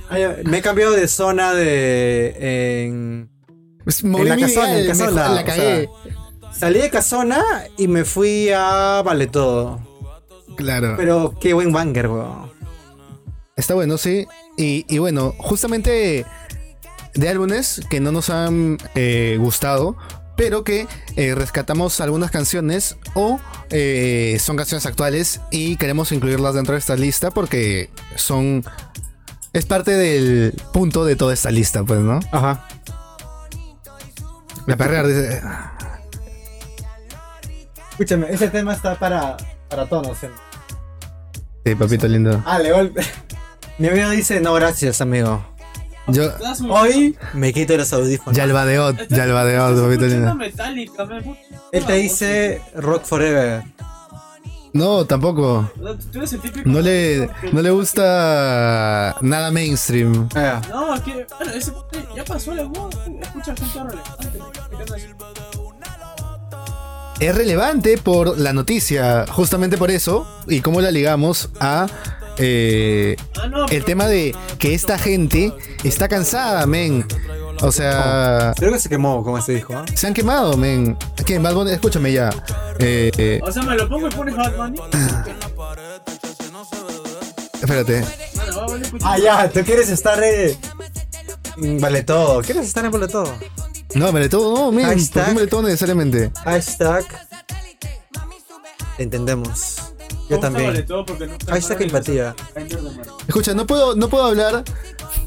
Ay, 0.09 0.23
Me 0.45 0.59
he 0.59 0.61
cambiado 0.61 0.93
de 0.93 1.07
zona 1.07 1.53
de. 1.53 2.85
En, 2.85 3.29
Pues, 3.83 4.03
la 4.03 4.37
casona, 4.37 4.79
en 4.79 4.87
me 4.87 5.11
la 5.11 5.43
o 5.43 5.99
salí 6.53 6.79
de 6.79 6.89
Casona 6.89 7.43
y 7.77 7.87
me 7.87 8.05
fui 8.05 8.49
a 8.55 9.01
Vale 9.03 9.27
Todo. 9.27 9.81
claro. 10.55 10.93
Pero 10.97 11.35
qué 11.41 11.53
buen 11.53 11.73
banger, 11.73 12.07
weón. 12.07 12.51
Está 13.55 13.73
bueno, 13.73 13.97
sí. 13.97 14.27
Y, 14.57 14.85
y 14.87 14.97
bueno, 14.99 15.33
justamente 15.39 16.25
de 17.15 17.29
álbumes 17.29 17.81
que 17.89 17.99
no 17.99 18.11
nos 18.11 18.29
han 18.29 18.77
eh, 18.95 19.37
gustado, 19.39 19.97
pero 20.35 20.63
que 20.63 20.87
eh, 21.15 21.35
rescatamos 21.35 21.99
algunas 22.01 22.31
canciones 22.31 22.97
o 23.13 23.39
eh, 23.69 24.37
son 24.39 24.57
canciones 24.57 24.85
actuales 24.85 25.41
y 25.51 25.77
queremos 25.77 26.11
incluirlas 26.11 26.55
dentro 26.55 26.73
de 26.73 26.79
esta 26.79 26.95
lista 26.95 27.31
porque 27.31 27.89
son... 28.15 28.63
Es 29.53 29.67
parte 29.67 29.91
del 29.91 30.59
punto 30.73 31.05
de 31.05 31.15
toda 31.15 31.33
esta 31.33 31.51
lista, 31.51 31.83
pues, 31.83 31.99
¿no? 31.99 32.19
Ajá. 32.31 32.67
La 34.65 34.75
perrea 34.75 35.03
dice... 35.03 35.41
Escúchame, 37.91 38.27
ese 38.31 38.49
tema 38.49 38.73
está 38.73 38.97
para, 38.97 39.37
para 39.69 39.87
tonos. 39.87 40.17
Sí, 41.63 41.75
papito 41.75 42.07
lindo. 42.07 42.41
Ah, 42.45 42.57
le 42.57 42.71
golpe. 42.71 43.05
Mi 43.77 43.87
amigo 43.87 44.09
dice, 44.09 44.39
no, 44.39 44.53
gracias, 44.55 44.99
amigo. 45.01 45.52
Yo... 46.07 46.31
Hoy 46.69 47.17
me 47.33 47.53
quito 47.53 47.77
los 47.77 47.91
audífonos. 47.93 48.35
Estás 48.89 49.83
papito 49.83 50.05
escuchando 50.05 50.15
lindo. 50.15 50.35
Metallica, 50.35 51.05
man. 51.05 51.37
Él 51.71 51.85
te 51.85 51.93
dice 51.93 52.61
Rock 52.75 53.05
Forever. 53.05 53.63
No, 54.73 55.05
tampoco. 55.05 55.71
El. 55.77 55.95
No 56.65 56.81
le, 56.81 57.29
no 57.51 57.61
le 57.61 57.69
gusta 57.69 59.15
nada 59.21 59.51
mainstream. 59.51 60.27
Ah, 60.35 60.61
No, 60.69 60.95
es 60.95 61.01
que. 61.01 61.27
Bueno, 61.37 61.53
ese 61.53 61.71
ya 62.15 62.25
pasó 62.25 62.53
la 62.55 62.63
voz. 62.63 62.93
Escucha 63.21 63.55
gente 63.55 63.79
relevante. 63.83 64.39
Es 67.19 67.35
relevante 67.35 67.97
por 67.99 68.37
la 68.37 68.51
noticia, 68.51 69.25
justamente 69.27 69.77
por 69.77 69.91
eso, 69.91 70.27
y 70.47 70.61
cómo 70.61 70.81
la 70.81 70.91
ligamos 70.91 71.49
a 71.59 71.85
eh, 72.37 73.15
el 73.69 73.85
tema 73.85 74.07
de 74.07 74.35
que 74.59 74.73
esta 74.73 74.97
gente 74.97 75.53
está 75.83 76.07
cansada, 76.07 76.65
men. 76.65 77.05
O 77.61 77.71
sea, 77.71 78.53
creo 78.57 78.73
que 78.73 78.79
se 78.79 78.89
quemó 78.89 79.23
con 79.23 79.39
este 79.39 79.53
disco. 79.53 79.73
¿ah? 79.75 79.85
se 79.93 80.07
han 80.07 80.13
quemado, 80.13 80.57
men. 80.57 80.97
¿Qué? 81.25 81.39
Bad 81.39 81.53
Bunny? 81.53 81.71
Escúchame 81.71 82.11
ya. 82.11 82.29
Eh, 82.79 83.11
eh, 83.17 83.39
O 83.43 83.51
sea, 83.51 83.63
me 83.63 83.75
lo 83.75 83.87
pongo 83.87 84.07
y 84.07 84.11
pones 84.11 84.35
Bad 84.35 84.57
Bunny. 84.57 84.79
espérate. 87.61 88.03
Ah, 89.01 89.17
ya, 89.17 89.49
tú 89.49 89.61
quieres 89.61 89.89
estar 89.89 90.21
eh, 90.23 90.57
en 91.57 91.79
Vale 91.79 92.03
Todo. 92.03 92.41
¿Quieres 92.41 92.65
estar 92.67 92.83
en 92.83 92.91
Vale 92.91 93.07
Todo? 93.07 93.33
No, 93.95 94.11
me 94.11 94.19
le 94.21 94.29
todo, 94.29 94.55
no, 94.55 94.71
men. 94.71 94.87
¿Por 94.87 95.23
qué 95.25 95.33
me 95.33 95.41
le 95.41 95.47
todo 95.47 95.61
necesariamente? 95.61 96.31
Hashtag. 96.43 97.05
Entendemos. 98.97 99.72
Yo 100.29 100.39
Vale 100.39 100.41
también. 100.41 100.85
Todo 100.85 101.05
porque 101.05 101.27
nunca 101.27 101.45
Hashtag 101.53 101.77
muere 101.79 101.85
empatía. 101.85 102.35
Escucha, 103.27 103.53
no 103.53 103.67
puedo, 103.67 103.95
no 103.95 104.07
puedo 104.09 104.25
hablar 104.25 104.63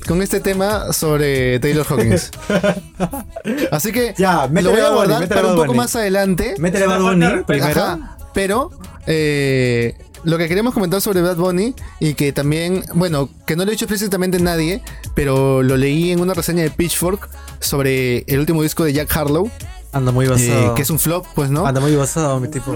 con 0.06 0.22
este 0.22 0.40
tema 0.40 0.92
sobre 0.92 1.58
Taylor 1.60 1.86
Hawkins. 1.88 2.30
Así 3.70 3.92
que 3.92 4.14
Ya, 4.16 4.46
lo 4.46 4.70
voy 4.70 4.80
a 4.80 4.84
Bunny, 4.90 4.94
guardar 4.94 5.28
para 5.28 5.46
un 5.48 5.54
poco 5.54 5.66
Bunny. 5.66 5.76
más 5.78 5.96
adelante. 5.96 6.54
Métele 6.58 6.86
Bad 6.86 7.00
Bunny 7.00 7.26
primero. 7.46 7.66
Ajá, 7.82 8.16
pero 8.32 8.70
eh, 9.06 9.96
lo 10.24 10.38
que 10.38 10.48
queremos 10.48 10.74
comentar 10.74 11.00
sobre 11.00 11.22
Bad 11.22 11.36
Bunny 11.36 11.74
y 12.00 12.14
que 12.14 12.32
también, 12.32 12.84
bueno, 12.94 13.28
que 13.46 13.54
no 13.56 13.64
lo 13.64 13.70
he 13.70 13.72
dicho 13.72 13.84
explícitamente 13.84 14.38
nadie, 14.40 14.82
pero 15.14 15.62
lo 15.62 15.76
leí 15.76 16.10
en 16.10 16.20
una 16.20 16.34
reseña 16.34 16.62
de 16.62 16.70
Pitchfork 16.70 17.28
sobre 17.60 18.18
el 18.26 18.40
último 18.40 18.62
disco 18.62 18.84
de 18.84 18.92
Jack 18.92 19.14
Harlow, 19.16 19.50
Anda 19.92 20.10
muy 20.12 20.26
eh, 20.26 20.30
basado. 20.30 20.74
que 20.74 20.82
es 20.82 20.90
un 20.90 20.98
flop, 20.98 21.26
pues, 21.34 21.50
¿no? 21.50 21.66
Anda 21.66 21.80
muy 21.80 21.94
basado, 21.96 22.40
mi 22.40 22.48
tipo. 22.48 22.72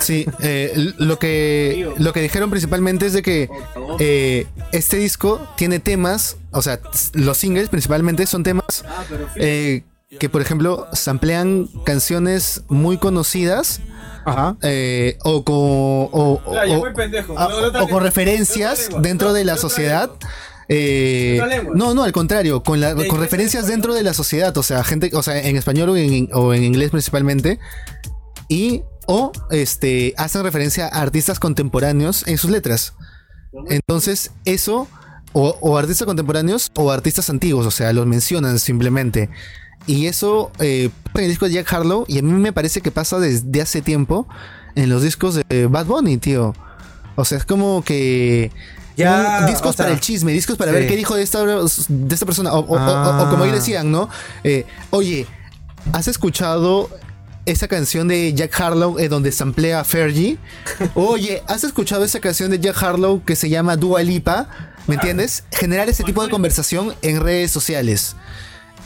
Sí, 0.00 0.26
eh, 0.40 0.92
lo 0.98 1.18
que 1.18 1.88
lo 1.98 2.12
que 2.12 2.20
dijeron 2.20 2.50
principalmente 2.50 3.06
es 3.06 3.12
de 3.12 3.22
que 3.22 3.48
eh, 4.00 4.46
este 4.72 4.96
disco 4.96 5.46
tiene 5.56 5.78
temas, 5.78 6.36
o 6.50 6.62
sea, 6.62 6.80
los 7.12 7.38
singles 7.38 7.68
principalmente 7.68 8.26
son 8.26 8.42
temas 8.42 8.84
eh, 9.36 9.82
que, 10.18 10.28
por 10.28 10.42
ejemplo, 10.42 10.86
samplean 10.92 11.68
canciones 11.84 12.62
muy 12.68 12.98
conocidas 12.98 13.80
Ajá. 14.24 14.56
eh, 14.62 15.16
o 15.22 15.44
con 15.44 15.54
o, 15.58 16.40
pendejo. 16.94 17.38
a- 17.38 17.48
con 17.50 17.72
lengua. 17.72 18.00
referencias 18.00 18.80
lengua. 18.88 19.00
dentro 19.02 19.32
de 19.32 19.44
la 19.44 19.56
sociedad. 19.56 20.10
eh, 20.68 21.40
No 21.74 21.94
no, 21.94 22.04
al 22.04 22.12
contrario, 22.12 22.62
con, 22.62 22.80
la, 22.80 22.94
con 22.94 23.04
¿qué 23.08 23.16
referencias 23.16 23.66
dentro 23.66 23.94
de 23.94 24.02
la 24.02 24.14
sociedad, 24.14 24.56
o 24.56 24.62
sea, 24.62 24.82
gente, 24.82 25.10
o 25.14 25.22
sea, 25.22 25.38
en 25.38 25.56
español 25.56 25.90
o 25.90 25.96
en, 25.96 26.28
o 26.32 26.52
en 26.54 26.64
inglés 26.64 26.90
principalmente, 26.90 27.58
y 28.54 28.82
o 29.06 29.32
este 29.50 30.14
hacen 30.16 30.44
referencia 30.44 30.86
a 30.86 31.02
artistas 31.02 31.38
contemporáneos 31.40 32.26
en 32.28 32.38
sus 32.38 32.50
letras. 32.50 32.94
Entonces, 33.68 34.30
eso, 34.44 34.86
o, 35.32 35.56
o 35.60 35.76
artistas 35.76 36.06
contemporáneos 36.06 36.70
o 36.76 36.90
artistas 36.90 37.28
antiguos, 37.30 37.66
o 37.66 37.70
sea, 37.70 37.92
los 37.92 38.06
mencionan 38.06 38.58
simplemente. 38.58 39.28
Y 39.86 40.06
eso 40.06 40.50
eh, 40.60 40.90
en 41.14 41.22
el 41.24 41.28
disco 41.28 41.46
de 41.46 41.52
Jack 41.52 41.72
Harlow, 41.72 42.04
y 42.08 42.18
a 42.18 42.22
mí 42.22 42.32
me 42.32 42.52
parece 42.52 42.80
que 42.80 42.90
pasa 42.90 43.18
desde 43.18 43.60
hace 43.60 43.82
tiempo 43.82 44.26
en 44.76 44.88
los 44.88 45.02
discos 45.02 45.40
de 45.48 45.66
Bad 45.66 45.86
Bunny, 45.86 46.16
tío. 46.18 46.54
O 47.16 47.24
sea, 47.24 47.38
es 47.38 47.44
como 47.44 47.82
que. 47.84 48.50
Ya, 48.96 49.44
discos 49.46 49.70
o 49.70 49.72
sea, 49.72 49.84
para 49.86 49.94
el 49.94 50.00
chisme, 50.00 50.32
discos 50.32 50.56
para 50.56 50.70
sí. 50.70 50.78
ver 50.78 50.86
qué 50.88 50.96
dijo 50.96 51.16
de 51.16 51.22
esta, 51.24 51.44
de 51.44 52.14
esta 52.14 52.26
persona. 52.26 52.52
O, 52.54 52.60
o- 52.60 52.74
o- 52.74 52.78
Ah. 52.78 53.24
o 53.26 53.30
como 53.30 53.42
ahí 53.44 53.50
decían, 53.50 53.90
¿no? 53.90 54.08
Eh, 54.44 54.64
oye, 54.90 55.26
¿has 55.92 56.06
escuchado 56.08 56.88
esa 57.46 57.68
canción 57.68 58.08
de 58.08 58.32
Jack 58.34 58.60
Harlow 58.60 58.98
eh, 58.98 59.08
donde 59.08 59.32
samplea 59.32 59.80
a 59.80 59.84
Fergie? 59.84 60.38
Oye, 60.94 61.42
¿has 61.46 61.64
escuchado 61.64 62.04
esa 62.04 62.20
canción 62.20 62.50
de 62.50 62.58
Jack 62.58 62.82
Harlow 62.82 63.24
que 63.24 63.36
se 63.36 63.48
llama 63.48 63.76
Dua 63.76 64.02
Lipa? 64.02 64.48
¿Me 64.86 64.96
entiendes? 64.96 65.44
Generar 65.50 65.88
ese 65.88 66.04
tipo 66.04 66.22
de 66.22 66.30
conversación 66.30 66.94
en 67.02 67.20
redes 67.20 67.50
sociales. 67.50 68.16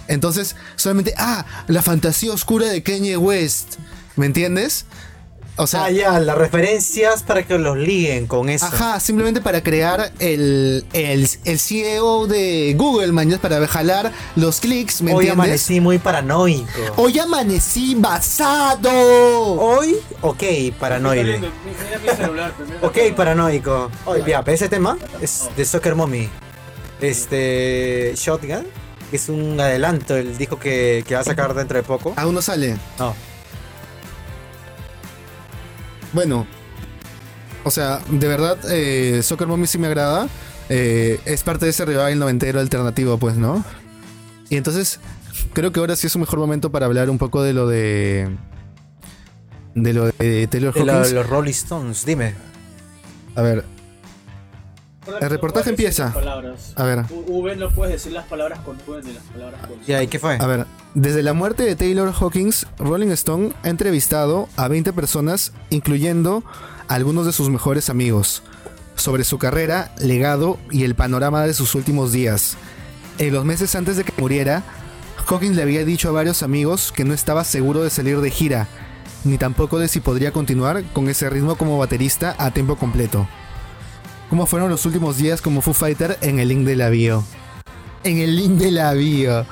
Entonces, 0.07 0.57
solamente, 0.77 1.13
ah, 1.19 1.45
la 1.67 1.83
fantasía 1.83 2.33
oscura 2.33 2.67
de 2.67 2.83
Kanye 2.83 3.17
West. 3.17 3.75
¿Me 4.17 4.27
entiendes? 4.27 4.85
O 5.61 5.67
sea, 5.67 5.85
Ah, 5.85 5.91
ya, 5.91 6.19
las 6.21 6.39
referencias 6.39 7.23
para 7.25 7.43
que 7.43 7.59
los 7.59 7.77
liguen 7.77 8.27
con 8.27 8.49
eso. 8.49 8.67
Ajá, 8.67 9.01
simplemente 9.01 9.41
para 9.41 9.63
crear 9.63 10.13
el, 10.21 10.85
el, 10.93 11.29
el 11.45 11.59
CEO 11.59 12.27
de 12.29 12.75
Google, 12.79 13.13
man, 13.13 13.29
para 13.43 13.67
jalar 13.67 14.13
los 14.37 14.61
clics, 14.61 15.03
¿me 15.03 15.11
Hoy 15.13 15.27
entiendes? 15.27 15.33
amanecí 15.45 15.81
muy 15.81 15.99
paranoico. 15.99 16.69
Hoy 16.97 17.19
amanecí 17.19 17.95
basado. 17.97 18.91
Hoy, 19.61 19.97
ok, 20.21 20.43
paranoide. 20.79 21.25
viendo, 21.25 21.49
Mira 21.85 21.99
mi 21.99 22.09
celular. 22.17 22.53
mira 22.65 22.79
Ok, 22.83 22.99
paranoico. 23.17 23.91
Oye, 24.07 24.23
ya, 24.27 24.43
pero 24.45 24.55
ese 24.55 24.69
tema 24.69 24.97
es 25.21 25.49
de 25.57 25.65
Soccer 25.65 25.95
Mommy. 25.95 26.29
Este. 27.01 28.13
Shotgun. 28.17 28.67
que 29.11 29.17
Es 29.17 29.29
un 29.29 29.59
adelanto 29.61 30.17
el 30.17 30.37
disco 30.37 30.59
que, 30.59 31.05
que 31.07 31.15
va 31.15 31.21
a 31.21 31.25
sacar 31.25 31.55
dentro 31.55 31.77
de 31.79 31.83
poco. 31.83 32.13
Aún 32.17 32.35
no 32.35 32.43
sale. 32.43 32.77
No. 32.99 33.15
Bueno, 36.13 36.47
o 37.65 37.71
sea, 37.71 38.01
de 38.11 38.29
verdad, 38.29 38.59
eh, 38.71 39.21
Soccer 39.23 39.47
Mommy 39.47 39.67
sí 39.67 39.79
me 39.79 39.89
agrada. 39.89 40.29
Eh, 40.69 41.21
es 41.25 41.43
parte 41.43 41.65
de 41.65 41.71
ese 41.71 41.85
revival 41.85 42.19
noventero 42.19 42.61
alternativo, 42.61 43.19
pues, 43.19 43.37
¿no? 43.37 43.65
Y 44.51 44.57
entonces, 44.57 45.01
creo 45.53 45.73
que 45.73 45.81
ahora 45.81 45.97
sí 45.97 46.07
es 46.07 46.15
un 46.15 46.21
mejor 46.21 46.39
momento 46.39 46.71
para 46.71 46.87
hablar 46.87 47.11
un 47.11 47.19
poco 47.19 47.43
de 47.43 47.53
lo 47.53 47.67
de. 47.67 48.29
De 49.75 49.93
lo 49.93 50.07
de 50.07 50.47
Taylor 50.49 50.75
De 50.75 51.13
los 51.13 51.29
Rolling 51.29 51.51
Stones, 51.51 52.05
dime. 52.05 52.35
A 53.37 53.43
ver, 53.43 53.65
el 55.21 55.31
reportaje 55.31 55.71
empieza. 55.71 56.13
a 56.77 56.85
ver. 56.85 57.05
U- 57.11 57.41
V 57.43 57.57
no 57.57 57.71
puedes 57.71 57.95
decir 57.95 58.13
las 58.13 58.27
palabras 58.27 58.61
con 58.61 58.77
V 58.87 59.03
ni 59.05 59.13
las 59.13 59.23
palabras 59.25 59.61
con 59.67 59.81
Ya, 59.87 60.03
¿y 60.03 60.07
qué 60.09 60.19
fue? 60.19 60.37
A 60.41 60.47
ver, 60.47 60.67
desde 60.95 61.23
la 61.23 61.33
muerte 61.33 61.63
de 61.65 61.77
Taylor 61.77 62.13
Hawkins, 62.19 62.67
Rolling 62.79 63.09
Stone 63.11 63.53
ha 63.63 63.69
entrevistado 63.69 64.49
a 64.57 64.69
20 64.69 64.93
personas, 64.93 65.53
incluyendo 65.71 66.43
a 66.89 66.95
algunos 66.95 67.27
de 67.27 67.33
sus 67.33 67.51
mejores 67.51 67.91
amigos, 67.91 68.43
sobre 68.97 69.25
su 69.25 69.39
carrera, 69.39 69.93
legado 69.99 70.59
y 70.71 70.85
el 70.85 70.95
panorama 70.95 71.43
de 71.45 71.55
sus 71.55 71.75
últimos 71.75 72.13
días. 72.13 72.57
En 73.19 73.33
los 73.33 73.45
meses 73.45 73.75
antes 73.75 73.97
de 73.97 74.05
que 74.05 74.13
muriera, 74.21 74.63
Hawkins 75.29 75.57
le 75.57 75.63
había 75.63 75.85
dicho 75.85 76.09
a 76.09 76.13
varios 76.13 76.43
amigos 76.43 76.93
que 76.93 77.05
no 77.05 77.13
estaba 77.15 77.45
seguro 77.45 77.83
de 77.83 77.91
salir 77.91 78.21
de 78.21 78.31
gira, 78.31 78.67
ni 79.25 79.37
tampoco 79.37 79.79
de 79.79 79.89
si 79.89 80.01
podría 80.01 80.33
continuar 80.33 80.83
con 80.93 81.09
ese 81.09 81.29
ritmo 81.29 81.57
como 81.57 81.77
baterista 81.79 82.35
a 82.39 82.51
tiempo 82.53 82.77
completo. 82.77 83.29
¿Cómo 84.31 84.47
fueron 84.47 84.69
los 84.71 84.85
últimos 84.85 85.17
días 85.17 85.41
como 85.41 85.63
Foo 85.63 85.73
Fighter 85.75 86.19
en 86.21 86.39
el 86.39 86.49
link 86.49 86.67
de 86.67 86.77
la 86.77 86.91
bio? 86.91 87.25
En 88.05 88.19
el 88.19 88.37
link 88.37 88.53
de 88.59 88.71
la 88.71 88.93
bio. 88.93 89.47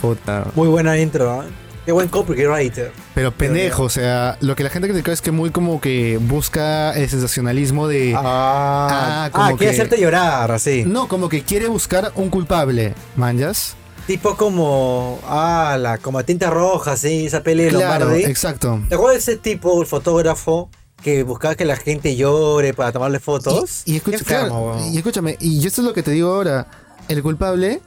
Puta. 0.00 0.46
Muy 0.54 0.68
buena 0.68 0.98
intro, 0.98 1.42
¿eh? 1.42 1.46
Qué 1.84 1.92
buen 1.92 2.08
copywriter. 2.08 2.92
Pero 3.14 3.32
pendejo, 3.32 3.82
o 3.82 3.88
sea, 3.90 4.38
lo 4.40 4.56
que 4.56 4.62
la 4.62 4.70
gente 4.70 4.88
critica 4.88 5.12
es 5.12 5.20
que 5.20 5.32
muy 5.32 5.50
como 5.50 5.80
que 5.82 6.16
busca 6.18 6.92
el 6.92 7.10
sensacionalismo 7.10 7.88
de... 7.88 8.14
Ah, 8.16 9.24
Ah, 9.26 9.30
como 9.30 9.44
ah 9.44 9.48
quiere 9.48 9.66
que- 9.66 9.70
hacerte 9.82 10.00
llorar, 10.00 10.50
así. 10.50 10.84
No, 10.86 11.08
como 11.08 11.28
que 11.28 11.42
quiere 11.42 11.66
buscar 11.68 12.12
un 12.14 12.30
culpable, 12.30 12.94
manjas. 13.16 13.76
Tipo 14.06 14.36
como. 14.36 15.18
Ah, 15.26 15.78
la, 15.80 15.96
como 15.96 16.22
tinta 16.26 16.50
roja, 16.50 16.94
sí, 16.94 17.24
esa 17.24 17.42
peli 17.42 17.64
de 17.64 17.70
Claro, 17.70 18.04
Lombardi. 18.04 18.24
exacto. 18.24 18.80
¿Te 18.88 18.94
acuerdas 18.96 19.24
de 19.24 19.32
ese 19.32 19.40
tipo, 19.40 19.80
el 19.80 19.86
fotógrafo, 19.86 20.68
que 21.04 21.22
buscaba 21.22 21.54
que 21.54 21.64
la 21.66 21.76
gente 21.76 22.16
llore 22.16 22.72
para 22.74 22.90
tomarle 22.90 23.20
fotos. 23.20 23.82
Y, 23.84 23.92
y 23.92 23.96
escucha- 23.98 24.16
Qué 24.18 24.22
enfermo, 24.34 24.64
claro, 24.64 24.78
weón. 24.80 24.94
y 24.94 24.96
escúchame, 24.96 25.36
y 25.38 25.64
esto 25.66 25.82
es 25.82 25.86
lo 25.86 25.92
que 25.94 26.02
te 26.02 26.10
digo 26.10 26.34
ahora. 26.34 26.66
El 27.08 27.22
culpable 27.22 27.80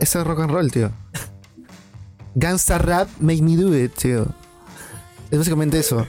es 0.00 0.14
el 0.16 0.24
rock 0.24 0.40
and 0.40 0.50
roll, 0.50 0.70
tío. 0.72 0.90
Gangsta 2.34 2.78
rap 2.78 3.08
make 3.20 3.40
me 3.42 3.56
do 3.56 3.74
it, 3.76 3.94
tío. 3.94 4.26
Es 5.30 5.38
básicamente 5.38 5.78
eso. 5.78 6.06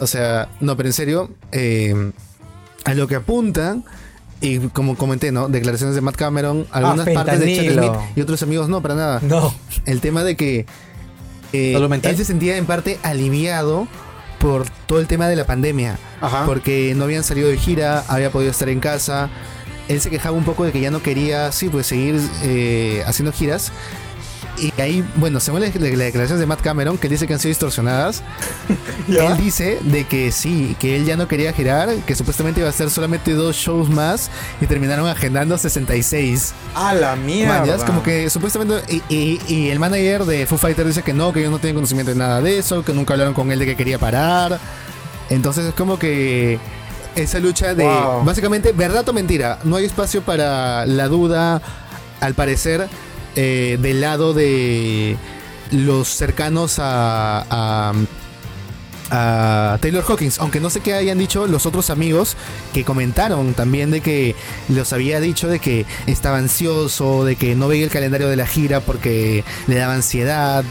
O 0.00 0.06
sea, 0.06 0.48
no, 0.60 0.76
pero 0.76 0.88
en 0.88 0.92
serio, 0.92 1.30
eh, 1.50 2.12
a 2.84 2.94
lo 2.94 3.08
que 3.08 3.16
apuntan, 3.16 3.84
y 4.40 4.58
como 4.68 4.96
comenté, 4.96 5.32
¿no? 5.32 5.48
Declaraciones 5.48 5.96
de 5.96 6.00
Matt 6.00 6.14
Cameron, 6.14 6.66
algunas 6.70 7.08
partes 7.08 7.40
de 7.40 7.46
fentanilo. 7.56 7.82
Smith 7.94 8.00
y 8.16 8.20
otros 8.20 8.40
amigos 8.44 8.68
no, 8.68 8.80
para 8.80 8.94
nada. 8.94 9.20
No. 9.22 9.52
El 9.84 10.00
tema 10.00 10.22
de 10.22 10.36
que 10.36 10.66
eh, 11.52 11.74
él 12.02 12.16
se 12.16 12.24
sentía 12.24 12.56
en 12.56 12.66
parte 12.66 13.00
aliviado 13.02 13.88
por 14.38 14.68
todo 14.86 15.00
el 15.00 15.06
tema 15.06 15.28
de 15.28 15.36
la 15.36 15.44
pandemia 15.44 15.98
Ajá. 16.20 16.44
porque 16.46 16.94
no 16.96 17.04
habían 17.04 17.24
salido 17.24 17.48
de 17.48 17.56
gira, 17.56 18.04
había 18.08 18.30
podido 18.30 18.50
estar 18.50 18.68
en 18.68 18.80
casa. 18.80 19.30
Él 19.88 20.00
se 20.00 20.10
quejaba 20.10 20.36
un 20.36 20.44
poco 20.44 20.64
de 20.64 20.72
que 20.72 20.80
ya 20.80 20.90
no 20.90 21.02
quería, 21.02 21.50
sí, 21.50 21.68
pues 21.68 21.86
seguir 21.86 22.20
eh, 22.42 23.02
haciendo 23.06 23.32
giras. 23.32 23.72
Y 24.60 24.72
ahí, 24.80 25.04
bueno, 25.16 25.40
según 25.40 25.60
las 25.60 25.72
declaraciones 25.72 26.38
de 26.40 26.46
Matt 26.46 26.60
Cameron, 26.62 26.98
que 26.98 27.06
él 27.06 27.12
dice 27.12 27.26
que 27.26 27.32
han 27.34 27.38
sido 27.38 27.50
distorsionadas, 27.50 28.22
él 29.08 29.36
dice 29.38 29.78
de 29.82 30.04
que 30.04 30.32
sí, 30.32 30.76
que 30.78 30.96
él 30.96 31.04
ya 31.04 31.16
no 31.16 31.28
quería 31.28 31.52
girar, 31.52 31.88
que 32.06 32.14
supuestamente 32.14 32.60
iba 32.60 32.66
a 32.68 32.70
hacer 32.70 32.90
solamente 32.90 33.32
dos 33.34 33.56
shows 33.56 33.88
más 33.88 34.30
y 34.60 34.66
terminaron 34.66 35.06
agendando 35.08 35.56
66. 35.56 36.52
A 36.74 36.94
la 36.94 37.16
mierda. 37.16 37.60
Mañas, 37.60 37.84
como 37.84 38.02
que 38.02 38.28
supuestamente. 38.30 38.82
Y, 38.88 39.02
y- 39.14 39.40
y 39.48 39.70
el 39.70 39.78
manager 39.78 40.24
de 40.24 40.46
Foo 40.46 40.58
Fighters 40.58 40.88
dice 40.88 41.02
que 41.02 41.12
no, 41.12 41.32
que 41.32 41.40
ellos 41.40 41.52
no 41.52 41.58
tienen 41.58 41.74
conocimiento 41.76 42.12
de 42.12 42.18
nada 42.18 42.40
de 42.40 42.58
eso, 42.58 42.84
que 42.84 42.92
nunca 42.92 43.14
hablaron 43.14 43.34
con 43.34 43.50
él 43.52 43.58
de 43.58 43.66
que 43.66 43.76
quería 43.76 43.98
parar. 43.98 44.58
Entonces 45.30 45.66
es 45.66 45.74
como 45.74 45.98
que. 45.98 46.58
Esa 47.16 47.38
lucha 47.40 47.74
de. 47.74 47.84
Wow. 47.84 48.24
Básicamente, 48.24 48.72
verdad 48.72 49.08
o 49.08 49.12
mentira. 49.12 49.58
No 49.64 49.76
hay 49.76 49.84
espacio 49.84 50.22
para 50.22 50.86
la 50.86 51.08
duda, 51.08 51.60
al 52.20 52.34
parecer, 52.34 52.88
eh, 53.40 53.78
del 53.80 54.00
lado 54.00 54.34
de 54.34 55.16
los 55.70 56.08
cercanos 56.08 56.78
a. 56.80 57.92
Taylor 59.80 60.04
Hawkins, 60.06 60.38
aunque 60.38 60.60
no 60.60 60.68
sé 60.68 60.80
qué 60.80 60.92
hayan 60.92 61.16
dicho 61.18 61.46
los 61.46 61.64
otros 61.64 61.88
amigos 61.88 62.36
que 62.74 62.84
comentaron 62.84 63.54
también 63.54 63.90
de 63.90 64.00
que 64.02 64.34
los 64.68 64.92
había 64.92 65.18
dicho 65.18 65.48
de 65.48 65.60
que 65.60 65.86
estaba 66.06 66.36
ansioso, 66.36 67.24
de 67.24 67.36
que 67.36 67.54
no 67.54 67.68
veía 67.68 67.84
el 67.84 67.90
calendario 67.90 68.28
de 68.28 68.36
la 68.36 68.46
gira 68.46 68.80
porque 68.80 69.44
le 69.66 69.76
daba 69.76 69.94
ansiedad. 69.94 70.62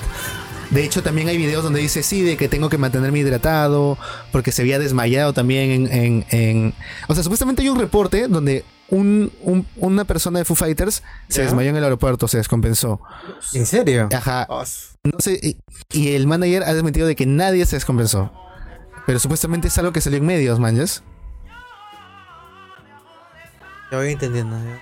De 0.69 0.83
hecho, 0.83 1.01
también 1.01 1.29
hay 1.29 1.37
videos 1.37 1.63
donde 1.63 1.79
dice 1.79 2.03
sí, 2.03 2.21
de 2.21 2.37
que 2.37 2.47
tengo 2.47 2.69
que 2.69 2.77
mantenerme 2.77 3.19
hidratado, 3.19 3.97
porque 4.31 4.51
se 4.51 4.61
había 4.61 4.77
desmayado 4.77 5.33
también 5.33 5.87
en- 6.29 6.73
O 7.07 7.13
sea, 7.15 7.23
supuestamente 7.23 7.63
hay 7.63 7.69
un 7.69 7.79
reporte 7.79 8.27
donde 8.27 8.63
un- 8.89 9.31
un- 9.41 9.67
una 9.77 10.05
persona 10.05 10.39
de 10.39 10.45
Foo 10.45 10.55
Fighters 10.55 11.03
se 11.27 11.39
¿Ya? 11.39 11.43
desmayó 11.45 11.69
en 11.69 11.75
el 11.77 11.83
aeropuerto, 11.83 12.27
se 12.27 12.37
descompensó. 12.37 13.01
¿En 13.53 13.65
serio? 13.65 14.09
Ajá, 14.13 14.47
no 15.03 15.19
sé, 15.19 15.39
y, 15.41 15.57
y 15.91 16.15
el 16.15 16.27
manager 16.27 16.63
ha 16.63 16.73
desmentido 16.73 17.07
de 17.07 17.15
que 17.15 17.25
nadie 17.25 17.65
se 17.65 17.75
descompensó. 17.75 18.31
Pero 19.05 19.19
supuestamente 19.19 19.67
es 19.69 19.77
algo 19.77 19.91
que 19.93 20.01
salió 20.01 20.17
en 20.19 20.25
medios, 20.25 20.59
manches. 20.59 21.01
Ya 23.91 23.97
voy 23.97 24.11
entendiendo. 24.11 24.57
Ya, 24.57 24.81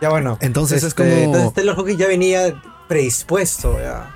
Ya, 0.00 0.08
bueno. 0.10 0.38
Entonces 0.40 0.78
es 0.78 0.84
Este, 0.88 1.02
como- 1.02 1.16
Entonces 1.24 1.52
Taylor 1.54 1.76
Hawkins 1.78 1.98
ya 1.98 2.06
venía 2.08 2.62
predispuesto. 2.88 3.78
Ya. 3.78 4.14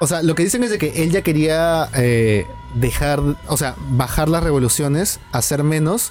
O 0.00 0.06
sea, 0.06 0.22
lo 0.22 0.34
que 0.34 0.42
dicen 0.44 0.62
es 0.64 0.70
de 0.70 0.78
que 0.78 1.02
él 1.02 1.10
ya 1.10 1.22
quería 1.22 1.88
eh, 1.94 2.46
dejar, 2.74 3.20
o 3.46 3.56
sea, 3.56 3.74
bajar 3.90 4.28
las 4.28 4.42
revoluciones, 4.42 5.20
hacer 5.32 5.62
menos, 5.62 6.10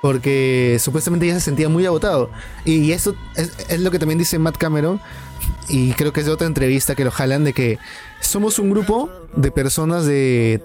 porque 0.00 0.78
supuestamente 0.80 1.26
ya 1.26 1.34
se 1.34 1.40
sentía 1.40 1.68
muy 1.68 1.86
agotado. 1.86 2.30
Y 2.64 2.92
eso 2.92 3.14
es, 3.36 3.52
es 3.68 3.80
lo 3.80 3.90
que 3.90 3.98
también 3.98 4.18
dice 4.18 4.38
Matt 4.38 4.56
Cameron, 4.56 5.00
y 5.68 5.92
creo 5.92 6.12
que 6.12 6.20
es 6.20 6.26
de 6.26 6.32
otra 6.32 6.46
entrevista 6.46 6.94
que 6.94 7.04
lo 7.04 7.10
jalan, 7.10 7.44
de 7.44 7.52
que 7.52 7.78
somos 8.20 8.58
un 8.58 8.70
grupo 8.70 9.10
de 9.36 9.50
personas 9.52 10.04
de... 10.06 10.62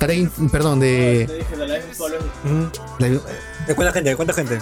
trein- 0.00 0.30
Perdón, 0.50 0.80
de... 0.80 1.26
de, 2.98 3.20
¿De 3.68 3.74
cuánta 3.74 3.92
gente? 3.92 4.10
¿De 4.10 4.16
cuánta 4.16 4.32
gente? 4.32 4.58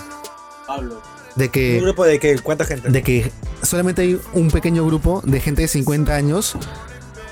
Pablo. 0.67 1.01
de 1.37 1.49
que... 1.49 1.79
¿Un 1.79 1.85
grupo 1.85 2.05
de 2.05 2.19
qué? 2.19 2.39
¿Cuánta 2.41 2.65
gente? 2.65 2.89
de 2.91 3.03
que 3.03 3.33
solamente 3.63 4.03
hay 4.03 4.21
un 4.33 4.51
pequeño 4.51 4.85
grupo 4.87 5.23
de 5.25 5.41
gente 5.41 5.63
de 5.63 5.69
50 5.69 6.15
años 6.15 6.57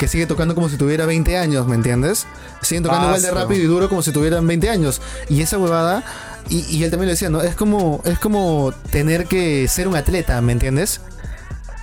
que 0.03 0.09
sigue 0.09 0.27
tocando 0.27 0.57
como 0.57 0.69
si 0.69 0.77
tuviera 0.77 1.07
20 1.07 1.39
años, 1.39 1.69
¿me 1.69 1.77
entiendes? 1.77 2.27
Siguen 2.61 2.83
tocando 2.83 3.07
igual 3.07 3.23
de 3.23 3.29
Paso. 3.29 3.41
rápido 3.41 3.63
y 3.63 3.67
duro 3.67 3.89
como 3.89 4.03
si 4.03 4.11
tuvieran 4.11 4.45
20 4.45 4.69
años. 4.69 5.01
Y 5.29 5.43
esa 5.43 5.59
huevada, 5.59 6.03
y, 6.49 6.63
y 6.77 6.83
él 6.83 6.91
también 6.91 7.07
lo 7.07 7.13
decía, 7.13 7.31
¿no? 7.31 7.41
Es 7.41 7.55
como, 7.55 8.03
es 8.05 8.19
como 8.19 8.75
tener 8.91 9.27
que 9.27 9.69
ser 9.69 9.87
un 9.87 9.95
atleta, 9.95 10.41
¿me 10.41 10.51
entiendes? 10.51 11.01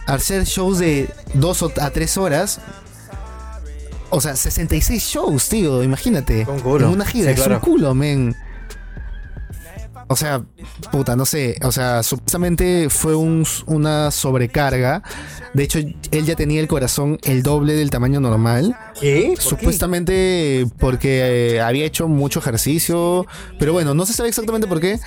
Hacer 0.05 0.43
shows 0.43 0.79
de 0.79 1.09
2 1.35 1.63
a 1.79 1.91
3 1.91 2.17
horas. 2.17 2.59
O 4.09 4.19
sea, 4.19 4.35
66 4.35 5.01
shows, 5.01 5.47
tío, 5.47 5.81
imagínate. 5.81 6.45
Un 6.45 6.59
culo. 6.59 6.87
En 6.87 6.91
una 6.95 7.05
gira, 7.05 7.33
Sí, 7.33 7.39
es 7.39 7.47
un 7.47 7.59
culo, 7.59 7.95
men. 7.95 8.35
O 10.11 10.15
sea, 10.15 10.43
puta, 10.91 11.15
no 11.15 11.23
sé. 11.25 11.55
O 11.63 11.71
sea, 11.71 12.01
supuestamente 12.01 12.89
fue 12.89 13.15
un- 13.15 13.45
una 13.67 14.09
sobrecarga. 14.09 15.03
De 15.53 15.63
hecho, 15.63 15.77
él 15.79 16.25
ya 16.25 16.35
tenía 16.35 16.59
el 16.61 16.67
corazón 16.67 17.19
el 17.23 17.43
doble 17.43 17.73
del 17.75 17.91
tamaño 17.91 18.19
normal. 18.19 18.75
¿Qué? 18.99 19.33
¿Por 19.35 19.35
qué? 19.37 19.41
Supuestamente 19.41 20.65
porque 20.79 21.55
eh, 21.57 21.61
había 21.61 21.85
hecho 21.85 22.07
mucho 22.07 22.39
ejercicio. 22.39 23.25
Pero 23.59 23.71
bueno, 23.73 23.93
no 23.93 24.05
se 24.07 24.13
sabe 24.13 24.29
exactamente 24.29 24.67
por 24.67 24.79
qué. 24.81 24.99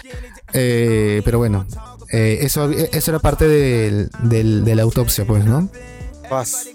Eh, 0.53 1.21
pero 1.25 1.39
bueno, 1.39 1.67
eh, 2.13 2.39
eso, 2.43 2.71
eso 2.71 3.11
era 3.11 3.19
parte 3.19 3.49
del- 3.49 4.09
del- 4.23 4.65
de 4.65 4.75
la 4.77 4.83
autopsia, 4.83 5.25
pues, 5.27 5.45
¿no? 5.45 5.69
Paz. 6.31 6.69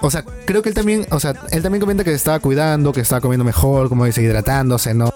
O 0.00 0.10
sea, 0.10 0.24
creo 0.44 0.60
que 0.62 0.68
él 0.68 0.74
también, 0.74 1.06
o 1.10 1.20
sea, 1.20 1.34
él 1.50 1.62
también 1.62 1.80
comenta 1.80 2.04
que 2.04 2.10
se 2.10 2.16
estaba 2.16 2.38
cuidando, 2.40 2.92
que 2.92 3.00
estaba 3.00 3.20
comiendo 3.20 3.44
mejor, 3.44 3.88
como 3.88 4.04
dice, 4.04 4.22
hidratándose, 4.22 4.92
¿no? 4.92 5.12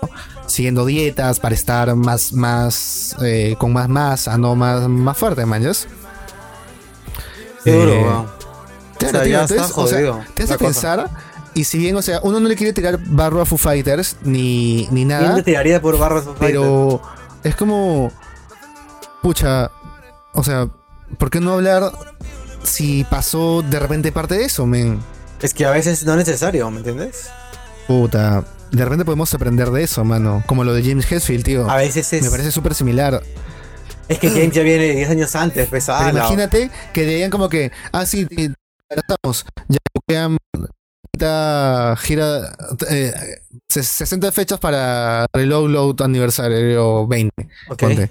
Siguiendo 0.47 0.87
dietas 0.87 1.41
para 1.41 1.55
estar 1.55 1.95
más, 1.95 2.33
más, 2.33 3.17
eh, 3.23 3.57
con 3.59 3.73
más 3.73 3.89
masa, 3.89 4.39
¿no? 4.39 4.55
Más, 4.55 4.89
más 4.89 5.17
fuerte, 5.17 5.45
manjas. 5.45 5.87
Duro, 7.65 7.93
Eh. 7.93 8.27
Claro, 8.99 9.19
O 9.19 9.21
sea, 9.21 9.23
tío, 9.23 9.41
entonces, 9.41 9.73
o 9.77 9.87
sea, 9.87 10.27
te 10.35 10.43
hace 10.43 10.57
cosa. 10.57 10.65
pensar, 10.65 11.11
y 11.55 11.65
si 11.65 11.79
bien, 11.79 11.95
o 11.97 12.03
sea, 12.03 12.21
uno 12.23 12.41
no 12.41 12.49
le 12.49 12.57
quiere 12.57 12.73
tirar 12.73 12.99
barro 12.99 13.41
a 13.41 13.47
Foo 13.47 13.59
Fighters, 13.59 14.17
ni, 14.23 14.89
ni 14.91 15.05
¿Quién 15.05 15.09
nada, 15.09 15.35
te 15.37 15.43
tiraría 15.45 15.81
por 15.81 15.99
barras 15.99 16.25
Foo 16.25 16.35
Fighters? 16.35 16.53
pero 16.65 17.01
es 17.45 17.55
como, 17.55 18.11
pucha, 19.23 19.71
o 20.33 20.43
sea, 20.43 20.69
¿por 21.17 21.31
qué 21.31 21.41
no 21.41 21.53
hablar 21.53 21.93
si 22.63 23.05
pasó 23.05 23.63
de 23.63 23.79
repente 23.79 24.13
parte 24.13 24.37
de 24.37 24.45
eso, 24.45 24.67
men? 24.67 25.01
Es 25.43 25.55
que 25.55 25.65
a 25.67 25.71
veces 25.71 26.05
no 26.05 26.13
es 26.13 26.19
necesario, 26.19 26.71
¿me 26.71 26.79
entiendes? 26.79 27.29
Puta, 27.87 28.45
de 28.71 28.85
repente 28.85 29.05
podemos 29.05 29.33
aprender 29.35 29.71
de 29.71 29.83
eso, 29.85 30.05
mano. 30.05 30.43
Como 30.47 30.65
lo 30.65 30.75
de 30.75 30.83
James 30.83 31.11
Hetfield, 31.11 31.45
tío. 31.45 31.71
A 31.71 31.77
veces 31.77 32.13
es. 32.13 32.23
Me 32.23 32.31
parece 32.31 32.51
súper 32.53 32.75
similar. 32.75 33.23
Es 34.09 34.19
que 34.19 34.31
James 34.31 34.53
ya 34.53 34.63
viene 34.63 34.95
10 34.95 35.11
años 35.11 35.35
antes, 35.37 35.69
pues. 35.69 35.87
Pero 35.87 36.01
la- 36.01 36.11
imagínate 36.11 36.71
que 36.93 37.05
dirían 37.05 37.31
como 37.31 37.49
que, 37.49 37.71
ah, 37.93 38.05
sí, 38.07 38.27
tratamos. 38.89 39.45
Ya 39.69 39.79
quedan 40.07 40.37
gira 41.99 42.57
eh, 42.91 43.13
ses- 43.69 43.87
60 43.89 44.31
fechas 44.33 44.59
para 44.61 45.27
Reload 45.33 45.69
Load 45.71 46.03
aniversario 46.03 47.07
20. 47.07 47.49
Ok. 47.69 47.79
Ponte. 47.79 48.11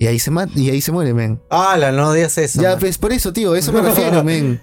Y 0.00 0.06
ahí 0.06 0.18
se 0.18 0.32
y 0.56 0.70
ahí 0.70 0.80
se 0.80 0.92
muere, 0.92 1.12
men. 1.12 1.40
Ala, 1.50 1.92
no 1.92 2.10
digas 2.14 2.36
eso. 2.38 2.60
ya, 2.62 2.70
man. 2.70 2.78
pues 2.80 2.96
por 2.96 3.12
eso, 3.12 3.34
tío, 3.34 3.54
eso 3.54 3.70
me 3.70 3.82
refiero, 3.82 4.24
men. 4.24 4.58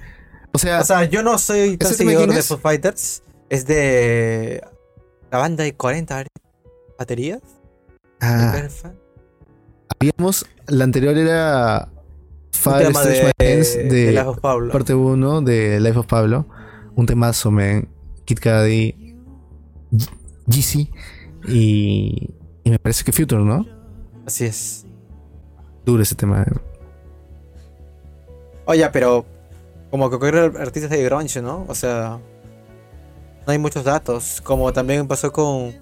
O 0.51 0.57
sea, 0.57 0.81
O 0.81 0.83
sea, 0.83 1.03
yo 1.05 1.21
no 1.21 1.38
soy 1.38 1.77
tan 1.77 1.89
¿Ese 1.91 1.99
tema 1.99 2.11
seguidor 2.13 2.33
de? 2.35 2.41
Foo 2.41 2.57
Fighters. 2.57 3.21
Es 3.47 3.67
de. 3.67 4.63
La 5.31 5.38
banda 5.38 5.63
de 5.63 5.75
40 5.75 6.25
baterías. 6.97 7.41
ah, 8.19 8.55
habíamos, 9.99 10.45
la 10.65 10.83
anterior 10.85 11.15
era 11.15 11.88
Fire 12.51 12.88
de, 12.88 12.89
My 12.89 12.97
Hands 13.47 13.75
de, 13.75 13.83
de, 13.83 14.11
Life 14.13 14.21
of 14.25 14.39
Pablo. 14.39 14.71
parte 14.71 14.95
1 14.95 15.41
de 15.43 15.79
Life 15.79 15.99
of 15.99 16.07
Pablo. 16.07 16.47
Un 16.95 17.05
temazo, 17.05 17.51
man. 17.51 17.88
Kid 18.25 18.39
Cudi, 18.39 19.15
G- 19.91 20.09
GC 20.47 20.89
y, 21.47 22.33
y 22.63 22.69
me 22.71 22.79
parece 22.79 23.03
que 23.03 23.11
Future, 23.11 23.43
¿no? 23.43 23.65
Así 24.25 24.45
es. 24.45 24.86
Duro 25.88 26.03
ese 26.03 26.15
tema. 26.15 26.43
eh. 26.43 26.53
Oye, 28.65 28.88
pero. 28.91 29.25
Como 29.89 30.09
que 30.09 30.17
ocurre 30.17 30.51
artistas 30.59 30.91
de 30.91 31.01
grunge, 31.03 31.41
¿no? 31.41 31.63
O 31.69 31.73
sea. 31.73 32.19
No 33.45 33.51
hay 33.53 33.57
muchos 33.57 33.85
datos. 33.85 34.41
Como 34.43 34.71
también 34.73 35.07
pasó 35.07 35.31
con. 35.31 35.73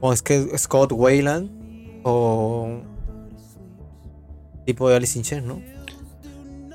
Con 0.00 0.16
Scott 0.16 0.92
Wayland. 0.92 2.00
O. 2.04 2.80
Tipo 4.64 4.88
de 4.88 4.96
Alice 4.96 5.18
in 5.18 5.24
Chains, 5.24 5.46
¿no? 5.46 5.60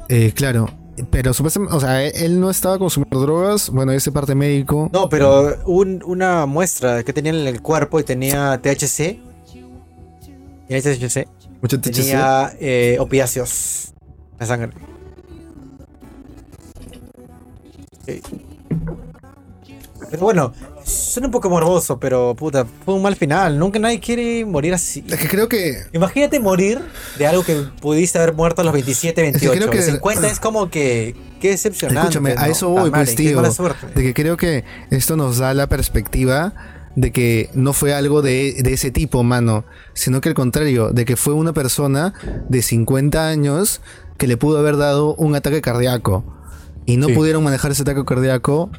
Eh, 0.09 0.31
claro. 0.35 0.69
pero 1.09 1.33
supuestamente, 1.33 1.73
o 1.75 1.79
sea, 1.79 2.05
él 2.05 2.39
no 2.39 2.49
estaba 2.51 2.77
consumiendo 2.77 3.19
drogas, 3.21 3.69
bueno, 3.69 3.91
ese 3.93 4.11
parte 4.11 4.35
médico. 4.35 4.89
No, 4.93 5.09
pero 5.09 5.57
un- 5.65 6.03
una 6.05 6.45
muestra 6.45 7.01
que 7.03 7.11
tenía 7.13 7.31
en 7.31 7.47
el 7.47 7.61
cuerpo 7.61 7.99
y 7.99 8.03
tenía 8.03 8.59
THC. 8.61 9.19
Tenía 10.67 10.81
THC. 10.83 11.27
Mucho. 11.61 11.79
Tenía 11.79 12.53
eh, 12.59 12.97
opiáceos 12.99 13.93
la 14.39 14.45
sangre. 14.45 14.71
Sí. 18.05 18.21
Pero 20.09 20.23
bueno, 20.23 20.53
suena 20.83 21.27
un 21.27 21.31
poco 21.31 21.49
morboso, 21.49 21.99
pero 21.99 22.35
puta, 22.35 22.65
fue 22.83 22.95
un 22.95 23.01
mal 23.01 23.15
final. 23.15 23.57
Nunca 23.57 23.79
nadie 23.79 23.99
quiere 23.99 24.43
morir 24.45 24.73
así. 24.73 25.05
Es 25.07 25.19
que 25.19 25.27
creo 25.27 25.47
que 25.47 25.83
Imagínate 25.93 26.39
morir 26.39 26.81
de 27.17 27.27
algo 27.27 27.43
que 27.43 27.55
pudiste 27.79 28.17
haber 28.17 28.33
muerto 28.33 28.61
a 28.61 28.65
los 28.65 28.73
27, 28.73 29.21
28. 29.21 29.53
creo 29.53 29.69
que- 29.69 29.77
a 29.77 29.81
los 29.81 29.85
50 29.91 30.27
es 30.27 30.39
como 30.39 30.69
que. 30.69 31.15
Qué 31.39 31.49
decepcionante. 31.49 32.01
Escúchame, 32.01 32.33
a 32.33 32.45
¿no? 32.47 32.51
eso 32.51 32.69
voy, 32.69 32.91
pues, 32.91 33.15
tío. 33.15 33.41
De 33.41 34.03
que 34.03 34.13
creo 34.13 34.37
que 34.37 34.63
esto 34.89 35.15
nos 35.15 35.37
da 35.37 35.53
la 35.53 35.67
perspectiva 35.67 36.53
de 36.95 37.11
que 37.11 37.49
no 37.53 37.73
fue 37.73 37.93
algo 37.93 38.21
de, 38.21 38.55
de 38.61 38.73
ese 38.73 38.91
tipo, 38.91 39.23
mano, 39.23 39.63
sino 39.93 40.19
que 40.21 40.29
al 40.29 40.35
contrario, 40.35 40.91
de 40.91 41.05
que 41.05 41.15
fue 41.15 41.33
una 41.33 41.53
persona 41.53 42.13
de 42.49 42.61
50 42.61 43.27
años 43.27 43.81
que 44.17 44.27
le 44.27 44.37
pudo 44.37 44.57
haber 44.59 44.77
dado 44.77 45.15
un 45.15 45.35
ataque 45.35 45.61
cardíaco 45.61 46.23
y 46.85 46.97
no 46.97 47.07
Sí. 47.07 47.13
pudieron 47.13 47.43
manejar 47.43 47.71
ese 47.71 47.83
ataque 47.83 48.03
cardíaco. 48.05 48.69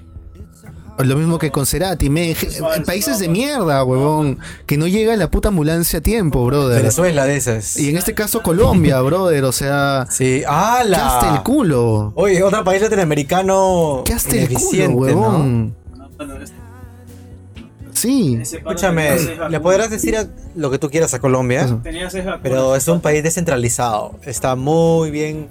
Lo 0.98 1.16
mismo 1.16 1.38
que 1.38 1.50
con 1.50 1.64
Cerati, 1.66 2.10
me, 2.10 2.36
países 2.84 3.18
de 3.18 3.26
mierda, 3.28 3.82
huevón, 3.82 4.38
que 4.66 4.76
no 4.76 4.86
llega 4.86 5.16
la 5.16 5.30
puta 5.30 5.48
ambulancia 5.48 5.98
a 6.00 6.02
tiempo, 6.02 6.44
brother. 6.44 6.78
Venezuela 6.78 7.24
de 7.24 7.36
esas. 7.36 7.78
Y 7.78 7.88
en 7.88 7.96
este 7.96 8.12
caso 8.14 8.42
Colombia, 8.42 9.00
brother, 9.00 9.42
o 9.44 9.52
sea, 9.52 10.06
Sí, 10.10 10.40
¿qué 10.40 10.46
hasta 10.46 11.34
el 11.34 11.42
culo? 11.42 12.12
Oye, 12.14 12.42
otro 12.42 12.62
país 12.62 12.82
latinoamericano. 12.82 14.02
¿Qué 14.04 14.12
hasta 14.12 14.36
el 14.36 14.48
culo, 14.52 14.88
huevón? 14.90 15.74
No, 15.96 16.08
bueno, 16.18 16.36
es- 16.36 16.52
Sí. 18.02 18.38
Escúchame, 18.40 19.16
le 19.48 19.60
podrás 19.60 19.90
decir 19.90 20.16
a- 20.16 20.26
lo 20.54 20.70
que 20.70 20.78
tú 20.78 20.90
quieras 20.90 21.14
a 21.14 21.20
Colombia, 21.20 21.62
Eso. 21.62 21.80
Pero 22.42 22.76
es 22.76 22.88
un 22.88 23.00
país 23.00 23.22
descentralizado. 23.22 24.18
Está 24.24 24.56
muy 24.56 25.10
bien. 25.10 25.48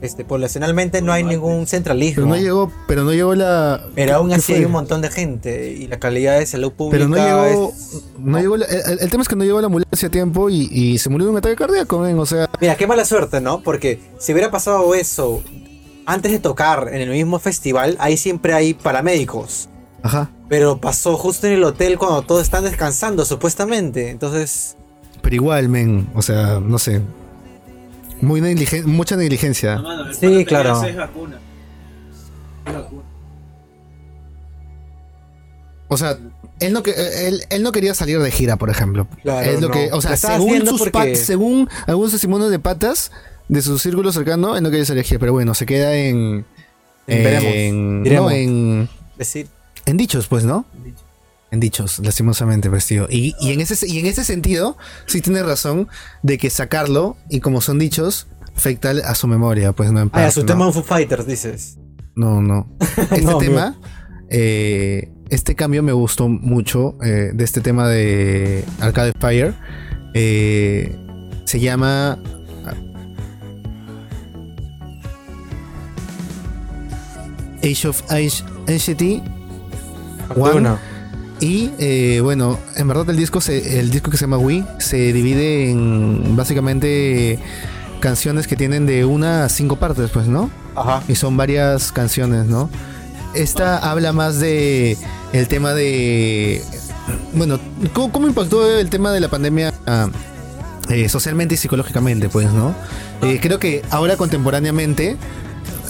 Este, 0.00 0.24
poblacionalmente 0.24 1.02
no 1.02 1.12
hay 1.12 1.24
ningún 1.24 1.66
centralismo. 1.66 2.22
Pero 2.22 2.26
no 2.28 2.36
llegó, 2.36 2.72
pero 2.86 3.02
no 3.02 3.12
llegó 3.12 3.34
la. 3.34 3.84
Pero 3.96 4.14
aún 4.14 4.28
¿qué 4.28 4.36
así 4.36 4.52
fue? 4.52 4.56
hay 4.60 4.64
un 4.64 4.70
montón 4.70 5.00
de 5.02 5.10
gente 5.10 5.72
y 5.72 5.88
la 5.88 5.98
calidad 5.98 6.38
de 6.38 6.46
salud 6.46 6.70
pública 6.72 7.04
Pero 7.04 7.08
no 7.08 7.16
llegó, 7.16 7.68
es- 7.68 8.02
no 8.16 8.38
llegó 8.38 8.56
la- 8.58 8.66
el, 8.66 9.00
el 9.00 9.10
tema 9.10 9.22
es 9.24 9.28
que 9.28 9.34
no 9.34 9.42
llegó 9.42 9.60
la 9.60 9.66
ambulancia 9.66 10.06
a 10.06 10.10
tiempo 10.12 10.50
y, 10.50 10.68
y 10.70 10.98
se 10.98 11.08
murió 11.10 11.26
de 11.26 11.32
un 11.32 11.38
ataque 11.38 11.56
cardíaco, 11.56 11.98
ven, 11.98 12.16
o 12.16 12.26
sea, 12.26 12.48
Mira, 12.60 12.76
qué 12.76 12.86
mala 12.86 13.04
suerte, 13.04 13.40
¿no? 13.40 13.60
Porque 13.60 13.98
si 14.20 14.30
hubiera 14.32 14.52
pasado 14.52 14.94
eso 14.94 15.42
antes 16.06 16.30
de 16.30 16.38
tocar 16.38 16.90
en 16.92 17.00
el 17.00 17.10
mismo 17.10 17.40
festival, 17.40 17.96
ahí 17.98 18.16
siempre 18.16 18.54
hay 18.54 18.74
paramédicos. 18.74 19.68
Ajá. 20.02 20.30
Pero 20.48 20.78
pasó 20.80 21.16
justo 21.16 21.46
en 21.46 21.54
el 21.54 21.64
hotel 21.64 21.98
cuando 21.98 22.22
todos 22.22 22.42
están 22.42 22.64
descansando, 22.64 23.24
supuestamente. 23.24 24.10
Entonces, 24.10 24.76
Pero 25.22 25.34
igual, 25.36 25.68
men, 25.68 26.08
o 26.14 26.22
sea, 26.22 26.60
no 26.60 26.78
sé. 26.78 27.02
Muy 28.20 28.40
negligen- 28.40 28.86
mucha 28.86 29.16
negligencia. 29.16 29.76
No, 29.76 29.82
mano, 29.82 30.14
Sí, 30.14 30.44
claro. 30.44 30.80
seis 30.80 30.96
vacunas. 30.96 31.38
Seis 32.64 32.76
vacunas. 32.76 33.04
O 35.88 35.96
sea, 35.96 36.18
él 36.60 36.72
no, 36.72 36.82
que- 36.82 36.94
él, 37.28 37.42
él 37.50 37.62
no 37.62 37.72
quería 37.72 37.94
salir 37.94 38.18
de 38.20 38.30
gira, 38.30 38.56
por 38.56 38.68
ejemplo. 38.70 39.06
Claro, 39.22 39.50
es 39.50 39.60
lo 39.60 39.68
no. 39.68 39.74
que, 39.74 39.90
o 39.92 40.00
sea, 40.02 40.16
según 40.16 40.66
sus 40.66 40.78
porque- 40.80 40.90
pat- 40.92 41.14
según 41.14 41.68
algunos 41.86 42.12
testimonios 42.12 42.50
de 42.50 42.58
patas 42.58 43.10
de 43.48 43.62
su 43.62 43.78
círculo 43.78 44.12
cercano, 44.12 44.56
él 44.56 44.62
no 44.62 44.70
quería 44.70 44.84
salir 44.84 45.02
de 45.02 45.08
gira, 45.08 45.20
pero 45.20 45.32
bueno, 45.32 45.54
se 45.54 45.64
queda 45.64 45.94
en 45.96 46.44
En 47.06 47.24
veremos, 47.24 47.52
en, 47.54 48.02
diremos. 48.04 48.30
no, 48.30 48.36
en 48.36 48.88
decir, 49.16 49.48
en 49.88 49.96
dichos, 49.96 50.26
pues, 50.28 50.44
¿no? 50.44 50.64
En 51.50 51.60
dichos, 51.60 51.98
lastimosamente, 52.00 52.68
pues, 52.68 52.86
tío. 52.86 53.06
Y, 53.10 53.34
y 53.40 53.52
en 53.52 53.60
ese, 53.60 53.86
y 53.88 53.98
en 53.98 54.06
ese 54.06 54.22
sentido, 54.24 54.76
sí 55.06 55.20
tiene 55.22 55.42
razón 55.42 55.88
de 56.22 56.36
que 56.38 56.50
sacarlo, 56.50 57.16
y 57.30 57.40
como 57.40 57.60
son 57.62 57.78
dichos, 57.78 58.26
afecta 58.54 58.90
a 58.90 59.14
su 59.14 59.26
memoria, 59.26 59.72
pues, 59.72 59.90
no 59.90 60.00
en 60.00 60.08
ah, 60.08 60.12
parte, 60.12 60.32
su 60.32 60.40
¿no? 60.40 60.46
tema 60.46 60.66
en 60.66 60.72
Foo 60.74 60.82
Fighters, 60.82 61.26
dices. 61.26 61.78
No, 62.14 62.42
no. 62.42 62.68
Este 62.98 63.22
No, 63.22 63.38
tema, 63.38 63.78
eh, 64.28 65.10
este 65.30 65.54
cambio 65.54 65.82
me 65.82 65.92
gustó 65.92 66.28
mucho 66.28 66.96
eh, 67.02 67.30
de 67.32 67.44
este 67.44 67.60
tema 67.62 67.88
de 67.88 68.64
Arcade 68.80 69.12
Fire. 69.18 69.54
Eh, 70.14 70.96
se 71.44 71.60
llama. 71.60 72.18
Age 77.62 77.88
of 77.88 78.02
Age- 78.10 78.42
Anxiety. 78.68 79.22
One. 80.36 80.76
Y 81.40 81.70
eh, 81.78 82.20
bueno, 82.22 82.58
en 82.76 82.88
verdad 82.88 83.08
el 83.10 83.16
disco, 83.16 83.40
se, 83.40 83.78
el 83.78 83.90
disco 83.90 84.10
que 84.10 84.16
se 84.16 84.24
llama 84.24 84.38
Wii 84.38 84.64
se 84.78 85.12
divide 85.12 85.70
en 85.70 86.36
básicamente 86.36 87.38
canciones 88.00 88.46
que 88.46 88.56
tienen 88.56 88.86
de 88.86 89.04
una 89.04 89.44
a 89.44 89.48
cinco 89.48 89.76
partes, 89.76 90.10
pues, 90.10 90.26
¿no? 90.26 90.50
Ajá. 90.74 91.02
Y 91.08 91.14
son 91.14 91.36
varias 91.36 91.92
canciones, 91.92 92.46
¿no? 92.46 92.68
Esta 93.34 93.78
habla 93.78 94.12
más 94.12 94.40
de 94.40 94.96
el 95.32 95.48
tema 95.48 95.74
de. 95.74 96.62
Bueno, 97.34 97.60
¿cómo, 97.92 98.10
cómo 98.10 98.26
impactó 98.26 98.78
el 98.78 98.90
tema 98.90 99.12
de 99.12 99.20
la 99.20 99.28
pandemia 99.28 99.72
ah, 99.86 100.08
eh, 100.88 101.08
socialmente 101.08 101.54
y 101.54 101.58
psicológicamente, 101.58 102.28
pues, 102.28 102.52
¿no? 102.52 102.74
Eh, 103.22 103.38
creo 103.40 103.58
que 103.58 103.82
ahora 103.90 104.16
contemporáneamente. 104.16 105.16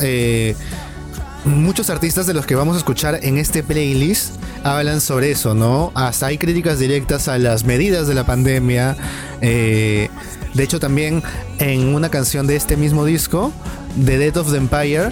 eh, 0.00 0.54
muchos 1.44 1.88
artistas 1.90 2.26
de 2.26 2.34
los 2.34 2.46
que 2.46 2.54
vamos 2.54 2.74
a 2.76 2.78
escuchar 2.78 3.20
en 3.22 3.38
este 3.38 3.62
playlist 3.62 4.34
hablan 4.64 5.00
sobre 5.00 5.30
eso, 5.30 5.54
¿no? 5.54 5.92
Hasta 5.94 6.26
hay 6.26 6.38
críticas 6.38 6.78
directas 6.78 7.28
a 7.28 7.38
las 7.38 7.64
medidas 7.64 8.06
de 8.06 8.14
la 8.14 8.24
pandemia. 8.24 8.96
eh, 9.40 10.08
de 10.54 10.62
hecho, 10.64 10.80
también 10.80 11.22
en 11.58 11.94
una 11.94 12.08
canción 12.10 12.46
de 12.46 12.56
este 12.56 12.76
mismo 12.76 13.04
disco, 13.04 13.52
The 14.04 14.18
Death 14.18 14.36
of 14.38 14.50
the 14.50 14.56
Empire, 14.56 15.10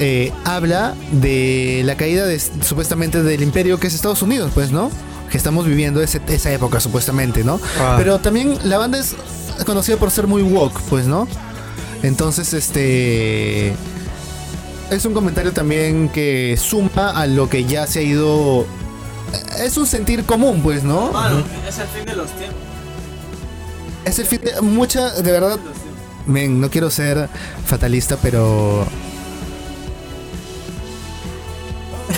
eh, 0.00 0.32
habla 0.44 0.94
de 1.12 1.82
la 1.84 1.96
caída 1.96 2.26
de, 2.26 2.40
supuestamente 2.40 3.22
del 3.22 3.42
imperio 3.42 3.78
que 3.78 3.86
es 3.88 3.94
Estados 3.94 4.22
Unidos, 4.22 4.50
pues, 4.54 4.72
¿no? 4.72 4.90
Que 5.30 5.36
estamos 5.36 5.66
viviendo 5.66 6.02
ese- 6.02 6.20
esa 6.28 6.50
época, 6.52 6.80
supuestamente, 6.80 7.44
¿no? 7.44 7.60
Ah. 7.78 7.94
Pero 7.98 8.18
también 8.18 8.58
la 8.64 8.78
banda 8.78 8.98
es 8.98 9.14
conocida 9.66 9.96
por 9.98 10.10
ser 10.10 10.26
muy 10.26 10.42
woke, 10.42 10.80
pues, 10.88 11.06
¿no? 11.06 11.28
Entonces, 12.02 12.54
este. 12.54 13.74
Es 14.90 15.04
un 15.04 15.14
comentario 15.14 15.52
también 15.52 16.08
que 16.08 16.56
suma 16.60 17.10
a 17.10 17.26
lo 17.26 17.48
que 17.48 17.64
ya 17.64 17.86
se 17.86 18.00
ha 18.00 18.02
ido. 18.02 18.66
Es 19.58 19.76
un 19.76 19.86
sentir 19.86 20.24
común, 20.24 20.60
pues, 20.62 20.82
¿no? 20.82 21.12
Mano, 21.12 21.44
es 21.68 21.78
el 21.78 21.86
fin 21.88 22.04
de 22.04 22.16
los 22.16 22.28
tiempos. 22.32 22.58
Es 24.04 24.18
el 24.18 24.26
fin 24.26 24.40
de. 24.42 24.60
Mucha, 24.60 25.10
de 25.10 25.30
verdad. 25.30 25.58
Men, 26.26 26.60
no 26.60 26.70
quiero 26.70 26.90
ser 26.90 27.28
fatalista, 27.64 28.16
pero. 28.20 28.84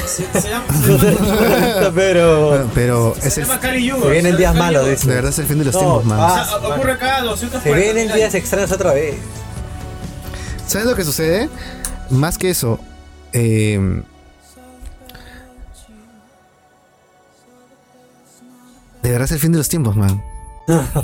Se, 0.06 0.40
se 0.40 0.48
llama, 0.48 0.64
se, 0.84 1.90
Pero. 1.94 2.68
Pero 2.74 3.14
es 3.22 3.34
se 3.34 3.40
el. 3.42 3.46
llama 3.46 3.60
Cali 3.60 3.86
Yugo. 3.86 4.04
Se 4.04 4.10
vienen 4.10 4.36
días 4.36 4.54
malos, 4.54 4.84
De 4.86 5.14
verdad 5.14 5.30
es 5.30 5.38
el 5.38 5.46
fin 5.46 5.58
de 5.58 5.64
los 5.66 5.74
No, 5.74 5.80
tiempos, 5.80 6.04
man. 6.06 6.18
ah, 6.20 6.42
O 6.56 6.60
sea, 6.60 6.74
ocurre 6.74 6.98
cada 6.98 7.20
240 7.22 7.62
Se 7.62 7.74
vienen 7.92 8.06
días 8.08 8.30
años. 8.30 8.34
extraños 8.34 8.72
otra 8.72 8.92
vez. 8.94 9.16
¿Sabes 10.66 10.86
lo 10.86 10.96
que 10.96 11.04
sucede? 11.04 11.48
Más 12.12 12.38
que 12.38 12.50
eso. 12.50 12.78
eh, 13.32 14.02
de 19.02 19.10
verdad 19.10 19.24
es 19.24 19.32
el 19.32 19.38
fin 19.40 19.52
de 19.52 19.58
los 19.58 19.68
tiempos, 19.68 19.96
man. 19.96 20.22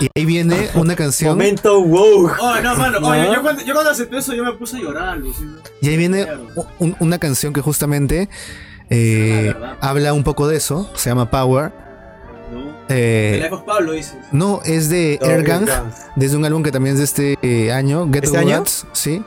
Y 0.00 0.08
ahí 0.18 0.24
viene 0.24 0.68
una 0.74 0.96
canción. 0.96 1.32
Momento 1.36 1.80
wow. 1.84 2.28
Oh, 2.40 2.60
no, 2.60 2.74
mano. 2.74 2.98
¿No? 2.98 3.08
Oye, 3.08 3.30
yo 3.32 3.40
cuando, 3.42 3.62
yo 3.62 3.72
cuando 3.72 3.92
acepté 3.92 4.16
eso, 4.18 4.32
yo 4.34 4.42
me 4.44 4.52
puse 4.54 4.78
a 4.78 4.80
llorar, 4.80 5.18
Luciano. 5.18 5.58
Y 5.80 5.88
ahí 5.88 5.96
viene 5.96 6.26
un- 6.80 6.96
una 6.98 7.18
canción 7.18 7.52
que 7.52 7.60
justamente 7.60 8.28
eh, 8.90 9.54
habla 9.80 10.12
un 10.12 10.24
poco 10.24 10.48
de 10.48 10.56
eso. 10.56 10.90
Se 10.96 11.10
llama 11.10 11.30
Power. 11.30 11.70
No. 12.52 12.72
Eh, 12.88 13.48
Pablo, 13.64 13.92
dices. 13.92 14.16
no, 14.32 14.60
es 14.64 14.88
de. 14.88 15.20
Airgang. 15.22 15.66
Desde 16.16 16.36
un 16.36 16.44
álbum 16.46 16.64
que 16.64 16.72
también 16.72 16.94
es 16.94 16.98
de 16.98 17.04
este 17.04 17.38
eh, 17.66 17.70
año. 17.72 18.06
Ghetto 18.08 18.26
¿Este 18.26 18.38
año? 18.38 18.56
Goats. 18.58 18.86
Sí. 18.92 19.22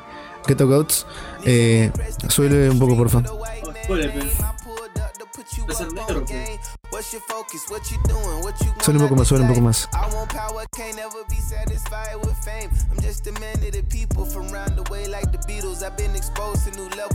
Ghetto 0.48 0.68
Goats. 0.68 1.06
Eh, 1.44 1.92
súbele 2.30 2.70
un 2.70 2.80
poco, 2.80 2.96
por 2.96 3.10
favor. 3.10 3.30
Suele 8.84 9.00
un 9.00 9.06
poco 9.06 9.16
más, 9.18 9.28
suele 9.28 9.44
un 9.44 9.50
poco 9.50 9.62
más. 9.62 9.90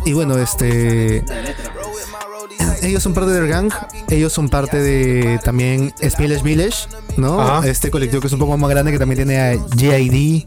Y 0.04 0.12
bueno, 0.12 0.36
este. 0.38 1.24
Ellos 2.82 3.02
son 3.02 3.12
parte 3.14 3.30
del 3.32 3.46
gang, 3.46 3.70
ellos 4.08 4.32
son 4.32 4.48
parte 4.48 4.78
de 4.78 5.38
también 5.44 5.92
Spanish 6.08 6.42
Village, 6.42 6.88
¿no? 7.18 7.40
Ajá. 7.40 7.68
Este 7.68 7.90
colectivo 7.90 8.20
que 8.22 8.26
es 8.28 8.32
un 8.32 8.38
poco 8.38 8.56
más 8.56 8.70
grande 8.70 8.90
que 8.90 8.98
también 8.98 9.18
tiene 9.18 9.38
a 9.38 9.54
G.I.D. 9.54 10.46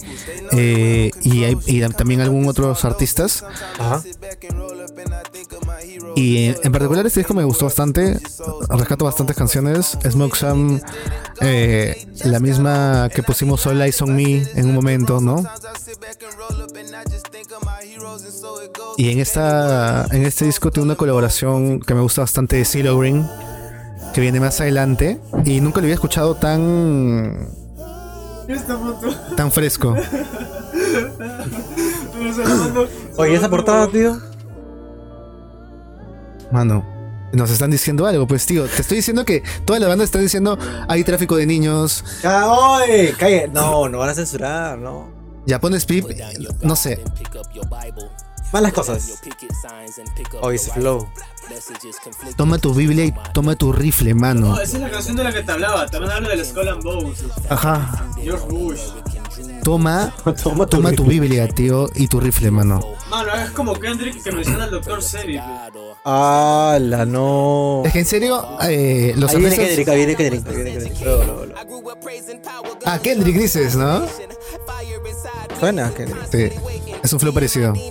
eh, 0.51 1.11
y, 1.21 1.43
hay- 1.43 1.57
y 1.67 1.81
también 1.89 2.21
algún 2.21 2.47
otros 2.47 2.83
artistas. 2.85 3.43
Ajá. 3.79 4.01
Y 6.15 6.45
en, 6.45 6.71
particular 6.71 7.05
este 7.05 7.21
disco 7.21 7.33
me 7.33 7.43
gustó 7.43 7.65
bastante. 7.65 8.19
Rescato 8.69 9.05
bastantes 9.05 9.35
canciones. 9.35 9.97
Smoke 10.09 10.35
Sam, 10.35 10.79
eh, 11.41 12.07
la 12.25 12.39
misma 12.39 13.09
que 13.13 13.23
pusimos 13.23 13.65
All 13.65 13.81
Eyes 13.81 14.01
on 14.01 14.15
Me 14.15 14.43
en 14.55 14.67
un 14.67 14.75
momento, 14.75 15.19
¿no? 15.19 15.43
Y 18.97 19.09
en 19.09 19.19
esta 19.19 20.05
en 20.11 20.23
este 20.25 20.45
disco 20.45 20.71
tiene 20.71 20.85
una 20.85 20.95
colaboración 20.95 21.79
que 21.79 21.93
me 21.95 22.01
gusta 22.01 22.21
bastante 22.21 22.57
de 22.57 22.65
CeeLo 22.65 22.97
Green, 22.97 23.27
que 24.13 24.21
viene 24.21 24.39
más 24.39 24.61
adelante. 24.61 25.19
Y 25.45 25.61
nunca 25.61 25.79
lo 25.79 25.85
había 25.85 25.95
escuchado 25.95 26.35
tan 26.35 27.49
tan 29.35 29.51
fresco. 29.51 29.95
Oye, 33.17 33.35
esa 33.35 33.49
portada, 33.49 33.87
tío. 33.87 34.32
Mano, 36.53 36.85
nos 37.33 37.49
están 37.49 37.71
diciendo 37.71 38.05
algo, 38.05 38.27
pues 38.27 38.45
tío. 38.45 38.67
Te 38.67 38.83
estoy 38.83 38.97
diciendo 38.97 39.25
que 39.25 39.41
toda 39.65 39.79
la 39.79 39.87
banda 39.87 40.03
está 40.03 40.19
diciendo 40.19 40.55
hay 40.87 41.03
tráfico 41.03 41.35
de 41.35 41.47
niños. 41.47 42.05
Oye, 42.23 43.15
calle. 43.17 43.47
No, 43.51 43.89
no 43.89 43.97
van 43.97 44.09
a 44.09 44.13
censurar, 44.13 44.77
no. 44.77 45.09
Ya 45.47 45.59
pones 45.59 45.83
pip, 45.87 46.05
no 46.61 46.75
sé. 46.75 47.03
Malas 48.53 48.71
cosas. 48.71 49.19
Oye, 50.41 50.57
ese 50.57 50.71
flow. 50.73 51.09
Toma 52.37 52.59
tu 52.59 52.71
Biblia 52.71 53.05
y 53.05 53.13
toma 53.33 53.55
tu 53.55 53.73
rifle, 53.73 54.13
mano. 54.13 54.49
No, 54.49 54.61
esa 54.61 54.77
es 54.77 54.83
la 54.83 54.91
canción 54.91 55.17
de 55.17 55.23
la 55.23 55.33
que 55.33 55.41
te 55.41 55.51
hablaba. 55.51 55.87
También 55.87 56.11
hablo 56.13 56.29
del 56.29 56.45
Skull 56.45 56.69
and 56.69 56.83
Bones. 56.83 57.23
Ajá. 57.49 58.05
George 58.23 58.45
Bush. 58.47 58.79
Toma, 59.63 60.13
Toma 60.43 60.65
tu 60.65 60.77
toma 60.77 60.91
tu. 60.91 61.03
Biblia, 61.03 61.47
tío, 61.47 61.89
y 61.95 62.07
tu 62.07 62.19
rifle, 62.19 62.51
mano. 62.51 62.81
Mano, 63.09 63.33
es 63.33 63.51
como 63.51 63.73
Kendrick 63.73 64.21
que 64.23 64.31
menciona 64.31 64.65
al 64.65 64.71
Dr. 64.71 65.01
Sebi. 65.01 65.39
¡Hala, 66.03 67.05
no! 67.05 67.83
Es 67.85 67.93
que 67.93 67.99
en 67.99 68.05
serio, 68.05 68.45
eh, 68.61 69.13
los 69.15 69.31
Ahí 69.31 69.39
viene 69.39 69.55
Kendrick, 69.55 69.87
ahí 69.87 69.97
viene 69.97 70.15
Kendrick, 70.15 70.47
ahí 70.47 70.55
viene 70.55 70.71
Kendrick. 70.71 71.01
Luego, 71.01 71.23
luego, 71.23 71.45
luego. 71.45 71.61
Ah, 72.85 72.99
Kendrick 72.99 73.35
dices, 73.37 73.75
¿no? 73.75 74.03
Suena 75.59 75.91
Kendrick. 75.93 76.27
Sí, 76.31 76.49
es 77.03 77.13
un 77.13 77.19
flow 77.19 77.33
parecido. 77.33 77.73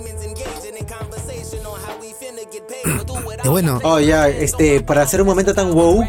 Y 3.43 3.47
bueno, 3.49 3.79
Oh, 3.83 3.99
ya, 3.99 4.29
este, 4.29 4.79
para 4.81 5.01
hacer 5.01 5.21
un 5.21 5.27
momento 5.27 5.53
tan 5.53 5.71
woke, 5.73 6.07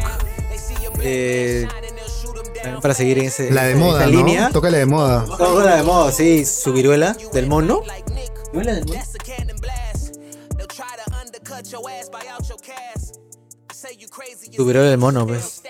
eh, 1.01 1.67
también 2.65 2.81
para 2.81 2.93
seguir 2.93 3.19
en 3.19 3.25
ese, 3.25 3.51
la 3.51 3.63
de 3.63 3.71
en 3.71 3.79
moda, 3.79 4.01
esa 4.01 4.11
¿no? 4.11 4.17
línea. 4.17 4.49
Toca 4.51 4.69
la 4.69 4.77
de 4.77 4.85
moda. 4.85 5.25
Todo 5.37 5.63
la 5.63 5.77
de 5.77 5.83
moda, 5.83 6.11
sí, 6.11 6.45
su 6.45 6.73
viruela 6.73 7.15
del 7.33 7.47
mono. 7.47 7.81
¿Viruela 8.51 8.73
del 8.73 8.85
mono? 8.85 9.01
Tu 14.55 14.65
viruela 14.65 14.89
del 14.89 14.97
mono, 14.97 15.27
pues. 15.27 15.61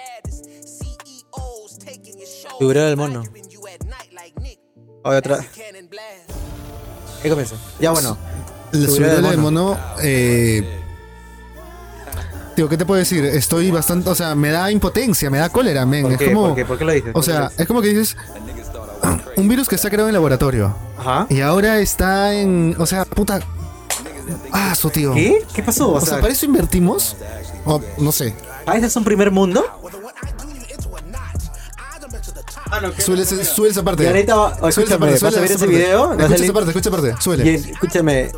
Tu 2.59 2.67
viruela 2.67 2.88
del 2.88 2.97
mono. 2.97 3.23
Oye, 5.03 5.17
otra. 5.17 5.45
¿Qué 7.22 7.30
comienza? 7.30 7.55
Ya, 7.80 7.91
bueno. 7.91 8.17
La 8.72 8.88
viruela 8.88 9.15
de 9.15 9.30
del 9.30 9.38
mono, 9.38 9.77
eh, 10.01 10.84
Tío, 12.56 12.69
¿qué 12.69 12.77
te 12.77 12.86
puedo 12.86 12.99
decir? 12.99 13.26
Estoy 13.26 13.69
bastante, 13.69 14.10
o 14.10 14.15
sea, 14.15 14.34
me 14.34 14.49
da 14.49 14.72
impotencia, 14.72 15.30
me 15.30 15.38
da 15.40 15.49
cólera, 15.49 15.86
men. 15.86 16.03
¿Por 16.03 16.11
Es 16.14 16.18
qué? 16.19 16.26
como, 16.32 16.48
¿Por 16.48 16.56
qué? 16.56 16.65
¿Por 16.65 16.77
qué 16.77 16.86
lo 16.86 16.91
dices? 16.94 17.10
o 17.10 17.14
¿Por 17.14 17.23
qué 17.26 17.32
lo 17.32 17.38
sea, 17.49 17.52
es 17.57 17.68
como 17.68 17.82
que 17.82 17.90
dices, 17.90 18.15
un 19.36 19.48
virus 19.49 19.68
que 19.68 19.76
está 19.76 19.90
creado 19.90 20.07
en 20.07 20.14
laboratorio 20.14 20.73
Ajá. 20.98 21.27
y 21.30 21.41
ahora 21.41 21.80
está 21.80 22.34
en, 22.34 22.76
o 22.80 22.86
sea, 22.86 23.03
puta, 23.03 23.41
ah, 24.53 24.73
su 24.73 24.90
tío. 24.90 25.14
¿Qué? 25.14 25.44
¿Qué 25.53 25.64
pasó? 25.64 25.91
O 25.91 25.99
sea, 26.02 26.22
para 26.22 26.32
eso 26.32 26.45
invertimos, 26.45 27.18
o 27.65 27.82
no 27.98 28.11
sé. 28.14 28.34
¿Ah, 28.65 28.77
ese 28.77 28.86
es 28.88 28.95
un 28.95 29.03
primer 29.03 29.32
mundo? 29.32 29.64
Ah, 32.72 32.82
no, 32.82 32.91
Súbele, 32.99 33.23
ese- 33.23 33.45
súbele 33.45 33.72
esa 33.72 33.84
parte. 33.84 34.03
Y 34.03 34.07
ahorita 34.07 34.36
va- 34.36 34.72
Súbele 34.72 34.88
esa 34.90 34.98
parte, 34.99 35.14
vas 35.14 35.23
a 35.23 35.30
súbele 35.32 35.36
ver 35.41 35.45
esa 35.45 35.53
ese 35.53 35.65
parte. 35.65 35.76
video, 35.77 36.14
Escucha 36.14 36.36
esa 36.44 36.53
parte, 36.53 36.69
escucha 36.72 36.90
esa 36.90 36.91
parte, 36.91 37.15
Y 37.18 37.22
súbele. 37.22 37.56
escúchame, 37.56 38.32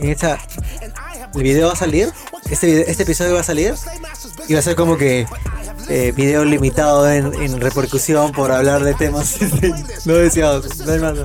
en 0.00 0.10
esta, 0.10 0.38
el 1.34 1.42
video 1.42 1.68
va 1.68 1.72
a 1.72 1.76
salir, 1.76 2.12
este, 2.50 2.90
este 2.90 3.02
episodio 3.02 3.34
va 3.34 3.40
a 3.40 3.44
salir 3.44 3.74
y 4.48 4.54
va 4.54 4.60
a 4.60 4.62
ser 4.62 4.76
como 4.76 4.96
que 4.96 5.26
eh, 5.88 6.12
video 6.14 6.44
limitado 6.44 7.10
en, 7.10 7.32
en 7.34 7.60
repercusión 7.60 8.32
por 8.32 8.52
hablar 8.52 8.84
de 8.84 8.94
temas 8.94 9.38
no 10.04 10.14
deseados. 10.14 10.78
No 10.78 10.92
hay 10.92 10.98
más. 11.00 11.18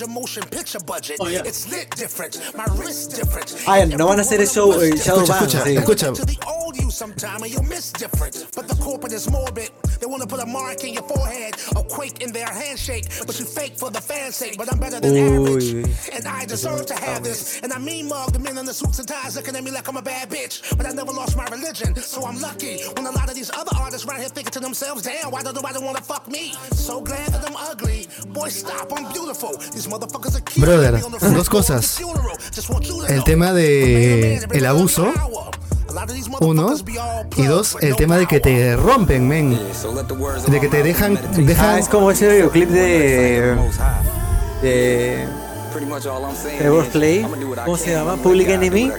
Major 0.00 0.12
motion 0.12 0.42
picture 0.44 0.80
budget. 0.80 1.18
Oh, 1.20 1.28
yeah. 1.28 1.42
It's 1.44 1.70
lit 1.70 1.90
different. 1.90 2.40
My 2.56 2.66
wrist 2.76 3.16
different. 3.16 3.64
Ah, 3.66 3.84
no 3.84 4.08
van 4.08 4.18
a 4.18 4.22
hacer 4.22 4.40
el 4.40 4.46
show 4.46 4.72
eh, 4.80 4.96
Shadow 4.96 5.22
Escucha, 5.22 5.64
Band, 5.64 5.78
escucha, 5.78 6.04
sí. 6.04 6.12
escucha. 6.12 6.14
To 6.14 6.24
the 6.24 6.38
old 6.46 6.76
you 6.80 6.90
sometime 6.90 7.42
and 7.42 7.52
you'll 7.52 7.64
miss 7.64 7.92
different. 7.92 8.46
But 8.54 8.68
the 8.68 8.74
corporate 8.76 9.12
is 9.12 9.30
morbid. 9.30 9.70
They 10.00 10.06
want 10.06 10.22
to 10.22 10.28
put 10.28 10.40
a 10.40 10.46
mark 10.46 10.84
in 10.84 10.94
your 10.94 11.02
forehead, 11.02 11.54
a 11.76 11.82
quake 11.82 12.22
in 12.22 12.32
their 12.32 12.48
handshake. 12.48 13.06
But 13.26 13.38
you 13.38 13.44
fake 13.44 13.76
for 13.76 13.90
the 13.90 14.00
fan's 14.00 14.36
sake. 14.36 14.56
But 14.56 14.72
I'm 14.72 14.78
better 14.78 15.00
than 15.00 15.16
average. 15.16 15.64
Uy. 15.64 16.16
And 16.16 16.26
I 16.26 16.46
deserve 16.46 16.86
to 16.86 16.94
have 16.94 17.22
this. 17.22 17.60
And 17.60 17.72
I 17.72 17.78
mean 17.78 18.08
mug 18.08 18.32
the 18.32 18.38
men 18.38 18.56
in 18.58 18.64
the 18.64 18.74
suits 18.74 18.98
and 18.98 19.08
ties 19.08 19.36
looking 19.36 19.56
at 19.56 19.64
me 19.64 19.70
like 19.70 19.88
I'm 19.88 19.96
a 19.96 20.02
bad 20.02 20.30
bitch. 20.30 20.76
But 20.76 20.86
I 20.86 20.92
never 20.92 21.12
lost 21.12 21.36
my 21.36 21.46
religion. 21.46 21.94
So 21.96 22.24
I'm 22.24 22.40
lucky 22.40 22.82
when 22.96 23.06
a 23.06 23.10
lot 23.10 23.28
of 23.28 23.34
these 23.34 23.50
other 23.50 23.72
artists 23.76 24.06
right 24.06 24.18
here 24.18 24.28
thinking 24.28 24.52
to 24.52 24.60
themselves, 24.60 25.02
damn, 25.02 25.30
why 25.30 25.42
don't 25.42 25.54
nobody 25.54 25.78
want 25.84 25.96
to 25.98 26.02
fuck 26.02 26.28
me? 26.28 26.54
So 26.72 27.00
glad 27.00 27.28
that 27.32 27.46
I'm 27.46 27.56
ugly. 27.56 28.08
Boy, 28.28 28.48
stop, 28.48 28.92
I'm 28.96 29.12
beautiful. 29.12 29.50
These 29.56 29.86
motherfuckers 29.86 29.89
are 29.89 29.89
killing 29.89 29.89
Brother, 30.56 31.00
dos 31.34 31.48
cosas. 31.48 32.00
El 33.08 33.24
tema 33.24 33.52
de 33.52 34.36
el 34.52 34.66
abuso, 34.66 35.12
uno, 36.40 36.74
y 37.36 37.42
dos, 37.44 37.76
el 37.80 37.96
tema 37.96 38.16
de 38.18 38.26
que 38.26 38.40
te 38.40 38.76
rompen, 38.76 39.26
men. 39.26 39.58
De 40.48 40.60
que 40.60 40.68
te 40.68 40.82
dejan, 40.82 41.16
Ah, 41.18 41.28
dejan 41.36 41.78
es 41.78 41.88
como 41.88 42.10
ese 42.10 42.28
videoclip 42.28 42.68
de. 42.68 43.56
de. 44.62 45.26
Trevor 46.58 46.86
Play. 46.88 47.26
¿Cómo 47.64 47.76
se 47.76 47.92
llama? 47.92 48.16
Public 48.16 48.48
Enemy. 48.48 48.92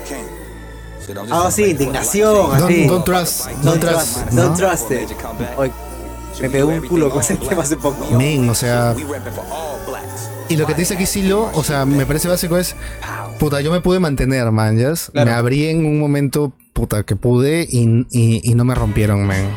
Ah, 1.30 1.50
sí, 1.52 1.64
indignación, 1.72 2.34
Don't, 2.34 2.64
así. 2.64 2.88
don't 2.88 3.04
trust, 3.06 3.48
Don't 3.48 3.64
don't 3.64 3.80
trust, 3.82 4.18
don't 4.32 4.34
¿no? 4.34 4.54
trust 4.56 4.92
it. 4.92 5.10
Oye, 5.58 5.72
me 6.42 6.50
pegó 6.50 6.70
un 6.70 6.88
culo 6.88 7.10
con 7.10 7.20
ese 7.22 7.36
tema 7.36 7.64
hace 7.64 7.76
poco. 7.76 8.06
Men, 8.12 8.50
o 8.50 8.56
sea, 8.56 8.96
y 10.52 10.58
lo 10.58 10.68
que 10.68 10.74
te 10.74 10.82
dice 10.82 10.96
aquí 10.96 11.06
Silo, 11.06 11.50
o 11.54 11.64
sea, 11.64 11.86
me 11.86 12.06
parece 12.06 12.28
básico 12.28 12.58
es, 12.58 12.76
puta, 13.40 13.62
yo 13.62 13.72
me 13.72 13.80
pude 13.80 14.00
mantener, 14.00 14.52
man, 14.52 14.78
¿ya? 14.78 14.92
Claro. 15.14 15.30
Me 15.30 15.34
abrí 15.34 15.68
en 15.68 15.86
un 15.86 15.98
momento, 15.98 16.52
puta, 16.74 17.04
que 17.04 17.16
pude 17.16 17.66
y, 17.70 18.06
y, 18.12 18.42
y 18.44 18.54
no 18.56 18.66
me 18.66 18.76
rompieron, 18.76 19.26
man. 19.26 19.50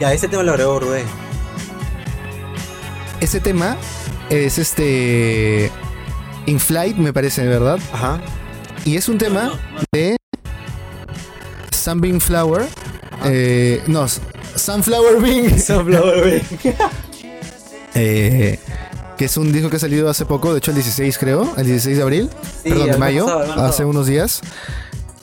Ya, 0.00 0.14
ese 0.14 0.28
tema 0.28 0.42
lo 0.44 0.52
agregó 0.52 0.80
Rubén. 0.80 1.04
Ese 3.20 3.38
tema 3.40 3.76
es 4.30 4.56
este, 4.56 5.70
In 6.46 6.58
Flight, 6.58 6.96
me 6.96 7.12
parece, 7.12 7.46
¿verdad? 7.46 7.78
Ajá. 7.92 8.18
Y 8.86 8.96
es 8.96 9.10
un 9.10 9.18
tema 9.18 9.52
de 9.92 10.16
Sunbeam 11.70 12.20
Flower, 12.20 12.66
eh, 13.26 13.82
no, 13.88 14.06
Sunflower 14.08 15.20
Bean. 15.20 15.60
Sunflower 15.60 16.24
Bean. 16.24 16.42
Eh, 17.98 18.58
que 19.16 19.24
es 19.26 19.36
un 19.36 19.52
disco 19.52 19.70
que 19.70 19.76
ha 19.76 19.80
salido 19.80 20.08
hace 20.08 20.26
poco, 20.26 20.52
de 20.52 20.58
hecho 20.58 20.70
el 20.70 20.76
16 20.76 21.18
creo, 21.18 21.54
el 21.56 21.66
16 21.66 21.96
de 21.96 22.02
abril, 22.02 22.30
Sí, 22.62 22.68
perdón, 22.70 22.90
de 22.90 22.98
mayo, 22.98 23.26
pasado, 23.26 23.64
hace 23.64 23.84
unos 23.84 24.06
días. 24.06 24.40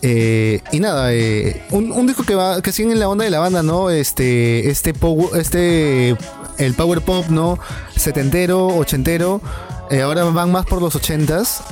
Eh, 0.02 0.62
y 0.74 0.80
nada, 0.82 1.14
eh, 1.14 1.64
un, 1.72 1.92
un 1.94 2.06
disco 2.08 2.24
que 2.24 2.36
va, 2.36 2.62
que 2.62 2.74
sigue 2.74 2.92
en 2.92 3.00
la 3.00 3.08
onda 3.08 3.24
de 3.24 3.32
la 3.32 3.40
banda, 3.40 3.64
¿no? 3.64 3.90
Este, 3.90 4.70
este, 4.70 4.94
este, 5.36 6.18
el 6.58 6.74
power 6.74 7.02
pop, 7.02 7.28
¿no? 7.30 7.58
Setentero, 7.96 8.68
ochentero. 8.68 9.42
Eh, 9.90 10.02
ahora 10.02 10.26
van 10.26 10.52
más 10.52 10.66
por 10.66 10.82
los 10.82 10.96
ochentas. 10.96 11.64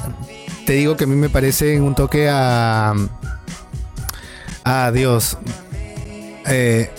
Te 0.65 0.73
digo 0.73 0.95
que 0.95 1.03
a 1.03 1.07
mí 1.07 1.15
me 1.15 1.27
parece 1.27 1.81
un 1.81 1.93
toque 1.93 2.29
a, 2.29 2.93
a 4.63 4.91
Dios. 4.91 5.37
Eh, 6.47 6.89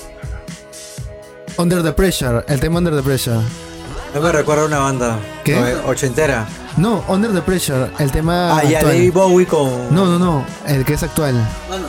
Under 1.57 1.83
the 1.83 1.93
Pressure, 1.93 2.45
el 2.49 2.61
tema 2.61 2.79
Under 2.79 2.95
the 2.95 3.03
Pressure. 3.03 3.41
No 4.15 4.21
me 4.21 4.33
recuerda 4.33 4.63
a 4.65 4.67
una 4.67 4.79
banda. 4.79 5.19
¿Qué? 5.45 5.57
no, 5.59 5.89
Ochentera. 5.89 6.47
No, 6.77 7.05
Under 7.09 7.33
the 7.33 7.43
Pressure, 7.43 7.91
el 7.99 8.11
tema. 8.11 8.59
Ah, 8.59 8.65
ya. 8.65 8.83
David 8.83 9.13
Bowie 9.13 9.47
con. 9.47 9.95
No, 9.95 10.07
no, 10.07 10.19
no, 10.19 10.45
el 10.67 10.85
que 10.85 10.95
es 10.95 11.03
actual. 11.03 11.35
Mano, 11.69 11.87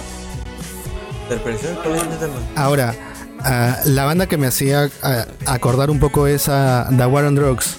¿Del 1.29 1.39
precio? 1.39 1.69
¿Cuál 1.83 1.95
es 1.95 2.03
el 2.03 2.09
tema? 2.19 2.33
Ahora, 2.55 2.93
ah, 3.41 3.77
la 3.85 4.05
banda 4.05 4.27
que 4.27 4.37
me 4.37 4.47
hacía 4.47 4.89
ah, 5.01 5.25
acordar 5.45 5.89
un 5.89 5.99
poco 5.99 6.27
es 6.27 6.47
a 6.49 6.87
The 6.95 7.05
War 7.05 7.25
on 7.25 7.35
Drugs. 7.35 7.77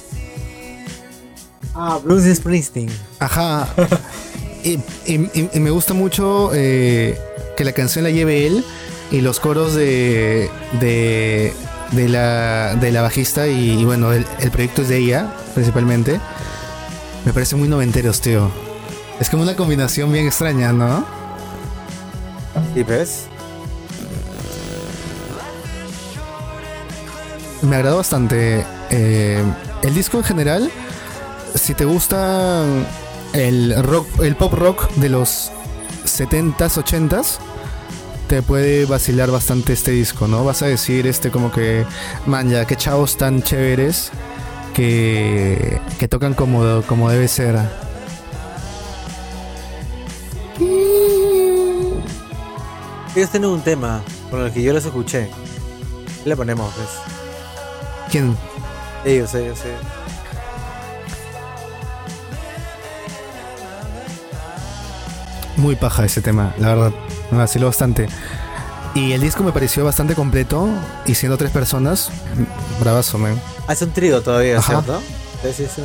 Ah, 1.74 1.98
Bruce 2.02 2.34
Springsteen. 2.34 2.90
Ajá. 3.18 3.68
y, 4.64 4.72
y- 5.06 5.30
y- 5.34 5.50
y 5.52 5.60
me 5.60 5.70
gusta 5.70 5.92
mucho 5.94 6.50
eh, 6.54 7.18
que 7.56 7.64
la 7.64 7.72
canción 7.72 8.04
la 8.04 8.10
lleve 8.10 8.46
él 8.46 8.64
y 9.10 9.20
los 9.20 9.40
coros 9.40 9.74
de, 9.74 10.48
de, 10.80 11.52
de 11.94 12.08
la, 12.08 12.74
de 12.76 12.90
la 12.92 13.02
bajista 13.02 13.46
y, 13.48 13.80
y 13.80 13.84
bueno, 13.84 14.12
el, 14.12 14.26
el 14.40 14.50
proyecto 14.50 14.82
es 14.82 14.88
de 14.88 14.98
ella, 14.98 15.34
principalmente. 15.54 16.20
Me 17.24 17.32
parece 17.32 17.56
muy 17.56 17.68
noventeros, 17.68 18.20
tío. 18.20 18.50
Es 19.20 19.30
como 19.30 19.42
una 19.42 19.54
combinación 19.56 20.12
bien 20.12 20.26
extraña, 20.26 20.72
¿no? 20.72 21.04
¿Y 22.74 22.82
ves? 22.82 23.26
Me 27.62 27.76
agradó 27.76 27.96
bastante. 27.98 28.64
eh, 28.90 29.42
el 29.82 29.94
disco 29.94 30.18
en 30.18 30.24
general, 30.24 30.70
si 31.54 31.74
te 31.74 31.84
gusta 31.84 32.62
el 33.32 33.74
rock, 33.82 34.06
el 34.22 34.36
pop 34.36 34.52
rock 34.54 34.90
de 34.96 35.08
los 35.08 35.50
70s, 36.04 36.82
80s, 36.82 37.38
te 38.26 38.42
puede 38.42 38.86
vacilar 38.86 39.30
bastante 39.30 39.72
este 39.72 39.90
disco, 39.90 40.26
¿no? 40.28 40.44
Vas 40.44 40.62
a 40.62 40.66
decir 40.66 41.06
este 41.06 41.30
como 41.30 41.52
que, 41.52 41.84
man, 42.26 42.48
ya, 42.50 42.64
qué 42.66 42.76
chavos 42.76 43.16
tan 43.16 43.42
chéveres 43.42 44.10
que, 44.72 45.80
que 45.98 46.08
tocan 46.08 46.34
como, 46.34 46.82
como 46.82 47.10
debe 47.10 47.28
ser. 47.28 47.58
Ellos 53.16 53.30
tienen 53.30 53.50
un 53.50 53.60
tema 53.60 54.02
con 54.30 54.40
el 54.40 54.52
que 54.52 54.62
yo 54.62 54.72
los 54.72 54.84
escuché. 54.84 55.30
¿Qué 56.22 56.28
le 56.28 56.36
ponemos, 56.36 56.74
pues? 56.74 56.88
¿Quién? 58.10 58.36
Ellos, 59.04 59.32
ellos, 59.34 59.58
ellos. 59.64 59.80
Muy 65.56 65.76
paja 65.76 66.04
ese 66.04 66.20
tema, 66.20 66.52
la 66.58 66.74
verdad. 66.74 67.03
Me 67.30 67.38
vaciló 67.38 67.66
bastante. 67.66 68.08
Y 68.94 69.12
el 69.12 69.20
disco 69.20 69.42
me 69.42 69.52
pareció 69.52 69.84
bastante 69.84 70.14
completo. 70.14 70.68
Y 71.06 71.14
siendo 71.14 71.36
tres 71.36 71.50
personas, 71.50 72.10
bravazo, 72.80 73.18
man. 73.18 73.40
Es 73.68 73.82
un 73.82 73.90
trío 73.92 74.22
todavía, 74.22 74.58
Ajá. 74.58 74.82
¿cierto? 74.82 75.02
Sí, 75.42 75.52
sí, 75.52 75.66
sí. 75.74 75.82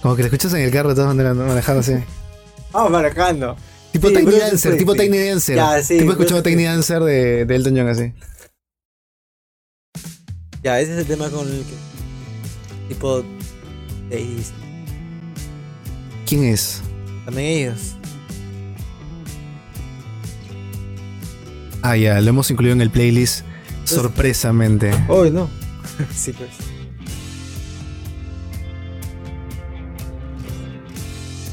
Como 0.00 0.16
que 0.16 0.22
lo 0.22 0.26
escuchas 0.26 0.52
en 0.54 0.62
el 0.62 0.70
carro 0.72 0.88
de 0.90 0.94
todas 0.96 1.08
maneras, 1.14 1.36
¿no? 1.36 1.44
Manejando 1.46 1.80
así. 1.80 1.94
Vamos 2.72 2.90
marcando. 2.90 3.56
Tipo 3.92 4.08
Sí, 4.08 4.14
Tiny 4.16 4.32
Dancer, 4.38 4.76
tipo. 4.78 4.94
Tiny 4.94 5.18
Dancer. 5.28 5.56
Ya, 5.56 5.82
sí, 5.82 5.98
tipo 5.98 6.12
escuchando 6.12 6.42
Bruce 6.42 6.50
Tiny 6.56 6.64
Dancer 6.64 7.02
de, 7.02 7.44
de 7.44 7.54
Elton 7.54 7.76
John 7.76 7.88
así. 7.88 8.12
Ya, 10.62 10.80
ese 10.80 10.92
es 10.94 10.98
el 11.00 11.06
tema 11.06 11.28
con 11.28 11.46
el 11.46 11.62
que. 11.64 11.74
Tipo. 12.88 13.22
de- 14.08 14.42
¿Quién 16.32 16.44
es? 16.44 16.80
También 17.26 17.46
ellos. 17.46 17.96
Ah, 21.82 21.94
ya, 21.94 22.18
lo 22.22 22.30
hemos 22.30 22.50
incluido 22.50 22.72
en 22.72 22.80
el 22.80 22.88
playlist 22.88 23.44
sorpresamente. 23.84 24.92
Hoy 25.08 25.30
no. 25.30 25.50
sí, 26.14 26.32
pues. 26.32 26.48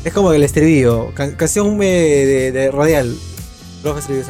Es 0.05 0.13
como 0.13 0.31
el 0.31 0.43
estribillo. 0.43 1.13
can- 1.13 1.35
canción 1.35 1.77
eh, 1.83 1.85
de, 2.25 2.51
de 2.53 2.71
radial. 2.71 3.17
Canción. 3.83 4.23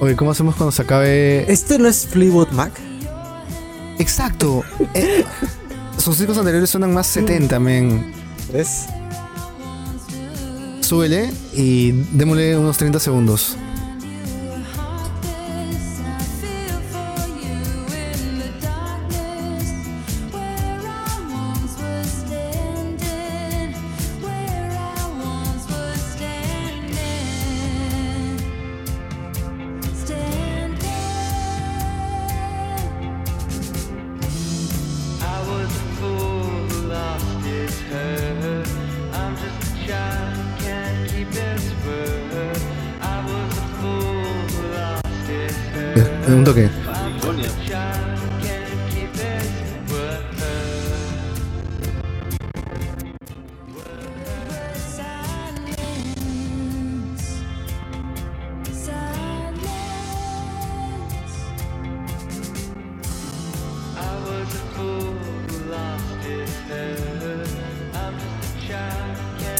Oye, 0.00 0.16
¿cómo 0.16 0.32
hacemos 0.32 0.56
cuando 0.56 0.72
se 0.72 0.82
acabe? 0.82 1.48
¿Esto 1.48 1.78
no 1.78 1.86
es 1.86 2.08
Fleetwood 2.08 2.48
Mac? 2.50 2.72
Exacto. 4.00 4.64
Eh, 4.94 5.24
sus 5.98 6.18
discos 6.18 6.38
anteriores 6.38 6.70
suenan 6.70 6.92
más 6.92 7.06
70, 7.06 7.58
men. 7.60 8.12
¿Ves? 8.52 8.86
Súbele 10.80 11.32
y 11.54 11.92
démosle 12.12 12.56
unos 12.58 12.76
30 12.76 13.00
segundos. 13.00 13.56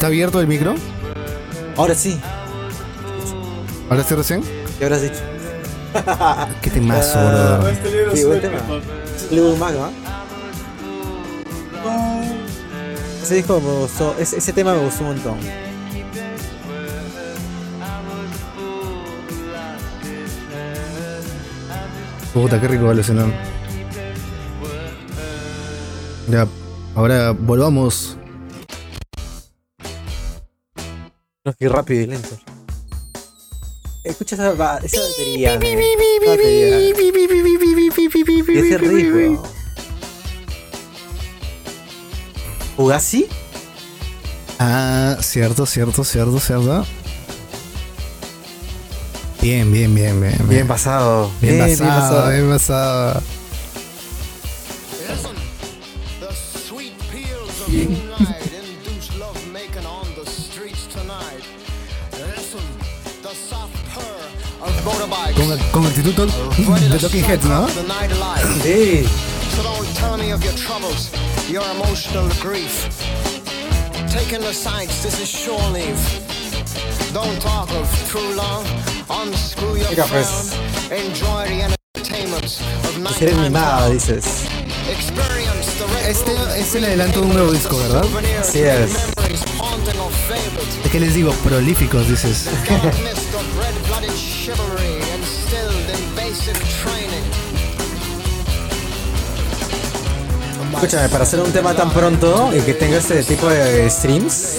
¿Está 0.04 0.10
abierto 0.12 0.38
el 0.38 0.46
micro? 0.46 0.74
Ahora 1.78 1.94
sí. 1.94 2.20
¿Ahora 3.88 4.04
sí 4.04 4.14
recién? 4.14 4.42
¿Qué 4.78 4.84
habrás 4.84 5.00
dicho? 5.00 5.20
Qué 6.60 6.68
temazo, 6.68 7.18
bro. 7.26 7.68
Este 7.68 7.90
libro 7.90 8.12
Sí, 8.12 8.18
es 8.20 8.26
buen 8.26 8.40
tema. 8.42 8.58
Fleetwood 9.30 9.56
Mac, 9.56 9.74
¿no? 9.74 9.90
Ese 13.22 13.36
disco 13.36 13.58
me 13.62 13.80
gustó. 13.80 14.14
Ese, 14.18 14.36
ese 14.36 14.52
tema 14.52 14.74
me 14.74 14.80
gustó 14.80 15.04
un 15.04 15.08
montón. 15.08 15.38
Puta, 22.34 22.60
qué 22.60 22.68
rico 22.68 22.90
alucinón. 22.90 23.32
Ya, 26.28 26.46
ahora 26.94 27.30
volvamos. 27.30 28.18
No, 31.44 31.52
que 31.52 31.68
rápido 31.68 32.02
y 32.02 32.06
lento. 32.06 32.36
Escucha 34.02 34.34
esa, 34.34 34.52
ba- 34.52 34.80
esa 34.82 35.00
batería. 35.00 35.58
Y 38.54 38.72
ese. 38.72 39.38
Ah, 44.58 45.16
cierto, 45.20 45.66
cierto, 45.66 46.04
cierto, 46.04 46.40
cierto. 46.40 46.86
Bien, 49.40 49.70
bien, 49.70 49.94
bien, 49.94 50.20
bien. 50.20 50.36
Bien, 50.48 50.50
Bien 50.50 50.66
pasado. 50.68 51.30
bien 51.40 51.78
pasado, 51.78 52.30
bien 52.30 52.48
pasado. 52.48 53.22
Con, 65.74 65.82
ready 65.82 66.88
de 66.88 66.98
Talking 67.00 67.24
Heads, 67.24 67.44
¿no? 67.46 67.66
Sí. 68.62 69.04
So 69.56 69.62
don't 69.64 69.84
tell 69.96 70.16
me 70.16 70.30
of 70.30 70.40
your 70.44 70.54
troubles, 70.54 71.10
your 71.50 71.64
emotional 71.74 72.28
grief. 72.40 72.86
Taking 74.08 74.40
the 74.40 74.52
sights, 74.54 75.02
this 75.02 75.20
is 75.20 75.28
shore 75.28 75.58
leave. 75.72 75.98
Don't 77.12 77.40
talk 77.42 77.68
of 77.72 77.90
too 78.08 78.22
long, 78.36 78.64
unscrew 79.10 79.74
your 79.74 79.90
Mira, 79.90 80.04
frown. 80.04 80.96
Enjoy 80.96 81.48
the 81.48 81.74
entertainment 81.96 82.62
of 82.84 82.98
nighttime 83.00 83.92
dices. 83.92 84.46
Este 86.06 86.36
es 86.56 86.74
el 86.76 86.84
adelanto 86.84 87.20
de 87.20 87.26
un 87.26 87.32
nuevo 87.34 87.50
disco, 87.50 87.76
¿verdad? 87.78 88.04
Así 88.38 88.62
es. 88.62 88.92
Es 90.84 90.90
que 90.92 91.00
les 91.00 91.14
digo, 91.14 91.32
prolíficos, 91.42 92.08
dices. 92.08 92.48
Escúchame, 100.84 101.08
para 101.08 101.24
hacer 101.24 101.40
un 101.40 101.50
tema 101.50 101.72
tan 101.72 101.90
pronto 101.90 102.50
y 102.54 102.60
que 102.60 102.74
tenga 102.74 102.98
este 102.98 103.22
tipo 103.22 103.48
de 103.48 103.88
streams, 103.88 104.58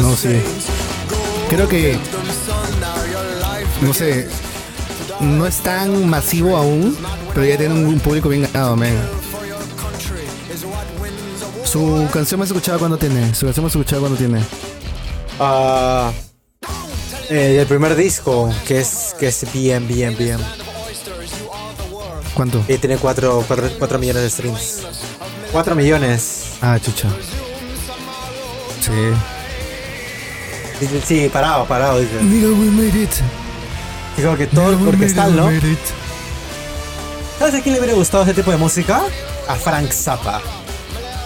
No, 0.00 0.16
sí. 0.16 0.40
Creo 1.50 1.68
que. 1.68 1.98
No 3.82 3.92
sé. 3.92 4.26
no 5.20 5.46
es 5.46 5.58
tan 5.58 6.08
masivo 6.08 6.56
aún, 6.56 6.96
pero 7.34 7.44
ya 7.44 7.58
tiene 7.58 7.74
un, 7.74 8.00
público 8.00 8.30
bien 8.30 8.48
ganado, 8.50 8.76
men. 8.76 8.98
Su 11.64 12.08
canción 12.10 12.40
más 12.40 12.48
escuchada 12.48 12.78
cuando 12.78 12.96
tiene, 12.96 13.34
su 13.34 13.44
canción 13.44 13.64
más 13.64 13.72
escuchada 13.74 14.00
cuando 14.00 14.16
tiene. 14.16 14.42
Ah, 15.38 16.12
eh, 17.28 17.58
el 17.60 17.66
primer 17.66 17.94
disco, 17.94 18.50
que 18.66 18.80
es, 18.80 19.14
que 19.20 19.28
es 19.28 19.52
bien, 19.52 19.86
bien, 19.86 20.16
bien. 20.16 20.38
¿Cuánto? 22.34 22.64
Y 22.68 22.78
tiene 22.78 22.96
4 22.96 23.44
millones 23.98 24.22
de 24.22 24.30
streams. 24.30 24.82
4 25.52 25.74
millones. 25.74 26.44
Ah, 26.60 26.78
chucha. 26.82 27.08
Sí. 28.80 28.90
Dice, 30.80 31.00
Sí, 31.06 31.28
parado, 31.32 31.64
parado, 31.66 32.00
dice. 32.00 32.20
Nigga, 32.22 32.48
we 32.48 32.66
made 32.70 33.02
it. 33.02 33.10
Digo 34.16 34.36
que 34.36 34.46
todo 34.46 34.88
orquestal, 34.88 35.32
made 35.32 35.56
it, 35.56 35.62
¿no? 35.62 36.04
¿Sabes 37.38 37.54
a 37.54 37.62
quién 37.62 37.74
le 37.74 37.80
hubiera 37.80 37.94
gustado 37.96 38.22
ese 38.24 38.34
tipo 38.34 38.50
de 38.50 38.56
música? 38.56 39.02
A 39.48 39.54
Frank 39.56 39.90
Zappa. 39.92 40.40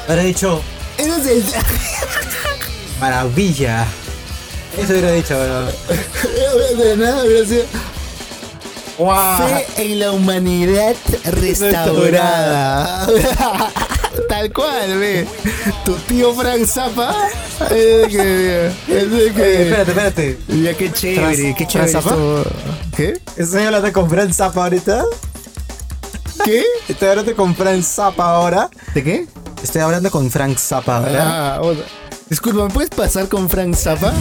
Hubiera 0.07 0.23
dicho, 0.23 0.63
Ese 0.97 1.11
es 1.19 1.27
el. 1.27 1.45
maravilla. 3.01 3.87
Eso 4.77 4.93
hubiera 4.93 5.13
dicho, 5.13 5.35
pero... 5.39 6.83
De 6.83 6.97
nada, 6.97 7.25
hubiera 7.25 7.47
sido. 7.47 7.65
¡Wow! 8.99 9.47
Fe 9.47 9.67
en 9.77 10.01
la 10.01 10.13
humanidad 10.13 10.97
restaurada. 11.25 13.07
Tal 14.29 14.53
cual, 14.53 14.99
ve. 14.99 15.27
Tu 15.85 15.95
tío 16.09 16.35
Frank 16.35 16.67
Zappa. 16.67 17.15
Es 17.71 18.09
que. 18.09 18.67
Es 18.67 19.33
que. 19.33 19.63
espérate, 19.63 19.91
espérate. 19.91 20.39
Ya 20.49 20.75
qué 20.75 20.93
chévere, 20.93 21.55
qué 21.57 21.67
chévere. 21.67 21.91
Frank 21.93 22.05
Zappa? 22.05 22.17
¿Qué? 22.97 23.21
¿Estoy 23.37 23.63
hablando 23.63 23.93
con 23.93 24.11
Frank 24.11 24.33
Zappa 24.33 24.65
ahorita? 24.65 25.05
¿Qué? 26.45 26.65
Estoy 26.89 27.09
hablando 27.09 27.37
con 27.37 27.55
Frank 27.55 27.83
Zappa 27.83 28.25
ahora. 28.25 28.69
¿De 28.95 29.05
qué? 29.05 29.27
Estoy 29.63 29.83
hablando 29.83 30.11
con 30.11 30.31
Frank 30.31 30.59
Zappa 30.59 30.97
ahora. 30.99 31.55
Ah. 31.57 31.61
Disculpa, 32.29 32.65
¿me 32.65 32.71
puedes 32.71 32.91
pasar 32.91 33.29
con 33.29 33.49
Frank 33.49 33.75
Zappa? 33.75 34.13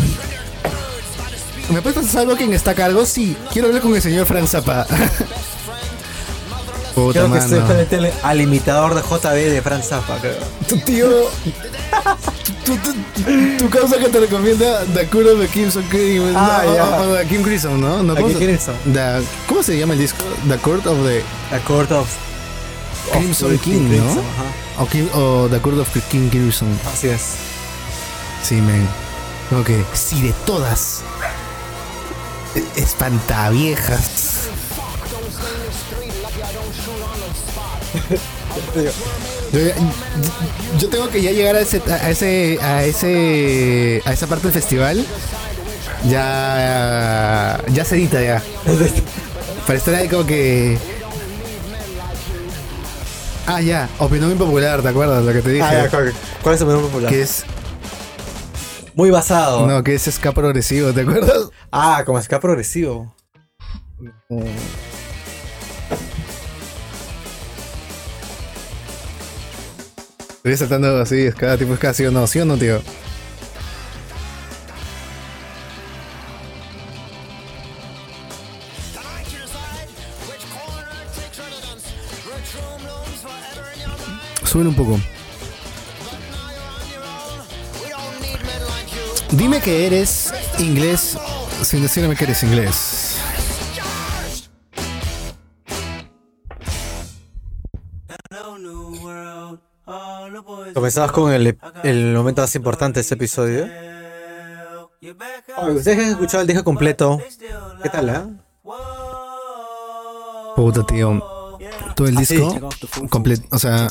¿Me 1.69 1.81
puedes 1.81 1.99
pasar 1.99 2.21
algo 2.21 2.35
quien 2.37 2.53
está 2.53 2.71
a 2.71 2.75
cargo? 2.75 3.05
Sí, 3.05 3.35
quiero 3.51 3.67
hablar 3.67 3.81
con 3.81 3.93
el 3.95 4.01
señor 4.01 4.25
Frank 4.25 4.47
Zappa. 4.47 4.85
Puta 6.95 7.19
Creo 7.19 7.31
que 7.31 7.37
estoy 7.37 7.59
frente 7.61 8.11
al, 8.23 8.41
imitador 8.41 8.95
de 8.95 9.01
JB 9.01 9.51
de 9.53 9.61
Frank 9.61 9.83
Zappa, 9.83 10.17
creo. 10.19 10.37
Tu 10.67 10.79
tío. 10.79 11.07
Tu, 12.65 12.75
tu, 12.77 12.93
tu 13.59 13.69
causa 13.69 13.97
que 13.97 14.09
te 14.09 14.19
recomienda 14.19 14.83
The 14.95 15.05
Cure 15.07 15.31
of 15.33 15.39
the 15.41 15.47
Crimson. 15.47 15.83
Ah, 16.35 16.63
no, 16.65 16.73
ya. 16.75 16.85
o- 16.85 17.11
o 17.11 17.15
The 17.17 17.25
Kim 17.27 17.43
Crimson, 17.43 17.79
¿no? 17.79 18.01
no 18.01 18.15
The 18.15 18.21
¿cómo, 18.21 18.33
Kim 18.33 18.47
Crimson. 18.47 18.75
¿Cómo 19.47 19.61
se 19.61 19.77
llama 19.77 19.93
el 19.93 19.99
disco? 19.99 20.23
The 20.47 20.57
Court 20.57 20.87
of 20.87 20.97
the 21.05 21.23
The 21.51 21.59
Court 21.67 21.91
of... 21.91 22.07
Crimson 23.11 23.53
of 23.53 23.61
King, 23.61 23.87
Crimson, 23.89 24.15
¿no? 24.15 24.83
O, 24.83 24.87
Kim- 24.87 25.09
o 25.13 25.47
The 25.51 25.59
Court 25.59 25.77
of 25.79 25.89
King 26.09 26.29
Crimson. 26.29 26.67
Así 26.91 27.09
es. 27.09 27.21
Sí, 28.41 28.55
men. 28.55 28.87
Que, 29.65 29.85
sí, 29.93 30.21
de 30.23 30.33
todas. 30.47 31.03
Espantaviejas. 32.75 34.47
Yo, 39.51 39.59
yo 40.79 40.89
tengo 40.89 41.09
que 41.09 41.21
ya 41.21 41.31
llegar 41.31 41.55
a 41.55 41.61
ese, 41.61 41.81
a 41.87 42.09
ese, 42.09 42.59
a 42.61 42.83
ese, 42.83 44.01
a 44.05 44.13
esa 44.13 44.27
parte 44.27 44.43
del 44.43 44.53
festival. 44.53 45.05
Ya, 46.05 47.59
ya 47.71 47.85
sedita 47.85 48.21
ya. 48.21 48.41
Para 49.65 49.79
estar 49.79 49.95
ahí 49.95 50.07
como 50.07 50.25
que. 50.25 50.77
Ah, 53.45 53.61
ya, 53.61 53.87
opinión 53.99 54.31
impopular, 54.31 54.81
¿te 54.81 54.89
acuerdas 54.89 55.23
lo 55.23 55.31
que 55.31 55.41
te 55.41 55.49
dije? 55.51 55.63
Ah, 55.63 55.83
ya, 55.83 55.89
¿cuál, 55.89 56.13
cuál 56.43 56.55
es 56.55 56.61
el 56.61 56.67
menú 56.67 56.81
popular? 56.81 57.09
que 57.09 57.21
es, 57.21 57.45
Muy 58.97 59.11
basado. 59.11 59.67
no, 59.67 59.83
que 59.83 59.93
es 59.93 60.05
ska 60.11 60.31
progresivo, 60.31 60.91
¿te 60.91 61.01
acuerdas? 61.01 61.51
Ah, 61.71 62.01
como 62.03 62.19
ska 62.19 62.39
progresivo. 62.39 63.13
Estoy 70.37 70.57
saltando 70.57 70.99
así, 70.99 71.27
es 71.27 71.35
cada 71.35 71.59
tipo 71.59 71.75
es 71.75 71.79
casi 71.79 72.07
o 72.07 72.11
no, 72.11 72.25
¿sí 72.25 72.39
o 72.39 72.45
no, 72.45 72.57
tío? 72.57 72.81
Suben 84.43 84.67
un 84.69 84.75
poco. 84.75 84.99
Dime 89.31 89.61
que 89.61 89.85
eres 89.85 90.33
inglés 90.59 91.17
sin 91.63 91.81
decirme 91.81 92.15
que 92.15 92.23
eres 92.23 92.43
inglés. 92.43 93.17
Comenzabas 100.73 101.11
con 101.11 101.31
el, 101.31 101.57
el 101.83 102.13
momento 102.13 102.41
más 102.41 102.55
importante 102.55 102.97
de 102.99 103.01
este 103.01 103.15
episodio. 103.15 103.65
Oye, 105.57 105.73
Ustedes 105.73 105.99
han 105.99 106.11
escuchado 106.11 106.41
el 106.41 106.47
disco 106.47 106.63
completo. 106.63 107.21
¿Qué 107.81 107.89
tal, 107.89 108.09
eh? 108.09 108.21
Puta, 110.55 110.85
tío. 110.85 111.19
Todo 111.95 112.07
el 112.07 112.17
Ah, 112.17 112.25
sí. 112.25 112.37
disco 112.37 112.69
completo, 113.09 113.47
o 113.51 113.59
sea, 113.59 113.87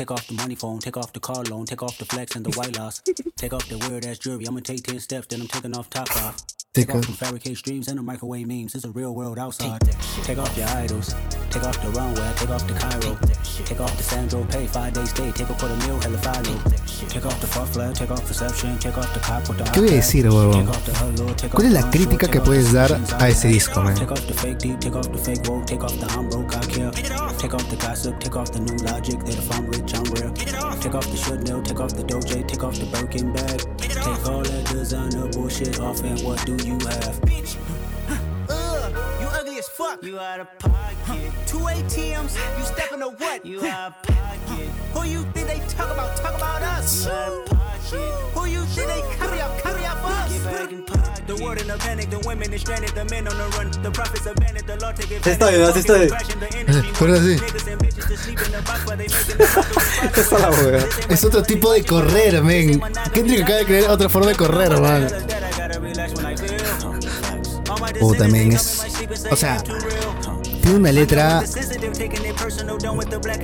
Take 0.00 0.12
off 0.12 0.26
the 0.26 0.32
cloud 0.32 0.32
chase, 0.32 0.32
take 0.32 0.32
off 0.32 0.32
the 0.32 0.32
Wi-Fi. 0.32 0.32
Take 0.32 0.32
off 0.32 0.34
the 0.34 0.34
money 0.34 0.54
phone, 0.54 0.78
take 0.78 0.96
off 0.96 1.12
the 1.12 1.20
car 1.20 1.44
loan, 1.44 1.66
take 1.66 1.82
off 1.82 1.98
the 1.98 2.04
flex 2.06 2.36
and 2.36 2.46
the 2.46 2.58
white 2.58 2.78
loss. 2.78 3.02
Take 3.36 3.52
off 3.52 3.68
the 3.68 3.78
weird 3.78 4.06
ass 4.06 4.18
jewelry, 4.18 4.46
I'ma 4.46 4.60
take 4.60 4.82
10 4.82 5.00
steps, 5.00 5.26
then 5.26 5.42
I'm 5.42 5.48
taking 5.48 5.76
off 5.76 5.90
top 5.90 6.10
off. 6.16 6.59
Take, 6.72 6.86
Take 6.86 6.94
off 6.94 6.98
off- 7.00 7.04
from 7.06 7.14
fabricate 7.14 7.56
streams 7.56 7.88
and 7.88 7.98
the 7.98 8.02
microwave 8.04 8.46
memes, 8.46 8.76
it's 8.76 8.84
a 8.84 8.92
real 8.92 9.12
world 9.12 9.40
outside. 9.40 9.80
Take 10.22 10.38
off 10.38 10.56
your 10.56 10.68
idols, 10.68 11.16
take 11.50 11.64
off 11.64 11.82
the 11.82 11.90
runway, 11.90 12.32
take 12.36 12.48
off 12.50 12.64
the 12.68 12.74
Cairo. 12.74 13.18
Take 13.64 13.80
off 13.80 13.96
the 13.96 14.04
Sandro 14.04 14.44
pay, 14.44 14.68
five 14.68 14.92
days 14.92 15.10
stay, 15.10 15.32
take 15.32 15.50
off 15.50 15.58
for 15.58 15.66
the 15.66 15.74
meal, 15.84 15.98
hella 16.00 16.18
final. 16.18 16.54
Take 17.08 17.26
off 17.26 17.40
the 17.40 17.48
fuck 17.48 17.94
take 17.94 18.10
off 18.12 18.24
perception, 18.24 18.78
take 18.78 18.96
off 18.96 19.12
the 19.14 19.18
cop 19.18 19.48
with 19.48 19.58
the 19.58 19.64
¿Qué 19.64 19.80
voy 19.80 19.88
a 19.88 19.92
decir, 19.94 20.26
huevón? 20.28 20.52
Take 20.64 20.68
off 20.68 20.84
the 20.84 20.92
hello, 20.92 21.34
take 21.34 21.50
¿Cuál 21.50 21.66
off 21.66 21.72
es 21.72 21.72
la 21.72 21.90
the 21.90 21.98
crítica 21.98 22.28
que 22.30 22.40
puedes 22.40 22.72
dar 22.72 22.92
a 23.18 23.28
ese 23.28 23.48
disco, 23.48 23.82
man? 23.82 23.96
Take 23.96 24.12
off 24.12 24.24
the 24.28 24.34
fake 24.34 24.58
deep, 24.58 24.78
take 24.78 24.94
off 24.96 25.10
the 25.10 25.18
fake 25.18 25.48
woke, 25.48 25.66
take 25.66 25.82
off 25.82 25.98
the 25.98 26.06
I'm 26.16 26.28
broke, 26.28 26.54
I 26.54 26.60
care. 26.66 26.92
Take 27.36 27.52
off 27.54 27.68
the 27.68 27.76
gossip, 27.76 28.20
take 28.20 28.36
off 28.36 28.52
the 28.52 28.60
new 28.60 28.76
logic, 28.86 29.18
that 29.24 29.34
if 29.36 29.50
I'm 29.50 29.66
rich, 29.66 29.92
I'm 29.92 30.04
real. 30.14 30.32
Take 30.78 30.94
off 30.94 31.10
the 31.10 31.16
should 31.16 31.48
know, 31.48 31.60
take 31.62 31.80
off 31.80 31.96
the 31.96 32.04
doje, 32.04 32.46
take 32.46 32.62
off 32.62 32.78
the 32.78 32.86
Birkin 32.86 33.32
bag. 33.32 33.58
Take 33.78 34.26
all 34.28 34.42
that 34.42 34.66
designer 34.72 35.26
bullshit 35.28 35.80
off, 35.80 36.00
and 36.04 36.20
what 36.22 36.44
do 36.46 36.56
you 36.64 36.78
have? 36.78 37.20
You 39.20 39.28
ugly 39.28 39.58
as 39.58 39.68
fuck. 39.68 40.02
You 40.02 40.18
out 40.18 40.40
of 40.40 40.58
pocket. 40.58 41.32
Two 41.46 41.58
ATMs. 41.58 42.36
You 42.58 42.64
stepping 42.64 43.00
to 43.00 43.10
what? 43.10 43.44
You 43.44 43.64
out 43.66 43.92
of 43.92 44.02
pocket. 44.02 44.68
Who 44.94 45.04
you 45.04 45.22
think 45.32 45.48
they 45.48 45.60
talk 45.68 45.90
about? 45.90 46.16
Talk 46.16 46.34
about 46.36 46.62
us. 46.62 47.04
You 47.06 47.12
out 47.12 47.32
of 47.32 47.46
pocket. 47.46 47.60
Who 48.34 48.46
you 48.46 48.62
think 48.64 48.88
they 48.88 49.02
carry 49.16 49.40
up? 49.40 49.58
Carry 49.62 49.84
up 49.84 50.04
us. 50.04 50.32
Get 50.32 50.44
back 50.44 50.72
in 50.72 50.84
pocket. 50.84 51.26
The 51.26 51.36
word 51.44 51.60
in 51.60 51.68
the 51.68 51.76
panic, 51.78 52.10
the 52.10 52.18
women 52.26 52.52
is 52.52 52.60
stranded, 52.62 52.90
the 52.90 53.04
men 53.04 53.28
on 53.28 53.38
the 53.38 53.46
run, 53.56 53.70
the 53.82 53.90
prophets 53.92 54.26
abandoned, 54.26 54.66
the 54.66 54.76
law 54.84 54.90
take 54.90 55.20
estoy, 55.20 55.54
estoy. 55.76 56.10
Pero 56.98 57.14
así. 57.14 57.36
Esta 60.02 60.20
es 60.20 60.32
la 60.32 60.50
wea. 60.50 60.88
Es 61.08 61.24
otro 61.24 61.42
tipo 61.44 61.72
de 61.72 61.84
correr, 61.84 62.42
men. 62.42 62.80
Kendrick 63.12 63.42
acaba 63.42 63.58
de 63.58 63.64
crear 63.64 63.90
otra 63.90 64.08
forma 64.08 64.30
de 64.30 64.34
correr, 64.34 64.80
man. 64.80 65.06
Puta, 67.98 68.28
men, 68.28 68.52
es... 68.52 68.82
O 69.30 69.36
sea, 69.36 69.62
tiene 70.62 70.76
una 70.76 70.92
letra 70.92 71.42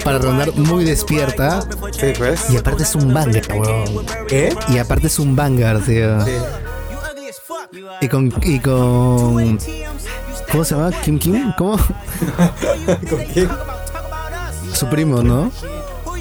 para 0.05 0.19
rondar 0.19 0.55
muy 0.55 0.85
despierta 0.85 1.63
Sí, 1.93 2.13
pues. 2.17 2.51
y 2.51 2.57
aparte 2.57 2.83
es 2.83 2.95
un 2.95 3.13
banger, 3.13 3.47
weón. 3.53 4.07
¿Qué? 4.29 4.55
Y 4.69 4.79
aparte 4.79 5.07
es 5.09 5.19
un 5.19 5.35
banger, 5.37 5.83
tío. 5.85 6.25
Sí. 6.25 6.33
Y 8.01 8.09
con... 8.09 8.33
Y 8.43 8.61
con... 8.61 9.59
¿Cómo 10.51 10.65
se 10.65 10.75
llama? 10.75 10.91
¿Kim 11.03 11.19
Kim? 11.19 11.53
¿Cómo? 11.59 11.77
¿Con 13.11 13.25
quién? 13.33 13.49
Su 14.73 14.87
primo, 14.87 15.23
¿no? 15.23 15.51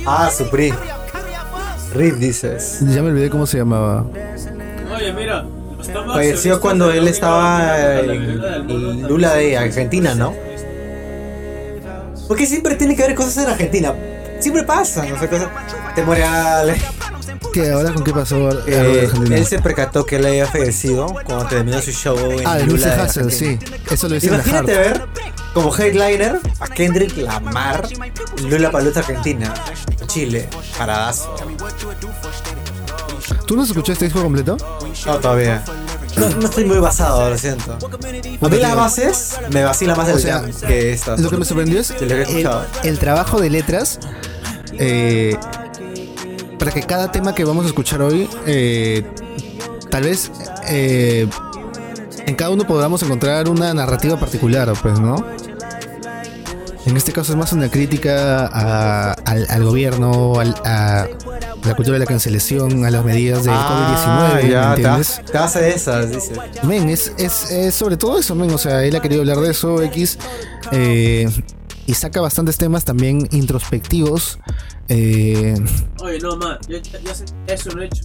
Ah, 0.05 0.29
up 0.39 0.53
us. 0.53 1.93
Rip 1.93 2.15
dices. 2.15 2.79
Ya 2.81 3.01
me 3.01 3.09
olvidé 3.09 3.29
cómo 3.29 3.45
se 3.45 3.57
llamaba. 3.57 4.05
Oye, 4.95 5.13
mira. 5.13 5.45
Falleció 6.13 6.59
cuando 6.59 6.91
él 6.91 7.07
estaba 7.07 7.99
en 7.99 9.07
Lula 9.07 9.33
de 9.33 9.57
Argentina, 9.57 10.15
¿no? 10.15 10.33
¿Por 12.27 12.37
qué 12.37 12.45
siempre 12.45 12.75
tiene 12.75 12.95
que 12.95 13.03
haber 13.03 13.15
cosas 13.15 13.43
en 13.43 13.49
Argentina? 13.49 13.93
siempre 14.39 14.63
pasa, 14.63 15.05
no 15.05 15.19
sé 15.19 15.27
cosas 15.27 15.47
temporales. 15.95 16.81
¿Qué 17.53 17.71
ahora 17.71 17.93
con 17.93 18.03
qué 18.03 18.11
pasó? 18.11 18.49
Eh, 18.67 19.09
él 19.31 19.45
se 19.45 19.59
percató 19.59 20.05
que 20.05 20.17
él 20.17 20.25
había 20.25 20.45
fallecido 20.45 21.07
cuando 21.25 21.45
terminó 21.47 21.81
su 21.81 21.91
show 21.91 22.17
en 22.31 22.45
Ah, 22.45 22.57
de 22.57 22.65
Lula 22.65 22.87
de 22.87 23.01
Hassel, 23.01 23.31
sí. 23.31 23.57
Eso 23.89 24.09
lo 24.09 24.15
hice 24.15 24.27
en 24.27 24.33
la 24.33 24.37
Imagínate 24.39 24.73
ver 24.77 25.01
como 25.53 25.75
headliner 25.75 26.39
a 26.59 26.67
Kendrick 26.67 27.17
Lamar 27.17 27.87
Lula 28.43 28.71
Palusa 28.71 28.99
Argentina, 28.99 29.53
Chile, 30.05 30.49
paradazo. 30.77 31.33
¿Tú 33.45 33.55
no 33.55 33.63
escuchaste 33.63 33.93
este 33.93 34.05
disco 34.05 34.21
completo? 34.21 34.57
No, 35.05 35.17
todavía. 35.19 35.63
No, 36.17 36.29
no 36.29 36.45
estoy 36.45 36.65
muy 36.65 36.79
basado, 36.79 37.29
lo 37.29 37.37
siento. 37.37 37.77
A 38.41 38.49
mí 38.49 38.57
las 38.57 38.75
bases 38.75 39.35
me 39.51 39.63
vacila 39.63 39.95
más 39.95 40.07
el 40.09 40.15
O 40.15 40.19
sea, 40.19 40.39
jam 40.41 40.51
que 40.67 40.93
estas. 40.93 41.19
Lo 41.19 41.29
que 41.29 41.37
me 41.37 41.45
sorprendió 41.45 41.79
es 41.79 41.91
el, 41.91 42.47
el 42.83 42.99
trabajo 42.99 43.39
de 43.39 43.49
letras 43.49 43.99
eh, 44.79 45.37
para 46.57 46.71
que 46.71 46.81
cada 46.83 47.11
tema 47.11 47.35
que 47.35 47.43
vamos 47.43 47.65
a 47.65 47.67
escuchar 47.67 48.01
hoy, 48.01 48.29
eh, 48.47 49.05
tal 49.91 50.03
vez 50.03 50.31
eh, 50.69 51.27
en 52.25 52.35
cada 52.35 52.49
uno 52.51 52.65
podamos 52.65 53.03
encontrar 53.03 53.49
una 53.49 53.73
narrativa 53.73 54.17
particular, 54.19 54.73
pues, 54.81 54.99
¿no? 54.99 55.17
En 56.85 56.95
este 56.97 57.11
caso 57.11 57.31
es 57.33 57.37
más 57.37 57.51
una 57.51 57.69
crítica 57.69 58.45
a- 58.47 59.13
al, 59.25 59.45
al 59.49 59.63
gobierno, 59.63 60.39
al- 60.39 60.55
a 60.63 61.07
la 61.65 61.75
cultura 61.75 61.93
de 61.95 61.99
la 61.99 62.05
cancelación, 62.05 62.85
a 62.85 62.91
las 62.91 63.03
medidas 63.03 63.43
del 63.43 63.53
Ah, 63.55 64.35
COVID-19, 64.39 64.43
¿me 64.43 64.49
ya, 64.51 64.61
te, 64.75 64.81
entiendes? 64.81 65.21
te 65.31 65.37
hace 65.37 65.69
esas, 65.69 66.09
dice. 66.11 66.33
Men, 66.63 66.89
es, 66.89 67.11
es, 67.17 67.51
es 67.51 67.73
sobre 67.75 67.97
todo 67.97 68.19
eso, 68.19 68.35
men. 68.35 68.51
O 68.51 68.57
sea, 68.57 68.83
él 68.83 68.95
ha 68.95 69.01
querido 69.01 69.21
hablar 69.21 69.39
de 69.39 69.51
eso, 69.51 69.81
X. 69.83 70.17
eh, 70.71 71.27
y 71.87 71.93
saca 71.93 72.19
bastantes 72.21 72.57
temas 72.57 72.83
también 72.85 73.27
introspectivos. 73.31 74.39
eh, 74.87 75.55
Oye, 76.01 76.19
no, 76.19 76.35
man, 76.37 76.57
yo 76.67 76.77
ya, 76.79 77.13
sé, 77.15 77.25
eso 77.47 77.69
lo 77.71 77.83
he 77.83 77.85
hecho. 77.87 78.03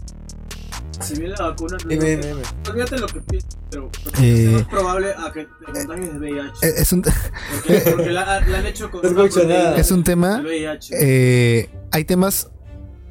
Si 1.00 1.14
bien 1.18 1.30
la 1.30 1.46
vacuna 1.48 1.78
no 1.82 1.88
Dime, 1.88 2.04
dime, 2.10 2.26
dime. 2.26 2.42
Olvídate 2.68 2.98
lo 2.98 3.06
que 3.06 3.20
piensas, 3.22 3.56
pero 3.70 3.90
Eh, 4.20 4.44
es 4.48 4.52
más 4.52 4.62
probable 4.64 5.08
a 5.16 5.32
que 5.32 5.44
te 5.44 5.64
contagies 5.72 6.12
de 6.12 6.18
VIH. 6.18 6.52
eh, 6.66 6.74
es, 6.76 6.92
un, 6.92 7.00
Porque, 7.02 7.80
porque 7.96 8.10
la, 8.10 8.40
la 8.40 8.58
han 8.58 8.66
hecho 8.66 8.90
con. 8.90 9.00
No 9.14 9.24
escucho 9.24 9.46
nada. 9.48 9.76
es 9.78 9.90
un 9.90 10.04
tema. 10.04 10.42
Eh, 10.90 11.70
hay 11.90 12.04
temas. 12.04 12.48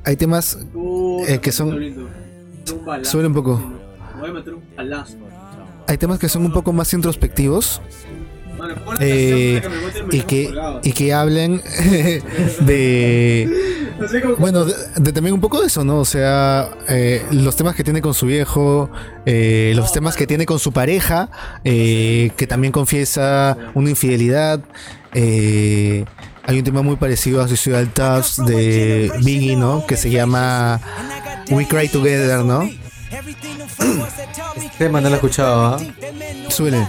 Hay 0.10 0.16
temas. 0.16 0.58
Eh, 1.28 1.38
que 1.40 1.52
son- 1.52 1.80
lindo. 1.80 2.10
Un 2.74 2.86
balazo. 2.86 3.12
Suele 3.12 3.28
un 3.28 3.34
poco. 3.36 3.62
Voy 4.20 4.32
a 4.32 4.34
meter 4.34 4.56
un 4.56 4.64
balazo. 4.76 5.14
Hay 5.88 5.98
temas 6.00 6.18
que 6.18 6.28
son 6.28 6.44
un 6.46 6.52
poco 6.52 6.74
más 6.74 6.92
introspectivos. 6.96 7.80
Eh, 9.00 9.62
y 10.12 10.22
que, 10.24 10.52
y 10.84 10.92
que 10.94 11.14
hablen 11.14 11.62
de. 12.62 13.78
Bueno, 14.40 14.64
de, 14.64 14.74
de 14.96 15.12
también 15.12 15.34
un 15.36 15.42
poco 15.42 15.60
de 15.60 15.68
eso, 15.68 15.84
¿no? 15.84 15.98
O 16.00 16.06
sea, 16.06 16.70
eh, 16.88 17.22
los 17.32 17.56
temas 17.58 17.76
que 17.76 17.84
tiene 17.84 18.02
con 18.02 18.14
su 18.14 18.26
viejo, 18.28 18.90
eh, 19.26 19.74
los 19.76 19.92
temas 19.92 20.16
que 20.16 20.26
tiene 20.26 20.46
con 20.46 20.58
su 20.58 20.72
pareja, 20.72 21.30
eh, 21.66 22.32
que 22.38 22.48
también 22.48 22.72
confiesa 22.72 23.58
una 23.76 23.90
infidelidad. 23.90 24.62
Hay 26.44 26.60
un 26.60 26.64
tema 26.64 26.82
muy 26.82 26.96
parecido 26.96 27.42
a 27.42 27.48
Suicidal 27.48 27.90
Touch 27.90 28.38
de 28.46 29.12
Biggie, 29.24 29.56
¿no? 29.56 29.86
Que 29.86 29.98
se 29.98 30.10
llama 30.10 30.80
We 31.50 31.68
Cry 31.68 31.88
Together, 31.88 32.44
¿no? 32.44 32.70
Tema 34.78 35.02
no 35.02 35.10
lo 35.10 35.16
he 35.16 35.18
escuchado, 35.18 35.66
¿ah? 35.66 35.80
Suele. 36.50 36.88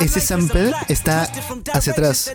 Ese 0.00 0.20
sample 0.20 0.72
está 0.88 1.30
hacia 1.72 1.92
atrás. 1.92 2.32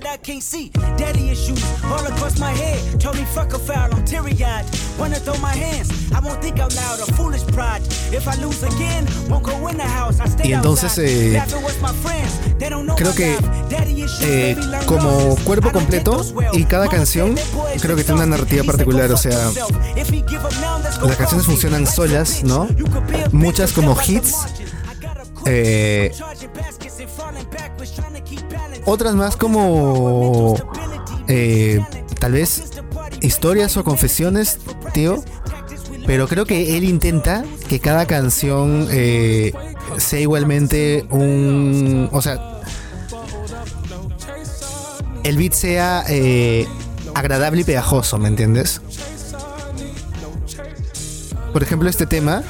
Y 10.44 10.54
entonces, 10.54 10.98
eh, 11.00 11.42
creo 12.96 13.16
que, 13.16 13.38
eh, 14.22 14.58
como 14.86 15.36
cuerpo 15.44 15.72
completo 15.72 16.24
y 16.54 16.66
cada 16.66 16.88
canción 16.88 17.36
creo 17.82 17.96
que 17.96 18.04
tiene 18.04 18.22
una 18.22 18.38
narrativa 18.38 18.64
particular, 18.64 19.08
"Go 19.10 19.16
o 19.16 19.18
sea, 19.18 19.50
las 21.02 21.18
canciones 21.18 21.46
funcionan 21.46 21.88
solas, 21.88 22.44
¿no? 22.44 22.68
Muchas 23.32 23.72
como 23.72 23.98
hits, 24.08 24.36
eh, 25.46 26.12
otras 28.86 29.16
más 29.16 29.36
como 29.36 30.56
eh, 31.28 31.80
tal 32.20 32.34
vez 32.34 32.72
historias 33.22 33.78
o 33.78 33.84
confesiones, 33.84 34.60
tío. 34.94 35.24
Pero 36.06 36.28
creo 36.28 36.46
que 36.46 36.78
él 36.78 36.84
intenta 36.84 37.46
que 37.70 37.80
cada 37.80 38.06
canción 38.06 38.88
eh, 38.92 39.54
sea 39.98 40.20
igualmente 40.20 41.06
un... 41.10 42.10
O 42.12 42.22
sea, 42.22 42.60
el 45.24 45.38
beat 45.38 45.54
sea 45.54 46.04
eh, 46.10 46.68
agradable 47.16 47.62
y 47.62 47.64
pegajoso, 47.64 48.18
¿me 48.18 48.28
entiendes? 48.28 48.82
Por 51.54 51.64
ejemplo, 51.64 51.90
este 51.90 52.06
tema, 52.06 52.44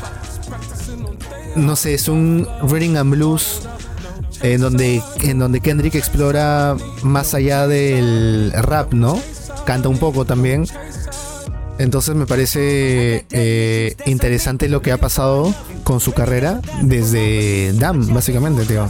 no 1.56 1.76
sé, 1.76 1.94
es 1.94 2.08
un 2.08 2.48
reading 2.64 2.96
and 2.96 3.12
blues 3.12 3.62
en 4.42 4.62
donde, 4.62 5.02
en 5.22 5.40
donde 5.40 5.62
Kendrick 5.62 5.96
explora 5.96 6.76
más 7.02 7.34
allá 7.34 7.68
del 7.68 8.52
rap, 8.54 8.94
¿no? 8.94 9.20
Canta 9.66 9.90
un 9.90 9.98
poco 9.98 10.26
también. 10.26 10.66
Entonces 11.80 12.16
me 12.16 12.26
parece 12.28 13.26
eh, 13.32 13.96
interesante 14.06 14.70
lo 14.70 14.82
que 14.82 14.92
ha 14.92 14.98
pasado 14.98 15.54
con 15.84 16.00
su 16.00 16.14
carrera 16.14 16.62
desde 16.82 17.74
Dam, 17.74 18.14
básicamente, 18.14 18.66
tío. 18.66 18.90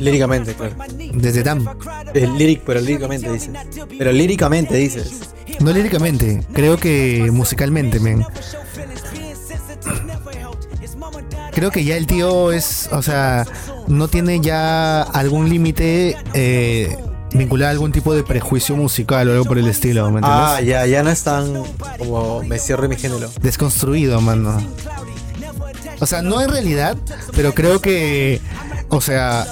Líricamente, 0.00 0.54
claro. 0.54 0.74
Desde 1.14 1.42
Dam. 1.42 1.66
El 2.12 2.36
lyric, 2.36 2.62
pero 2.66 2.80
líricamente 2.80 3.32
dices. 3.32 3.50
Pero 3.96 4.12
líricamente 4.12 4.76
dices. 4.76 5.20
No 5.60 5.72
líricamente, 5.72 6.42
creo 6.52 6.76
que 6.76 7.30
musicalmente, 7.32 8.00
men. 8.00 8.24
Creo 11.54 11.70
que 11.70 11.84
ya 11.84 11.96
el 11.96 12.06
tío 12.06 12.50
es, 12.52 12.88
o 12.90 13.00
sea, 13.02 13.46
no 13.86 14.08
tiene 14.08 14.40
ya 14.40 15.02
algún 15.02 15.48
límite 15.48 16.16
eh, 16.32 16.96
vinculado 17.32 17.68
a 17.68 17.72
algún 17.72 17.92
tipo 17.92 18.14
de 18.14 18.24
prejuicio 18.24 18.76
musical 18.76 19.28
o 19.28 19.32
algo 19.32 19.44
por 19.44 19.58
el 19.58 19.68
estilo, 19.68 20.10
¿me 20.10 20.18
entiendes? 20.18 20.42
Ah, 20.42 20.60
ya, 20.60 20.86
ya 20.86 21.02
no 21.02 21.10
es 21.10 21.22
tan 21.22 21.62
como 21.98 22.42
me 22.42 22.58
cierro 22.58 22.88
mi 22.88 22.96
género. 22.96 23.30
desconstruido, 23.40 24.20
mano. 24.20 24.58
O 26.00 26.06
sea, 26.06 26.22
no 26.22 26.40
en 26.40 26.50
realidad, 26.50 26.96
pero 27.36 27.54
creo 27.54 27.80
que, 27.80 28.40
o 28.88 29.00
sea, 29.00 29.46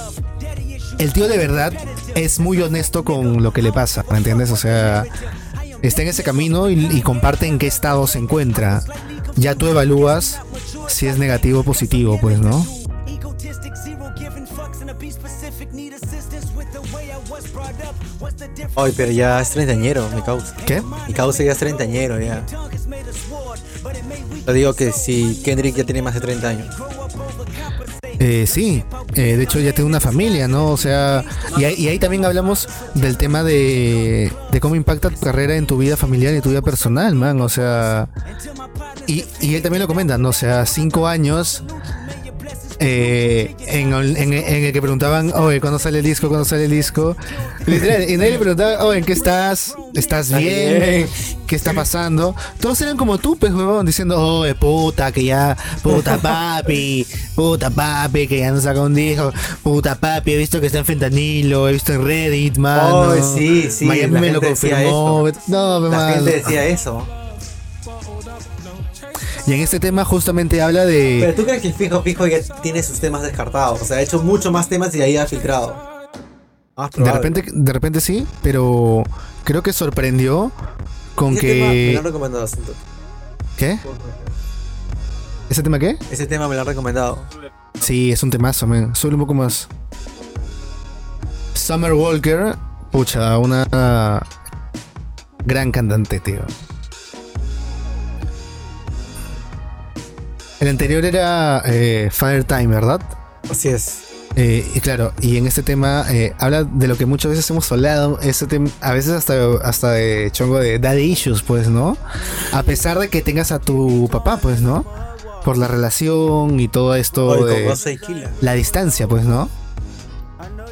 el 0.99 1.13
tío 1.13 1.27
de 1.27 1.37
verdad 1.37 1.73
es 2.15 2.39
muy 2.39 2.61
honesto 2.61 3.05
con 3.05 3.41
lo 3.41 3.53
que 3.53 3.61
le 3.61 3.71
pasa, 3.71 4.03
¿me 4.11 4.17
entiendes? 4.17 4.51
O 4.51 4.57
sea, 4.57 5.05
está 5.81 6.01
en 6.01 6.09
ese 6.09 6.23
camino 6.23 6.69
y, 6.69 6.85
y 6.85 7.01
comparte 7.01 7.47
en 7.47 7.59
qué 7.59 7.67
estado 7.67 8.07
se 8.07 8.19
encuentra. 8.19 8.83
Ya 9.35 9.55
tú 9.55 9.67
evalúas 9.67 10.39
si 10.87 11.07
es 11.07 11.17
negativo 11.17 11.61
o 11.61 11.63
positivo, 11.63 12.17
pues, 12.21 12.39
¿no? 12.39 12.65
Ay, 18.75 18.93
pero 18.95 19.11
ya 19.11 19.41
es 19.41 19.49
treintañero, 19.51 20.07
mi 20.09 20.21
causa. 20.21 20.55
¿Qué? 20.65 20.81
Mi 21.07 21.13
causa 21.13 21.43
ya 21.43 21.51
es 21.51 21.57
treintañero, 21.57 22.19
ya. 22.19 22.43
Yo 24.45 24.53
digo 24.53 24.73
que 24.73 24.91
si 24.91 25.41
Kendrick 25.43 25.75
ya 25.75 25.83
tiene 25.83 26.01
más 26.01 26.13
de 26.13 26.21
30 26.21 26.47
años. 26.49 26.75
Eh, 28.19 28.45
sí, 28.47 28.83
eh, 29.15 29.35
de 29.37 29.43
hecho 29.43 29.59
ya 29.59 29.73
tiene 29.73 29.89
una 29.89 29.99
familia, 29.99 30.47
¿no? 30.47 30.67
O 30.67 30.77
sea, 30.77 31.23
y 31.57 31.65
y 31.65 31.87
ahí 31.87 31.99
también 31.99 32.25
hablamos 32.25 32.69
del 32.93 33.17
tema 33.17 33.43
de, 33.43 34.31
de 34.51 34.59
cómo 34.59 34.75
impacta 34.75 35.09
tu 35.09 35.19
carrera 35.19 35.55
en 35.55 35.65
tu 35.65 35.77
vida 35.77 35.97
familiar 35.97 36.33
y 36.33 36.41
tu 36.41 36.49
vida 36.49 36.61
personal, 36.61 37.15
man. 37.15 37.41
O 37.41 37.49
sea, 37.49 38.07
y, 39.07 39.25
y 39.41 39.55
él 39.55 39.61
también 39.61 39.81
lo 39.81 39.87
comenta, 39.87 40.17
¿no? 40.17 40.29
O 40.29 40.33
sea, 40.33 40.65
cinco 40.65 41.07
años 41.07 41.63
eh, 42.85 43.55
en, 43.67 43.93
el- 43.93 44.17
en- 44.17 44.33
en 44.33 44.63
el 44.65 44.73
que 44.73 44.81
preguntaban, 44.81 45.31
oye, 45.33 45.61
¿cuándo 45.61 45.79
sale 45.79 45.99
el 45.99 46.03
disco? 46.05 46.27
¿Cuándo 46.27 46.43
sale 46.45 46.65
el 46.65 46.71
disco? 46.71 47.15
Literal, 47.65 48.09
y 48.09 48.17
nadie 48.17 48.31
le 48.31 48.39
preguntaba, 48.39 48.83
oye, 48.83 48.99
¿en 48.99 49.05
qué 49.05 49.13
estás? 49.13 49.73
¿Estás 49.93 50.27
¿Estás 50.27 50.39
bien? 50.41 51.07
¿Qué 51.47 51.55
está 51.55 51.71
pasando? 51.73 52.35
Todos 52.59 52.81
eran 52.81 52.97
como 52.97 53.17
tú, 53.17 53.37
pues, 53.37 53.53
huevón, 53.53 53.85
diciendo, 53.85 54.19
oye, 54.19 54.53
puta, 54.55 55.11
que 55.11 55.23
ya, 55.23 55.55
puta 55.81 56.17
papi, 56.17 57.05
puta 57.35 57.69
papi, 57.69 58.27
que 58.27 58.39
ya 58.39 58.51
no 58.51 58.59
saca 58.59 58.81
un 58.81 58.93
disco, 58.95 59.31
puta 59.61 59.95
papi, 59.95 60.33
he 60.33 60.37
visto 60.37 60.59
que 60.59 60.67
está 60.67 60.79
en 60.79 60.85
fentanilo, 60.85 61.69
he 61.69 61.73
visto 61.73 61.93
en 61.93 62.03
Reddit, 62.05 62.57
mano. 62.57 62.99
Oh, 63.11 63.35
sí, 63.37 63.69
sí, 63.71 63.85
Miami 63.85 64.13
la 64.15 64.19
me 64.21 64.31
lo 64.31 64.41
confirmó. 64.41 65.27
eso. 65.27 65.39
No, 65.47 65.79
me 65.79 65.89
La 65.89 65.97
mano. 65.97 66.15
gente 66.15 66.31
decía 66.31 66.65
eso. 66.65 67.05
Y 69.45 69.53
en 69.53 69.59
este 69.59 69.79
tema 69.79 70.05
justamente 70.05 70.61
habla 70.61 70.85
de... 70.85 71.17
Pero 71.21 71.35
tú 71.35 71.43
crees 71.43 71.61
que 71.61 71.67
el 71.69 71.73
fijo, 71.73 72.01
fijo 72.01 72.25
ya 72.27 72.37
tiene 72.61 72.81
sus 72.81 72.99
temas 72.99 73.21
descartados. 73.23 73.81
O 73.81 73.85
sea, 73.85 73.97
ha 73.97 74.01
hecho 74.01 74.21
mucho 74.23 74.51
más 74.51 74.69
temas 74.69 74.95
y 74.95 75.01
ahí 75.01 75.17
ha 75.17 75.25
filtrado. 75.25 75.75
Ah, 76.77 76.89
De 76.95 77.11
repente, 77.11 77.43
de 77.51 77.73
repente 77.73 77.99
sí, 78.01 78.25
pero 78.41 79.03
creo 79.43 79.61
que 79.61 79.73
sorprendió 79.73 80.51
con 81.15 81.33
Ese 81.37 81.41
tema 81.47 81.65
me 81.67 81.73
que. 81.73 81.91
lo 81.93 81.99
han 81.99 82.05
recomendado 82.05 82.43
bastante. 82.43 82.71
¿Qué? 83.57 83.77
¿Ese 85.49 85.61
tema 85.61 85.77
qué? 85.77 85.97
Ese 86.09 86.25
tema 86.25 86.47
me 86.47 86.55
lo 86.55 86.61
han 86.61 86.67
recomendado. 86.67 87.19
Sí, 87.79 88.11
es 88.11 88.23
un 88.23 88.29
temazo, 88.31 88.65
man. 88.65 88.95
Sube 88.95 89.13
un 89.13 89.19
poco 89.19 89.33
más. 89.33 89.67
Summer 91.53 91.93
Walker, 91.93 92.55
pucha, 92.91 93.37
una 93.37 94.23
gran 95.45 95.71
cantante, 95.71 96.19
tío. 96.21 96.39
El 100.63 100.69
anterior 100.69 101.03
era 101.03 101.61
eh, 101.65 102.07
Fire 102.09 102.45
Time, 102.45 102.67
¿verdad? 102.67 103.01
Así 103.51 103.67
es. 103.67 104.03
Eh, 104.37 104.65
y 104.73 104.79
claro, 104.79 105.11
y 105.19 105.35
en 105.35 105.45
este 105.45 105.61
tema 105.61 106.05
eh, 106.09 106.33
habla 106.39 106.63
de 106.63 106.87
lo 106.87 106.95
que 106.95 107.05
muchas 107.05 107.31
veces 107.31 107.49
hemos 107.49 107.69
hablado, 107.69 108.17
ese 108.21 108.47
tem- 108.47 108.71
a 108.79 108.93
veces 108.93 109.11
hasta, 109.11 109.55
hasta 109.61 109.91
de 109.91 110.29
chongo 110.31 110.59
de 110.59 110.79
daddy 110.79 111.01
issues, 111.01 111.41
pues, 111.43 111.67
¿no? 111.67 111.97
A 112.53 112.63
pesar 112.63 112.97
de 112.97 113.09
que 113.09 113.21
tengas 113.21 113.51
a 113.51 113.59
tu 113.59 114.07
papá, 114.09 114.37
pues, 114.37 114.61
¿no? 114.61 114.85
Por 115.43 115.57
la 115.57 115.67
relación 115.67 116.57
y 116.61 116.69
todo 116.69 116.95
esto 116.95 117.27
Oye, 117.27 117.67
de 117.67 118.29
la 118.39 118.53
distancia, 118.53 119.05
pues, 119.05 119.25
¿no? 119.25 119.49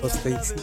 Ghostface. 0.02 0.56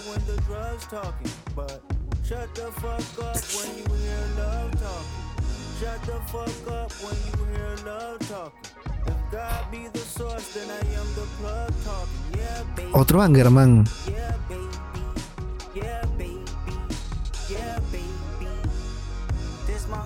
Otro 12.92 13.20
Angerman. 13.20 13.84
This 19.66 19.86
my 19.88 19.98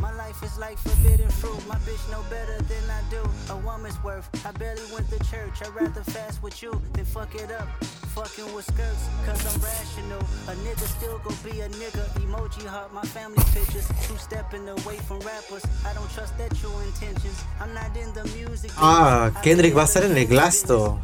My 0.00 0.12
life 0.14 0.42
is 0.42 0.56
like 0.58 0.78
forbidden 0.78 1.28
fruit. 1.28 1.60
My 1.68 1.76
bitch 1.86 2.02
know 2.10 2.22
better 2.30 2.56
than 2.70 2.84
I 2.90 3.00
do. 3.10 3.22
A 3.52 3.56
woman's 3.56 3.98
worth. 4.04 4.28
I 4.46 4.52
barely 4.52 4.82
went 4.94 5.08
to 5.10 5.18
church. 5.30 5.60
I'd 5.62 5.74
rather 5.74 6.02
fast 6.02 6.42
with 6.42 6.62
you 6.62 6.80
than 6.92 7.04
fuck 7.04 7.34
it 7.34 7.50
up. 7.50 7.68
Fucking 8.14 8.52
with 8.54 8.64
skirts, 8.64 9.04
cause 9.26 9.42
I'm 9.46 9.60
rational. 9.62 10.20
A 10.48 10.54
nigga 10.66 10.86
still 10.96 11.18
gon' 11.24 11.36
be 11.44 11.60
a 11.60 11.68
nigga. 11.68 12.04
Emoji 12.22 12.64
heart, 12.66 12.92
my 12.92 13.02
family 13.02 13.42
pictures. 13.54 13.86
Two 14.06 14.16
stepping 14.18 14.68
away 14.68 14.96
from 15.06 15.18
rappers. 15.20 15.64
I 15.86 15.92
don't 15.94 16.10
trust 16.12 16.36
their 16.38 16.48
true 16.48 16.76
intentions. 16.86 17.42
I'm 17.60 17.72
not 17.74 17.96
in 17.96 18.12
the 18.14 18.24
music. 18.36 18.70
Ah, 18.76 19.30
Kendrick 19.42 19.74
va 19.76 19.82
a 19.82 19.84
estar 19.84 20.02
en 20.04 20.16
el 20.16 20.26
Glasto. 20.26 20.98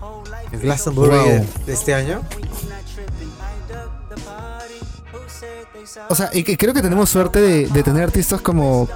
El 0.53 0.61
Glastonbury 0.61 1.11
Wow. 1.17 1.25
de, 1.27 1.65
de 1.67 1.73
este 1.73 1.95
año. 1.95 2.25
O 6.09 6.15
sea, 6.15 6.31
y 6.33 6.43
que 6.43 6.57
creo 6.57 6.73
que 6.75 6.83
tenemos 6.83 7.09
suerte 7.11 7.41
de, 7.41 7.67
de 7.67 7.83
tener 7.83 8.03
artistas 8.05 8.41
como, 8.41 8.89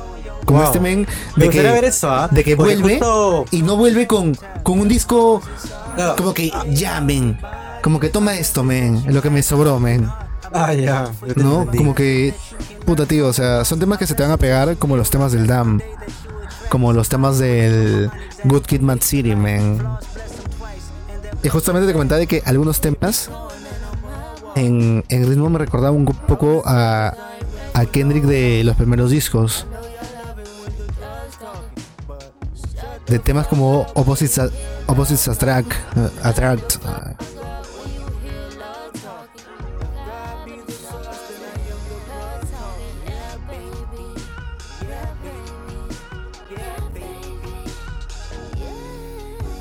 como 0.44 0.58
Wow. 0.60 0.68
este 0.68 0.80
men. 0.80 1.06
Me 1.36 1.44
De 1.44 1.50
que, 1.50 1.62
ver 1.62 1.84
eso, 1.84 2.10
¿ah? 2.10 2.28
de 2.30 2.42
que 2.44 2.56
Porque 2.56 2.76
vuelve 2.76 2.94
justo- 2.98 3.44
y 3.50 3.62
no 3.62 3.76
vuelve 3.76 4.06
con, 4.06 4.36
con 4.62 4.80
un 4.80 4.88
disco 4.88 5.40
como 6.16 6.32
que 6.34 6.50
ya, 6.70 7.00
men. 7.00 7.38
Como 7.82 8.00
que 8.00 8.08
toma 8.08 8.34
esto, 8.36 8.62
men. 8.64 9.02
Lo 9.12 9.22
que 9.22 9.30
me 9.30 9.42
sobró, 9.42 9.78
men. 9.78 10.08
Ah, 10.52 10.72
ya. 10.72 11.10
¿No? 11.36 11.60
entendí. 11.62 11.78
Como 11.78 11.94
que. 11.94 12.34
Puta, 12.86 13.04
tío. 13.06 13.26
O 13.28 13.32
sea, 13.32 13.64
son 13.64 13.78
temas 13.78 13.98
que 13.98 14.06
se 14.06 14.14
te 14.14 14.22
van 14.22 14.32
a 14.32 14.36
pegar 14.38 14.76
como 14.78 14.96
los 14.96 15.10
temas 15.10 15.32
del 15.32 15.46
Dam. 15.46 15.80
Como 16.70 16.92
los 16.92 17.08
temas 17.08 17.38
del 17.38 18.10
Good 18.44 18.62
Kid 18.62 18.80
Mad 18.80 18.98
City, 19.00 19.34
man. 19.36 19.98
Y 21.42 21.48
justamente 21.48 21.86
te 21.86 21.92
comentaba 21.92 22.18
de 22.18 22.26
que 22.26 22.42
algunos 22.44 22.80
temas 22.80 23.30
en, 24.58 25.04
en 25.08 25.28
ritmo 25.28 25.48
me 25.50 25.58
recordaban 25.58 25.96
un 25.96 26.04
poco 26.04 26.62
a, 26.66 27.14
a 27.74 27.86
Kendrick 27.86 28.24
de 28.24 28.62
los 28.64 28.76
primeros 28.76 29.10
discos. 29.10 29.66
De 33.06 33.18
temas 33.18 33.46
como 33.46 33.86
Opposites, 33.94 34.38
A- 34.38 34.50
Opposites 34.86 35.28
Attract. 35.28 35.72
eh, 35.96 36.08
Attract. 36.22 36.76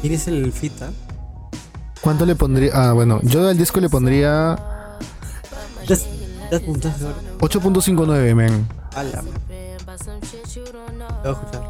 ¿Quién 0.02 0.14
es 0.14 0.28
el 0.28 0.52
fita? 0.52 0.90
¿Cuánto 2.02 2.26
le 2.26 2.36
pondría? 2.36 2.72
Ah, 2.74 2.94
bueno, 2.94 3.20
yo 3.24 3.48
al 3.48 3.58
disco 3.58 3.80
le 3.80 3.90
pondría 3.90 4.58
ya 6.52 6.58
apuntaste 6.58 7.04
ahora. 7.06 7.18
8.59, 7.40 8.36
men. 8.36 8.68
Ala. 8.96 9.24
Lo 9.24 9.30
voy 9.34 11.30
a 11.30 11.32
escuchar. 11.32 11.68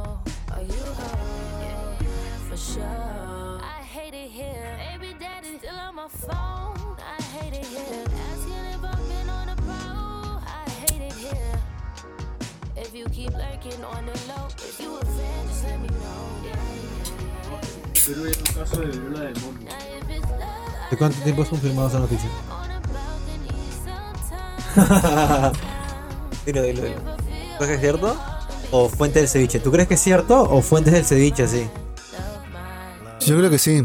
Es 12.75 12.93
de 12.93 13.03
¿De 20.89 20.97
cuánto 20.97 21.17
tiempo 21.23 21.41
has 21.41 21.49
confirmado 21.49 21.87
esa 21.89 21.99
noticia? 21.99 22.29
Dilo, 26.45 26.61
dilo, 26.61 26.81
dilo. 26.83 27.01
¿Crees 27.57 27.67
que 27.67 27.73
es 27.73 27.81
cierto? 27.81 28.15
¿O 28.71 28.89
fuente 28.89 29.19
del 29.19 29.27
ceviche? 29.27 29.59
¿Tú 29.59 29.71
crees 29.71 29.87
que 29.87 29.95
es 29.95 30.01
cierto 30.01 30.41
o 30.41 30.61
fuentes 30.61 30.93
del 30.93 31.05
ceviche 31.05 31.47
sí? 31.47 31.67
Yo 33.21 33.37
creo 33.37 33.49
que 33.49 33.59
sí. 33.59 33.83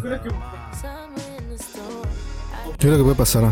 Yo 2.78 2.89
creo 2.89 2.97
que 2.97 3.02
puede 3.02 3.16
pasar. 3.16 3.51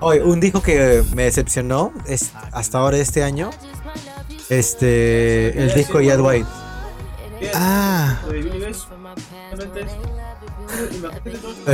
Oye, 0.00 0.22
un 0.22 0.40
disco 0.40 0.62
que 0.62 1.02
me 1.14 1.24
decepcionó 1.24 1.92
es 2.06 2.30
hasta 2.52 2.78
ahora 2.78 2.96
este 2.98 3.22
año. 3.22 3.50
Este. 4.48 5.58
El 5.58 5.74
disco 5.74 5.98
de 5.98 6.06
Yad 6.06 6.20
White. 6.20 6.48
Ah, 7.54 8.18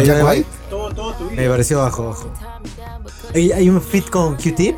¿Jack 0.04 0.26
White? 0.26 0.48
Me 1.34 1.48
pareció 1.48 1.78
bajo, 1.78 2.06
bajo. 2.08 2.32
Hay, 3.34 3.52
hay 3.52 3.68
un 3.68 3.80
fit 3.80 4.08
con 4.10 4.36
Q-Tip. 4.36 4.76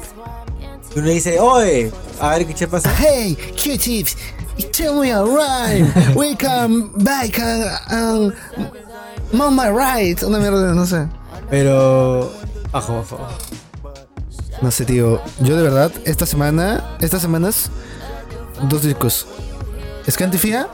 Y 0.96 0.98
uno 0.98 1.10
dice, 1.10 1.38
oye, 1.38 1.92
a 2.18 2.30
ver 2.30 2.46
qué 2.46 2.66
pasa. 2.66 2.90
hey, 2.96 3.36
Q-tips, 3.54 4.16
tell 4.72 4.94
me 4.94 5.12
a 5.12 5.22
rhyme. 5.22 5.92
Welcome 6.14 6.90
back 7.04 7.38
and, 7.38 7.64
and 7.90 8.32
on 9.38 9.54
my 9.54 9.68
right. 9.68 10.22
Una 10.22 10.38
mierda, 10.38 10.74
no 10.74 10.86
sé. 10.86 11.06
Pero. 11.50 12.32
Bajo, 12.72 12.94
bajo. 12.94 13.18
No 14.62 14.70
sé, 14.70 14.86
tío. 14.86 15.20
Yo 15.40 15.54
de 15.58 15.62
verdad, 15.64 15.92
esta 16.06 16.24
semana, 16.24 16.82
estas 16.98 17.20
semanas, 17.20 17.70
dos 18.62 18.80
discos. 18.80 19.26
Scantifia, 20.10 20.66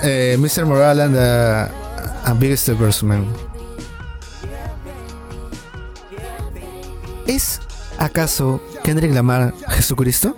eh, 0.00 0.38
Mr. 0.38 0.64
Moral 0.64 1.00
and, 1.00 1.14
uh, 1.14 1.68
and 2.24 2.40
Biggest 2.40 3.02
Man. 3.02 3.26
¿Es 7.26 7.60
acaso 7.98 8.62
Kendrick 8.84 9.14
Lamar 9.14 9.54
Jesucristo? 9.70 10.36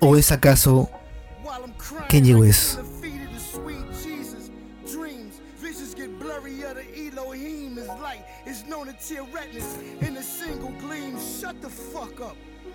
¿O 0.00 0.16
es 0.16 0.30
acaso 0.30 0.90
Kanye 2.10 2.34
West? 2.34 2.78
In. 3.02 3.66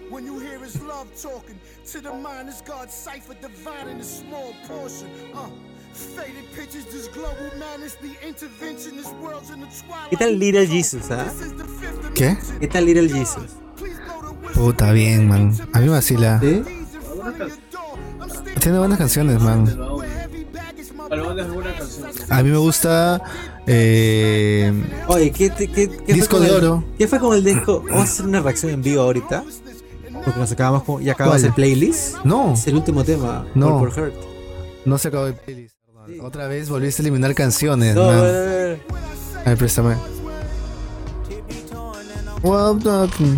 When 0.09 0.25
you 0.25 0.39
hear 0.39 0.59
his 0.59 0.81
love 0.81 1.07
talking 1.21 1.59
to 1.85 2.01
the 2.01 2.11
mind, 2.11 2.49
is 2.49 2.61
God's 2.61 2.93
cipher 2.93 3.33
dividing 3.35 4.01
a 4.01 4.03
small 4.03 4.53
portion. 4.67 5.09
Uh, 5.33 5.47
faded 5.93 6.45
pictures, 6.55 6.85
this 6.85 7.09
global 7.13 7.51
madness, 7.59 7.95
the 8.01 8.13
intervention, 8.27 8.97
this 8.97 9.07
world's 9.21 9.49
in 9.49 9.59
the 9.61 9.67
twilight. 9.67 10.09
¿Qué 10.09 10.17
tal 10.17 10.37
Little 10.39 10.67
Jesus, 10.67 11.09
ah? 11.11 11.25
¿Qué? 12.15 12.37
¿Qué 12.59 12.67
tal 12.67 12.85
Little 12.85 13.09
Jesus? 13.09 13.51
Puta 14.53 14.91
bien, 14.91 15.27
man. 15.27 15.53
A 15.73 15.79
mí 15.79 15.85
me 15.85 15.91
vacila. 15.91 16.39
¿Sí? 16.41 16.61
Tiene 18.59 18.77
buenas 18.79 18.97
canciones, 18.97 19.41
man. 19.41 19.67
A 22.29 22.43
mí 22.43 22.49
me 22.49 22.57
gusta. 22.57 23.21
Eh, 23.67 24.71
Oye, 25.07 25.31
¿qué, 25.31 25.49
te- 25.49 25.67
qué, 25.67 25.89
qué 25.89 26.13
Disco 26.13 26.37
fue 26.37 26.39
con 26.39 26.41
de 26.41 26.47
el- 26.57 26.63
oro. 26.63 26.83
¿Qué 26.97 27.07
fue 27.07 27.19
con 27.19 27.35
el 27.35 27.43
disco? 27.43 27.81
Vamos 27.87 27.99
a 27.99 28.03
hacer 28.03 28.25
una 28.25 28.41
reacción 28.41 28.71
en 28.73 28.81
vivo 28.81 29.01
ahorita. 29.01 29.43
Porque 30.23 30.39
nos 30.39 30.51
acabamos 30.51 30.83
con, 30.83 31.01
ya 31.03 31.13
acabamos 31.13 31.41
¿Cuál? 31.41 31.47
el 31.49 31.53
playlist. 31.53 32.17
no, 32.23 32.53
Es 32.53 32.67
el 32.67 32.75
último 32.75 33.03
tema. 33.03 33.45
No. 33.55 33.79
Hurt. 33.79 34.13
no 34.85 34.97
se 34.97 35.07
acabó 35.07 35.27
el 35.27 35.33
playlist. 35.35 35.70
Otra 36.21 36.47
vez 36.47 36.69
volviste 36.69 37.01
a 37.01 37.03
eliminar 37.03 37.33
canciones, 37.35 37.95
No, 37.95 38.05
man. 38.07 38.17
a 38.17 38.21
ver, 38.21 38.35
a 38.35 38.49
ver. 38.51 38.81
ver, 39.45 39.57
préstame. 39.57 39.95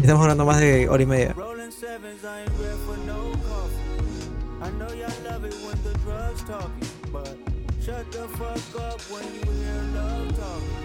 Estamos 0.02 0.22
hablando 0.22 0.45
más 0.45 0.60
de 0.60 0.88
hora 0.90 1.03
y 1.03 1.06
media. 1.06 1.34
Rolling 1.34 1.72
sevens, 1.72 2.23
I 2.23 2.41
ain't 2.44 2.52
ready 2.60 2.77
for 2.85 2.98
no 3.06 3.31
coffee. 3.44 4.61
I 4.61 4.69
know 4.77 4.88
y'all 4.94 5.11
love 5.30 5.45
it 5.45 5.53
when 5.65 5.84
the 5.84 5.94
drugs 6.06 6.41
talking, 6.44 6.88
but 7.11 7.38
shut 7.84 8.10
the 8.11 8.27
fuck 8.38 8.81
up 8.81 9.02
when 9.11 9.23
you 9.34 9.52
hear 9.52 9.81
love 9.94 10.30
talking. 10.38 10.80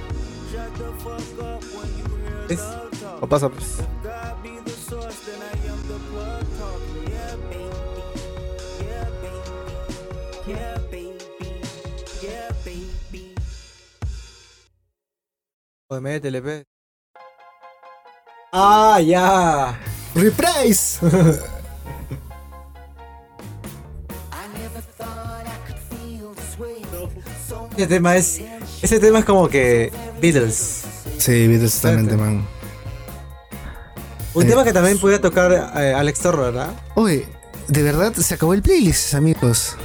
Shut 0.50 0.74
the 0.78 0.92
fuck 0.98 1.44
up 1.44 1.62
when 1.62 1.88
you 1.96 2.04
hear 2.26 2.48
¿Ves? 2.48 2.58
love 2.60 2.90
talking. 3.00 3.22
O 3.22 3.26
pasa 3.28 3.48
pues. 3.48 3.78
Yeah, 10.46 10.78
baby. 10.90 11.17
Yeah, 12.22 12.48
baby. 12.64 13.34
Métele, 16.00 16.40
pe. 16.42 16.64
Ah, 18.52 18.98
ya. 19.00 19.78
Reprise. 20.14 20.98
Ese 27.76 27.86
tema 27.86 28.16
es. 28.16 28.40
Ese 28.82 28.98
tema 29.00 29.20
es 29.20 29.24
como 29.24 29.48
que. 29.48 29.92
Beatles. 30.20 30.82
Sí, 31.18 31.46
Beatles 31.46 31.74
totalmente, 31.80 32.16
man. 32.16 32.46
Un 34.34 34.42
Eh, 34.42 34.46
tema 34.46 34.64
que 34.64 34.72
también 34.72 34.98
podía 34.98 35.20
tocar 35.20 35.52
eh, 35.76 35.94
Alex 35.94 36.20
Torro, 36.20 36.42
¿verdad? 36.44 36.70
Oye, 36.94 37.26
de 37.68 37.82
verdad 37.82 38.12
se 38.14 38.34
acabó 38.34 38.54
el 38.54 38.62
playlist, 38.62 39.14
amigos. 39.14 39.76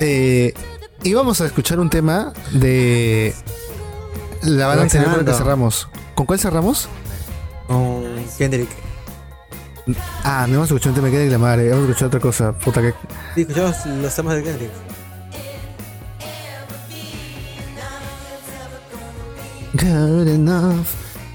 Eh, 0.00 0.52
íbamos 1.02 1.40
a 1.40 1.46
escuchar 1.46 1.80
un 1.80 1.90
tema 1.90 2.32
de 2.52 3.34
la 4.42 4.66
banda 4.66 4.82
anterior 4.84 5.10
con 5.10 5.24
la 5.24 5.32
que 5.32 5.38
cerramos. 5.38 5.88
¿Con 6.14 6.26
cuál 6.26 6.38
cerramos? 6.38 6.88
Con 7.66 8.04
Kendrick. 8.38 8.68
Ah, 10.24 10.46
no 10.48 10.56
hemos 10.56 10.68
escuchado 10.68 10.90
un 10.90 10.94
tema 10.96 11.06
de 11.06 11.12
Kendrick 11.12 11.32
Lamar, 11.32 11.60
eh, 11.60 11.68
hemos 11.70 11.82
escuchado 11.82 12.08
otra 12.08 12.20
cosa. 12.20 12.52
Puta 12.52 12.82
que. 12.82 12.92
Sí, 13.34 13.42
escuchamos 13.42 13.86
los 13.86 14.14
temas 14.14 14.36
de 14.36 14.42
Kendrick. 14.42 14.70
Good 19.72 20.28
enough. 20.28 20.86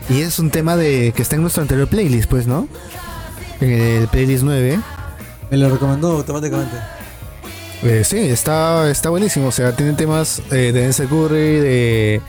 Y 0.09 0.21
es 0.21 0.39
un 0.39 0.49
tema 0.49 0.75
de 0.75 1.13
que 1.15 1.21
está 1.21 1.35
en 1.35 1.43
nuestro 1.43 1.61
anterior 1.61 1.87
playlist, 1.87 2.29
pues, 2.29 2.47
¿no? 2.47 2.67
En 3.61 3.71
el 3.71 4.07
playlist 4.07 4.43
9. 4.43 4.79
Me 5.51 5.57
lo 5.57 5.69
recomendó 5.69 6.11
automáticamente. 6.11 6.75
Eh, 7.83 8.03
sí, 8.03 8.17
está, 8.19 8.89
está 8.91 9.09
buenísimo. 9.09 9.47
O 9.47 9.51
sea, 9.51 9.75
tiene 9.75 9.93
temas 9.93 10.39
eh, 10.51 10.71
de 10.71 10.81
Denzel 10.81 11.07
Curry, 11.07 11.59
de 11.59 12.21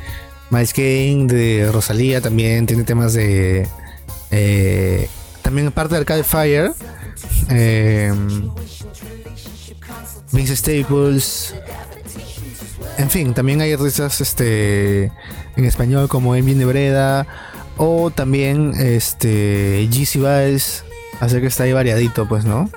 Miles 0.50 0.72
Kane, 0.72 1.26
de 1.26 1.70
Rosalía 1.70 2.20
también. 2.20 2.66
Tiene 2.66 2.84
temas 2.84 3.12
de. 3.12 3.68
eh, 4.30 5.08
también 5.42 5.70
parte 5.72 5.94
de 5.94 6.00
Arcade 6.00 6.24
Fire. 6.24 6.72
eh, 7.50 8.12
Vince 10.32 10.56
Staples. 10.56 11.54
En 12.98 13.10
fin, 13.10 13.34
también 13.34 13.60
hay 13.60 13.74
risas 13.76 14.20
este, 14.20 15.04
en 15.56 15.64
español 15.64 16.08
como 16.08 16.34
Envy 16.34 16.54
de 16.54 16.64
Breda. 16.64 17.26
O 17.76 18.10
también 18.10 18.72
este, 18.78 19.88
GC 19.90 20.16
Vice. 20.18 20.82
Así 21.20 21.40
que 21.40 21.46
está 21.46 21.64
ahí 21.64 21.72
variadito, 21.72 22.26
pues, 22.26 22.44
¿no? 22.44 22.70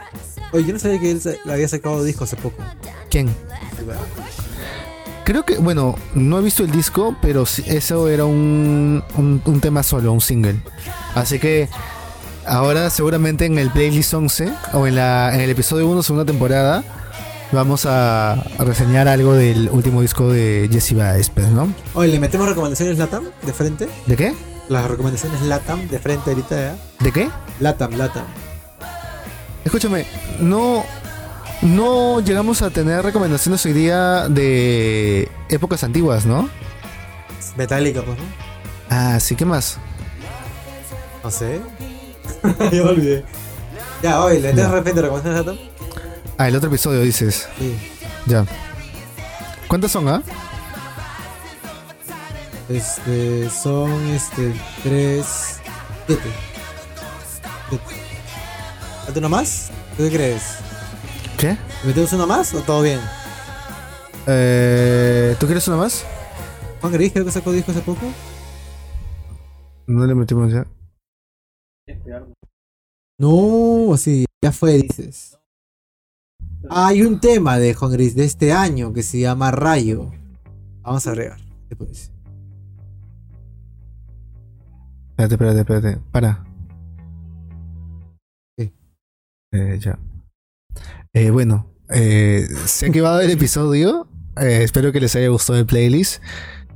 Oye, 0.51 0.65
yo 0.65 0.73
no 0.73 0.79
sabía 0.79 0.99
que 0.99 1.11
él 1.11 1.21
había 1.49 1.67
sacado 1.67 2.03
disco 2.03 2.23
hace 2.23 2.35
poco. 2.35 2.63
¿Quién? 3.09 3.29
Creo 5.23 5.43
que, 5.43 5.57
bueno, 5.57 5.95
no 6.13 6.39
he 6.39 6.41
visto 6.43 6.63
el 6.63 6.71
disco, 6.71 7.15
pero 7.21 7.43
eso 7.65 8.09
era 8.09 8.25
un, 8.25 9.03
un, 9.17 9.41
un 9.43 9.59
tema 9.59 9.81
solo, 9.81 10.13
un 10.13 10.21
single. 10.21 10.61
Así 11.15 11.39
que 11.39 11.67
ahora 12.45 12.89
seguramente 12.91 13.45
en 13.45 13.57
el 13.57 13.71
playlist 13.71 14.13
11 14.13 14.53
o 14.73 14.85
en, 14.85 14.95
la, 14.95 15.33
en 15.33 15.41
el 15.41 15.49
episodio 15.49 15.87
1, 15.87 16.03
segunda 16.03 16.25
temporada, 16.25 16.83
vamos 17.51 17.87
a, 17.87 18.33
a 18.33 18.63
reseñar 18.63 19.07
algo 19.07 19.33
del 19.33 19.69
último 19.71 20.01
disco 20.01 20.31
de 20.31 20.69
Jesse 20.71 20.93
Baez, 20.93 21.31
¿no? 21.51 21.73
Oye, 21.95 22.11
¿le 22.11 22.19
metemos 22.19 22.47
recomendaciones 22.47 22.99
LATAM 22.99 23.23
de 23.41 23.53
frente? 23.53 23.89
¿De 24.05 24.15
qué? 24.15 24.33
Las 24.69 24.87
recomendaciones 24.87 25.41
LATAM 25.41 25.87
de 25.87 25.99
frente 25.99 26.29
ahorita, 26.29 26.55
¿ya? 26.55 26.77
¿De 27.03 27.11
qué? 27.11 27.29
LATAM, 27.59 27.93
LATAM. 27.93 28.25
Escúchame, 29.65 30.05
no, 30.39 30.85
no 31.63 32.21
llegamos 32.21 32.61
a 32.61 32.69
tener 32.69 33.03
recomendaciones 33.03 33.65
hoy 33.65 33.73
día 33.73 34.29
de 34.29 35.27
épocas 35.49 35.83
antiguas, 35.83 36.27
¿no? 36.27 36.47
Metallica, 37.57 38.03
pues, 38.03 38.15
¿no? 38.17 38.23
Ah, 38.91 39.19
sí, 39.19 39.35
¿qué 39.35 39.43
más? 39.43 39.79
No 41.23 41.31
sé. 41.31 41.59
ya 42.43 42.69
me 42.71 42.81
olvidé. 42.81 43.25
Ya, 44.03 44.23
oye, 44.23 44.39
¿le 44.39 44.53
de 44.53 44.67
repente 44.67 45.01
recomendaciones? 45.01 45.59
Ah, 46.37 46.47
el 46.47 46.55
otro 46.55 46.69
episodio 46.69 47.01
dices. 47.01 47.47
Sí. 47.57 47.75
Ya. 48.27 48.45
¿Cuántas 49.67 49.91
son, 49.91 50.07
ah? 50.07 50.21
Este, 52.69 53.49
son, 53.49 53.91
este, 54.09 54.53
tres... 54.83 55.59
Siete. 56.05 56.29
Siete. 57.69 58.04
¿Falta 59.05 59.19
uno 59.19 59.29
más? 59.29 59.71
¿Tú 59.95 60.03
qué 60.03 60.09
crees? 60.09 60.57
¿Qué? 61.37 61.49
¿Le 61.83 61.87
metemos 61.87 62.11
uno 62.13 62.25
más 62.25 62.51
o 62.55 62.61
todo 62.61 62.81
bien? 62.81 62.99
Eh, 64.25 65.35
¿Tú 65.39 65.45
quieres 65.45 65.67
una 65.67 65.77
más? 65.77 66.03
Juan 66.81 66.91
Gris 66.93 67.13
creo 67.13 67.23
que 67.23 67.31
sacó 67.31 67.51
disco 67.51 67.71
hace 67.71 67.81
poco. 67.81 68.11
No 69.85 70.07
le 70.07 70.15
metimos 70.15 70.51
ya. 70.51 70.65
No, 73.19 73.95
sí, 73.95 74.25
ya 74.41 74.51
fue, 74.51 74.81
dices. 74.81 75.37
Hay 76.67 77.03
un 77.03 77.19
tema 77.19 77.59
de 77.59 77.75
Juan 77.75 77.91
Gris 77.91 78.15
de 78.15 78.25
este 78.25 78.53
año 78.53 78.91
que 78.91 79.03
se 79.03 79.19
llama 79.19 79.51
Rayo. 79.51 80.11
Vamos 80.81 81.05
a 81.05 81.11
agregar. 81.11 81.39
Después. 81.69 82.11
Espérate, 85.11 85.35
espérate, 85.35 85.59
espérate. 85.59 86.01
Para. 86.11 86.43
Eh, 89.55 89.79
ya. 89.79 89.97
Eh, 91.13 91.29
bueno, 91.29 91.71
eh, 91.89 92.45
se 92.65 92.85
ha 92.85 92.89
acabado 92.89 93.21
el 93.21 93.31
episodio. 93.31 94.07
Espero 94.37 94.91
que 94.91 94.99
les 94.99 95.15
haya 95.15 95.29
gustado 95.29 95.57
el 95.59 95.65
playlist. 95.65 96.21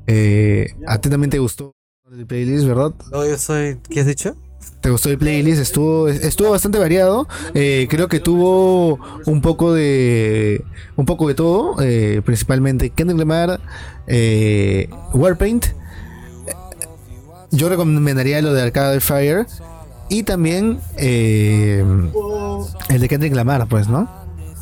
Eh, 0.08 0.74
a 0.88 1.00
ti 1.00 1.10
también 1.10 1.30
te 1.30 1.40
gustó 1.40 1.74
el 2.12 2.26
playlist, 2.26 2.66
¿verdad? 2.66 2.94
No, 3.12 3.26
yo 3.28 3.38
soy. 3.38 3.80
¿Qué 3.90 4.00
has 4.00 4.08
dicho? 4.08 4.36
¿Te 4.82 4.90
gustó 4.90 5.10
el 5.10 5.18
playlist? 5.18 5.62
Estuvo, 5.62 6.08
estuvo 6.08 6.52
bastante 6.52 6.80
variado. 6.80 7.28
Eh, 7.54 7.88
creo 7.90 8.08
que 8.08 8.22
tuvo 8.22 8.98
un 9.26 9.42
poco 9.42 9.74
de. 9.74 10.64
Un 10.96 11.06
poco 11.06 11.28
de 11.28 11.34
todo. 11.34 11.76
eh, 11.82 12.22
principalmente 12.24 12.92
Kendrick 12.92 13.20
Lamar. 13.20 13.60
Eh, 14.08 14.90
Warpaint. 15.14 15.66
Yo 17.52 17.68
recomendaría 17.68 18.42
lo 18.42 18.54
de 18.54 18.62
Arcade 18.62 19.02
Fire. 19.02 19.46
Y 20.10 20.24
también 20.24 20.80
eh, 20.98 21.86
el 22.90 23.00
de 23.00 23.08
Kendrick 23.08 23.34
Lamar, 23.36 23.68
pues, 23.68 23.88
¿no? 23.88 24.10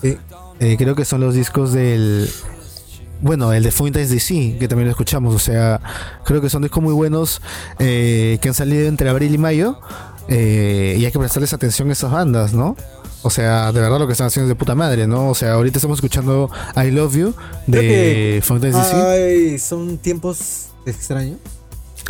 Sí. 0.01 0.17
Eh, 0.59 0.75
creo 0.77 0.95
que 0.95 1.05
son 1.05 1.21
los 1.21 1.33
discos 1.33 1.71
del. 1.71 2.29
Bueno, 3.21 3.51
el 3.53 3.63
de 3.63 3.71
Fuentes 3.71 4.11
DC, 4.11 4.57
que 4.59 4.67
también 4.67 4.87
lo 4.87 4.91
escuchamos. 4.91 5.33
O 5.33 5.39
sea, 5.39 5.79
creo 6.25 6.41
que 6.41 6.49
son 6.49 6.61
discos 6.61 6.83
muy 6.83 6.93
buenos 6.93 7.41
eh, 7.79 8.37
que 8.41 8.49
han 8.49 8.53
salido 8.53 8.87
entre 8.87 9.09
abril 9.09 9.33
y 9.33 9.37
mayo. 9.37 9.79
y 10.29 10.33
hay 11.05 11.11
que 11.11 11.17
prestarles 11.17 11.53
atención 11.53 11.89
a 11.89 11.93
esas 11.93 12.11
bandas, 12.11 12.53
¿no? 12.53 12.75
O 13.23 13.29
sea, 13.29 13.71
de 13.71 13.79
verdad 13.79 13.99
lo 13.99 14.05
que 14.05 14.11
están 14.11 14.27
haciendo 14.27 14.45
es 14.45 14.49
de 14.49 14.55
puta 14.55 14.75
madre, 14.75 15.07
¿no? 15.07 15.29
O 15.29 15.35
sea, 15.35 15.53
ahorita 15.53 15.79
estamos 15.79 15.97
escuchando 15.97 16.51
I 16.75 16.91
Love 16.91 17.15
You 17.15 17.33
de 17.65 18.41
Fuentes 18.43 18.75
DC. 18.75 18.95
Ay, 18.95 19.59
son 19.59 19.97
tiempos 19.97 20.67
extraños. 20.85 21.37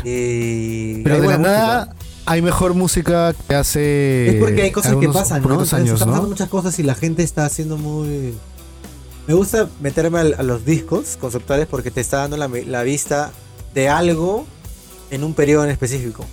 Pero 0.04 1.22
de 1.22 1.28
la 1.28 1.38
nada 1.38 1.86
música. 1.86 2.07
Hay 2.28 2.42
mejor 2.42 2.74
música 2.74 3.34
que 3.48 3.56
hace. 3.56 4.30
Es 4.30 4.36
porque 4.36 4.62
hay 4.64 4.72
cosas 4.72 4.96
que 4.98 5.08
pasan, 5.10 5.42
¿no? 5.42 5.48
poquitos 5.48 5.74
Entonces, 5.74 5.74
años, 5.74 5.94
están 5.94 6.10
pasando 6.10 6.24
¿no? 6.24 6.30
muchas 6.30 6.50
cosas 6.50 6.78
y 6.80 6.84
la 6.84 6.94
gente 6.94 7.24
está 7.24 7.46
haciendo 7.46 7.78
muy. 7.78 8.36
Me 9.28 9.34
gusta 9.34 9.68
meterme 9.82 10.20
a, 10.20 10.44
los 10.44 10.66
discos 10.66 11.18
conceptuales 11.20 11.68
porque 11.68 11.90
te 11.90 12.02
está 12.02 12.18
dando 12.18 12.38
la, 12.38 12.48
la 12.48 12.84
vista 12.84 13.32
de 13.74 13.90
algo 13.90 14.46
en 15.10 15.24
un 15.24 15.34
periodo 15.34 15.64
en 15.64 15.72
específico. 15.72 16.26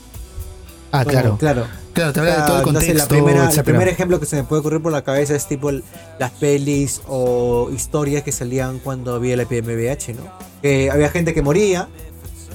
Ah, 0.93 1.01
Como- 1.05 1.11
claro. 1.13 1.37
Claro. 1.39 1.67
Claro, 1.93 2.13
te 2.13 2.19
habla 2.21 2.33
de 2.35 2.43
Ah, 2.43 2.47
todo 2.47 2.57
el 2.59 2.63
no 2.75 2.81
sé, 2.81 2.87
contexto, 2.89 3.15
la 3.15 3.21
primera, 3.23 3.51
el 3.51 3.65
primer 3.65 3.87
ejemplo 3.89 4.19
que 4.19 4.27
se 4.27 4.35
me 4.35 4.43
puede 4.43 4.61
ocurrir 4.61 4.83
por 4.83 4.91
la 4.91 5.03
cabeza 5.03 5.37
es 5.37 5.47
tipo 5.47 5.71
el- 5.71 5.85
las 6.19 6.33
pelis 6.33 7.03
o 7.07 7.71
historias 7.73 8.25
que 8.25 8.33
salían 8.33 8.81
cuando 8.81 9.15
había 9.15 9.37
la 9.37 9.45
epidemia 9.45 9.71
de 9.71 9.77
VIH, 9.77 10.15
¿no? 10.15 10.23
Que 10.61 10.91
había 10.91 11.09
gente 11.11 11.35
que 11.35 11.41
moría, 11.43 11.89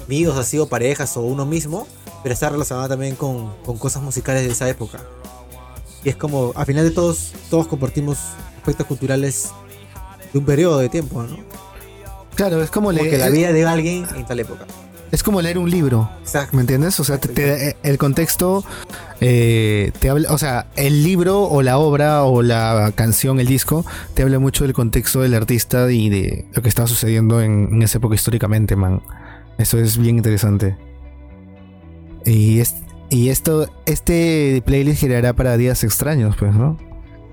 amigos 0.06 0.38
así 0.38 0.58
o 0.60 0.68
parejas 0.68 1.16
o 1.16 1.22
uno 1.22 1.46
mismo, 1.46 1.88
pero 2.24 2.34
está 2.34 2.50
relacionada 2.50 2.88
también 2.90 3.16
con, 3.16 3.54
con 3.66 3.78
cosas 3.78 4.02
musicales 4.04 4.44
de 4.44 4.52
esa 4.52 4.68
época. 4.70 5.00
Y 6.04 6.10
es 6.10 6.16
como, 6.16 6.54
al 6.56 6.66
final 6.66 6.86
de 6.86 6.92
todos, 6.92 7.34
todos 7.50 7.68
compartimos 7.68 8.18
aspectos 8.58 8.86
culturales 8.88 9.50
de 10.32 10.40
un 10.40 10.46
periodo 10.46 10.80
de 10.80 10.90
tiempo, 10.90 11.24
¿no? 11.24 11.38
Claro, 12.36 12.62
es 12.64 12.70
como 12.72 12.92
leer, 12.92 13.20
la 13.20 13.30
vida 13.30 13.52
de 13.52 13.66
alguien 13.66 14.06
en 14.16 14.26
tal 14.26 14.40
época. 14.40 14.66
es 15.12 15.24
como 15.24 15.42
leer 15.42 15.58
un 15.58 15.70
libro. 15.70 16.10
Exacto. 16.22 16.56
¿Me 16.56 16.62
entiendes? 16.62 16.98
O 17.02 17.04
sea, 17.04 17.18
te- 17.18 17.28
te- 17.30 17.76
el 17.84 17.98
contexto 17.98 18.64
eh, 19.20 19.92
te 20.00 20.10
habla, 20.10 20.32
o 20.32 20.38
sea, 20.38 20.68
el 20.78 21.04
libro 21.04 21.44
o 21.44 21.62
la 21.62 21.78
obra 21.80 22.24
o 22.24 22.42
la 22.42 22.94
canción, 22.96 23.42
el 23.42 23.48
disco, 23.48 23.86
te 24.14 24.24
habla 24.24 24.40
mucho 24.40 24.64
del 24.64 24.72
contexto 24.74 25.20
del 25.20 25.34
artista 25.34 25.92
y 25.92 26.08
de 26.10 26.46
lo 26.54 26.62
que 26.62 26.70
estaba 26.70 26.88
sucediendo 26.88 27.42
en, 27.42 27.68
en 27.74 27.82
esa 27.84 27.98
época 27.98 28.16
históricamente, 28.16 28.78
man. 28.78 29.02
Eso 29.58 29.78
es 29.80 29.98
bien 29.98 30.16
interesante. 30.18 30.78
Y, 32.26 32.60
es, 32.60 32.76
y 33.10 33.30
esto, 33.30 33.70
este 33.86 34.62
playlist 34.66 35.02
girará 35.02 35.34
para 35.34 35.58
días 35.58 35.84
extraños, 35.84 36.36
pues, 36.38 36.54
¿no? 36.54 36.78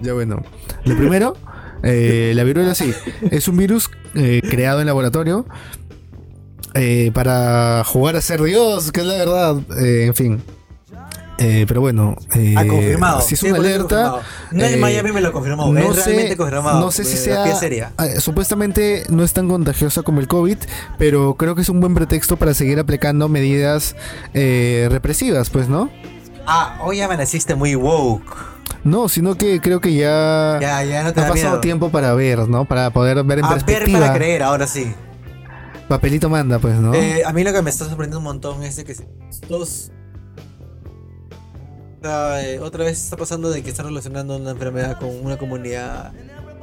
Ya 0.00 0.12
bueno. 0.12 0.42
Lo 0.84 0.96
primero, 0.98 1.36
eh, 1.82 2.32
la 2.34 2.44
viruela 2.44 2.74
sí, 2.74 2.92
es 3.30 3.48
un 3.48 3.56
virus 3.56 3.90
eh, 4.14 4.40
creado 4.48 4.80
en 4.80 4.86
laboratorio 4.86 5.46
eh, 6.74 7.10
para 7.14 7.82
jugar 7.84 8.16
a 8.16 8.20
ser 8.20 8.42
Dios, 8.42 8.92
que 8.92 9.00
es 9.00 9.06
la 9.06 9.14
verdad. 9.14 9.56
eh, 9.78 10.06
en 10.06 10.14
fin. 10.14 10.42
Eh, 11.38 11.66
pero 11.68 11.82
bueno, 11.82 12.16
eh, 12.34 12.54
Ha 12.56 12.66
confirmado. 12.66 13.20
si 13.20 13.34
es 13.34 13.42
una 13.42 13.58
100% 13.58 13.60
alerta. 13.60 14.20
No 14.52 14.64
en 14.64 14.74
eh, 14.74 14.76
Miami 14.78 15.12
me 15.12 15.20
lo 15.20 15.32
confirmó. 15.32 15.70
no 15.72 15.78
es 15.92 15.96
sé, 15.96 16.04
realmente 16.06 16.36
confirmado. 16.36 16.80
no 16.80 16.90
sé 16.90 17.04
si 17.04 17.12
de 17.12 17.18
sea. 17.18 17.54
Seria. 17.56 17.92
eh, 18.02 18.20
supuestamente 18.20 19.04
no 19.10 19.22
es 19.22 19.32
tan 19.34 19.46
contagiosa 19.48 20.02
como 20.02 20.20
el 20.20 20.28
COVID, 20.28 20.56
pero 20.98 21.34
creo 21.34 21.54
que 21.54 21.60
es 21.62 21.68
un 21.68 21.80
buen 21.80 21.94
pretexto 21.94 22.36
para 22.38 22.54
seguir 22.54 22.78
aplicando 22.78 23.28
medidas 23.28 23.96
eh, 24.32 24.88
represivas, 24.90 25.50
pues, 25.50 25.68
¿no? 25.68 25.90
Ah, 26.46 26.78
hoy 26.82 27.00
amaneciste 27.02 27.54
muy 27.54 27.74
woke. 27.74 28.34
No, 28.84 29.08
sino 29.08 29.34
que 29.36 29.60
creo 29.60 29.80
que 29.80 29.92
ya, 29.94 30.58
Ya, 30.60 30.84
ya 30.84 31.02
no 31.02 31.12
te 31.12 31.20
ha 31.20 31.28
pasado 31.28 31.48
miedo. 31.50 31.60
tiempo 31.60 31.90
para 31.90 32.14
ver, 32.14 32.48
¿no? 32.48 32.64
Para 32.64 32.90
poder 32.90 33.22
ver 33.24 33.40
en 33.40 33.44
A 33.44 33.54
ver 33.54 33.64
perspectiva. 33.64 33.98
para 34.00 34.14
creer, 34.14 34.42
ahora 34.42 34.66
sí. 34.66 34.94
Papelito 35.88 36.28
manda, 36.30 36.58
pues, 36.60 36.76
¿no? 36.76 36.94
Eh, 36.94 37.22
a 37.26 37.32
mí 37.32 37.44
lo 37.44 37.52
que 37.52 37.62
me 37.62 37.70
está 37.70 37.84
sorprendiendo 37.84 38.18
un 38.18 38.24
montón 38.24 38.62
es 38.62 38.76
de 38.76 38.84
que 38.84 38.94
todos. 39.48 39.90
O 42.01 42.05
sea, 42.05 42.47
eh, 42.47 42.60
otra 42.60 42.85
vez 42.85 43.02
está 43.02 43.16
pasando 43.16 43.51
de 43.51 43.62
que 43.62 43.70
están 43.70 43.86
relacionando 43.86 44.36
una 44.36 44.51
enfermedad 44.51 44.98
con 44.98 45.09
una 45.24 45.36
comunidad, 45.39 46.12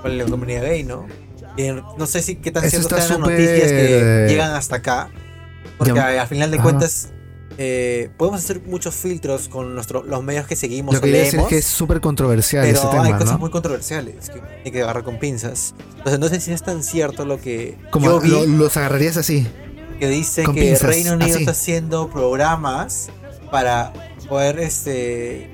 con 0.01 0.17
la 0.17 0.25
comunidad 0.25 0.61
gay, 0.63 0.83
¿no? 0.83 1.05
Y 1.57 1.67
no 1.97 2.05
sé 2.05 2.21
si 2.21 2.35
qué 2.37 2.51
tan 2.51 2.63
Eso 2.63 2.77
cierto 2.77 2.95
está 2.95 3.07
sean 3.07 3.21
las 3.21 3.29
noticias 3.29 3.71
que 3.71 4.25
llegan 4.29 4.51
hasta 4.51 4.77
acá. 4.77 5.09
Porque 5.77 5.93
Ya- 5.93 6.21
al 6.21 6.27
final 6.27 6.49
de 6.51 6.57
Ajá. 6.57 6.63
cuentas, 6.63 7.09
eh, 7.57 8.09
podemos 8.17 8.43
hacer 8.43 8.61
muchos 8.65 8.95
filtros 8.95 9.47
con 9.49 9.75
nuestro, 9.75 10.03
los 10.03 10.23
medios 10.23 10.47
que 10.47 10.55
seguimos 10.55 10.93
Lo 10.95 10.99
o 10.99 11.03
que 11.03 11.11
decir 11.11 11.33
leemos. 11.33 11.45
es 11.45 11.49
que 11.49 11.57
es 11.59 11.65
súper 11.65 11.99
controversial 12.01 12.63
Pero 12.65 12.77
ese 12.77 12.87
hay 12.87 13.03
tema, 13.03 13.17
cosas 13.17 13.33
¿no? 13.33 13.39
muy 13.39 13.49
controversiales 13.51 14.29
que 14.29 14.41
hay 14.65 14.71
que 14.71 14.81
agarrar 14.81 15.03
con 15.03 15.19
pinzas. 15.19 15.75
Entonces 15.97 16.19
no 16.19 16.27
sé 16.29 16.39
si 16.39 16.51
es 16.51 16.63
tan 16.63 16.83
cierto 16.83 17.25
lo 17.25 17.39
que 17.39 17.77
Como 17.91 18.05
yo 18.07 18.19
vi 18.21 18.29
lo- 18.29 18.45
los 18.45 18.77
agarrarías 18.77 19.17
así. 19.17 19.47
que 19.99 20.07
dice 20.07 20.43
que 20.45 20.51
pinzas, 20.61 20.81
Reino 20.89 21.13
Unido 21.13 21.29
así. 21.31 21.39
está 21.39 21.51
haciendo 21.51 22.09
programas 22.09 23.09
para 23.51 23.93
poder 24.27 24.59
este 24.59 25.49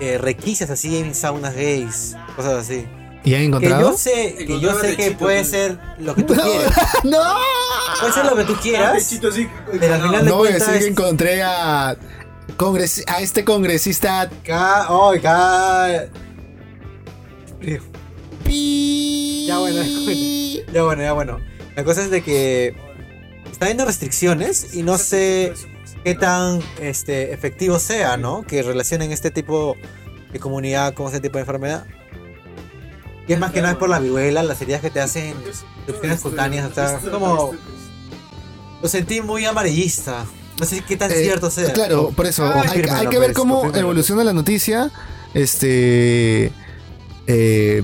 eh, 0.00 0.18
requisas 0.18 0.70
así 0.70 0.96
en 0.98 1.14
saunas 1.14 1.54
gays, 1.54 2.16
cosas 2.36 2.54
así. 2.66 2.86
¿Y 3.24 3.34
han 3.34 3.40
Que 3.40 3.46
encontrado? 3.46 3.90
yo 3.90 3.96
sé, 3.98 4.34
que 4.46 4.60
yo 4.60 4.78
sé 4.80 4.96
que 4.96 5.10
puede 5.10 5.44
ser 5.44 5.78
lo 5.98 6.14
que 6.14 6.22
tú 6.24 6.34
No. 6.34 6.42
quieras. 6.44 6.72
¡No! 7.04 7.18
Puede 8.00 8.12
ser 8.12 8.24
lo 8.26 8.36
que 8.36 8.44
tú 8.44 8.54
Ah, 8.56 8.60
quieras. 8.62 8.96
así, 8.96 9.20
Pero 9.80 9.94
al 9.94 10.02
final 10.02 10.24
de 10.24 10.30
No 10.30 10.36
voy 10.36 10.48
a 10.50 10.52
decir 10.54 10.78
que 10.78 10.86
encontré 10.86 11.42
a, 11.42 11.96
congres- 12.56 13.02
a 13.08 13.20
este 13.20 13.44
congresista. 13.44 14.30
Ca- 14.44 14.86
oh, 14.88 15.12
ca- 15.20 16.06
Ya 17.60 19.58
bueno, 19.58 19.82
ya 20.72 20.82
bueno, 20.84 21.02
ya 21.02 21.12
bueno. 21.12 21.38
La 21.76 21.84
cosa 21.84 22.02
es 22.02 22.10
de 22.10 22.22
que 22.22 22.74
está 23.50 23.66
habiendo 23.66 23.84
restricciones 23.84 24.74
y 24.74 24.82
no 24.82 24.96
sé 24.98 25.52
qué 26.04 26.14
tan 26.14 26.60
este, 26.80 27.32
efectivo 27.32 27.78
sea, 27.78 28.16
¿no? 28.16 28.42
Que 28.42 28.62
relacionen 28.62 29.12
este 29.12 29.30
tipo 29.30 29.76
de 30.32 30.38
comunidad 30.38 30.94
con 30.94 31.08
ese 31.08 31.20
tipo 31.20 31.38
de 31.38 31.40
enfermedad. 31.40 31.86
Y 33.26 33.32
es 33.34 33.38
más 33.38 33.52
que 33.52 33.60
nada 33.60 33.78
por 33.78 33.90
la 33.90 33.98
viruela, 33.98 34.42
las 34.42 34.60
heridas 34.62 34.80
que 34.80 34.90
te 34.90 35.00
hacen 35.00 35.34
erupciones 35.86 36.20
cutáneas, 36.20 36.70
o 36.70 36.74
sea, 36.74 36.98
como... 37.10 37.52
Lo 38.80 38.88
sentí 38.88 39.20
muy 39.20 39.44
amarillista. 39.44 40.24
No 40.58 40.66
sé 40.66 40.82
qué 40.86 40.96
tan 40.96 41.10
Eh, 41.10 41.22
cierto 41.22 41.50
sea. 41.50 41.72
Claro, 41.72 42.10
por 42.14 42.26
eso. 42.26 42.44
hay, 42.52 43.06
que 43.08 43.18
ver 43.18 43.32
cómo 43.32 43.72
evoluciona 43.74 44.24
la 44.24 44.32
noticia. 44.32 44.90
Este. 45.34 46.52
eh, 47.26 47.82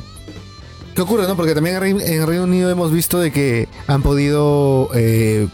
¿Qué 0.95 1.03
ocurre, 1.03 1.27
no? 1.27 1.37
Porque 1.37 1.55
también 1.55 1.77
en 2.01 2.27
Reino 2.27 2.45
Unido 2.45 2.71
hemos 2.71 2.93
visto 2.93 3.19
de 3.19 3.33
que 3.33 3.69
han 3.89 4.03
podido 4.03 4.89
eh, 4.95 5.49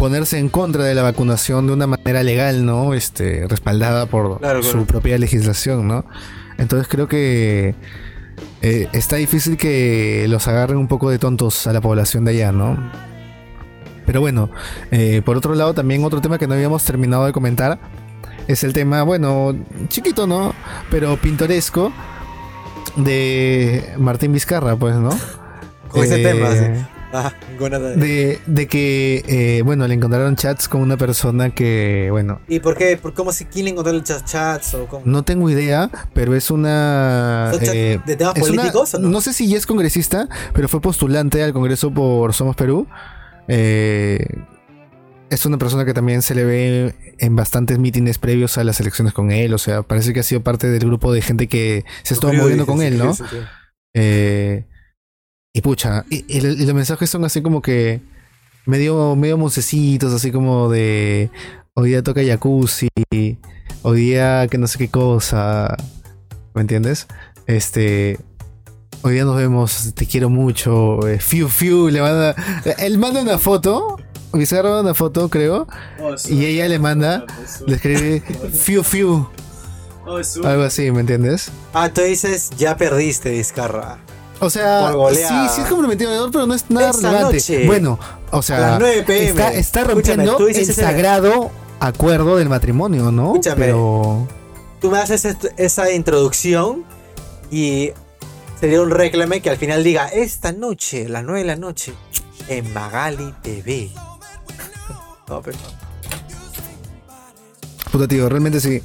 ponerse 0.00 0.38
en 0.38 0.48
contra 0.48 0.82
de 0.84 0.94
la 0.94 1.02
vacunación 1.02 1.66
de 1.66 1.74
una 1.74 1.86
manera 1.86 2.22
legal, 2.22 2.64
¿no? 2.64 2.94
Este, 2.94 3.46
respaldada 3.46 4.06
por 4.06 4.38
Claro, 4.40 4.62
su 4.62 4.70
claro. 4.72 4.86
propia 4.86 5.18
legislación, 5.18 5.86
¿no? 5.86 6.06
Entonces 6.56 6.88
creo 6.88 7.06
que 7.06 7.74
eh, 8.62 8.88
está 8.92 9.16
difícil 9.16 9.58
que 9.58 10.24
los 10.28 10.48
agarren 10.48 10.78
un 10.78 10.88
poco 10.88 11.10
de 11.10 11.18
tontos 11.18 11.66
a 11.66 11.72
la 11.74 11.80
población 11.82 12.24
de 12.24 12.30
allá, 12.32 12.50
¿no? 12.50 12.78
Pero 14.06 14.20
bueno, 14.22 14.50
eh, 14.90 15.20
por 15.22 15.36
otro 15.36 15.54
lado, 15.54 15.74
también 15.74 16.02
otro 16.02 16.20
tema 16.22 16.38
que 16.38 16.46
no 16.46 16.54
habíamos 16.54 16.82
terminado 16.84 17.26
de 17.26 17.32
comentar 17.32 17.78
es 18.48 18.64
el 18.64 18.72
tema, 18.72 19.02
bueno, 19.02 19.54
chiquito, 19.88 20.26
¿no? 20.26 20.54
Pero 20.90 21.16
pintoresco 21.18 21.92
de 22.96 23.92
Martín 23.98 24.32
Vizcarra, 24.32 24.76
pues, 24.76 24.96
¿no? 24.96 25.10
Con 25.88 26.04
ese 26.04 26.20
Eh, 26.20 26.24
tema, 26.24 26.52
sí. 26.52 26.99
Ah. 27.12 27.32
De, 27.96 28.38
de 28.46 28.66
que, 28.68 29.24
eh, 29.26 29.62
bueno, 29.62 29.86
le 29.88 29.94
encontraron 29.94 30.36
chats 30.36 30.68
con 30.68 30.80
una 30.80 30.96
persona 30.96 31.50
que, 31.50 32.08
bueno, 32.10 32.40
¿Y 32.48 32.60
por 32.60 32.76
qué? 32.76 32.96
¿Por 32.96 33.14
cómo 33.14 33.32
si 33.32 33.44
quién 33.46 33.64
le 33.64 33.72
encontró 33.72 33.92
el 33.92 34.04
chat 34.04 34.24
chats 34.24 34.74
o 34.74 34.86
cómo? 34.86 35.02
no 35.04 35.22
tengo 35.24 35.50
idea, 35.50 35.90
pero 36.14 36.36
es 36.36 36.50
una... 36.50 37.48
¿Son 37.52 37.60
chats 37.60 37.72
eh, 37.74 38.00
de 38.06 38.16
temas 38.16 38.36
una- 38.36 38.46
políticos 38.46 38.94
o 38.94 38.98
no? 39.00 39.08
no 39.08 39.20
sé 39.20 39.32
si 39.32 39.48
ya 39.48 39.56
es 39.58 39.66
congresista, 39.66 40.28
pero 40.54 40.68
fue 40.68 40.80
postulante 40.80 41.42
al 41.42 41.52
Congreso 41.52 41.92
por 41.92 42.32
Somos 42.32 42.54
Perú. 42.56 42.86
Eh, 43.48 44.24
es 45.30 45.46
una 45.46 45.58
persona 45.58 45.84
que 45.84 45.94
también 45.94 46.22
se 46.22 46.34
le 46.34 46.44
ve 46.44 46.94
en 47.18 47.36
bastantes 47.36 47.78
mítines 47.78 48.18
previos 48.18 48.58
a 48.58 48.64
las 48.64 48.80
elecciones 48.80 49.12
con 49.12 49.30
él. 49.30 49.54
O 49.54 49.58
sea, 49.58 49.82
parece 49.82 50.12
que 50.12 50.20
ha 50.20 50.24
sido 50.24 50.42
parte 50.42 50.68
del 50.68 50.80
grupo 50.84 51.12
de 51.12 51.22
gente 51.22 51.46
que 51.48 51.84
se 52.02 52.14
estuvo 52.14 52.32
moviendo 52.32 52.66
con 52.66 52.82
él, 52.82 52.98
¿no? 52.98 53.12
Eh, 53.94 54.66
y 55.52 55.60
pucha, 55.62 56.04
y, 56.10 56.24
y 56.28 56.40
lo- 56.40 56.52
y 56.52 56.64
los 56.64 56.74
mensajes 56.74 57.10
son 57.10 57.24
así 57.24 57.42
como 57.42 57.60
que 57.62 58.00
medio, 58.66 59.16
medio 59.16 59.36
mocecitos, 59.38 60.12
así 60.12 60.30
como 60.30 60.70
de 60.70 61.30
hoy 61.74 61.90
día 61.90 62.02
toca 62.02 62.22
jacuzzi, 62.24 62.88
hoy 63.82 64.00
día 64.00 64.46
que 64.48 64.58
no 64.58 64.66
sé 64.66 64.78
qué 64.78 64.88
cosa, 64.88 65.76
¿me 66.54 66.60
entiendes? 66.62 67.06
Este, 67.46 68.18
hoy 69.02 69.14
día 69.14 69.24
nos 69.24 69.36
vemos, 69.36 69.92
te 69.94 70.06
quiero 70.06 70.30
mucho, 70.30 71.06
eh, 71.08 71.18
fiu 71.18 71.48
fiu, 71.48 71.88
le 71.88 72.00
manda, 72.00 72.34
él 72.78 72.98
manda 72.98 73.20
una 73.22 73.38
foto, 73.38 73.96
manda 74.32 74.80
una 74.82 74.94
foto 74.94 75.28
creo, 75.28 75.66
Oh, 76.00 76.14
y 76.28 76.44
ella 76.44 76.68
le 76.68 76.78
manda, 76.78 77.24
le 77.66 77.74
escribe 77.74 78.22
fiu 78.52 78.84
fiu, 78.84 79.28
Oh, 80.06 80.18
algo 80.46 80.62
así, 80.62 80.90
¿me 80.92 81.00
entiendes? 81.00 81.50
Ah, 81.74 81.88
tú 81.92 82.00
dices, 82.02 82.50
ya 82.56 82.76
perdiste, 82.76 83.30
Vizcarra. 83.30 83.98
O 84.40 84.48
sea, 84.48 84.92
sí, 85.12 85.34
sí 85.54 85.60
es 85.60 85.66
comprometido, 85.68 86.30
pero 86.30 86.46
no 86.46 86.54
es 86.54 86.70
nada 86.70 86.90
Esta 86.90 87.08
relevante. 87.10 87.36
noche, 87.36 87.66
bueno, 87.66 87.98
o 88.30 88.40
sea, 88.42 88.58
las 88.60 88.78
9 88.80 89.02
PM. 89.06 89.28
está, 89.28 89.52
está 89.52 89.84
rompiendo 89.84 90.38
el 90.48 90.66
sagrado 90.74 91.50
acuerdo 91.78 92.36
del 92.36 92.48
matrimonio, 92.48 93.12
¿no? 93.12 93.32
Escúchame. 93.34 93.66
Pero 93.66 94.26
Tú 94.80 94.90
me 94.90 94.98
haces 94.98 95.26
esa 95.58 95.90
introducción 95.92 96.84
y 97.50 97.90
sería 98.58 98.80
un 98.80 98.90
reclame 98.90 99.42
que 99.42 99.50
al 99.50 99.58
final 99.58 99.84
diga, 99.84 100.08
esta 100.08 100.52
noche, 100.52 101.06
las 101.08 101.22
9 101.22 101.40
de 101.40 101.44
la 101.46 101.56
noche, 101.56 101.92
en 102.48 102.72
Magali 102.72 103.34
TV. 103.42 103.90
No, 105.28 105.40
pero... 105.42 105.56
puta 107.92 108.08
tío, 108.08 108.28
realmente 108.28 108.58
sí. 108.58 108.82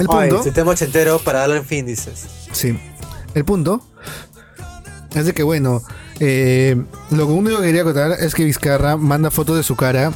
El 0.00 0.06
Ay, 0.10 0.30
punto, 0.30 0.52
tema 0.52 0.72
ochentero 0.72 1.20
para 1.20 1.40
darle 1.40 1.58
en 1.58 1.64
fin, 1.64 1.86
dices. 1.86 2.26
Sí. 2.52 2.78
El 3.34 3.44
punto 3.44 3.80
es 5.14 5.26
de 5.26 5.32
que 5.32 5.42
bueno, 5.42 5.82
eh, 6.20 6.76
lo 7.10 7.26
único 7.26 7.58
que 7.60 7.66
quería 7.66 7.84
contar 7.84 8.12
es 8.12 8.34
que 8.34 8.44
Vizcarra 8.44 8.96
manda 8.96 9.30
fotos 9.30 9.56
de 9.56 9.62
su 9.62 9.76
cara, 9.76 10.12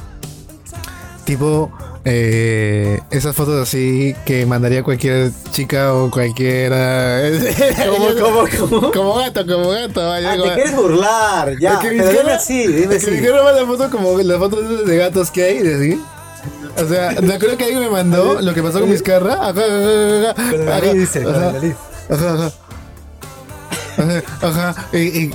tipo 1.24 1.70
eh, 2.04 2.98
esas 3.10 3.36
fotos 3.36 3.62
así 3.62 4.14
que 4.26 4.44
mandaría 4.44 4.82
cualquier 4.82 5.30
chica 5.52 5.94
o 5.94 6.10
cualquiera. 6.10 7.20
¿Cómo, 7.88 8.08
cómo, 8.20 8.44
cómo? 8.68 8.92
Como 8.92 9.14
gato, 9.14 9.46
como 9.46 9.70
gato. 9.70 10.08
vaya, 10.08 10.32
Ah, 10.32 10.36
como- 10.36 10.48
te 10.50 10.54
quieres 10.54 10.74
burlar, 10.76 11.58
ya. 11.60 11.74
Es 11.74 11.78
que 11.78 11.88
Pero 11.90 12.10
dime 12.10 12.32
así, 12.32 12.66
dime 12.66 12.96
así. 12.96 13.10
Vizcarra 13.10 13.44
manda 13.44 13.66
fotos 13.66 13.90
como 13.90 14.18
las 14.18 14.38
fotos 14.38 14.86
de 14.86 14.96
gatos 14.96 15.30
que 15.30 15.44
hay, 15.44 15.58
de 15.62 15.74
así. 15.76 16.00
O 16.82 16.88
sea, 16.88 17.14
me 17.20 17.34
acuerdo 17.34 17.56
que 17.56 17.64
alguien 17.64 17.82
me 17.82 17.90
mandó 17.90 18.40
lo 18.40 18.52
que 18.54 18.62
pasó 18.62 18.80
con 18.80 18.90
Vizcarra. 18.90 19.52
Con 19.52 20.64
la 20.66 20.80
nariz, 20.80 20.92
dice, 20.94 21.22
con 21.22 21.32
la 21.34 21.52
nariz. 21.52 21.74
Ajá, 22.12 22.34
ajá. 22.34 22.52
Ajá, 23.98 24.22
ajá. 24.70 24.86
Y, 24.92 24.98
y- 24.98 25.34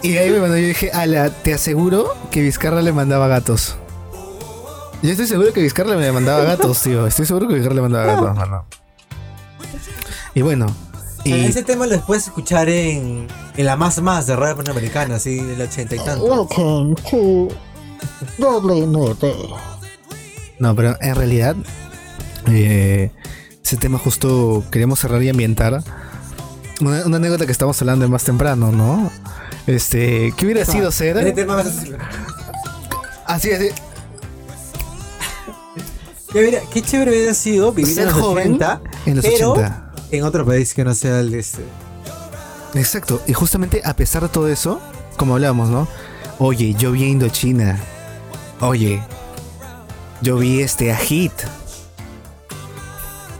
Y 0.00 0.16
ahí 0.16 0.30
me 0.30 0.38
mandó, 0.38 0.56
yo 0.56 0.66
dije, 0.68 0.92
ala, 0.92 1.28
te 1.30 1.52
aseguro 1.54 2.14
que 2.30 2.40
Vizcarra 2.40 2.82
le 2.82 2.92
mandaba 2.92 3.26
gatos. 3.26 3.74
Yo 5.02 5.10
estoy 5.10 5.26
seguro 5.26 5.52
que 5.52 5.60
Vizcarra 5.60 5.96
le 5.96 6.12
mandaba 6.12 6.44
gatos, 6.44 6.80
tío. 6.82 7.04
Estoy 7.06 7.26
seguro 7.26 7.48
que 7.48 7.54
Vizcarra 7.54 7.74
le 7.74 7.82
mandaba 7.82 8.06
gatos, 8.06 8.36
mano. 8.36 8.64
Y 10.34 10.42
bueno, 10.42 10.66
y 11.24 11.32
Ese 11.46 11.64
tema 11.64 11.86
lo 11.88 12.00
puedes 12.06 12.28
escuchar 12.28 12.68
en, 12.68 13.26
en 13.56 13.66
la 13.66 13.74
más 13.74 14.00
más 14.00 14.28
de 14.28 14.36
radio 14.36 14.54
panamericana, 14.56 15.16
así 15.16 15.40
del 15.40 15.60
ochenta 15.62 15.96
y 15.96 15.98
tanto. 15.98 16.24
Welcome 16.24 16.94
to 17.10 17.48
Doble 18.38 18.86
Norte. 18.86 19.34
No, 20.60 20.76
pero 20.76 20.96
en 21.00 21.14
realidad, 21.16 21.56
eh, 22.46 23.10
ese 23.68 23.76
tema 23.76 23.98
justo 23.98 24.64
queríamos 24.70 24.98
cerrar 24.98 25.22
y 25.22 25.28
ambientar. 25.28 25.82
Una, 26.80 27.04
una 27.04 27.16
anécdota 27.18 27.44
que 27.44 27.52
estamos 27.52 27.78
hablando 27.82 28.06
de 28.06 28.10
más 28.10 28.24
temprano, 28.24 28.72
¿no? 28.72 29.10
Este, 29.66 30.32
¿qué 30.38 30.46
hubiera 30.46 30.64
sido 30.64 30.88
Ese 30.88 31.12
ser? 31.12 31.34
tema 31.34 31.62
Así. 33.26 33.48
Qué, 36.32 36.38
hubiera- 36.40 36.60
qué 36.72 36.80
chévere 36.80 37.10
hubiera 37.10 37.34
sido 37.34 37.72
vivir 37.72 37.94
Ser 37.94 38.08
en 38.08 38.14
los 38.14 38.22
joven 38.22 38.54
80, 38.54 38.80
en 39.04 39.16
los 39.16 39.24
pero 39.26 39.52
80. 39.52 39.92
en 40.12 40.24
otro 40.24 40.46
país 40.46 40.72
que 40.72 40.84
no 40.84 40.94
sea 40.94 41.20
el 41.20 41.30
de 41.30 41.38
este. 41.40 41.62
Exacto. 42.74 43.20
Y 43.26 43.34
justamente 43.34 43.82
a 43.84 43.94
pesar 43.94 44.22
de 44.22 44.28
todo 44.30 44.48
eso, 44.48 44.80
como 45.18 45.34
hablamos, 45.34 45.68
¿no? 45.68 45.86
Oye, 46.38 46.72
yo 46.74 46.92
vi 46.92 47.04
a 47.04 47.08
Indochina. 47.08 47.78
Oye, 48.60 49.02
yo 50.22 50.38
vi 50.38 50.60
este 50.60 50.90
a 50.90 50.96
Hit. 50.96 51.32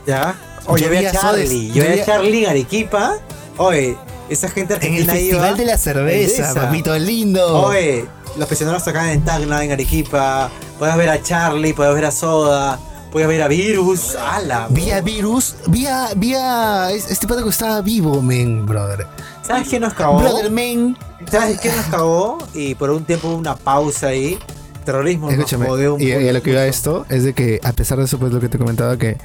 ¿Ya? 0.09 0.35
Oye, 0.65 0.85
Yo 0.85 0.89
vi 0.89 1.05
a 1.05 1.11
Charlie. 1.11 1.67
yo 1.71 1.83
vi 1.83 1.99
a- 1.99 2.05
Charlie 2.05 2.43
en 2.43 2.49
Arequipa. 2.49 3.13
Oye, 3.57 3.95
esa 4.27 4.49
gente 4.49 4.73
En 4.73 4.79
el 4.81 4.85
argentina 5.09 5.13
Festival 5.13 5.47
iba. 5.49 5.57
de 5.57 5.65
la 5.65 5.77
Cerveza, 5.77 6.53
papito 6.55 6.97
lindo. 6.97 7.61
Oye, 7.63 8.05
los 8.35 8.47
prisioneros 8.47 8.83
tocaban 8.83 9.09
en 9.09 9.23
Tacna, 9.23 9.63
en 9.63 9.71
Arequipa. 9.71 10.49
Puedes 10.79 10.95
ver 10.97 11.09
a 11.09 11.21
Charlie, 11.21 11.73
puedes 11.73 11.93
ver 11.93 12.05
a 12.05 12.11
Soda, 12.11 12.79
puedes 13.11 13.27
ver 13.27 13.43
a 13.43 13.47
Virus. 13.47 14.15
¡Hala! 14.15 14.65
Vi 14.71 14.89
a 14.89 15.01
Virus, 15.01 15.55
vi 15.67 15.85
a, 15.85 16.09
vi 16.15 16.33
a 16.33 16.89
es- 16.91 17.11
este 17.11 17.27
pato 17.27 17.43
que 17.43 17.49
estaba 17.51 17.81
vivo, 17.81 18.19
men, 18.21 18.65
brother. 18.65 19.05
¿Sabes 19.45 19.67
qué 19.69 19.79
nos 19.79 19.93
cagó? 19.93 20.19
Brother, 20.19 20.49
men. 20.49 20.97
¿Sabes 21.29 21.59
qué 21.59 21.71
nos 21.71 21.85
cagó? 21.87 22.37
Y 22.55 22.73
por 22.75 22.89
un 22.89 23.03
tiempo 23.03 23.27
hubo 23.27 23.35
una 23.37 23.55
pausa 23.55 24.07
ahí. 24.07 24.39
Terrorismo 24.89 25.29
Escúchame, 25.29 25.65
nos 25.65 25.73
jodió 25.73 25.93
un 25.93 26.01
y, 26.01 26.05
y 26.07 26.27
a 26.29 26.33
lo 26.33 26.41
que 26.41 26.49
iba 26.49 26.65
esto 26.65 27.05
es 27.09 27.23
de 27.23 27.33
que 27.33 27.59
a 27.63 27.73
pesar 27.73 27.99
de 27.99 28.05
eso, 28.05 28.17
pues 28.17 28.33
lo 28.33 28.39
que 28.39 28.49
te 28.49 28.57
comentaba 28.57 28.97
que 28.97 29.17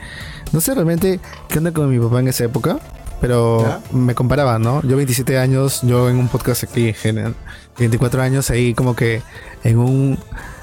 no 0.52 0.60
sé 0.60 0.74
realmente 0.74 1.20
qué 1.48 1.56
onda 1.58 1.72
con 1.72 1.88
mi 1.88 1.98
papá 1.98 2.20
en 2.20 2.28
esa 2.28 2.44
época, 2.44 2.78
pero 3.22 3.62
¿Ya? 3.62 3.80
me 3.96 4.14
comparaba, 4.14 4.58
¿no? 4.58 4.82
Yo 4.82 4.96
27 4.96 5.38
años, 5.38 5.80
yo 5.82 6.10
en 6.10 6.16
un 6.16 6.28
podcast 6.28 6.64
aquí, 6.64 6.92
genial, 6.92 7.34
24 7.78 8.20
años 8.20 8.50
ahí 8.50 8.74
como 8.74 8.94
que 8.94 9.22
en 9.62 9.78
un 9.78 10.18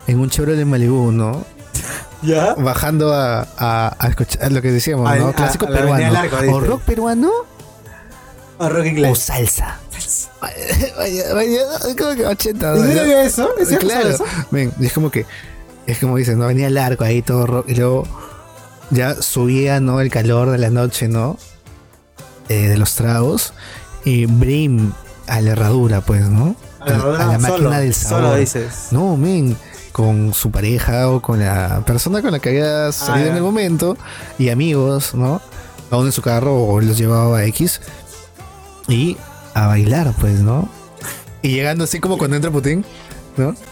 en 0.06 0.20
un 0.20 0.30
Chevrolet 0.30 0.66
Malibu, 0.68 1.12
¿no? 1.12 1.44
¿Ya? 2.22 2.54
Bajando 2.54 3.12
a, 3.12 3.48
a, 3.58 3.96
a 3.98 4.08
escuchar 4.08 4.52
lo 4.52 4.62
que 4.62 4.72
decíamos, 4.72 5.10
¿no? 5.18 5.34
Clásico 5.34 5.66
a 5.66 5.70
peruano. 5.70 6.14
Largo, 6.14 6.38
o 6.56 6.60
rock 6.60 6.82
peruano 6.84 7.32
A 8.60 8.70
rock 8.70 8.84
o 8.84 8.86
inglés. 8.86 9.18
salsa. 9.18 9.80
Vaya, 10.42 11.34
vaya, 11.34 11.62
es 11.88 11.96
como 11.96 12.16
que 12.16 12.26
80. 12.26 12.74
¿En 12.76 12.82
¿no? 12.88 12.94
serio 12.94 13.20
eso? 13.22 13.50
¿Es 13.58 13.68
cierto 13.68 13.88
Claro, 13.88 14.10
eso? 14.10 14.26
ven, 14.52 14.72
y 14.80 14.86
es 14.86 14.94
como 14.94 15.10
que, 15.12 15.26
es 15.88 16.00
como 16.00 16.18
dices, 16.18 16.36
¿no? 16.38 16.48
Venía 16.48 16.70
largo 16.70 17.04
ahí 17.06 17.22
todo 17.22 17.46
rock, 17.48 17.70
y 17.70 17.76
luego 17.76 18.04
ya 18.90 19.22
subía, 19.22 19.80
¿no? 19.80 20.02
El 20.02 20.10
calor 20.10 20.50
de 20.52 20.58
la 20.58 20.70
noche, 20.70 21.08
¿no? 21.08 21.38
Eh, 22.50 22.68
de 22.68 22.78
los 22.78 22.96
tragos, 22.96 23.54
y 24.04 24.26
Brim 24.26 24.92
a 25.28 25.40
la 25.42 25.52
herradura, 25.52 26.02
pues, 26.02 26.28
¿no? 26.30 26.56
A 26.80 26.86
la 26.90 26.96
herradura, 26.96 27.24
a 27.24 27.28
la 27.34 27.38
máquina 27.40 27.58
solo, 27.58 27.70
del 27.72 27.94
sabor. 27.94 28.24
solo 28.26 28.36
dices. 28.38 28.88
No, 28.92 29.16
men, 29.18 29.56
con 29.92 30.34
su 30.34 30.52
pareja 30.52 31.10
o 31.10 31.22
con 31.22 31.40
la 31.40 31.84
persona 31.86 32.22
con 32.22 32.32
la 32.32 32.40
que 32.40 32.50
había 32.50 32.92
salido 32.92 33.16
Ah, 33.16 33.26
ya. 33.26 33.32
en 33.32 33.38
el 33.38 33.44
momento, 33.44 33.98
y 34.38 34.50
amigos, 34.50 35.14
¿no? 35.16 35.42
A 35.92 35.98
uno 35.98 36.08
en 36.08 36.12
su 36.12 36.22
carro 36.22 36.56
o 36.64 36.80
los 36.82 36.98
llevaba 36.98 37.38
a 37.40 37.46
X, 37.46 37.82
y 38.88 39.16
a 39.54 39.68
bailar, 39.68 40.14
pues, 40.20 40.40
¿no? 40.40 40.70
Y 41.42 41.50
llegando 41.50 41.84
así 41.86 42.00
como 42.00 42.18
cuando 42.18 42.36
entra 42.36 42.52
Putin, 42.52 42.86
¿no? 43.38 43.56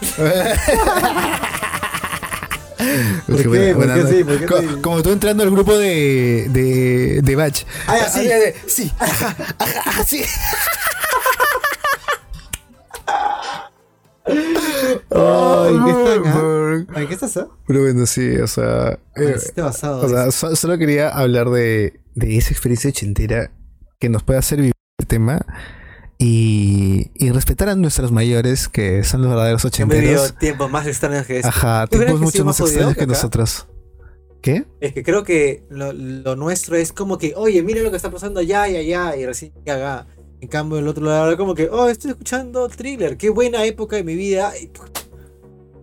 ¿Por 3.26 3.42
Qué 3.42 3.72
buena- 3.74 3.94
¿Por 3.94 4.06
qué 4.06 4.12
sí? 4.16 4.24
¿Por 4.24 4.38
qué 4.40 4.46
Co- 4.46 4.60
sí? 4.60 4.66
Como 4.82 5.02
tú 5.02 5.10
entrando 5.12 5.42
al 5.42 5.50
grupo 5.50 5.76
de, 5.76 6.46
de, 6.50 7.20
de 7.22 7.36
Batch. 7.36 7.64
Ah, 7.86 7.98
ya, 7.98 8.08
sí. 8.10 8.28
sí, 8.66 8.92
ajá, 8.98 9.36
ajá, 9.58 9.80
ajá, 9.86 10.04
sí. 10.04 10.22
Ay, 15.10 15.74
¿qué 15.84 15.90
están, 15.90 16.26
ah? 16.26 16.86
Ay, 16.94 17.06
¿qué 17.06 17.14
estás? 17.14 17.36
ah? 17.36 17.48
Pero 17.66 17.80
bueno, 17.82 18.06
sí, 18.06 18.36
o 18.38 18.46
sea. 18.46 18.98
eh, 19.16 19.36
basado. 19.56 20.02
o 20.06 20.08
sea, 20.08 20.30
so- 20.30 20.54
solo 20.56 20.78
quería 20.78 21.08
hablar 21.10 21.50
de, 21.50 22.00
de 22.14 22.36
esa 22.36 22.50
experiencia 22.50 22.90
ochentera 22.90 23.50
que 23.98 24.08
nos 24.08 24.22
puede 24.22 24.38
hacer 24.38 24.58
vivir 24.58 24.72
tema 25.06 25.44
y, 26.18 27.10
y 27.14 27.30
respetar 27.30 27.68
a 27.68 27.74
nuestros 27.76 28.12
mayores, 28.12 28.68
que 28.68 29.04
son 29.04 29.22
los 29.22 29.30
verdaderos 29.30 29.62
vivido 29.62 29.86
ochenteros. 29.86 30.38
tiempos 30.38 30.70
más 30.70 30.86
extraños 30.86 31.26
que 31.26 31.36
este. 31.36 31.48
Ajá, 31.48 31.86
¿Tú 31.86 31.96
crees 31.96 32.06
tiempos 32.06 32.20
mucho 32.20 32.44
más 32.44 32.60
extraños 32.60 32.94
que 32.94 33.04
acá? 33.04 33.12
nosotros. 33.12 33.66
¿Qué? 34.42 34.64
Es 34.80 34.92
que 34.94 35.02
creo 35.02 35.22
que 35.22 35.64
lo, 35.70 35.92
lo 35.92 36.34
nuestro 36.36 36.76
es 36.76 36.92
como 36.92 37.18
que, 37.18 37.34
oye, 37.36 37.62
mira 37.62 37.82
lo 37.82 37.90
que 37.90 37.96
está 37.96 38.10
pasando 38.10 38.40
allá 38.40 38.68
y 38.68 38.76
allá, 38.76 39.16
y 39.16 39.26
recién 39.26 39.52
llega. 39.64 40.06
En 40.42 40.48
cambio, 40.48 40.78
el 40.78 40.88
otro 40.88 41.04
lado, 41.04 41.36
como 41.36 41.54
que, 41.54 41.68
oh, 41.68 41.88
estoy 41.90 42.12
escuchando 42.12 42.66
thriller, 42.68 43.18
qué 43.18 43.28
buena 43.28 43.64
época 43.66 43.96
de 43.96 44.04
mi 44.04 44.14
vida. 44.14 44.52
Y 44.58 44.70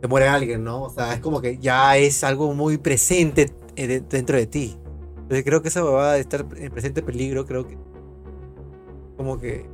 te 0.02 0.08
muere 0.08 0.28
alguien, 0.28 0.64
¿no? 0.64 0.84
O 0.84 0.90
sea, 0.90 1.14
es 1.14 1.20
como 1.20 1.42
que 1.42 1.58
ya 1.60 1.98
es 1.98 2.24
algo 2.24 2.52
muy 2.56 2.78
presente 2.78 3.52
eh, 3.76 3.86
de- 3.88 4.00
dentro 4.02 4.36
de 4.38 4.48
ti. 4.48 4.76
Entonces, 5.18 5.44
creo 5.44 5.62
que 5.62 5.68
esa 5.68 5.82
babada 5.84 6.14
de 6.14 6.22
estar 6.22 6.46
en 6.58 6.72
presente 6.72 7.04
peligro, 7.04 7.46
creo 7.46 7.68
que. 7.68 7.78
Como 9.18 9.40
que. 9.40 9.66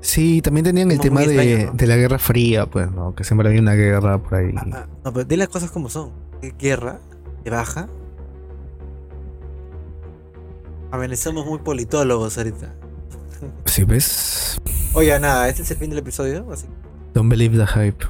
Sí, 0.00 0.40
también 0.42 0.64
tenían 0.64 0.90
el 0.90 1.00
tema 1.00 1.20
de, 1.22 1.70
de 1.72 1.86
la 1.86 1.96
Guerra 1.96 2.18
Fría, 2.18 2.66
pues, 2.66 2.90
¿no? 2.90 3.14
Que 3.14 3.24
siempre 3.24 3.48
había 3.48 3.60
una 3.60 3.74
guerra 3.74 4.22
por 4.22 4.34
ahí. 4.36 4.54
ah, 4.56 4.86
no, 5.04 5.12
pero 5.12 5.24
di 5.24 5.36
las 5.36 5.48
cosas 5.48 5.70
como 5.70 5.88
son. 5.90 6.12
Guerra, 6.58 7.00
de 7.44 7.50
baja. 7.50 7.88
A 10.90 10.96
ver, 10.96 11.16
somos 11.16 11.44
muy 11.46 11.58
politólogos 11.58 12.38
ahorita. 12.38 12.74
Sí, 13.66 13.84
¿ves? 13.84 14.60
Oye, 14.94 15.18
nada, 15.20 15.48
este 15.48 15.62
es 15.62 15.70
el 15.70 15.76
fin 15.76 15.90
del 15.90 15.98
episodio. 15.98 16.46
Así 16.50 16.66
Don't 17.14 17.30
believe 17.30 17.56
the 17.56 17.66
hype. 17.66 18.04